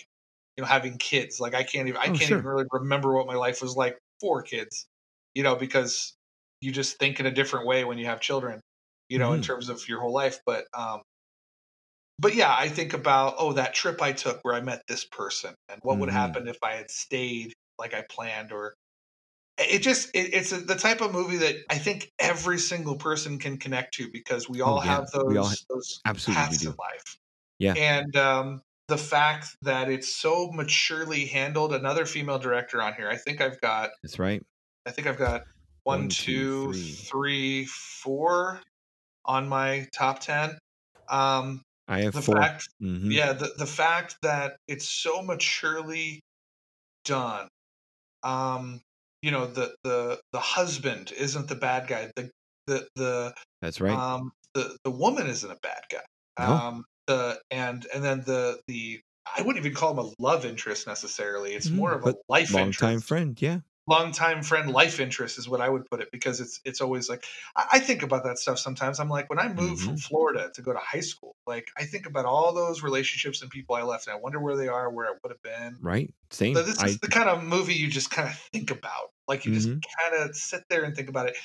you 0.56 0.62
know, 0.62 0.68
having 0.68 0.96
kids. 0.96 1.38
Like 1.38 1.54
I 1.54 1.62
can't 1.62 1.86
even, 1.86 2.00
I 2.00 2.04
oh, 2.04 2.06
can't 2.06 2.20
sure. 2.20 2.38
even 2.38 2.48
really 2.48 2.64
remember 2.72 3.12
what 3.12 3.26
my 3.26 3.36
life 3.36 3.60
was 3.60 3.76
like 3.76 3.98
for 4.22 4.40
kids. 4.40 4.86
You 5.34 5.42
know, 5.42 5.54
because 5.54 6.14
you 6.62 6.72
just 6.72 6.98
think 6.98 7.20
in 7.20 7.26
a 7.26 7.30
different 7.30 7.66
way 7.66 7.84
when 7.84 7.98
you 7.98 8.06
have 8.06 8.22
children. 8.22 8.62
You 9.10 9.18
know, 9.18 9.26
mm-hmm. 9.26 9.36
in 9.36 9.42
terms 9.42 9.68
of 9.68 9.86
your 9.86 10.00
whole 10.00 10.14
life. 10.14 10.38
But 10.46 10.64
um, 10.72 11.02
but 12.18 12.34
yeah, 12.34 12.54
I 12.56 12.68
think 12.68 12.94
about 12.94 13.34
oh 13.38 13.54
that 13.54 13.74
trip 13.74 14.00
I 14.00 14.12
took 14.12 14.40
where 14.42 14.54
I 14.54 14.60
met 14.60 14.82
this 14.86 15.04
person 15.04 15.54
and 15.68 15.80
what 15.82 15.94
mm-hmm. 15.94 16.00
would 16.00 16.10
happen 16.10 16.48
if 16.48 16.58
I 16.62 16.72
had 16.72 16.90
stayed 16.90 17.54
like 17.78 17.94
I 17.94 18.04
planned 18.08 18.52
or 18.52 18.74
it 19.58 19.80
just 19.80 20.10
it, 20.14 20.34
it's 20.34 20.52
a, 20.52 20.58
the 20.58 20.74
type 20.74 21.00
of 21.00 21.12
movie 21.12 21.38
that 21.38 21.56
I 21.68 21.76
think 21.76 22.10
every 22.18 22.58
single 22.58 22.96
person 22.96 23.38
can 23.38 23.58
connect 23.58 23.94
to 23.94 24.10
because 24.10 24.48
we 24.48 24.60
all 24.60 24.78
oh, 24.78 24.84
yeah. 24.84 24.96
have 24.96 25.10
those 25.10 25.36
all, 25.36 25.52
those 25.68 26.00
absolutely 26.04 26.42
paths 26.42 26.64
in 26.64 26.70
life. 26.70 27.18
Yeah, 27.58 27.74
and 27.74 28.16
um, 28.16 28.62
the 28.88 28.96
fact 28.96 29.56
that 29.62 29.90
it's 29.90 30.14
so 30.14 30.50
maturely 30.52 31.26
handled. 31.26 31.74
Another 31.74 32.06
female 32.06 32.38
director 32.38 32.80
on 32.80 32.94
here. 32.94 33.08
I 33.08 33.16
think 33.16 33.40
I've 33.40 33.60
got. 33.60 33.90
That's 34.02 34.18
right. 34.18 34.42
I 34.86 34.92
think 34.92 35.06
I've 35.06 35.18
got 35.18 35.44
one, 35.82 36.00
one 36.00 36.08
two, 36.08 36.72
two 36.72 36.72
three. 36.72 36.92
three, 36.92 37.64
four 37.66 38.60
on 39.30 39.48
my 39.48 39.86
top 39.96 40.18
ten. 40.18 40.58
Um, 41.08 41.62
I 41.86 42.00
have 42.02 42.14
the 42.14 42.22
four. 42.22 42.36
fact, 42.36 42.68
mm-hmm. 42.82 43.10
yeah, 43.12 43.32
the 43.32 43.52
the 43.56 43.66
fact 43.66 44.16
that 44.22 44.56
it's 44.66 44.88
so 44.88 45.22
maturely 45.22 46.20
done. 47.04 47.46
Um, 48.24 48.80
you 49.22 49.30
know, 49.30 49.46
the 49.46 49.74
the 49.84 50.20
the 50.32 50.40
husband 50.40 51.12
isn't 51.16 51.48
the 51.48 51.54
bad 51.54 51.86
guy. 51.86 52.10
The 52.16 52.30
the 52.66 52.88
the 52.96 53.34
that's 53.62 53.80
right. 53.80 53.96
Um, 53.96 54.32
the 54.54 54.76
the 54.84 54.90
woman 54.90 55.28
isn't 55.28 55.50
a 55.50 55.58
bad 55.62 55.82
guy. 55.90 55.98
No. 56.38 56.52
Um, 56.52 56.84
the 57.06 57.40
and 57.52 57.86
and 57.94 58.02
then 58.02 58.22
the 58.26 58.60
the 58.66 59.00
I 59.36 59.42
wouldn't 59.42 59.64
even 59.64 59.76
call 59.76 59.92
him 59.92 59.98
a 59.98 60.10
love 60.18 60.44
interest 60.44 60.88
necessarily. 60.88 61.52
It's 61.52 61.68
mm, 61.68 61.76
more 61.76 61.92
of 61.92 62.04
a 62.04 62.14
life 62.28 62.52
long 62.52 62.66
interest. 62.66 63.06
friend. 63.06 63.40
Yeah, 63.40 63.60
longtime 63.90 64.42
friend 64.42 64.70
life 64.70 65.00
interest 65.00 65.36
is 65.36 65.48
what 65.48 65.60
I 65.60 65.68
would 65.68 65.84
put 65.90 66.00
it 66.00 66.10
because 66.12 66.40
it's 66.40 66.60
it's 66.64 66.80
always 66.80 67.08
like 67.08 67.24
I, 67.56 67.66
I 67.72 67.78
think 67.80 68.02
about 68.02 68.22
that 68.24 68.38
stuff 68.38 68.58
sometimes. 68.58 69.00
I'm 69.00 69.08
like 69.08 69.28
when 69.28 69.40
I 69.40 69.48
moved 69.48 69.82
mm-hmm. 69.82 69.88
from 69.90 69.96
Florida 69.96 70.50
to 70.54 70.62
go 70.62 70.72
to 70.72 70.78
high 70.78 71.00
school, 71.00 71.34
like 71.46 71.68
I 71.76 71.84
think 71.84 72.06
about 72.06 72.24
all 72.24 72.54
those 72.54 72.82
relationships 72.82 73.42
and 73.42 73.50
people 73.50 73.74
I 73.74 73.82
left, 73.82 74.06
and 74.06 74.16
I 74.16 74.20
wonder 74.20 74.40
where 74.40 74.56
they 74.56 74.68
are, 74.68 74.88
where 74.88 75.06
I 75.06 75.14
would 75.22 75.32
have 75.32 75.42
been. 75.42 75.76
Right, 75.80 76.14
same. 76.30 76.54
So 76.54 76.62
this 76.62 76.78
I, 76.78 76.86
is 76.86 76.98
the 77.00 77.08
kind 77.08 77.28
of 77.28 77.42
movie 77.42 77.74
you 77.74 77.88
just 77.88 78.10
kind 78.10 78.28
of 78.28 78.34
think 78.52 78.70
about, 78.70 79.10
like 79.26 79.44
you 79.44 79.52
mm-hmm. 79.52 79.80
just 79.80 79.86
kind 79.98 80.22
of 80.22 80.36
sit 80.36 80.62
there 80.70 80.84
and 80.84 80.94
think 80.94 81.08
about 81.08 81.28
it. 81.28 81.36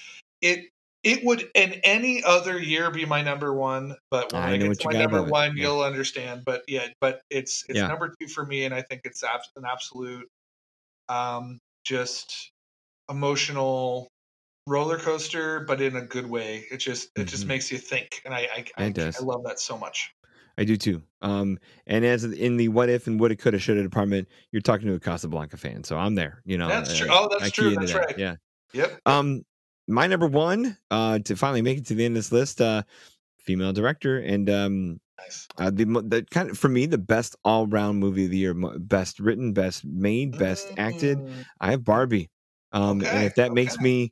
It 0.41 0.65
it 1.03 1.23
would 1.23 1.49
in 1.55 1.73
any 1.83 2.23
other 2.23 2.59
year 2.59 2.91
be 2.91 3.05
my 3.05 3.21
number 3.23 3.53
one, 3.53 3.95
but 4.11 4.31
when 4.33 4.41
I, 4.41 4.53
I 4.53 4.57
get 4.57 4.79
to 4.79 4.87
my 4.91 4.99
number 4.99 5.23
one, 5.23 5.57
you'll 5.57 5.81
understand. 5.81 6.43
But 6.45 6.63
yeah, 6.67 6.87
but 7.01 7.21
it's 7.29 7.65
it's 7.67 7.77
yeah. 7.79 7.87
number 7.87 8.13
two 8.19 8.27
for 8.27 8.45
me, 8.45 8.65
and 8.65 8.73
I 8.73 8.81
think 8.81 9.01
it's 9.03 9.23
an 9.23 9.65
absolute 9.65 10.27
um, 11.09 11.59
just 11.85 12.51
emotional 13.09 14.09
roller 14.67 14.97
coaster, 14.97 15.61
but 15.61 15.81
in 15.81 15.95
a 15.95 16.01
good 16.01 16.29
way. 16.29 16.65
It 16.71 16.77
just 16.77 17.05
it 17.15 17.21
mm-hmm. 17.21 17.27
just 17.27 17.45
makes 17.45 17.71
you 17.71 17.77
think, 17.77 18.21
and 18.25 18.33
I 18.33 18.47
I, 18.55 18.65
I, 18.77 18.93
I 18.97 19.23
love 19.23 19.43
that 19.45 19.59
so 19.59 19.77
much. 19.77 20.11
I 20.57 20.63
do 20.63 20.77
too. 20.77 21.01
Um, 21.21 21.59
and 21.85 22.05
as 22.05 22.23
in 22.23 22.57
the 22.57 22.69
what 22.69 22.89
if 22.89 23.07
and 23.07 23.19
woulda, 23.19 23.35
coulda, 23.35 23.59
shoulda 23.59 23.83
department, 23.83 24.27
you're 24.51 24.61
talking 24.61 24.87
to 24.87 24.93
a 24.93 24.99
Casablanca 24.99 25.57
fan, 25.57 25.83
so 25.83 25.97
I'm 25.97 26.15
there. 26.15 26.41
You 26.45 26.57
know, 26.57 26.67
That's 26.69 26.97
true. 26.97 27.09
uh, 27.09 27.13
Oh, 27.13 27.27
that's 27.29 27.43
I 27.43 27.49
true. 27.49 27.75
That's 27.75 27.93
that, 27.93 27.99
right. 27.99 28.17
Yeah. 28.17 28.35
Yep. 28.73 28.99
Um, 29.05 29.43
my 29.87 30.07
number 30.07 30.27
one, 30.27 30.77
uh, 30.91 31.19
to 31.19 31.35
finally 31.35 31.61
make 31.61 31.77
it 31.77 31.85
to 31.87 31.95
the 31.95 32.05
end 32.05 32.13
of 32.13 32.19
this 32.19 32.31
list, 32.31 32.61
uh, 32.61 32.83
female 33.39 33.73
director, 33.73 34.17
and 34.19 34.49
um, 34.49 34.99
Nice. 35.17 35.47
uh, 35.57 35.69
the 35.69 35.85
the 35.85 36.25
kind 36.29 36.49
of 36.49 36.57
for 36.57 36.69
me 36.69 36.85
the 36.85 36.97
best 36.97 37.35
all 37.45 37.67
round 37.67 37.99
movie 37.99 38.25
of 38.25 38.31
the 38.31 38.37
year, 38.37 38.53
best 38.53 39.19
written, 39.19 39.53
best 39.53 39.85
made, 39.85 40.37
best 40.37 40.71
acted. 40.77 41.17
Mm, 41.17 41.45
I 41.61 41.71
have 41.71 41.83
Barbie. 41.83 42.29
Um, 42.71 43.01
and 43.01 43.23
if 43.23 43.35
that 43.35 43.53
makes 43.53 43.79
me, 43.79 44.11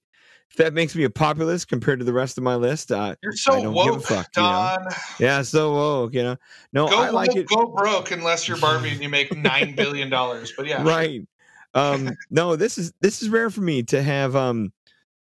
if 0.50 0.56
that 0.58 0.74
makes 0.74 0.96
me 0.96 1.04
a 1.04 1.10
populist 1.10 1.68
compared 1.68 2.00
to 2.00 2.06
the 2.06 2.14
rest 2.14 2.38
of 2.38 2.44
my 2.44 2.56
list, 2.56 2.92
uh, 2.92 3.16
You're 3.22 3.34
I 3.34 3.36
so 3.36 3.52
don't 3.62 3.74
give 3.74 3.88
a 3.88 3.96
woke, 3.96 4.04
fuck, 4.04 4.28
you 4.38 4.44
know? 4.44 4.50
Don. 4.50 4.88
yeah, 5.20 5.42
so 5.42 5.74
woke, 5.74 6.14
you 6.14 6.24
know. 6.24 6.38
No, 6.72 6.88
Go 6.88 6.98
I 6.98 7.10
like 7.10 7.30
woke, 7.30 7.38
it. 7.38 7.48
go 7.48 7.66
broke 7.66 8.12
unless 8.12 8.48
you're 8.48 8.58
Barbie 8.58 8.92
and 8.92 9.02
you 9.02 9.10
make 9.10 9.36
nine 9.36 9.76
billion 9.78 10.10
dollars. 10.10 10.54
But 10.56 10.68
yeah, 10.68 10.84
Right. 10.84 11.28
Um, 11.74 12.16
no, 12.30 12.56
this 12.56 12.78
is 12.78 12.94
this 13.02 13.22
is 13.22 13.30
rare 13.30 13.50
for 13.50 13.62
me 13.62 13.84
to 13.84 14.02
have 14.02 14.36
um 14.36 14.72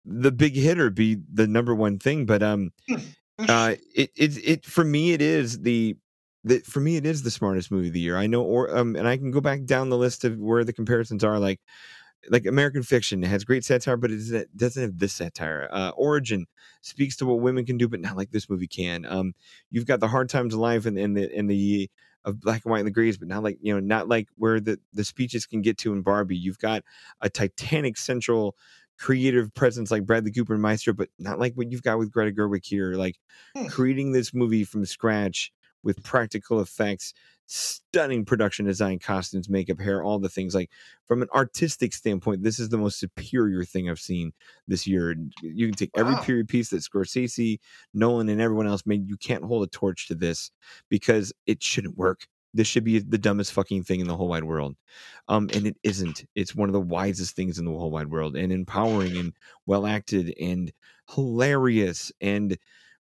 the 0.03 0.31
big 0.31 0.55
hitter 0.55 0.89
be 0.89 1.17
the 1.31 1.47
number 1.47 1.73
one 1.75 1.99
thing, 1.99 2.25
but 2.25 2.41
um 2.43 2.73
uh 3.39 3.75
it 3.95 4.11
it 4.15 4.37
it 4.47 4.65
for 4.65 4.83
me 4.83 5.13
it 5.13 5.21
is 5.21 5.59
the 5.61 5.95
the 6.43 6.59
for 6.59 6.79
me 6.79 6.95
it 6.97 7.05
is 7.05 7.23
the 7.23 7.31
smartest 7.31 7.71
movie 7.71 7.87
of 7.87 7.93
the 7.93 7.99
year. 7.99 8.17
I 8.17 8.27
know 8.27 8.43
or 8.43 8.75
um 8.75 8.95
and 8.95 9.07
I 9.07 9.17
can 9.17 9.31
go 9.31 9.41
back 9.41 9.65
down 9.65 9.89
the 9.89 9.97
list 9.97 10.23
of 10.25 10.37
where 10.37 10.63
the 10.63 10.73
comparisons 10.73 11.23
are 11.23 11.39
like 11.39 11.59
like 12.29 12.45
American 12.45 12.83
Fiction 12.83 13.23
has 13.23 13.43
great 13.43 13.65
satire, 13.65 13.97
but 13.97 14.11
it 14.11 14.47
doesn't- 14.55 14.83
have 14.83 14.99
this 14.99 15.13
satire. 15.13 15.67
Uh, 15.71 15.91
Origin 15.95 16.45
speaks 16.81 17.15
to 17.17 17.25
what 17.25 17.39
women 17.41 17.65
can 17.65 17.77
do, 17.77 17.87
but 17.87 17.99
not 18.01 18.17
like 18.17 18.31
this 18.31 18.49
movie 18.49 18.67
can. 18.67 19.05
Um, 19.05 19.33
you've 19.71 19.87
got 19.87 19.99
the 20.01 20.07
Hard 20.07 20.29
Times 20.29 20.53
of 20.53 20.59
Life 20.59 20.85
and, 20.85 20.97
and 20.99 21.17
the 21.17 21.35
and 21.35 21.49
the 21.49 21.89
of 22.23 22.39
Black 22.39 22.63
and 22.65 22.71
White 22.71 22.79
and 22.79 22.87
the 22.87 22.91
Grays, 22.91 23.17
but 23.17 23.27
not 23.27 23.43
like 23.43 23.57
you 23.61 23.73
know, 23.73 23.79
not 23.79 24.07
like 24.07 24.27
where 24.37 24.59
the 24.59 24.79
the 24.93 25.03
speeches 25.03 25.45
can 25.45 25.61
get 25.61 25.77
to 25.79 25.93
in 25.93 26.01
Barbie. 26.01 26.37
You've 26.37 26.59
got 26.59 26.83
a 27.21 27.29
Titanic 27.29 27.97
central 27.97 28.55
creative 29.01 29.53
presence 29.55 29.91
like 29.91 30.05
Bradley 30.05 30.31
Cooper 30.31 30.53
and 30.53 30.61
Maestro, 30.61 30.93
but 30.93 31.09
not 31.19 31.39
like 31.39 31.55
what 31.55 31.71
you've 31.71 31.81
got 31.83 31.97
with 31.97 32.11
Greta 32.11 32.31
Gerwig 32.31 32.65
here. 32.65 32.93
Like 32.93 33.17
Hmm. 33.55 33.67
creating 33.67 34.11
this 34.11 34.33
movie 34.33 34.63
from 34.63 34.85
scratch 34.85 35.51
with 35.83 36.03
practical 36.03 36.61
effects, 36.61 37.13
stunning 37.47 38.23
production 38.23 38.65
design, 38.65 38.99
costumes, 38.99 39.49
makeup, 39.49 39.79
hair, 39.81 40.03
all 40.03 40.19
the 40.19 40.29
things. 40.29 40.53
Like 40.53 40.69
from 41.07 41.23
an 41.23 41.29
artistic 41.33 41.93
standpoint, 41.93 42.43
this 42.43 42.59
is 42.59 42.69
the 42.69 42.77
most 42.77 42.99
superior 42.99 43.65
thing 43.65 43.89
I've 43.89 43.99
seen 43.99 44.31
this 44.67 44.85
year. 44.87 45.09
And 45.09 45.33
You 45.41 45.67
can 45.67 45.75
take 45.75 45.91
every 45.97 46.15
period 46.17 46.47
piece 46.47 46.69
that 46.69 46.77
Scorsese, 46.83 47.59
Nolan, 47.93 48.29
and 48.29 48.39
everyone 48.39 48.67
else 48.67 48.85
made. 48.85 49.09
You 49.09 49.17
can't 49.17 49.43
hold 49.43 49.63
a 49.63 49.67
torch 49.67 50.07
to 50.09 50.15
this 50.15 50.51
because 50.89 51.33
it 51.47 51.63
shouldn't 51.63 51.97
work. 51.97 52.27
This 52.53 52.67
should 52.67 52.83
be 52.83 52.99
the 52.99 53.17
dumbest 53.17 53.53
fucking 53.53 53.83
thing 53.83 54.01
in 54.01 54.07
the 54.07 54.15
whole 54.15 54.27
wide 54.27 54.43
world. 54.43 54.75
Um, 55.27 55.49
and 55.53 55.67
it 55.67 55.77
isn't. 55.83 56.25
It's 56.35 56.55
one 56.55 56.69
of 56.69 56.73
the 56.73 56.81
wisest 56.81 57.35
things 57.35 57.59
in 57.59 57.65
the 57.65 57.71
whole 57.71 57.91
wide 57.91 58.07
world 58.09 58.35
and 58.35 58.51
empowering 58.51 59.17
and 59.17 59.33
well 59.65 59.85
acted 59.87 60.33
and 60.39 60.71
hilarious 61.15 62.11
and 62.21 62.57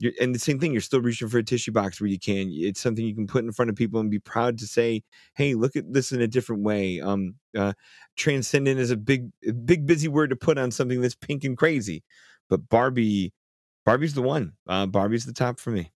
you're, 0.01 0.13
and 0.21 0.35
the 0.35 0.39
same 0.39 0.59
thing 0.59 0.73
you're 0.73 0.81
still 0.81 1.01
reaching 1.01 1.29
for 1.29 1.39
a 1.39 1.45
tissue 1.45 1.73
box 1.73 2.01
where 2.01 2.09
you 2.09 2.19
can 2.19 2.49
it's 2.51 2.81
something 2.81 3.05
you 3.05 3.15
can 3.15 3.27
put 3.27 3.45
in 3.45 3.53
front 3.53 3.71
of 3.71 3.77
people 3.77 4.01
and 4.01 4.11
be 4.11 4.19
proud 4.19 4.59
to 4.59 4.67
say 4.67 5.03
hey 5.35 5.55
look 5.55 5.77
at 5.77 5.93
this 5.93 6.13
in 6.13 6.21
a 6.21 6.29
different 6.29 6.63
way 6.63 7.01
um 7.01 7.35
uh 7.57 7.73
transcendent 8.17 8.79
is 8.79 8.91
a 8.91 8.97
big 8.97 9.31
big 9.65 9.87
busy 9.87 10.09
word 10.09 10.31
to 10.31 10.37
put 10.37 10.59
on 10.59 10.71
something 10.71 11.01
that's 11.01 11.15
pink 11.17 11.45
and 11.45 11.57
crazy 11.59 12.05
but 12.49 12.69
barbie 12.69 13.33
barbie's 13.85 14.15
the 14.15 14.23
one 14.23 14.53
uh 14.69 14.87
barbie's 14.87 15.25
the 15.27 15.33
top 15.33 15.59
for 15.59 15.71
me 15.71 15.91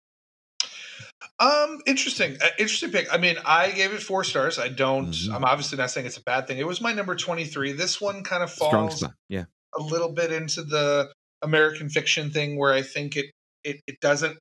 Um, 1.38 1.80
interesting. 1.86 2.36
Uh, 2.42 2.48
interesting 2.58 2.90
pick. 2.90 3.12
I 3.12 3.18
mean, 3.18 3.36
I 3.44 3.70
gave 3.70 3.92
it 3.92 4.02
four 4.02 4.24
stars. 4.24 4.58
I 4.58 4.68
don't. 4.68 5.08
Mhm. 5.10 5.34
I'm 5.34 5.44
obviously 5.44 5.78
not 5.78 5.90
saying 5.90 6.06
it's 6.06 6.16
a 6.16 6.22
bad 6.22 6.46
thing. 6.46 6.58
It 6.58 6.66
was 6.66 6.80
my 6.80 6.92
number 6.92 7.14
23. 7.16 7.72
This 7.72 8.00
one 8.00 8.22
kind 8.24 8.42
of 8.42 8.52
falls 8.52 9.02
yeah 9.28 9.44
a 9.76 9.82
little 9.82 10.12
bit 10.12 10.32
into 10.32 10.62
the 10.62 11.12
American 11.42 11.88
fiction 11.88 12.30
thing 12.30 12.58
where 12.58 12.72
I 12.72 12.82
think 12.82 13.16
it 13.16 13.26
it, 13.64 13.80
it 13.86 14.00
doesn't 14.00 14.38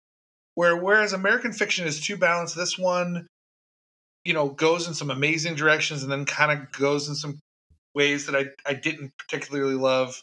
where 0.55 0.75
whereas 0.75 1.13
American 1.13 1.53
fiction 1.53 1.88
is 1.88 1.99
too 2.01 2.17
balanced, 2.17 2.55
this 2.55 2.77
one, 2.77 3.27
you 4.25 4.34
know, 4.34 4.49
goes 4.49 4.88
in 4.88 4.93
some 4.93 5.09
amazing 5.09 5.55
directions 5.55 6.03
and 6.03 6.11
then 6.11 6.25
kind 6.25 6.51
of 6.51 6.71
goes 6.71 7.07
in 7.07 7.15
some 7.15 7.39
ways 7.95 8.25
that 8.27 8.36
I, 8.36 8.45
I 8.65 8.73
didn't 8.73 9.11
particularly 9.17 9.75
love. 9.75 10.21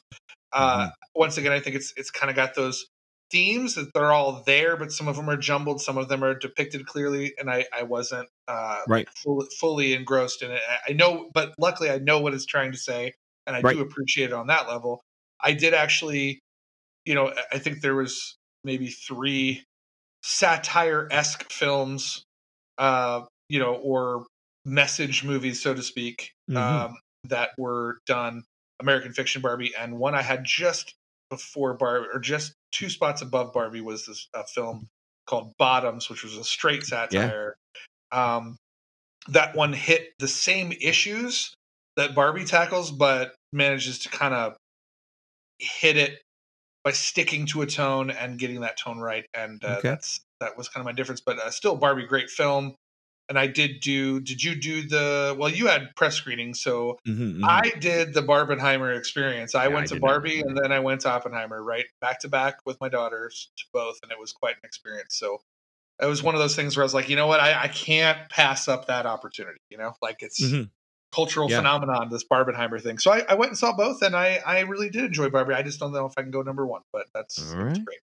Uh, 0.52 0.90
Once 1.14 1.36
again, 1.36 1.52
I 1.52 1.60
think 1.60 1.76
it's 1.76 1.92
it's 1.96 2.10
kind 2.10 2.30
of 2.30 2.36
got 2.36 2.54
those 2.54 2.86
themes 3.30 3.74
that 3.74 3.92
they're 3.94 4.12
all 4.12 4.42
there, 4.46 4.76
but 4.76 4.92
some 4.92 5.08
of 5.08 5.16
them 5.16 5.28
are 5.28 5.36
jumbled, 5.36 5.80
some 5.80 5.98
of 5.98 6.08
them 6.08 6.22
are 6.24 6.34
depicted 6.34 6.86
clearly, 6.86 7.34
and 7.38 7.50
I 7.50 7.66
I 7.72 7.82
wasn't 7.82 8.28
uh, 8.48 8.82
Right. 8.88 9.08
fully, 9.16 9.46
fully 9.60 9.92
engrossed 9.94 10.42
in 10.42 10.50
it. 10.50 10.62
I- 10.88 10.92
know, 10.94 11.30
but 11.34 11.54
luckily 11.58 11.90
I 11.90 11.98
know 11.98 12.20
what 12.20 12.34
it's 12.34 12.46
trying 12.46 12.72
to 12.72 12.78
say, 12.78 13.12
and 13.46 13.54
I 13.56 13.60
Right. 13.60 13.74
do 13.76 13.82
appreciate 13.82 14.26
it 14.30 14.32
on 14.32 14.46
that 14.48 14.68
level. 14.68 15.02
I 15.40 15.52
did 15.52 15.74
actually, 15.74 16.40
you 17.04 17.14
know, 17.14 17.34
I- 17.52 17.58
think 17.58 17.80
there 17.82 17.94
was 17.94 18.36
maybe 18.64 18.88
three 18.88 19.64
satire 20.22 21.08
esque 21.10 21.50
films, 21.52 22.22
uh, 22.78 23.22
you 23.48 23.58
know, 23.58 23.74
or 23.74 24.26
message 24.64 25.24
movies, 25.24 25.62
so 25.62 25.74
to 25.74 25.82
speak, 25.82 26.32
Mhm. 26.50 26.56
um, 26.56 26.98
that 27.24 27.50
were 27.58 27.98
done. 28.06 28.44
American 28.80 29.12
Fiction 29.12 29.42
Barbie, 29.42 29.74
and 29.74 29.98
one 29.98 30.14
I 30.14 30.22
had 30.22 30.44
just 30.44 30.94
before 31.30 31.74
Barbie, 31.74 32.08
or 32.12 32.20
just 32.20 32.52
two 32.72 32.88
spots 32.88 33.22
above 33.22 33.52
Barbie, 33.52 33.80
was 33.80 34.06
this 34.06 34.28
a 34.34 34.44
film 34.44 34.88
called 35.26 35.52
Bottoms, 35.58 36.08
which 36.08 36.24
was 36.24 36.36
a 36.36 36.44
straight 36.44 36.84
satire. 36.84 37.56
Um, 38.12 38.56
that 39.28 39.54
one 39.54 39.72
hit 39.72 40.12
the 40.18 40.28
same 40.28 40.72
issues 40.80 41.54
that 41.96 42.14
Barbie 42.14 42.44
tackles, 42.44 42.90
but 42.90 43.34
manages 43.52 43.98
to 44.00 44.08
kind 44.08 44.34
of 44.34 44.56
hit 45.58 45.96
it 45.96 46.20
by 46.84 46.92
sticking 46.92 47.44
to 47.46 47.62
a 47.62 47.66
tone 47.66 48.10
and 48.10 48.38
getting 48.38 48.60
that 48.60 48.78
tone 48.78 48.98
right. 48.98 49.26
And 49.34 49.62
uh, 49.64 49.76
Okay. 49.78 49.88
that's 49.88 50.20
that 50.40 50.56
was 50.56 50.68
kind 50.68 50.80
of 50.80 50.86
my 50.86 50.92
difference. 50.92 51.20
But 51.20 51.38
uh, 51.38 51.50
still, 51.50 51.76
Barbie, 51.76 52.06
great 52.06 52.30
film. 52.30 52.74
And 53.28 53.38
I 53.38 53.46
did 53.46 53.80
do. 53.80 54.20
Did 54.20 54.42
you 54.42 54.54
do 54.54 54.88
the? 54.88 55.36
Well, 55.38 55.50
you 55.50 55.66
had 55.66 55.94
press 55.96 56.14
screenings, 56.16 56.60
so 56.62 56.98
Mhm, 57.06 57.34
mhm. 57.34 57.48
I 57.48 57.70
did 57.78 58.14
the 58.14 58.22
Barbenheimer 58.22 58.96
experience. 58.98 59.54
I 59.54 59.68
Yeah, 59.68 59.74
went 59.74 59.86
I 59.86 59.88
to. 59.88 59.96
Barbie 59.96 60.40
and 60.40 60.56
then 60.56 60.72
I 60.72 60.80
went 60.80 61.02
to 61.02 61.10
Oppenheimer, 61.10 61.62
right 61.62 61.86
back 62.00 62.20
to 62.20 62.28
back 62.28 62.56
with 62.66 62.80
my 62.80 62.88
daughters 62.88 63.50
to 63.58 63.64
both, 63.72 63.98
and 64.02 64.10
it 64.12 64.18
was 64.18 64.32
quite 64.32 64.56
an 64.56 64.62
experience. 64.64 65.16
So 65.18 65.40
it 66.02 66.06
was 66.06 66.22
one 66.22 66.34
of 66.34 66.40
those 66.40 66.56
things 66.56 66.76
where 66.76 66.84
I 66.84 66.86
was 66.86 66.94
like, 66.94 67.08
you 67.08 67.16
know 67.16 67.26
what, 67.28 67.40
I, 67.40 67.64
I 67.64 67.68
can't 67.68 68.30
pass 68.30 68.68
up 68.68 68.86
that 68.86 69.06
opportunity. 69.06 69.58
You 69.70 69.78
know, 69.78 69.94
like 70.02 70.18
it's 70.22 70.40
Mhm. 70.42 70.70
cultural 71.14 71.48
Yeah. 71.48 71.56
phenomenon, 71.56 72.10
this 72.10 72.24
Barbenheimer 72.24 72.82
thing. 72.82 72.98
So 72.98 73.12
I, 73.12 73.24
I 73.28 73.34
went 73.34 73.50
and 73.50 73.58
saw 73.58 73.76
both, 73.76 74.02
and 74.02 74.16
I 74.16 74.36
I 74.46 74.60
really 74.60 74.90
did 74.90 75.04
enjoy 75.04 75.30
Barbie. 75.30 75.54
I 75.54 75.62
just 75.62 75.80
don't 75.80 75.92
know 75.92 76.06
if 76.06 76.14
I 76.18 76.22
can 76.22 76.30
go 76.32 76.42
number 76.42 76.66
one, 76.66 76.82
but 76.92 77.06
that's, 77.14 77.56
All 77.56 77.64
that's 77.64 77.80
great. 77.86 78.00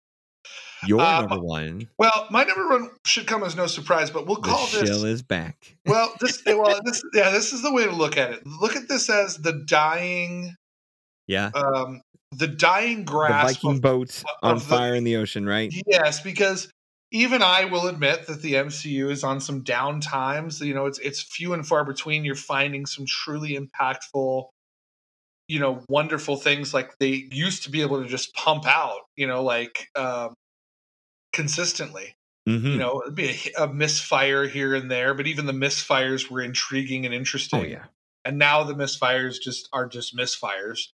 Your 0.87 1.01
um, 1.01 1.27
number 1.27 1.45
one. 1.45 1.89
Well, 1.99 2.27
my 2.31 2.45
number 2.45 2.69
one 2.69 2.91
should 3.05 3.27
come 3.27 3.43
as 3.43 3.57
no 3.57 3.67
surprise, 3.67 4.11
but 4.11 4.27
we'll 4.27 4.37
the 4.37 4.49
call 4.49 4.67
this 4.67 4.89
shell 4.89 5.05
is 5.05 5.23
back. 5.23 5.77
well, 5.87 6.13
this 6.21 6.43
well, 6.47 6.81
this 6.85 7.03
yeah, 7.15 7.31
this 7.31 7.53
is 7.53 7.63
the 7.63 7.73
way 7.73 7.85
to 7.85 7.93
look 7.93 8.17
at 8.17 8.33
it. 8.33 8.47
Look 8.47 8.77
at 8.77 8.89
this 8.89 9.11
as 9.11 9.39
the 9.39 9.53
dying 9.53 10.55
yeah. 11.27 11.51
um 11.55 12.03
the 12.33 12.49
dying 12.49 12.99
the 12.99 13.05
grasp 13.05 13.61
viking 13.61 13.77
of, 13.77 13.83
boats 13.83 14.25
on 14.43 14.57
of 14.57 14.61
the- 14.61 14.75
fire 14.77 14.95
in 14.95 15.05
the 15.05 15.17
ocean 15.17 15.47
right? 15.47 15.73
Yes 15.87 16.21
because 16.21 16.71
even 17.11 17.43
i 17.43 17.65
will 17.65 17.87
admit 17.87 18.27
that 18.27 18.43
the 18.43 18.53
mcu 18.53 19.11
is 19.11 19.25
on 19.25 19.41
some 19.41 19.63
down 19.63 20.01
times. 20.01 20.61
You 20.61 20.75
know 20.75 20.87
it's 20.87 20.99
it's 20.99 21.23
few 21.23 21.53
and 21.55 21.67
far 21.67 21.85
between. 21.85 22.25
You're 22.25 22.35
finding 22.35 22.87
some 22.87 23.07
truly 23.07 23.57
impactful 23.57 24.47
you 25.49 25.59
know 25.59 25.83
wonderful 25.89 26.37
things 26.37 26.73
like 26.73 26.97
they 26.99 27.27
used 27.33 27.65
to 27.65 27.71
be 27.71 27.83
able 27.83 28.03
to 28.03 28.09
just 28.09 28.35
pump 28.35 28.67
out 28.67 29.01
you 29.17 29.27
know 29.27 29.43
like 29.43 29.89
um 29.97 30.35
consistently 31.33 32.15
Mhm. 32.49 32.73
you 32.73 32.79
know 32.79 33.03
it'd 33.03 33.15
be 33.15 33.37
a, 33.59 33.65
a 33.65 33.73
misfire 33.73 34.47
here 34.47 34.75
and 34.75 34.91
there 34.91 35.13
but 35.13 35.27
even 35.27 35.45
the 35.47 35.53
misfires 35.53 36.31
were 36.31 36.41
intriguing 36.41 37.05
and 37.05 37.15
interesting 37.15 37.61
oh 37.61 37.65
yeah 37.65 37.85
and 38.25 38.39
now 38.39 38.63
the 38.63 38.75
misfires 38.75 39.41
just 39.41 39.69
are 39.73 39.87
just 39.87 40.15
misfires. 40.15 40.89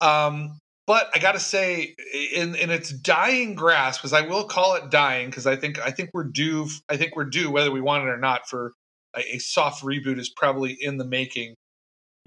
Um, 0.00 0.58
but 0.86 1.10
I 1.14 1.18
got 1.18 1.32
to 1.32 1.40
say, 1.40 1.94
in 2.32 2.54
in 2.54 2.70
its 2.70 2.90
dying 2.90 3.54
grasp, 3.54 4.00
because 4.00 4.12
I 4.12 4.22
will 4.22 4.44
call 4.44 4.74
it 4.76 4.90
dying, 4.90 5.28
because 5.28 5.46
I 5.46 5.56
think 5.56 5.78
I 5.80 5.90
think 5.90 6.10
we're 6.14 6.24
due. 6.24 6.68
I 6.88 6.96
think 6.96 7.16
we're 7.16 7.24
due, 7.24 7.50
whether 7.50 7.70
we 7.70 7.80
want 7.80 8.04
it 8.04 8.08
or 8.08 8.16
not, 8.16 8.48
for 8.48 8.72
a, 9.14 9.36
a 9.36 9.38
soft 9.38 9.82
reboot 9.82 10.18
is 10.18 10.30
probably 10.30 10.72
in 10.80 10.98
the 10.98 11.04
making, 11.04 11.56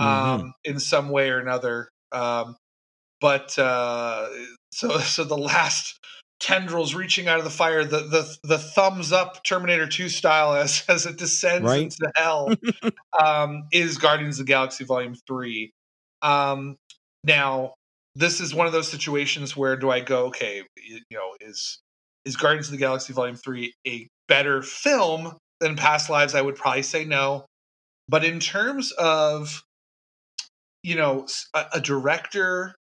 um, 0.02 0.54
in 0.64 0.80
some 0.80 1.10
way 1.10 1.30
or 1.30 1.40
another. 1.40 1.90
Um, 2.12 2.56
but 3.20 3.58
uh, 3.58 4.28
so 4.74 5.00
so 5.00 5.24
the 5.24 5.38
last 5.38 5.98
tendrils 6.40 6.96
reaching 6.96 7.28
out 7.28 7.38
of 7.38 7.44
the 7.44 7.52
fire, 7.52 7.84
the 7.84 8.00
the 8.00 8.38
the 8.44 8.58
thumbs 8.58 9.12
up 9.12 9.44
Terminator 9.44 9.88
Two 9.88 10.10
style 10.10 10.54
as 10.54 10.84
as 10.90 11.06
it 11.06 11.18
descends 11.18 11.70
Right. 11.70 11.84
into 11.84 12.12
hell 12.16 12.54
um, 13.24 13.64
is 13.72 13.98
Guardians 13.98 14.40
of 14.40 14.46
the 14.46 14.52
Galaxy 14.52 14.84
Volume 14.84 15.16
Three. 15.28 15.72
Um, 16.22 16.76
now, 17.24 17.74
this 18.16 18.42
is 18.42 18.54
one 18.54 18.68
of 18.68 18.74
those 18.74 18.88
situations 18.88 19.56
where 19.56 19.76
do 19.76 19.90
I 19.90 20.00
go? 20.00 20.26
Okay, 20.28 20.64
you, 20.78 21.00
you 21.10 21.18
know, 21.18 21.36
is 21.40 21.80
is 22.26 22.36
Guardians 22.36 22.68
of 22.68 22.72
the 22.72 22.78
Galaxy 22.78 23.14
Volume 23.14 23.36
Three 23.36 23.74
a 23.88 24.08
better 24.28 24.62
film 24.62 25.36
than 25.60 25.76
past 25.76 26.10
lives, 26.10 26.36
I 26.36 26.42
would 26.42 26.56
probably 26.56 26.84
say 26.84 27.06
no. 27.06 27.46
But 28.10 28.26
in 28.26 28.40
terms 28.40 28.92
of, 28.94 29.62
you 30.84 30.96
know, 30.96 31.28
a, 31.54 31.66
a 31.74 31.82
director 31.82 32.76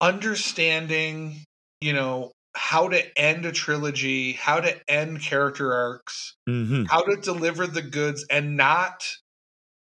understanding, 0.00 1.44
you 1.80 1.92
know, 1.92 2.32
how 2.54 2.88
to 2.88 3.18
end 3.18 3.44
a 3.44 3.52
trilogy, 3.52 4.32
how 4.32 4.60
to 4.60 4.90
end 4.90 5.20
character 5.20 5.72
arcs, 5.72 6.34
Mm-hmm. 6.48 6.84
how 6.84 7.02
to 7.02 7.16
deliver 7.16 7.66
the 7.66 7.82
goods 7.82 8.24
and 8.30 8.56
not 8.56 9.04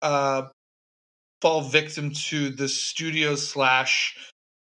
uh, 0.03 0.43
fall 1.43 1.61
victim 1.61 2.11
to 2.11 2.51
the 2.51 2.69
studio 2.69 3.37
slash 3.37 4.17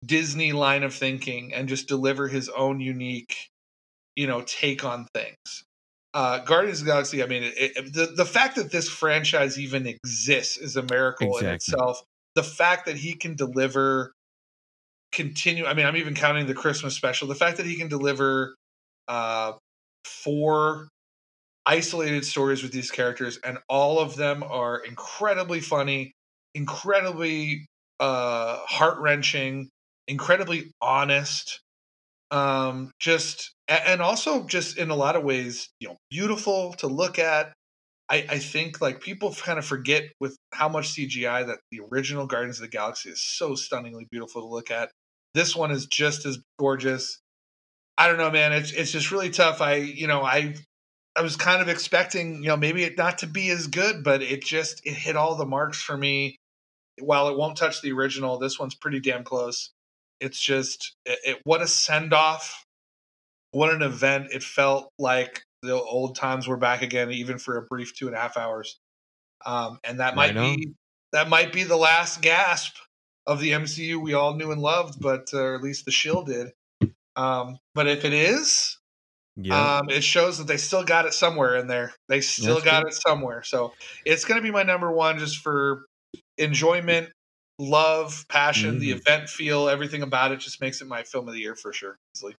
Disney 0.04 0.52
line 0.52 0.84
of 0.84 0.94
thinking 0.94 1.52
and 1.52 1.68
just 1.68 1.88
deliver 1.88 2.28
his 2.28 2.48
own 2.48 2.78
unique, 2.80 3.48
you 4.14 4.26
know, 4.28 4.42
take 4.42 4.84
on 4.84 5.06
things. 5.12 5.64
Uh, 6.14 6.38
Guardians 6.38 6.80
of 6.80 6.86
the 6.86 6.92
Galaxy. 6.92 7.22
I 7.22 7.26
mean, 7.26 7.42
it, 7.42 7.54
it, 7.56 7.92
the 7.92 8.06
the 8.06 8.24
fact 8.24 8.56
that 8.56 8.70
this 8.70 8.88
franchise 8.88 9.58
even 9.58 9.86
exists 9.86 10.56
is 10.56 10.76
a 10.76 10.82
miracle 10.82 11.36
in 11.38 11.46
itself. 11.48 12.02
The 12.38 12.44
fact 12.44 12.86
that 12.86 12.96
he 12.96 13.14
can 13.14 13.34
deliver, 13.34 14.12
continue. 15.10 15.66
I 15.66 15.74
mean, 15.74 15.86
I'm 15.86 15.96
even 15.96 16.14
counting 16.14 16.46
the 16.46 16.54
Christmas 16.54 16.94
special. 16.94 17.26
The 17.26 17.34
fact 17.34 17.56
that 17.56 17.66
he 17.66 17.74
can 17.74 17.88
deliver 17.88 18.54
uh, 19.08 19.54
four 20.04 20.86
isolated 21.66 22.24
stories 22.24 22.62
with 22.62 22.70
these 22.70 22.92
characters, 22.92 23.40
and 23.42 23.58
all 23.68 23.98
of 23.98 24.14
them 24.14 24.44
are 24.44 24.78
incredibly 24.78 25.58
funny, 25.58 26.12
incredibly 26.54 27.66
uh, 27.98 28.58
heart 28.66 29.00
wrenching, 29.00 29.68
incredibly 30.06 30.70
honest. 30.80 31.58
Um, 32.30 32.92
just 33.00 33.52
and 33.66 34.00
also 34.00 34.46
just 34.46 34.78
in 34.78 34.90
a 34.90 34.94
lot 34.94 35.16
of 35.16 35.24
ways, 35.24 35.70
you 35.80 35.88
know, 35.88 35.96
beautiful 36.08 36.74
to 36.74 36.86
look 36.86 37.18
at. 37.18 37.52
I, 38.10 38.24
I 38.28 38.38
think 38.38 38.80
like 38.80 39.00
people 39.00 39.34
kind 39.34 39.58
of 39.58 39.66
forget 39.66 40.04
with 40.18 40.36
how 40.52 40.68
much 40.68 40.94
CGI 40.94 41.46
that 41.46 41.58
the 41.70 41.80
original 41.92 42.26
Guardians 42.26 42.58
of 42.58 42.62
the 42.62 42.68
Galaxy 42.68 43.10
is 43.10 43.22
so 43.22 43.54
stunningly 43.54 44.06
beautiful 44.10 44.42
to 44.42 44.48
look 44.48 44.70
at. 44.70 44.90
This 45.34 45.54
one 45.54 45.70
is 45.70 45.86
just 45.86 46.24
as 46.24 46.38
gorgeous. 46.58 47.20
I 47.98 48.08
don't 48.08 48.16
know, 48.16 48.30
man. 48.30 48.52
It's 48.52 48.72
it's 48.72 48.92
just 48.92 49.10
really 49.10 49.30
tough. 49.30 49.60
I 49.60 49.74
you 49.76 50.06
know 50.06 50.22
I 50.22 50.54
I 51.14 51.22
was 51.22 51.36
kind 51.36 51.60
of 51.60 51.68
expecting 51.68 52.42
you 52.42 52.48
know 52.48 52.56
maybe 52.56 52.84
it 52.84 52.96
not 52.96 53.18
to 53.18 53.26
be 53.26 53.50
as 53.50 53.66
good, 53.66 54.02
but 54.02 54.22
it 54.22 54.42
just 54.42 54.80
it 54.86 54.94
hit 54.94 55.16
all 55.16 55.36
the 55.36 55.46
marks 55.46 55.82
for 55.82 55.96
me. 55.96 56.36
While 57.00 57.28
it 57.28 57.36
won't 57.36 57.56
touch 57.56 57.82
the 57.82 57.92
original, 57.92 58.38
this 58.38 58.58
one's 58.58 58.74
pretty 58.74 59.00
damn 59.00 59.22
close. 59.22 59.70
It's 60.20 60.40
just 60.40 60.96
it, 61.04 61.18
it 61.24 61.38
what 61.44 61.60
a 61.60 61.66
send 61.68 62.14
off, 62.14 62.64
what 63.50 63.72
an 63.72 63.82
event. 63.82 64.28
It 64.32 64.42
felt 64.42 64.90
like 64.98 65.42
the 65.62 65.74
old 65.74 66.16
times 66.16 66.46
were 66.48 66.56
back 66.56 66.82
again, 66.82 67.10
even 67.12 67.38
for 67.38 67.56
a 67.56 67.62
brief 67.62 67.94
two 67.96 68.06
and 68.06 68.16
a 68.16 68.18
half 68.18 68.36
hours. 68.36 68.78
Um, 69.44 69.78
and 69.84 70.00
that 70.00 70.16
might 70.16 70.34
be 70.34 70.74
that 71.12 71.28
might 71.28 71.52
be 71.52 71.64
the 71.64 71.76
last 71.76 72.22
gasp 72.22 72.76
of 73.26 73.40
the 73.40 73.52
MCU 73.52 74.00
we 74.02 74.14
all 74.14 74.34
knew 74.34 74.52
and 74.52 74.60
loved, 74.60 75.00
but 75.00 75.28
uh, 75.32 75.38
or 75.42 75.54
at 75.56 75.62
least 75.62 75.84
the 75.84 75.90
Shield 75.90 76.26
did. 76.26 76.52
Um, 77.16 77.58
but 77.74 77.86
if 77.86 78.04
it 78.04 78.12
is, 78.12 78.78
Yeah. 79.36 79.78
um, 79.78 79.90
it 79.90 80.02
shows 80.04 80.38
that 80.38 80.46
they 80.46 80.56
still 80.56 80.84
got 80.84 81.06
it 81.06 81.14
somewhere 81.14 81.56
in 81.56 81.66
there. 81.68 81.94
They 82.08 82.20
still 82.20 82.54
That's 82.56 82.64
got 82.64 82.82
good. 82.82 82.88
it 82.88 82.94
somewhere. 82.94 83.42
So 83.42 83.74
it's 84.04 84.24
going 84.24 84.38
to 84.38 84.42
be 84.42 84.50
my 84.50 84.62
number 84.62 84.90
one 84.92 85.18
just 85.18 85.38
for 85.38 85.86
enjoyment, 86.38 87.10
love, 87.58 88.24
passion, 88.28 88.78
the 88.78 88.90
Mhm. 88.90 89.00
event 89.00 89.28
feel, 89.28 89.68
everything 89.68 90.02
about 90.02 90.32
it 90.32 90.40
just 90.40 90.60
makes 90.60 90.80
it 90.80 90.86
my 90.86 91.02
film 91.02 91.28
of 91.28 91.34
the 91.34 91.40
year 91.40 91.54
for 91.56 91.72
sure. 91.72 91.96
Easily. 92.16 92.36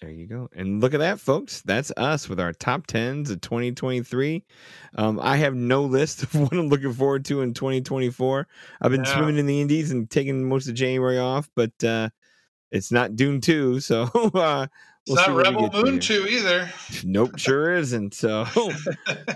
There 0.00 0.10
you 0.10 0.26
go. 0.28 0.48
And 0.54 0.80
look 0.80 0.94
at 0.94 0.98
that, 1.00 1.18
folks. 1.18 1.60
That's 1.62 1.90
us 1.96 2.28
with 2.28 2.38
our 2.38 2.52
top 2.52 2.86
10s 2.86 3.30
of 3.30 3.40
2023. 3.40 4.44
Um, 4.94 5.18
I 5.20 5.36
have 5.38 5.56
no 5.56 5.82
list 5.82 6.22
of 6.22 6.34
what 6.36 6.52
I'm 6.52 6.68
looking 6.68 6.92
forward 6.92 7.24
to 7.26 7.40
in 7.42 7.52
2024. 7.52 8.46
I've 8.80 8.90
been 8.92 9.04
Yeah. 9.04 9.12
swimming 9.12 9.38
in 9.38 9.46
the 9.46 9.60
Indies 9.60 9.90
and 9.90 10.08
taking 10.08 10.48
most 10.48 10.68
of 10.68 10.74
January 10.74 11.18
off, 11.18 11.50
but 11.56 11.72
uh, 11.82 12.10
it's 12.70 12.92
not 12.92 13.16
Dune 13.16 13.40
2. 13.40 13.80
So 13.88 14.02
uh, 14.14 14.68
we'll 15.08 15.16
see 15.16 15.26
not 15.30 15.36
Rebel 15.36 15.70
Moon 15.72 15.92
here. 15.94 16.00
2 16.00 16.26
either. 16.28 16.68
Nope, 17.04 17.38
sure 17.38 17.74
isn't. 17.74 18.14
So 18.14 18.46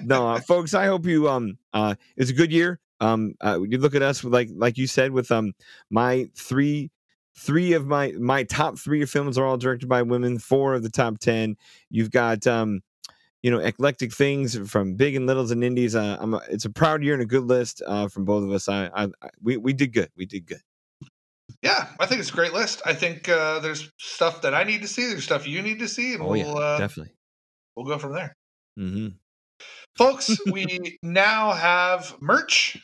no, 0.05 0.29
uh, 0.29 0.41
folks, 0.41 0.75
I 0.75 0.87
hope 0.87 1.07
you 1.07 1.29
um 1.29 1.59
uh 1.75 1.95
it's 2.17 2.31
a 2.31 2.35
good 2.35 2.51
year. 2.53 2.79
Um 3.01 3.35
uh, 3.45 3.59
you 3.69 3.79
look 3.79 3.95
at 3.95 4.03
us 4.03 4.23
with 4.25 4.33
like 4.33 4.49
like 4.55 4.79
you 4.79 4.87
said 4.87 5.11
with 5.13 5.31
um 5.31 5.53
my 5.91 6.29
three 6.35 6.91
three 7.37 7.73
of 7.73 7.87
my 7.87 8.13
my 8.19 8.45
top 8.45 8.79
three 8.79 9.05
films 9.05 9.39
are 9.39 9.45
all 9.47 9.57
directed 9.57 9.89
by 9.89 10.03
women, 10.03 10.39
four 10.39 10.75
of 10.75 10.83
the 10.83 10.91
top 10.91 11.19
10. 11.19 11.57
You've 11.91 12.11
got 12.11 12.47
um 12.47 12.83
you 13.43 13.51
know 13.51 13.59
eclectic 13.59 14.13
things 14.15 14.57
from 14.71 14.95
big 14.95 15.17
and 15.17 15.27
littles 15.27 15.51
and 15.51 15.65
indies. 15.65 15.97
Uh, 15.97 16.17
I'm 16.21 16.35
a, 16.35 16.41
it's 16.51 16.65
a 16.65 16.71
proud 16.71 17.03
year 17.03 17.15
and 17.15 17.23
a 17.23 17.27
good 17.27 17.45
list 17.45 17.83
uh 17.87 18.09
from 18.09 18.25
both 18.25 18.45
of 18.45 18.51
us. 18.51 18.69
I, 18.69 18.87
I, 18.95 19.05
I 19.05 19.31
we 19.43 19.57
we 19.57 19.73
did 19.73 19.93
good. 19.93 20.11
We 20.17 20.27
did 20.27 20.47
good. 20.47 20.61
Yeah, 21.63 21.89
I 22.01 22.07
think 22.07 22.21
it's 22.21 22.31
a 22.31 22.35
great 22.35 22.53
list. 22.53 22.83
I 22.85 22.93
think 22.93 23.29
uh, 23.29 23.61
there's 23.61 23.91
stuff 23.99 24.43
that 24.43 24.53
I 24.55 24.65
need 24.65 24.83
to 24.83 24.89
see. 24.89 25.07
There's 25.07 25.23
stuff 25.25 25.47
you 25.47 25.63
need 25.63 25.79
to 25.79 25.89
see, 25.89 26.15
and 26.15 26.23
Oh 26.23 26.29
we'll 26.29 26.39
yeah, 26.39 26.53
uh, 26.53 26.79
definitely. 26.79 27.13
we'll 27.77 27.87
go 27.87 27.99
from 27.99 28.15
there. 28.15 28.35
mm-hmm. 28.79 29.09
Folks, 29.97 30.37
we 30.51 30.99
now 31.03 31.53
have 31.53 32.17
merch 32.21 32.83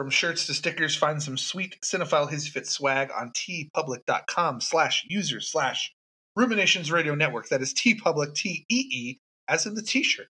from 0.00 0.08
shirts 0.08 0.46
to 0.46 0.54
stickers. 0.54 0.96
Find 0.96 1.22
some 1.22 1.36
sweet 1.36 1.76
Cinephile 1.82 2.30
Hissy 2.30 2.48
Fit 2.48 2.66
swag 2.66 3.10
on 3.14 3.32
teepublic.com 3.32 4.62
slash 4.62 5.04
user 5.10 5.42
slash 5.42 5.92
Ruminations 6.34 6.90
Radio 6.90 7.14
Network. 7.14 7.50
That 7.50 7.60
is 7.60 7.74
TeePublic, 7.74 8.34
T-E-E, 8.34 9.18
as 9.46 9.66
in 9.66 9.74
the 9.74 9.82
t-shirt. 9.82 10.28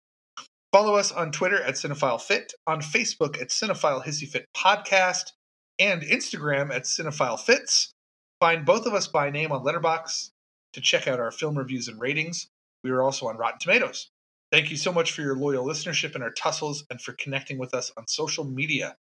Follow 0.72 0.96
us 0.96 1.12
on 1.12 1.30
Twitter 1.30 1.62
at 1.62 1.76
Cinephile 1.76 2.20
Fit, 2.20 2.52
on 2.66 2.80
Facebook 2.80 3.40
at 3.40 3.50
Cinephile 3.50 4.04
Hissy 4.04 4.26
Fit 4.26 4.44
Podcast, 4.56 5.30
and 5.78 6.02
Instagram 6.02 6.74
at 6.74 6.82
Cinephile 6.82 7.38
Fits. 7.38 7.92
Find 8.40 8.66
both 8.66 8.86
of 8.86 8.94
us 8.94 9.06
by 9.06 9.30
name 9.30 9.52
on 9.52 9.62
Letterboxd 9.62 10.30
to 10.72 10.80
check 10.80 11.06
out 11.06 11.20
our 11.20 11.30
film 11.30 11.56
reviews 11.56 11.86
and 11.86 12.00
ratings. 12.00 12.48
We 12.82 12.90
are 12.90 13.02
also 13.02 13.28
on 13.28 13.36
Rotten 13.36 13.60
Tomatoes. 13.60 14.10
Thank 14.50 14.72
you 14.72 14.76
so 14.76 14.92
much 14.92 15.12
for 15.12 15.22
your 15.22 15.36
loyal 15.36 15.64
listenership 15.64 16.16
and 16.16 16.24
our 16.24 16.32
tussles 16.32 16.84
and 16.90 17.00
for 17.00 17.12
connecting 17.12 17.56
with 17.56 17.72
us 17.72 17.92
on 17.96 18.08
social 18.08 18.42
media. 18.42 18.96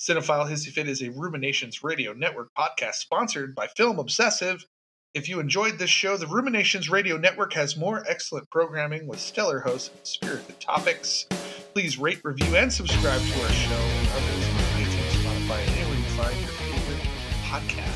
Cinephile 0.00 0.48
Hissy 0.48 0.70
Fit 0.70 0.88
is 0.88 1.02
a 1.02 1.10
Ruminations 1.10 1.84
Radio 1.84 2.14
Network 2.14 2.48
podcast 2.58 2.94
sponsored 2.94 3.54
by 3.54 3.66
Film 3.66 3.98
Obsessive. 3.98 4.64
If 5.12 5.28
you 5.28 5.40
enjoyed 5.40 5.78
this 5.78 5.90
show, 5.90 6.16
the 6.16 6.26
Ruminations 6.26 6.88
Radio 6.88 7.18
Network 7.18 7.52
has 7.52 7.76
more 7.76 8.02
excellent 8.08 8.48
programming 8.48 9.06
with 9.06 9.20
stellar 9.20 9.60
hosts 9.60 9.90
and 9.94 10.06
spirited 10.06 10.58
topics. 10.58 11.26
Please 11.74 11.98
rate, 11.98 12.22
review, 12.24 12.56
and 12.56 12.72
subscribe 12.72 13.20
to 13.20 13.42
our 13.42 13.50
show 13.50 13.74
and 13.74 14.08
others 14.08 14.48
on 14.48 14.54
iTunes, 14.80 15.10
Spotify, 15.20 15.60
and 15.68 15.76
anywhere 15.76 15.98
you 15.98 16.04
find 16.16 16.40
your 16.40 16.48
favorite 16.48 17.08
podcasts. 17.44 17.89